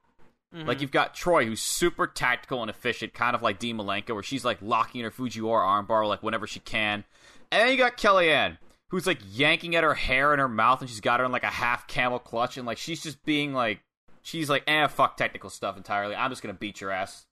Like 0.52 0.80
you've 0.80 0.90
got 0.92 1.14
Troy, 1.14 1.44
who's 1.44 1.60
super 1.60 2.06
tactical 2.06 2.62
and 2.62 2.70
efficient, 2.70 3.12
kind 3.12 3.36
of 3.36 3.42
like 3.42 3.58
Dean 3.58 3.76
Malenko, 3.76 4.14
where 4.14 4.22
she's 4.22 4.42
like 4.42 4.56
locking 4.62 5.02
her 5.02 5.10
Fujiwara 5.10 5.86
armbar 5.86 6.08
like 6.08 6.22
whenever 6.22 6.46
she 6.46 6.60
can. 6.60 7.04
And 7.52 7.60
then 7.60 7.70
you 7.72 7.76
got 7.76 7.98
Kellyanne, 7.98 8.56
who's 8.88 9.06
like 9.06 9.18
yanking 9.32 9.74
at 9.76 9.84
her 9.84 9.94
hair 9.94 10.32
in 10.32 10.38
her 10.38 10.48
mouth, 10.48 10.80
and 10.80 10.88
she's 10.90 11.00
got 11.00 11.20
her 11.20 11.26
in 11.26 11.32
like 11.32 11.42
a 11.44 11.48
half 11.48 11.86
camel 11.86 12.18
clutch, 12.18 12.56
and 12.56 12.66
like 12.66 12.78
she's 12.78 13.02
just 13.02 13.24
being 13.24 13.52
like, 13.52 13.80
she's 14.22 14.48
like, 14.50 14.64
eh, 14.66 14.86
fuck 14.86 15.16
technical 15.16 15.50
stuff 15.50 15.76
entirely. 15.76 16.14
I'm 16.14 16.30
just 16.30 16.42
gonna 16.42 16.54
beat 16.54 16.80
your 16.80 16.90
ass. 16.90 17.26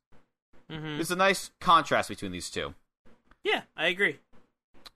Mhm. 0.70 0.96
There's 0.96 1.10
a 1.10 1.16
nice 1.16 1.50
contrast 1.60 2.08
between 2.08 2.32
these 2.32 2.50
two. 2.50 2.74
Yeah, 3.42 3.62
I 3.76 3.88
agree. 3.88 4.18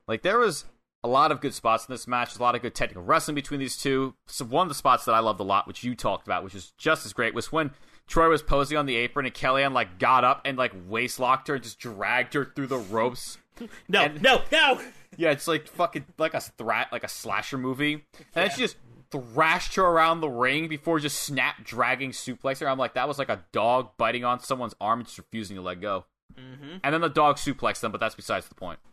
Like 0.06 0.22
there 0.22 0.38
was 0.38 0.64
a 1.04 1.08
lot 1.08 1.30
of 1.30 1.40
good 1.40 1.54
spots 1.54 1.86
in 1.86 1.92
this 1.92 2.08
match, 2.08 2.34
a 2.36 2.42
lot 2.42 2.54
of 2.54 2.62
good 2.62 2.74
technical 2.74 3.02
wrestling 3.04 3.34
between 3.34 3.60
these 3.60 3.76
two. 3.76 4.14
So 4.26 4.44
one 4.44 4.64
of 4.64 4.68
the 4.68 4.74
spots 4.74 5.04
that 5.04 5.12
I 5.14 5.20
loved 5.20 5.38
a 5.40 5.44
lot, 5.44 5.66
which 5.66 5.84
you 5.84 5.94
talked 5.94 6.26
about, 6.26 6.42
which 6.42 6.54
is 6.54 6.72
just 6.78 7.04
as 7.06 7.12
great, 7.12 7.34
was 7.34 7.52
when 7.52 7.70
Troy 8.06 8.28
was 8.30 8.42
posing 8.42 8.78
on 8.78 8.86
the 8.86 8.96
apron 8.96 9.26
and 9.26 9.34
Kellyanne 9.34 9.72
like 9.74 9.98
got 9.98 10.24
up 10.24 10.40
and 10.46 10.56
like 10.56 10.72
waist 10.88 11.20
locked 11.20 11.48
her 11.48 11.54
and 11.54 11.62
just 11.62 11.78
dragged 11.78 12.32
her 12.34 12.46
through 12.46 12.68
the 12.68 12.78
ropes. 12.78 13.38
No, 13.88 14.02
And- 14.04 14.22
no, 14.22 14.42
no. 14.52 14.80
Yeah, 15.18 15.32
it's 15.32 15.48
like 15.48 15.66
fucking 15.66 16.06
like 16.16 16.32
a 16.32 16.40
thra- 16.40 16.88
like 16.90 17.04
a 17.04 17.08
slasher 17.08 17.58
movie. 17.58 17.92
And 17.92 18.02
then 18.32 18.50
she 18.50 18.58
just 18.62 18.76
thrashed 19.10 19.74
her 19.74 19.82
around 19.82 20.20
the 20.20 20.28
ring 20.28 20.68
before 20.68 21.00
just 21.00 21.22
snap 21.22 21.64
dragging 21.64 22.12
suplex 22.12 22.60
her. 22.60 22.68
I'm 22.68 22.78
like, 22.78 22.94
that 22.94 23.08
was 23.08 23.18
like 23.18 23.28
a 23.28 23.44
dog 23.52 23.90
biting 23.98 24.24
on 24.24 24.40
someone's 24.40 24.74
arm 24.80 25.00
and 25.00 25.06
just 25.06 25.18
refusing 25.18 25.56
to 25.56 25.62
let 25.62 25.80
go. 25.80 26.04
Mm-hmm. 26.38 26.76
And 26.84 26.94
then 26.94 27.00
the 27.00 27.08
dog 27.08 27.36
suplexed 27.36 27.80
them, 27.80 27.90
but 27.90 28.00
that's 28.00 28.14
besides 28.14 28.48
the 28.48 28.54
point. 28.54 28.78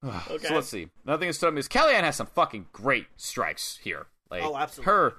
Okay. 0.30 0.46
So 0.46 0.54
let's 0.54 0.68
see. 0.68 0.88
Another 1.04 1.20
thing 1.20 1.28
that 1.28 1.34
stood 1.34 1.52
out 1.52 1.58
is 1.58 1.66
Kellyanne 1.66 2.02
has 2.02 2.14
some 2.14 2.28
fucking 2.28 2.66
great 2.72 3.06
strikes 3.16 3.80
here. 3.82 4.06
Like 4.30 4.44
Oh, 4.44 4.56
absolutely. 4.56 4.92
Her, 4.92 5.14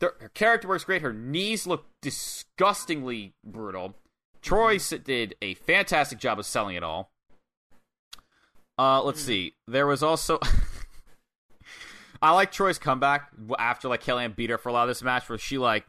her 0.00 0.30
character 0.34 0.68
works 0.68 0.84
great. 0.84 1.00
Her 1.02 1.14
knees 1.14 1.66
look 1.66 1.86
disgustingly 2.02 3.32
brutal. 3.44 3.96
Troy 4.42 4.78
did 4.78 5.36
a 5.40 5.54
fantastic 5.54 6.18
job 6.18 6.38
of 6.38 6.46
selling 6.46 6.76
it 6.76 6.82
all. 6.82 7.10
Uh, 8.78 9.02
let's 9.02 9.22
see. 9.22 9.54
There 9.68 9.86
was 9.86 10.02
also. 10.02 10.38
I 12.22 12.32
like 12.32 12.52
Troy's 12.52 12.78
comeback 12.78 13.30
after 13.58 13.88
like 13.88 14.02
Kellyanne 14.02 14.36
beat 14.36 14.50
her 14.50 14.58
for 14.58 14.68
a 14.68 14.72
lot 14.72 14.82
of 14.82 14.88
this 14.88 15.02
match, 15.02 15.28
where 15.28 15.38
she 15.38 15.58
like 15.58 15.84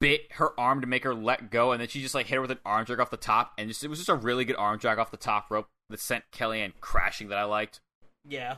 bit 0.00 0.32
her 0.32 0.58
arm 0.58 0.80
to 0.80 0.86
make 0.86 1.04
her 1.04 1.14
let 1.14 1.50
go, 1.50 1.72
and 1.72 1.80
then 1.80 1.88
she 1.88 2.00
just 2.00 2.14
like 2.14 2.26
hit 2.26 2.36
her 2.36 2.40
with 2.40 2.50
an 2.50 2.58
arm 2.64 2.84
drag 2.84 3.00
off 3.00 3.10
the 3.10 3.16
top, 3.16 3.52
and 3.58 3.68
just 3.68 3.84
it 3.84 3.88
was 3.88 3.98
just 3.98 4.08
a 4.08 4.14
really 4.14 4.44
good 4.44 4.56
arm 4.56 4.78
drag 4.78 4.98
off 4.98 5.10
the 5.10 5.16
top 5.16 5.50
rope 5.50 5.68
that 5.90 6.00
sent 6.00 6.24
Kellyanne 6.32 6.72
crashing 6.80 7.28
that 7.28 7.38
I 7.38 7.44
liked. 7.44 7.80
Yeah. 8.26 8.56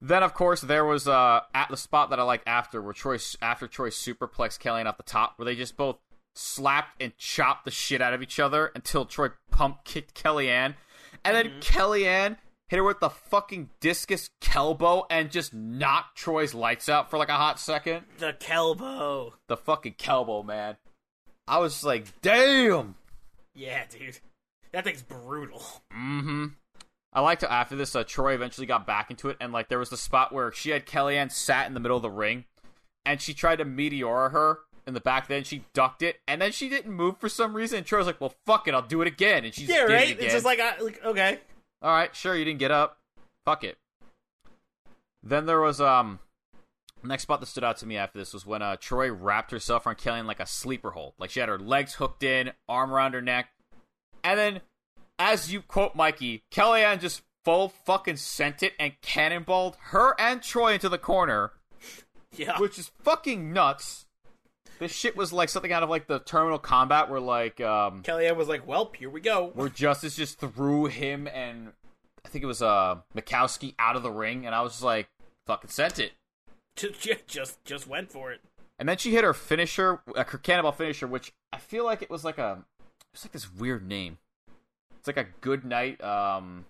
Then 0.00 0.22
of 0.22 0.34
course 0.34 0.60
there 0.60 0.84
was 0.84 1.06
uh 1.06 1.40
at 1.54 1.68
the 1.68 1.76
spot 1.76 2.10
that 2.10 2.18
I 2.18 2.24
liked 2.24 2.48
after 2.48 2.82
where 2.82 2.92
Troy 2.92 3.18
after 3.40 3.68
Troy 3.68 3.90
superplexed 3.90 4.60
Kellyanne 4.60 4.86
off 4.86 4.96
the 4.96 5.04
top, 5.04 5.34
where 5.36 5.46
they 5.46 5.54
just 5.54 5.76
both 5.76 5.98
slapped 6.34 7.00
and 7.00 7.16
chopped 7.16 7.64
the 7.64 7.70
shit 7.70 8.00
out 8.00 8.14
of 8.14 8.22
each 8.22 8.38
other 8.38 8.72
until 8.74 9.04
Troy 9.04 9.28
pump 9.50 9.84
kicked 9.84 10.14
Kellyanne, 10.14 10.74
and 11.24 11.36
then 11.36 11.60
Kellyanne 11.60 12.36
hit 12.68 12.78
her 12.78 12.84
with 12.84 13.00
the 13.00 13.10
fucking 13.10 13.68
discus 13.80 14.30
kelbo 14.40 15.04
and 15.10 15.30
just 15.30 15.52
knocked 15.52 16.16
Troy's 16.16 16.54
lights 16.54 16.88
out 16.88 17.10
for 17.10 17.18
like 17.18 17.28
a 17.28 17.34
hot 17.34 17.60
second. 17.60 18.04
The 18.18 18.32
Kelbo. 18.32 19.34
The 19.46 19.58
fucking 19.58 19.96
kelbo, 19.98 20.42
man. 20.44 20.76
I 21.46 21.58
was 21.58 21.84
like, 21.84 22.20
damn. 22.22 22.94
Yeah, 23.54 23.84
dude. 23.90 24.18
That 24.72 24.84
thing's 24.84 25.02
brutal. 25.02 25.62
Mm-hmm. 25.92 26.46
I 27.12 27.20
liked 27.20 27.42
how 27.42 27.48
after 27.48 27.76
this, 27.76 27.94
uh, 27.94 28.04
Troy 28.04 28.32
eventually 28.32 28.66
got 28.66 28.86
back 28.86 29.10
into 29.10 29.28
it, 29.28 29.36
and 29.38 29.52
like 29.52 29.68
there 29.68 29.78
was 29.78 29.90
the 29.90 29.98
spot 29.98 30.32
where 30.32 30.50
she 30.50 30.70
had 30.70 30.86
Kellyanne 30.86 31.30
sat 31.30 31.66
in 31.66 31.74
the 31.74 31.80
middle 31.80 31.98
of 31.98 32.02
the 32.02 32.10
ring, 32.10 32.46
and 33.04 33.20
she 33.20 33.34
tried 33.34 33.56
to 33.56 33.66
meteor 33.66 34.30
her 34.30 34.60
in 34.86 34.94
the 34.94 35.00
back. 35.00 35.28
Then 35.28 35.44
she 35.44 35.64
ducked 35.74 36.02
it, 36.02 36.20
and 36.26 36.40
then 36.42 36.52
she 36.52 36.68
didn't 36.68 36.92
move 36.92 37.18
for 37.18 37.28
some 37.28 37.54
reason. 37.54 37.78
And 37.78 37.86
Troy 37.86 37.98
was 37.98 38.06
like, 38.06 38.20
"Well, 38.20 38.34
fuck 38.46 38.66
it, 38.68 38.74
I'll 38.74 38.82
do 38.82 39.00
it 39.02 39.08
again." 39.08 39.44
And 39.44 39.54
she's 39.54 39.68
Yeah, 39.68 39.82
right. 39.82 40.10
it. 40.10 40.20
It's 40.20 40.32
just 40.32 40.44
like, 40.44 40.60
I, 40.60 40.78
like 40.80 41.04
okay. 41.04 41.38
All 41.82 41.90
right, 41.92 42.14
sure, 42.14 42.36
you 42.36 42.44
didn't 42.44 42.60
get 42.60 42.70
up. 42.70 42.98
Fuck 43.44 43.64
it. 43.64 43.76
Then 45.22 45.46
there 45.46 45.60
was 45.60 45.80
um 45.80 46.18
next 47.04 47.22
spot 47.24 47.40
that 47.40 47.46
stood 47.46 47.64
out 47.64 47.76
to 47.78 47.86
me 47.86 47.96
after 47.96 48.18
this 48.18 48.32
was 48.32 48.46
when 48.46 48.62
uh 48.62 48.76
Troy 48.76 49.10
wrapped 49.12 49.50
herself 49.50 49.86
around 49.86 49.96
Kellyanne 49.98 50.26
like 50.26 50.40
a 50.40 50.46
sleeper 50.46 50.90
hold. 50.90 51.14
Like 51.18 51.30
she 51.30 51.40
had 51.40 51.48
her 51.48 51.58
legs 51.58 51.94
hooked 51.94 52.22
in, 52.22 52.52
arm 52.68 52.92
around 52.92 53.14
her 53.14 53.22
neck. 53.22 53.48
And 54.24 54.38
then 54.38 54.60
as 55.18 55.52
you 55.52 55.62
quote 55.62 55.94
Mikey, 55.94 56.42
Kellyanne 56.52 57.00
just 57.00 57.22
full 57.44 57.68
fucking 57.68 58.16
sent 58.16 58.62
it 58.62 58.72
and 58.78 58.92
cannonballed 59.02 59.74
her 59.90 60.14
and 60.20 60.42
Troy 60.42 60.74
into 60.74 60.88
the 60.88 60.98
corner, 60.98 61.52
Yeah. 62.36 62.58
which 62.60 62.78
is 62.78 62.90
fucking 63.02 63.52
nuts. 63.52 64.01
This 64.82 64.90
shit 64.90 65.16
was 65.16 65.32
like 65.32 65.48
something 65.48 65.72
out 65.72 65.84
of 65.84 65.90
like 65.90 66.08
the 66.08 66.18
terminal 66.18 66.58
combat 66.58 67.08
where 67.08 67.20
like 67.20 67.60
um 67.60 68.02
Kellyanne 68.02 68.34
was 68.34 68.48
like, 68.48 68.66
"Well, 68.66 68.90
here 68.98 69.08
we 69.08 69.20
go." 69.20 69.52
where 69.54 69.68
Justice 69.68 70.16
just 70.16 70.40
threw 70.40 70.86
him 70.86 71.28
and 71.28 71.72
I 72.24 72.28
think 72.28 72.42
it 72.42 72.48
was 72.48 72.62
uh 72.62 72.96
Mikowski 73.16 73.76
out 73.78 73.94
of 73.94 74.02
the 74.02 74.10
ring, 74.10 74.44
and 74.44 74.56
I 74.56 74.60
was 74.62 74.82
like, 74.82 75.08
fucking 75.46 75.70
sent 75.70 76.00
it. 76.00 76.14
Just, 76.74 77.26
just, 77.28 77.64
just 77.64 77.86
went 77.86 78.10
for 78.10 78.32
it. 78.32 78.40
And 78.78 78.88
then 78.88 78.96
she 78.96 79.12
hit 79.12 79.24
her 79.24 79.34
finisher, 79.34 80.00
uh, 80.16 80.24
her 80.24 80.38
cannonball 80.38 80.72
finisher, 80.72 81.06
which 81.06 81.34
I 81.52 81.58
feel 81.58 81.84
like 81.84 82.00
it 82.00 82.08
was 82.08 82.24
like 82.24 82.38
a, 82.38 82.64
it's 83.12 83.24
like 83.24 83.32
this 83.32 83.52
weird 83.52 83.86
name. 83.86 84.16
It's 84.98 85.06
like 85.06 85.18
a 85.18 85.26
good 85.42 85.66
night, 85.66 86.02
um, 86.02 86.64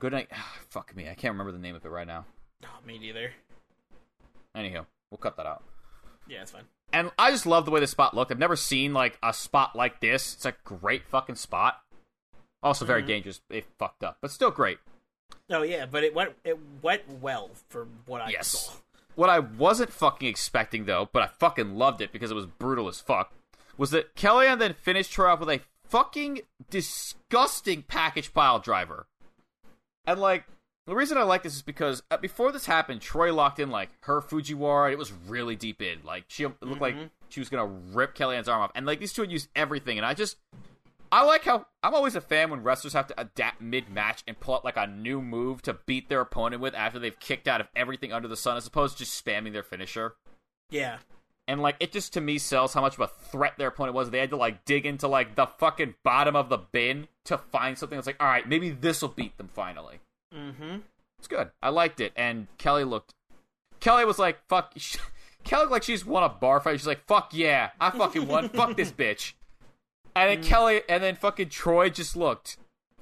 good 0.00 0.10
night. 0.10 0.28
fuck 0.70 0.94
me, 0.96 1.04
I 1.08 1.14
can't 1.14 1.32
remember 1.32 1.52
the 1.52 1.60
name 1.60 1.76
of 1.76 1.84
it 1.84 1.88
right 1.88 2.06
now. 2.06 2.24
Oh, 2.64 2.84
me 2.84 2.98
neither. 2.98 3.30
Anyhow, 4.56 4.86
we'll 5.10 5.18
cut 5.18 5.36
that 5.36 5.46
out. 5.46 5.62
Yeah, 6.28 6.42
it's 6.42 6.50
fine. 6.50 6.64
And 6.92 7.10
I 7.18 7.30
just 7.30 7.46
love 7.46 7.64
the 7.64 7.70
way 7.70 7.80
the 7.80 7.86
spot 7.86 8.14
looked. 8.14 8.30
I've 8.30 8.38
never 8.38 8.56
seen 8.56 8.94
like 8.94 9.18
a 9.22 9.32
spot 9.34 9.76
like 9.76 10.00
this. 10.00 10.34
It's 10.34 10.46
a 10.46 10.54
great 10.64 11.04
fucking 11.06 11.34
spot. 11.36 11.80
Also 12.62 12.84
very 12.84 13.02
mm-hmm. 13.02 13.08
dangerous. 13.08 13.40
It 13.50 13.66
fucked 13.78 14.02
up, 14.02 14.18
but 14.20 14.30
still 14.30 14.50
great. 14.50 14.78
Oh 15.50 15.62
yeah, 15.62 15.86
but 15.86 16.04
it 16.04 16.14
went 16.14 16.32
it 16.44 16.58
went 16.82 17.02
well 17.20 17.50
for 17.68 17.86
what 18.06 18.22
I 18.22 18.30
Yes. 18.30 18.48
saw. 18.48 18.72
What 19.14 19.30
I 19.30 19.38
wasn't 19.40 19.92
fucking 19.92 20.28
expecting 20.28 20.84
though, 20.84 21.08
but 21.12 21.22
I 21.22 21.26
fucking 21.26 21.76
loved 21.76 22.00
it 22.00 22.12
because 22.12 22.30
it 22.30 22.34
was 22.34 22.46
brutal 22.46 22.88
as 22.88 23.00
fuck, 23.00 23.32
was 23.76 23.90
that 23.90 24.14
Kellyanne 24.14 24.58
then 24.58 24.74
finished 24.74 25.14
her 25.16 25.28
off 25.28 25.40
with 25.40 25.50
a 25.50 25.60
fucking 25.88 26.42
disgusting 26.70 27.82
package 27.82 28.32
pile 28.32 28.58
driver. 28.58 29.06
And 30.06 30.20
like 30.20 30.44
the 30.88 30.96
reason 30.96 31.18
I 31.18 31.22
like 31.22 31.42
this 31.42 31.54
is 31.54 31.60
because 31.60 32.02
uh, 32.10 32.16
before 32.16 32.50
this 32.50 32.64
happened, 32.64 33.02
Troy 33.02 33.32
locked 33.32 33.60
in 33.60 33.70
like 33.70 33.90
her 34.00 34.22
Fujiwara. 34.22 34.86
And 34.86 34.94
it 34.94 34.98
was 34.98 35.12
really 35.26 35.54
deep 35.54 35.82
in. 35.82 35.98
Like 36.02 36.24
she 36.28 36.44
it 36.44 36.62
looked 36.62 36.80
like 36.80 36.96
she 37.28 37.40
was 37.40 37.50
gonna 37.50 37.66
rip 37.66 38.14
Kellyanne's 38.14 38.48
arm 38.48 38.62
off, 38.62 38.72
and 38.74 38.86
like 38.86 38.98
these 38.98 39.12
two 39.12 39.22
had 39.22 39.30
used 39.30 39.48
everything. 39.54 39.98
And 39.98 40.06
I 40.06 40.14
just 40.14 40.38
I 41.12 41.24
like 41.24 41.44
how 41.44 41.66
I'm 41.82 41.94
always 41.94 42.14
a 42.14 42.22
fan 42.22 42.50
when 42.50 42.62
wrestlers 42.62 42.94
have 42.94 43.06
to 43.08 43.20
adapt 43.20 43.60
mid 43.60 43.90
match 43.90 44.22
and 44.26 44.40
pull 44.40 44.54
out 44.54 44.64
like 44.64 44.78
a 44.78 44.86
new 44.86 45.20
move 45.20 45.60
to 45.62 45.74
beat 45.74 46.08
their 46.08 46.22
opponent 46.22 46.62
with 46.62 46.74
after 46.74 46.98
they've 46.98 47.20
kicked 47.20 47.48
out 47.48 47.60
of 47.60 47.68
everything 47.76 48.12
under 48.12 48.28
the 48.28 48.36
sun, 48.36 48.56
as 48.56 48.66
opposed 48.66 48.96
to 48.96 49.04
just 49.04 49.24
spamming 49.24 49.52
their 49.52 49.62
finisher. 49.62 50.14
Yeah. 50.70 50.98
And 51.46 51.60
like 51.60 51.76
it 51.80 51.92
just 51.92 52.14
to 52.14 52.22
me 52.22 52.38
sells 52.38 52.72
how 52.72 52.80
much 52.80 52.94
of 52.94 53.00
a 53.00 53.08
threat 53.08 53.58
their 53.58 53.68
opponent 53.68 53.94
was. 53.94 54.08
They 54.08 54.20
had 54.20 54.30
to 54.30 54.36
like 54.36 54.64
dig 54.64 54.86
into 54.86 55.06
like 55.06 55.34
the 55.34 55.46
fucking 55.58 55.96
bottom 56.02 56.34
of 56.34 56.48
the 56.48 56.58
bin 56.58 57.08
to 57.26 57.36
find 57.36 57.76
something 57.76 57.96
that's 57.96 58.06
like, 58.06 58.20
all 58.20 58.26
right, 58.26 58.48
maybe 58.48 58.70
this 58.70 59.02
will 59.02 59.10
beat 59.10 59.36
them 59.36 59.50
finally. 59.52 60.00
Mm-hmm. 60.34 60.78
It's 61.18 61.28
good. 61.28 61.50
I 61.62 61.70
liked 61.70 62.00
it. 62.00 62.12
And 62.16 62.46
Kelly 62.58 62.84
looked. 62.84 63.14
Kelly 63.80 64.04
was 64.04 64.18
like, 64.18 64.38
fuck. 64.48 64.74
Kelly 65.44 65.62
looked 65.62 65.72
like 65.72 65.82
she's 65.82 66.04
won 66.04 66.22
a 66.22 66.28
bar 66.28 66.60
fight. 66.60 66.78
She's 66.78 66.86
like, 66.86 67.06
fuck 67.06 67.30
yeah, 67.32 67.70
I 67.80 67.90
fucking 67.90 68.26
won. 68.26 68.48
fuck 68.50 68.76
this 68.76 68.92
bitch. 68.92 69.32
And 70.14 70.30
then 70.30 70.42
Kelly, 70.42 70.82
and 70.88 71.02
then 71.02 71.14
fucking 71.14 71.48
Troy 71.48 71.90
just 71.90 72.16
looked 72.16 72.56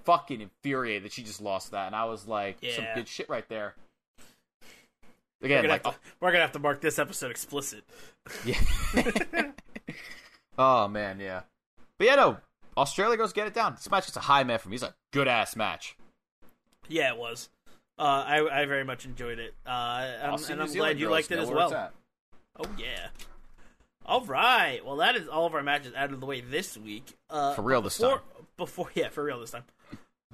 fucking 0.05 0.41
infuriated 0.41 1.05
that 1.05 1.13
she 1.13 1.23
just 1.23 1.41
lost 1.41 1.73
that. 1.73 1.87
And 1.87 1.97
I 1.97 2.05
was 2.05 2.27
like, 2.27 2.59
some 2.75 2.85
good 2.95 3.09
shit 3.09 3.29
right 3.29 3.49
there. 3.49 3.75
We're 5.41 5.47
Again, 5.47 5.63
gonna, 5.63 5.73
like, 5.75 5.83
to, 5.83 5.95
we're 6.21 6.33
gonna 6.33 6.43
have 6.43 6.53
to 6.53 6.59
mark 6.59 6.81
this 6.81 6.99
episode 6.99 7.31
explicit. 7.31 7.85
yeah. 8.45 8.59
oh 10.59 10.89
man, 10.89 11.21
yeah. 11.21 11.43
But 11.99 12.07
yeah, 12.07 12.15
no. 12.15 12.39
Australia 12.77 13.17
goes 13.17 13.33
get 13.33 13.47
it 13.47 13.55
down. 13.55 13.75
This 13.75 13.91
match 13.91 14.07
gets 14.07 14.17
a 14.17 14.21
high 14.21 14.45
man 14.45 14.59
from 14.59 14.71
me. 14.71 14.77
It's 14.77 14.85
a 14.85 14.95
good 15.13 15.29
ass 15.29 15.57
match. 15.57 15.97
Yeah, 16.89 17.13
it 17.13 17.19
was. 17.19 17.49
Uh, 17.99 18.03
I 18.27 18.63
I 18.63 18.65
very 18.67 18.85
much 18.85 19.05
enjoyed 19.05 19.39
it. 19.39 19.55
Uh, 19.67 20.07
and 20.21 20.61
I'm 20.61 20.73
glad 20.73 20.99
you 21.01 21.09
liked 21.11 21.31
it 21.31 21.39
as 21.39 21.51
well. 21.51 21.93
Oh 22.59 22.65
yeah. 22.79 23.09
All 24.05 24.25
right. 24.25 24.85
Well, 24.85 24.97
that 24.97 25.17
is 25.17 25.29
all 25.29 25.47
of 25.47 25.55
our 25.55 25.63
matches 25.63 25.93
out 25.97 26.13
of 26.13 26.21
the 26.21 26.27
way 26.27 26.41
this 26.41 26.77
week. 26.77 27.17
Uh, 27.29 27.55
For 27.55 27.63
real 27.63 27.83
this 27.83 27.99
before, 27.99 28.19
time. 28.19 28.47
Before, 28.57 28.89
yeah, 28.95 29.09
for 29.09 29.25
real 29.25 29.41
this 29.41 29.51
time. 29.51 29.65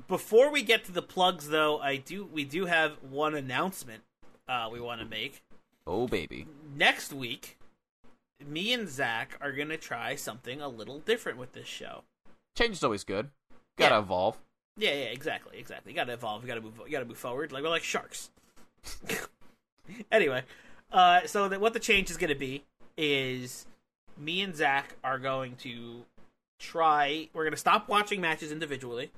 Before 0.09 0.51
we 0.51 0.63
get 0.63 0.85
to 0.87 0.93
the 0.93 1.03
plugs, 1.03 1.49
though, 1.49 1.79
I 1.79 1.97
do 1.97 2.25
we 2.25 2.45
do 2.45 2.67
have 2.67 2.93
one 3.03 3.35
announcement 3.35 4.03
uh, 4.49 4.69
we 4.71 4.81
want 4.81 5.01
to 5.01 5.07
make. 5.07 5.43
Oh 5.87 6.07
baby. 6.07 6.47
Next 6.77 7.13
week, 7.13 7.59
me 8.47 8.73
and 8.73 8.89
Zach 8.89 9.39
are 9.41 9.53
gonna 9.53 9.77
try 9.79 10.17
something 10.17 10.61
a 10.61 10.69
little 10.69 10.99
different 10.99 11.39
with 11.39 11.53
this 11.53 11.67
show. 11.67 12.03
Change 12.57 12.73
is 12.77 12.85
always 12.85 13.05
good. 13.05 13.31
Gotta 13.79 13.95
Yeah. 13.95 14.01
evolve. 14.01 14.39
Yeah, 14.77 14.91
yeah, 14.91 15.05
exactly, 15.07 15.59
exactly. 15.59 15.93
You 15.93 15.97
gotta 15.97 16.12
evolve. 16.14 16.43
You 16.43 16.49
gotta 16.49 16.61
move. 16.61 16.81
You 16.87 16.91
gotta 16.93 17.05
move 17.05 17.18
forward. 17.18 17.53
Like 17.53 17.62
we're 17.62 17.68
like 17.68 17.83
sharks. 17.85 18.31
anyway, 20.12 20.43
uh, 20.91 21.20
so 21.27 21.49
that 21.49 21.61
what 21.61 21.73
the 21.75 21.81
change 21.81 22.11
is 22.11 22.16
gonna 22.16 22.35
be 22.35 22.64
is 22.97 23.66
me 24.16 24.41
and 24.43 24.57
Zach 24.57 24.95
are 25.05 25.18
going 25.18 25.57
to 25.57 26.05
try. 26.59 27.29
We're 27.35 27.45
gonna 27.45 27.57
stop 27.57 27.89
watching 27.89 28.20
matches 28.20 28.51
individually. 28.53 29.11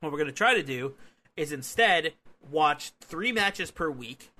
What 0.00 0.12
we're 0.12 0.18
gonna 0.18 0.32
try 0.32 0.54
to 0.54 0.62
do 0.62 0.94
is 1.36 1.50
instead 1.50 2.12
watch 2.50 2.92
three 3.00 3.32
matches 3.32 3.70
per 3.70 3.90
week, 3.90 4.30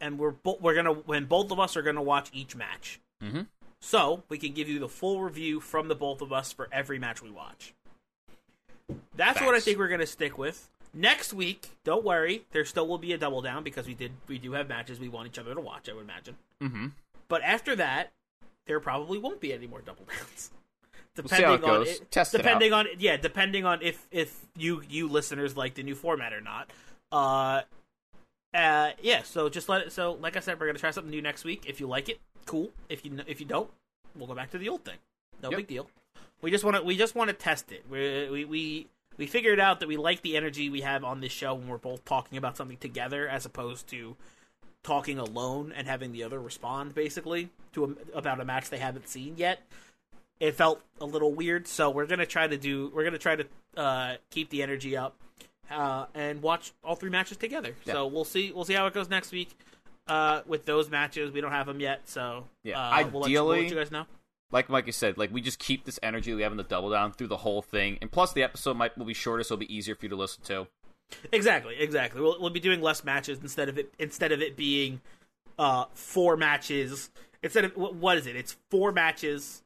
and 0.00 0.18
we're 0.18 0.30
bo- 0.30 0.58
we're 0.60 0.74
gonna 0.74 0.92
when 0.92 1.24
both 1.24 1.50
of 1.50 1.58
us 1.58 1.76
are 1.76 1.82
gonna 1.82 2.02
watch 2.02 2.30
each 2.32 2.54
match. 2.54 3.00
Mhm. 3.22 3.48
So 3.84 4.22
we 4.28 4.38
can 4.38 4.52
give 4.52 4.68
you 4.68 4.78
the 4.78 4.88
full 4.88 5.20
review 5.20 5.58
from 5.60 5.88
the 5.88 5.96
both 5.96 6.22
of 6.22 6.32
us 6.32 6.52
for 6.52 6.68
every 6.70 7.00
match 7.00 7.20
we 7.20 7.30
watch. 7.30 7.74
That's 9.16 9.40
what 9.40 9.54
I 9.54 9.60
think 9.60 9.76
we're 9.76 9.88
gonna 9.88 10.06
stick 10.06 10.38
with. 10.38 10.70
Next 10.94 11.34
week, 11.34 11.70
don't 11.82 12.04
worry, 12.04 12.44
there 12.52 12.64
still 12.64 12.86
will 12.86 12.98
be 12.98 13.12
a 13.12 13.18
double 13.18 13.42
down 13.42 13.64
because 13.64 13.88
we 13.88 13.94
did 13.94 14.12
we 14.28 14.38
do 14.38 14.52
have 14.52 14.68
matches 14.68 15.00
we 15.00 15.08
want 15.08 15.26
each 15.26 15.38
other 15.38 15.52
to 15.52 15.60
watch. 15.60 15.88
I 15.88 15.94
would 15.94 16.04
imagine. 16.04 16.36
Mm-hmm. 16.62 16.86
But 17.26 17.42
after 17.42 17.74
that, 17.74 18.12
there 18.66 18.78
probably 18.78 19.18
won't 19.18 19.40
be 19.40 19.52
any 19.52 19.66
more 19.66 19.80
double 19.80 20.04
downs. 20.16 20.50
how 21.30 21.54
it 21.54 21.64
on 21.64 21.84
goes. 21.84 22.00
Test 22.10 22.34
it 22.34 22.38
depending 22.38 22.72
on 22.72 22.86
yeah, 22.98 23.16
depending 23.16 23.64
on 23.64 23.82
if 23.82 24.06
if 24.12 24.46
you 24.56 24.82
you 24.88 25.08
listeners 25.08 25.56
like 25.56 25.74
the 25.74 25.82
new 25.82 25.96
format 25.96 26.32
or 26.32 26.40
not. 26.40 26.70
Uh, 27.10 27.62
uh, 28.54 28.90
yeah. 29.02 29.22
So 29.22 29.48
just 29.48 29.68
let 29.68 29.82
it. 29.82 29.92
So 29.92 30.12
like 30.20 30.36
I 30.36 30.40
said, 30.40 30.58
we're 30.60 30.66
gonna 30.66 30.78
try 30.78 30.90
something 30.90 31.10
new 31.10 31.22
next 31.22 31.44
week. 31.44 31.64
If 31.66 31.80
you 31.80 31.86
like 31.86 32.08
it, 32.08 32.20
cool. 32.46 32.70
If 32.88 33.04
you 33.04 33.18
if 33.26 33.40
you 33.40 33.46
don't, 33.46 33.70
we'll 34.16 34.26
go 34.26 34.34
back 34.34 34.50
to 34.50 34.58
the 34.58 34.68
old 34.68 34.84
thing. 34.84 34.98
No 35.42 35.50
Yep. 35.50 35.56
big 35.58 35.66
deal. 35.68 35.88
We 36.40 36.50
just 36.50 36.64
want 36.64 36.76
to 36.76 36.82
we 36.82 36.96
just 36.96 37.14
want 37.14 37.28
to 37.28 37.34
test 37.34 37.72
it. 37.72 37.84
We 37.90 38.28
we 38.30 38.44
we 38.44 38.86
we 39.16 39.26
figured 39.26 39.60
out 39.60 39.80
that 39.80 39.88
we 39.88 39.96
like 39.96 40.22
the 40.22 40.36
energy 40.36 40.70
we 40.70 40.80
have 40.80 41.04
on 41.04 41.20
this 41.20 41.32
show 41.32 41.54
when 41.54 41.68
we're 41.68 41.78
both 41.78 42.04
talking 42.04 42.38
about 42.38 42.56
something 42.56 42.76
together, 42.78 43.28
as 43.28 43.46
opposed 43.46 43.86
to 43.88 44.16
talking 44.82 45.18
alone 45.18 45.72
and 45.76 45.86
having 45.86 46.10
the 46.12 46.24
other 46.24 46.40
respond 46.40 46.94
basically 46.94 47.50
to 47.72 47.96
a, 48.14 48.18
about 48.18 48.40
a 48.40 48.44
match 48.44 48.68
they 48.70 48.78
haven't 48.78 49.08
seen 49.08 49.34
yet. 49.36 49.60
It 50.40 50.56
felt 50.56 50.82
a 51.00 51.04
little 51.06 51.32
weird, 51.32 51.68
so 51.68 51.88
we're 51.90 52.06
gonna 52.06 52.26
try 52.26 52.48
to 52.48 52.56
do. 52.56 52.90
We're 52.92 53.04
gonna 53.04 53.18
try 53.18 53.36
to 53.36 53.46
uh, 53.76 54.16
keep 54.30 54.50
the 54.50 54.62
energy 54.62 54.96
up 54.96 55.14
uh, 55.72 56.06
and 56.14 56.42
watch 56.42 56.72
all 56.84 56.94
three 56.94 57.10
matches 57.10 57.36
together. 57.36 57.74
So 57.84 58.06
we'll 58.06 58.24
see. 58.24 58.52
We'll 58.52 58.64
see 58.64 58.74
how 58.74 58.86
it 58.86 58.94
goes 58.94 59.08
next 59.08 59.32
week 59.32 59.56
uh, 60.06 60.42
with 60.46 60.64
those 60.64 60.90
matches. 60.90 61.32
We 61.32 61.40
don't 61.40 61.52
have 61.52 61.66
them 61.66 61.80
yet, 61.80 62.08
so 62.08 62.44
Yeah, 62.62 62.80
uh, 62.80 63.08
we'll 63.10 63.22
let 63.22 63.30
you, 63.30 63.44
we'll 63.44 63.56
let 63.58 63.68
you 63.70 63.74
guys 63.76 63.90
know. 63.90 64.06
Like 64.50 64.68
Mike 64.68 64.86
you 64.86 64.92
said, 64.92 65.16
like 65.16 65.32
we 65.32 65.40
just 65.40 65.58
keep 65.58 65.84
this 65.84 65.98
energy 66.02 66.34
we 66.34 66.42
have 66.42 66.52
in 66.52 66.58
the 66.58 66.64
double 66.64 66.90
down 66.90 67.12
through 67.12 67.28
the 67.28 67.38
whole 67.38 67.62
thing, 67.62 67.98
and 68.02 68.10
plus 68.10 68.32
the 68.32 68.42
episode 68.42 68.76
might 68.76 68.96
will 68.98 69.06
be 69.06 69.14
shorter, 69.14 69.42
so 69.42 69.54
it'll 69.54 69.60
be 69.60 69.74
easier 69.74 69.94
for 69.94 70.04
you 70.04 70.10
to 70.10 70.16
listen 70.16 70.44
to. 70.44 70.66
Exactly, 71.32 71.76
exactly. 71.78 72.20
We'll, 72.20 72.40
we'll 72.40 72.50
be 72.50 72.60
doing 72.60 72.80
less 72.80 73.04
matches 73.04 73.38
instead 73.42 73.68
of 73.68 73.78
it 73.78 73.92
instead 73.98 74.32
of 74.32 74.42
it 74.42 74.56
being 74.56 75.00
uh, 75.58 75.86
four 75.94 76.36
matches. 76.36 77.10
Instead 77.42 77.64
of 77.64 77.76
what 77.76 78.18
is 78.18 78.26
it? 78.26 78.36
It's 78.36 78.56
four 78.70 78.92
matches. 78.92 79.62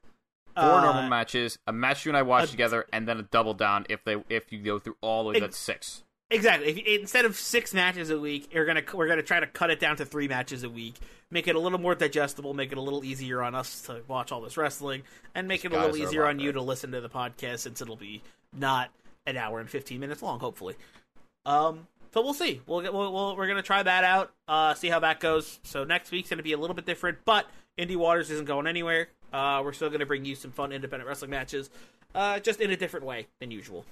Four 0.57 0.65
uh, 0.65 0.83
normal 0.83 1.09
matches, 1.09 1.59
a 1.67 1.73
match 1.73 2.05
you 2.07 2.11
and 2.11 2.17
I 2.17 2.23
watch 2.23 2.45
a- 2.45 2.51
together, 2.51 2.87
and 2.93 3.07
then 3.07 3.19
a 3.19 3.23
double 3.23 3.55
down 3.55 3.87
if 3.89 4.03
they 4.05 4.17
if 4.29 4.51
you 4.53 4.59
go 4.59 4.79
through 4.79 4.97
all 5.01 5.25
the 5.25 5.31
way. 5.31 5.41
That's 5.41 5.59
six. 5.59 6.03
Exactly. 6.31 6.69
If, 6.71 7.01
instead 7.01 7.25
of 7.25 7.37
six 7.37 7.73
matches 7.73 8.11
a 8.11 8.19
week, 8.19 8.53
you're 8.53 8.65
gonna 8.65 8.83
we're 8.95 9.07
gonna 9.07 9.23
try 9.23 9.39
to 9.39 9.47
cut 9.47 9.71
it 9.71 9.79
down 9.79 9.97
to 9.97 10.05
three 10.05 10.29
matches 10.29 10.65
a 10.65 10.71
week. 10.71 10.95
Make 11.31 11.47
it 11.47 11.57
a 11.57 11.59
little 11.61 11.79
more 11.79 11.95
digestible. 11.95 12.55
Make 12.55 12.73
it 12.73 12.79
a 12.79 12.81
little 12.81 13.05
easier 13.05 13.43
on 13.43 13.55
us 13.55 13.83
to 13.83 14.03
watch 14.09 14.33
all 14.33 14.41
this 14.41 14.57
wrestling, 14.57 15.03
and 15.35 15.47
make 15.47 15.65
it 15.65 15.73
a 15.73 15.75
little 15.75 15.95
are 15.95 15.99
a 15.99 16.03
easier 16.03 16.23
lot 16.23 16.31
on 16.31 16.41
you 16.41 16.53
to 16.53 16.61
listen 16.63 16.91
to 16.93 17.01
the 17.01 17.09
podcast 17.09 17.61
since 17.61 17.81
it'll 17.81 17.97
be 17.97 18.23
not 18.53 18.91
an 19.27 19.37
hour 19.37 19.61
and 19.61 19.69
15 19.69 20.01
minutes 20.01 20.23
long, 20.23 20.39
hopefully. 20.39 20.75
Um, 21.45 21.87
so 22.15 22.23
we'll 22.23 22.35
see. 22.35 22.61
We'll 22.67 22.81
get. 22.81 22.95
We'll, 22.95 23.13
we'll, 23.13 23.37
we're 23.37 23.47
gonna 23.47 23.63
try 23.63 23.83
that 23.83 24.05
out. 24.05 24.33
Uh, 24.49 24.75
see 24.75 24.89
how 24.89 25.01
that 25.01 25.21
goes. 25.21 25.61
So 25.65 25.85
next 25.85 26.11
week's 26.11 26.31
gonna 26.31 26.43
be 26.43 26.53
a 26.53 26.59
little 26.59 26.75
bit 26.75 26.87
different, 26.87 27.19
but 27.25 27.47
Indie 27.79 27.97
Waters 27.97 28.31
isn't 28.31 28.47
going 28.47 28.67
anywhere. 28.67 29.09
Uh, 29.33 29.61
we're 29.65 29.73
still 29.73 29.91
gonna 29.91 30.07
bring 30.07 30.25
you 30.25 30.35
some 30.35 30.51
fun 30.53 30.73
independent 30.73 31.09
wrestling 31.09 31.31
matches, 31.31 31.71
uh, 32.15 32.39
just 32.41 32.61
in 32.61 32.71
a 32.71 32.77
different 32.77 33.05
way 33.05 33.27
than 33.41 33.51
usual. 33.51 33.85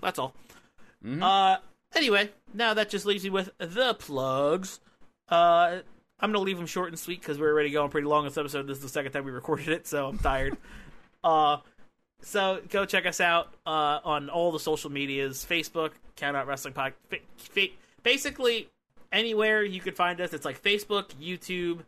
That's 0.00 0.18
all. 0.18 0.34
Uh, 1.22 1.56
anyway, 1.94 2.30
now 2.52 2.74
that 2.74 2.90
just 2.90 3.06
leaves 3.06 3.24
me 3.24 3.30
with 3.30 3.50
the 3.58 3.94
plugs. 3.94 4.80
Uh, 5.28 5.80
I'm 6.20 6.32
gonna 6.32 6.44
leave 6.44 6.58
them 6.58 6.66
short 6.66 6.88
and 6.88 6.98
sweet 6.98 7.20
because 7.20 7.38
we're 7.38 7.52
already 7.52 7.70
going 7.70 7.90
pretty 7.90 8.06
long 8.06 8.24
this 8.24 8.36
episode. 8.36 8.66
This 8.66 8.78
is 8.78 8.82
the 8.82 8.88
second 8.88 9.12
time 9.12 9.24
we 9.24 9.30
recorded 9.30 9.68
it, 9.68 9.86
so 9.86 10.08
I'm 10.08 10.18
tired. 10.18 10.56
uh, 11.24 11.58
so 12.22 12.60
go 12.68 12.84
check 12.84 13.06
us 13.06 13.20
out 13.20 13.54
uh, 13.66 14.00
on 14.04 14.28
all 14.28 14.52
the 14.52 14.60
social 14.60 14.90
medias: 14.90 15.46
Facebook, 15.48 15.92
Count 16.16 16.36
Out 16.36 16.46
Wrestling 16.46 16.74
Pod. 16.74 16.92
Fa- 17.08 17.16
fa- 17.36 17.68
basically, 18.02 18.68
anywhere 19.10 19.62
you 19.62 19.80
can 19.80 19.94
find 19.94 20.20
us. 20.20 20.34
It's 20.34 20.44
like 20.44 20.62
Facebook, 20.62 21.08
YouTube. 21.20 21.80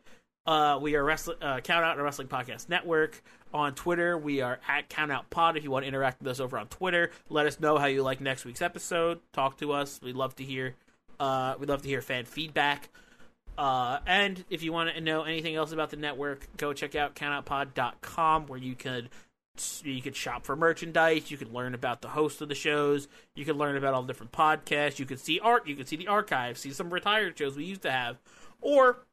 Uh, 0.44 0.78
we 0.80 0.96
are 0.96 1.04
wrestling 1.04 1.36
uh, 1.40 1.60
Count 1.60 1.84
Out 1.84 1.96
and 1.96 2.04
Wrestling 2.04 2.28
Podcast 2.28 2.68
Network. 2.68 3.22
On 3.54 3.74
Twitter, 3.74 4.16
we 4.18 4.40
are 4.40 4.58
at 4.66 4.88
Count 4.88 5.12
Out 5.12 5.30
Pod. 5.30 5.56
If 5.56 5.62
you 5.62 5.70
want 5.70 5.84
to 5.84 5.88
interact 5.88 6.20
with 6.20 6.28
us 6.28 6.40
over 6.40 6.58
on 6.58 6.66
Twitter, 6.68 7.10
let 7.28 7.46
us 7.46 7.60
know 7.60 7.78
how 7.78 7.86
you 7.86 8.02
like 8.02 8.20
next 8.20 8.44
week's 8.44 8.62
episode. 8.62 9.20
Talk 9.32 9.58
to 9.58 9.72
us. 9.72 10.00
We'd 10.02 10.16
love 10.16 10.34
to 10.36 10.44
hear. 10.44 10.74
Uh, 11.20 11.54
we'd 11.58 11.68
love 11.68 11.82
to 11.82 11.88
hear 11.88 12.02
fan 12.02 12.24
feedback. 12.24 12.88
Uh, 13.56 13.98
and 14.06 14.44
if 14.50 14.62
you 14.62 14.72
want 14.72 14.94
to 14.94 15.00
know 15.00 15.22
anything 15.22 15.54
else 15.54 15.72
about 15.72 15.90
the 15.90 15.96
network, 15.96 16.48
go 16.56 16.72
check 16.72 16.94
out 16.94 17.14
countoutpod.com 17.14 18.46
where 18.46 18.58
you 18.58 18.74
could 18.74 19.10
you 19.84 20.00
could 20.00 20.16
shop 20.16 20.46
for 20.46 20.56
merchandise, 20.56 21.30
you 21.30 21.36
could 21.36 21.52
learn 21.52 21.74
about 21.74 22.00
the 22.00 22.08
host 22.08 22.40
of 22.40 22.48
the 22.48 22.54
shows, 22.54 23.06
you 23.36 23.44
could 23.44 23.56
learn 23.56 23.76
about 23.76 23.92
all 23.92 24.00
the 24.00 24.08
different 24.08 24.32
podcasts, 24.32 24.98
you 24.98 25.04
could 25.04 25.20
see 25.20 25.38
art, 25.40 25.68
you 25.68 25.76
could 25.76 25.86
see 25.86 25.96
the 25.96 26.08
archives, 26.08 26.60
see 26.60 26.72
some 26.72 26.92
retired 26.92 27.36
shows 27.36 27.54
we 27.54 27.64
used 27.64 27.82
to 27.82 27.90
have, 27.90 28.16
or 28.62 29.04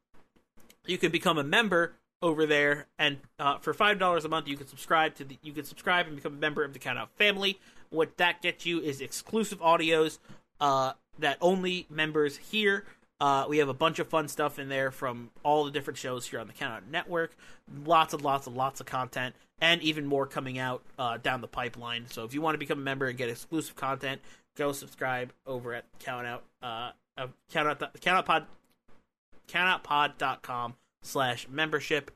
you 0.90 0.98
can 0.98 1.12
become 1.12 1.38
a 1.38 1.44
member 1.44 1.94
over 2.22 2.46
there 2.46 2.88
and 2.98 3.18
uh, 3.40 3.58
for 3.60 3.74
five 3.74 3.98
dollars 3.98 4.26
a 4.26 4.30
month 4.30 4.48
you 4.48 4.58
can 4.58 4.68
subscribe 4.68 5.16
to 5.16 5.24
the 5.24 5.38
you 5.42 5.54
can 5.54 5.64
subscribe 5.64 6.06
and 6.08 6.16
become 6.16 6.34
a 6.34 6.38
member 6.38 6.64
of 6.64 6.74
the 6.74 6.80
count 6.80 6.98
out 6.98 7.10
family. 7.18 7.60
What 7.90 8.18
that 8.18 8.42
gets 8.42 8.66
you 8.66 8.80
is 8.82 9.02
exclusive 9.02 9.60
audios 9.60 10.20
uh, 10.60 10.94
that 11.20 11.38
only 11.42 11.88
members 11.90 12.38
hear. 12.38 12.86
Uh, 13.22 13.46
we 13.50 13.58
have 13.58 13.68
a 13.68 13.74
bunch 13.74 14.00
of 14.00 14.08
fun 14.08 14.30
stuff 14.30 14.60
in 14.60 14.70
there 14.70 14.92
from 14.92 15.30
all 15.44 15.66
the 15.66 15.72
different 15.72 15.98
shows 15.98 16.28
here 16.28 16.40
on 16.40 16.48
the 16.48 16.54
count 16.54 16.74
out 16.74 16.90
network. 16.90 17.36
Lots 17.86 18.14
and 18.14 18.24
lots 18.24 18.48
and 18.48 18.56
lots 18.56 18.80
of 18.80 18.86
content 18.86 19.36
and 19.60 19.82
even 19.82 20.06
more 20.06 20.26
coming 20.26 20.58
out 20.58 20.84
uh, 20.98 21.18
down 21.18 21.42
the 21.42 21.48
pipeline. 21.48 22.06
So 22.10 22.24
if 22.24 22.34
you 22.34 22.42
want 22.42 22.54
to 22.56 22.60
become 22.60 22.80
a 22.80 22.84
member 22.84 23.08
and 23.08 23.18
get 23.18 23.30
exclusive 23.30 23.76
content 23.76 24.22
go 24.60 24.74
subscribe 24.74 25.32
over 25.48 25.74
at 25.74 25.86
count 26.00 26.28
out 26.28 26.44
uh, 26.62 26.92
uh, 27.18 27.28
count 27.52 27.68
out 27.68 28.02
count 28.02 28.18
out 28.18 28.26
pod 28.26 28.46
countoutpod.com 29.48 30.76
slash 31.02 31.48
membership. 31.50 32.12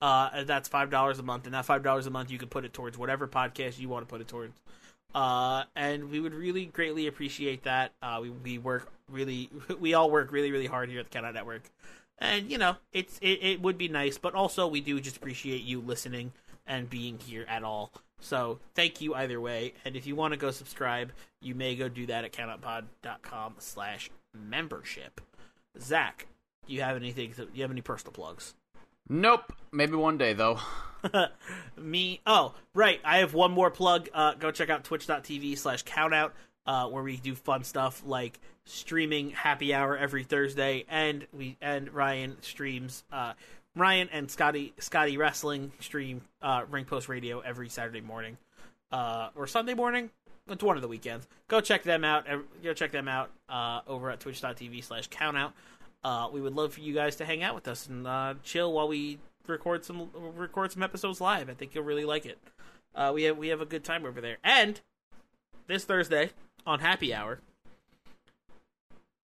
Uh, 0.00 0.42
that's 0.44 0.68
five 0.68 0.90
dollars 0.90 1.18
a 1.18 1.22
month, 1.22 1.44
and 1.46 1.54
that 1.54 1.64
five 1.64 1.82
dollars 1.82 2.06
a 2.06 2.10
month 2.10 2.30
you 2.30 2.38
can 2.38 2.48
put 2.48 2.64
it 2.64 2.72
towards 2.72 2.98
whatever 2.98 3.28
podcast 3.28 3.78
you 3.78 3.88
want 3.88 4.06
to 4.06 4.10
put 4.10 4.20
it 4.20 4.28
towards. 4.28 4.52
Uh, 5.14 5.64
and 5.76 6.10
we 6.10 6.20
would 6.20 6.34
really 6.34 6.66
greatly 6.66 7.06
appreciate 7.06 7.62
that. 7.64 7.92
Uh, 8.02 8.18
we 8.22 8.30
we 8.30 8.58
work 8.58 8.90
really, 9.10 9.50
we 9.80 9.94
all 9.94 10.10
work 10.10 10.32
really 10.32 10.50
really 10.50 10.66
hard 10.66 10.88
here 10.88 11.00
at 11.00 11.10
the 11.10 11.24
Out 11.24 11.34
Network, 11.34 11.62
and 12.18 12.50
you 12.50 12.58
know 12.58 12.76
it's 12.92 13.18
it, 13.20 13.38
it 13.42 13.62
would 13.62 13.78
be 13.78 13.88
nice, 13.88 14.18
but 14.18 14.34
also 14.34 14.66
we 14.66 14.80
do 14.80 15.00
just 15.00 15.16
appreciate 15.18 15.62
you 15.62 15.80
listening 15.80 16.32
and 16.66 16.88
being 16.88 17.18
here 17.18 17.44
at 17.48 17.62
all. 17.62 17.92
So 18.20 18.60
thank 18.74 19.00
you 19.00 19.14
either 19.14 19.40
way. 19.40 19.74
And 19.84 19.96
if 19.96 20.06
you 20.06 20.14
want 20.14 20.32
to 20.32 20.38
go 20.38 20.50
subscribe, 20.50 21.12
you 21.40 21.54
may 21.54 21.74
go 21.74 21.88
do 21.88 22.06
that 22.06 22.24
at 22.24 22.32
countoutpod.com 22.32 23.56
slash 23.58 24.10
membership. 24.32 25.20
Zach, 25.80 26.26
do 26.66 26.72
you 26.74 26.82
have 26.82 26.96
anything? 26.96 27.32
Do 27.36 27.48
you 27.54 27.62
have 27.62 27.70
any 27.70 27.80
personal 27.80 28.12
plugs? 28.12 28.54
Nope. 29.08 29.52
Maybe 29.72 29.94
one 29.94 30.18
day 30.18 30.32
though. 30.32 30.58
Me? 31.76 32.20
Oh, 32.26 32.54
right. 32.74 33.00
I 33.04 33.18
have 33.18 33.34
one 33.34 33.50
more 33.52 33.70
plug. 33.70 34.08
Uh, 34.14 34.34
go 34.34 34.50
check 34.50 34.70
out 34.70 34.84
twitch.tv 34.84 35.58
slash 35.58 35.84
countout, 35.84 36.30
uh, 36.66 36.86
where 36.86 37.02
we 37.02 37.16
do 37.16 37.34
fun 37.34 37.64
stuff 37.64 38.02
like 38.06 38.38
streaming 38.64 39.30
happy 39.30 39.74
hour 39.74 39.96
every 39.96 40.24
Thursday, 40.24 40.84
and 40.88 41.26
we 41.32 41.56
and 41.60 41.92
Ryan 41.92 42.36
streams. 42.42 43.04
Uh, 43.12 43.32
Ryan 43.74 44.08
and 44.12 44.30
Scotty 44.30 44.74
Scotty 44.78 45.16
Wrestling 45.16 45.72
stream 45.80 46.22
uh, 46.40 46.64
Ring 46.70 46.84
Post 46.84 47.08
Radio 47.08 47.40
every 47.40 47.68
Saturday 47.68 48.02
morning, 48.02 48.36
uh, 48.92 49.30
or 49.34 49.46
Sunday 49.46 49.74
morning. 49.74 50.10
It's 50.48 50.62
one 50.62 50.76
of 50.76 50.82
the 50.82 50.88
weekends. 50.88 51.26
Go 51.48 51.60
check 51.60 51.84
them 51.84 52.04
out. 52.04 52.26
Go 52.62 52.74
check 52.74 52.90
them 52.90 53.08
out 53.08 53.30
uh, 53.48 53.80
over 53.86 54.10
at 54.10 54.20
twitch.tv 54.20 54.82
slash 54.84 55.08
countout. 55.08 55.52
Uh, 56.04 56.28
we 56.32 56.40
would 56.40 56.54
love 56.54 56.74
for 56.74 56.80
you 56.80 56.92
guys 56.94 57.16
to 57.16 57.24
hang 57.24 57.42
out 57.42 57.54
with 57.54 57.68
us 57.68 57.86
and 57.86 58.06
uh, 58.06 58.34
chill 58.42 58.72
while 58.72 58.88
we 58.88 59.18
record 59.46 59.84
some 59.84 60.10
record 60.36 60.72
some 60.72 60.82
episodes 60.82 61.20
live. 61.20 61.48
I 61.48 61.54
think 61.54 61.74
you'll 61.74 61.84
really 61.84 62.04
like 62.04 62.26
it. 62.26 62.38
Uh, 62.94 63.12
we 63.14 63.22
have 63.24 63.36
we 63.38 63.48
have 63.48 63.60
a 63.60 63.66
good 63.66 63.84
time 63.84 64.04
over 64.04 64.20
there. 64.20 64.38
And 64.42 64.80
this 65.68 65.84
Thursday 65.84 66.30
on 66.66 66.80
Happy 66.80 67.14
Hour, 67.14 67.38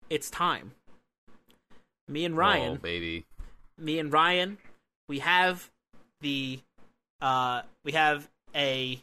it's 0.09 0.29
time. 0.29 0.71
Me 2.07 2.25
and 2.25 2.35
Ryan 2.35 2.73
Oh, 2.73 2.75
baby. 2.77 3.25
me 3.77 3.99
and 3.99 4.11
Ryan, 4.11 4.57
we 5.07 5.19
have 5.19 5.69
the 6.21 6.59
uh 7.21 7.61
we 7.83 7.91
have 7.93 8.29
a 8.55 9.01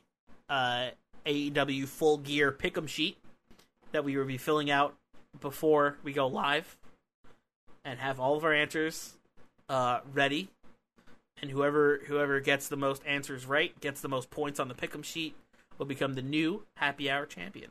uh 0.48 0.88
AEW 1.26 1.86
full 1.86 2.18
gear 2.18 2.50
pick'em 2.52 2.88
sheet 2.88 3.18
that 3.92 4.04
we 4.04 4.16
will 4.16 4.24
be 4.24 4.38
filling 4.38 4.70
out 4.70 4.94
before 5.40 5.96
we 6.02 6.12
go 6.12 6.26
live 6.26 6.76
and 7.84 7.98
have 7.98 8.20
all 8.20 8.36
of 8.36 8.44
our 8.44 8.52
answers 8.52 9.14
uh 9.68 10.00
ready. 10.12 10.48
And 11.40 11.50
whoever 11.50 12.00
whoever 12.06 12.40
gets 12.40 12.68
the 12.68 12.76
most 12.76 13.02
answers 13.06 13.46
right 13.46 13.78
gets 13.80 14.00
the 14.00 14.08
most 14.08 14.30
points 14.30 14.58
on 14.58 14.68
the 14.68 14.74
pick'em 14.74 15.04
sheet 15.04 15.34
will 15.78 15.86
become 15.86 16.14
the 16.14 16.22
new 16.22 16.64
happy 16.74 17.10
hour 17.10 17.26
champion. 17.26 17.70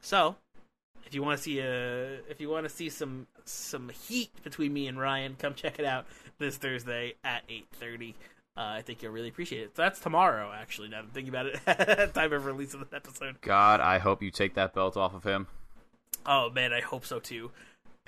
So, 0.00 0.36
if 1.06 1.14
you 1.14 1.22
want 1.22 1.36
to 1.36 1.42
see 1.42 1.58
a 1.60 2.20
if 2.28 2.40
you 2.40 2.48
want 2.48 2.64
to 2.64 2.70
see 2.70 2.88
some 2.88 3.26
some 3.44 3.90
heat 3.90 4.30
between 4.42 4.72
me 4.72 4.86
and 4.86 4.98
Ryan, 4.98 5.36
come 5.38 5.54
check 5.54 5.78
it 5.78 5.84
out 5.84 6.06
this 6.38 6.56
Thursday 6.56 7.14
at 7.22 7.42
eight 7.48 7.66
thirty. 7.72 8.14
Uh, 8.56 8.74
I 8.76 8.82
think 8.82 9.02
you'll 9.02 9.12
really 9.12 9.28
appreciate 9.28 9.62
it. 9.62 9.76
So 9.76 9.82
that's 9.82 10.00
tomorrow, 10.00 10.52
actually. 10.52 10.88
Now 10.88 11.02
that 11.02 11.04
I'm 11.04 11.10
thinking 11.10 11.32
about 11.32 11.46
it, 11.46 12.14
time 12.14 12.32
of 12.32 12.44
release 12.44 12.74
of 12.74 12.88
the 12.88 12.96
episode. 12.96 13.40
God, 13.40 13.80
I 13.80 13.98
hope 13.98 14.22
you 14.22 14.30
take 14.30 14.54
that 14.54 14.74
belt 14.74 14.96
off 14.96 15.14
of 15.14 15.24
him. 15.24 15.46
Oh 16.26 16.50
man, 16.50 16.72
I 16.72 16.80
hope 16.80 17.06
so 17.06 17.20
too. 17.20 17.50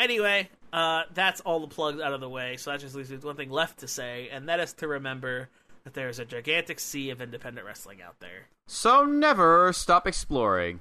Anyway, 0.02 0.48
uh, 0.72 1.02
that's 1.14 1.40
all 1.42 1.60
the 1.60 1.68
plugs 1.68 2.00
out 2.00 2.12
of 2.12 2.20
the 2.20 2.28
way. 2.28 2.56
So 2.56 2.72
that 2.72 2.80
just 2.80 2.96
leaves 2.96 3.08
me 3.08 3.14
with 3.14 3.24
one 3.24 3.36
thing 3.36 3.50
left 3.50 3.78
to 3.78 3.88
say, 3.88 4.28
and 4.32 4.48
that 4.48 4.58
is 4.58 4.72
to 4.74 4.88
remember 4.88 5.48
that 5.84 5.94
there 5.94 6.08
is 6.08 6.18
a 6.18 6.24
gigantic 6.24 6.80
sea 6.80 7.10
of 7.10 7.22
independent 7.22 7.64
wrestling 7.64 8.02
out 8.02 8.18
there. 8.18 8.48
So 8.66 9.04
never 9.04 9.72
stop 9.72 10.08
exploring. 10.08 10.80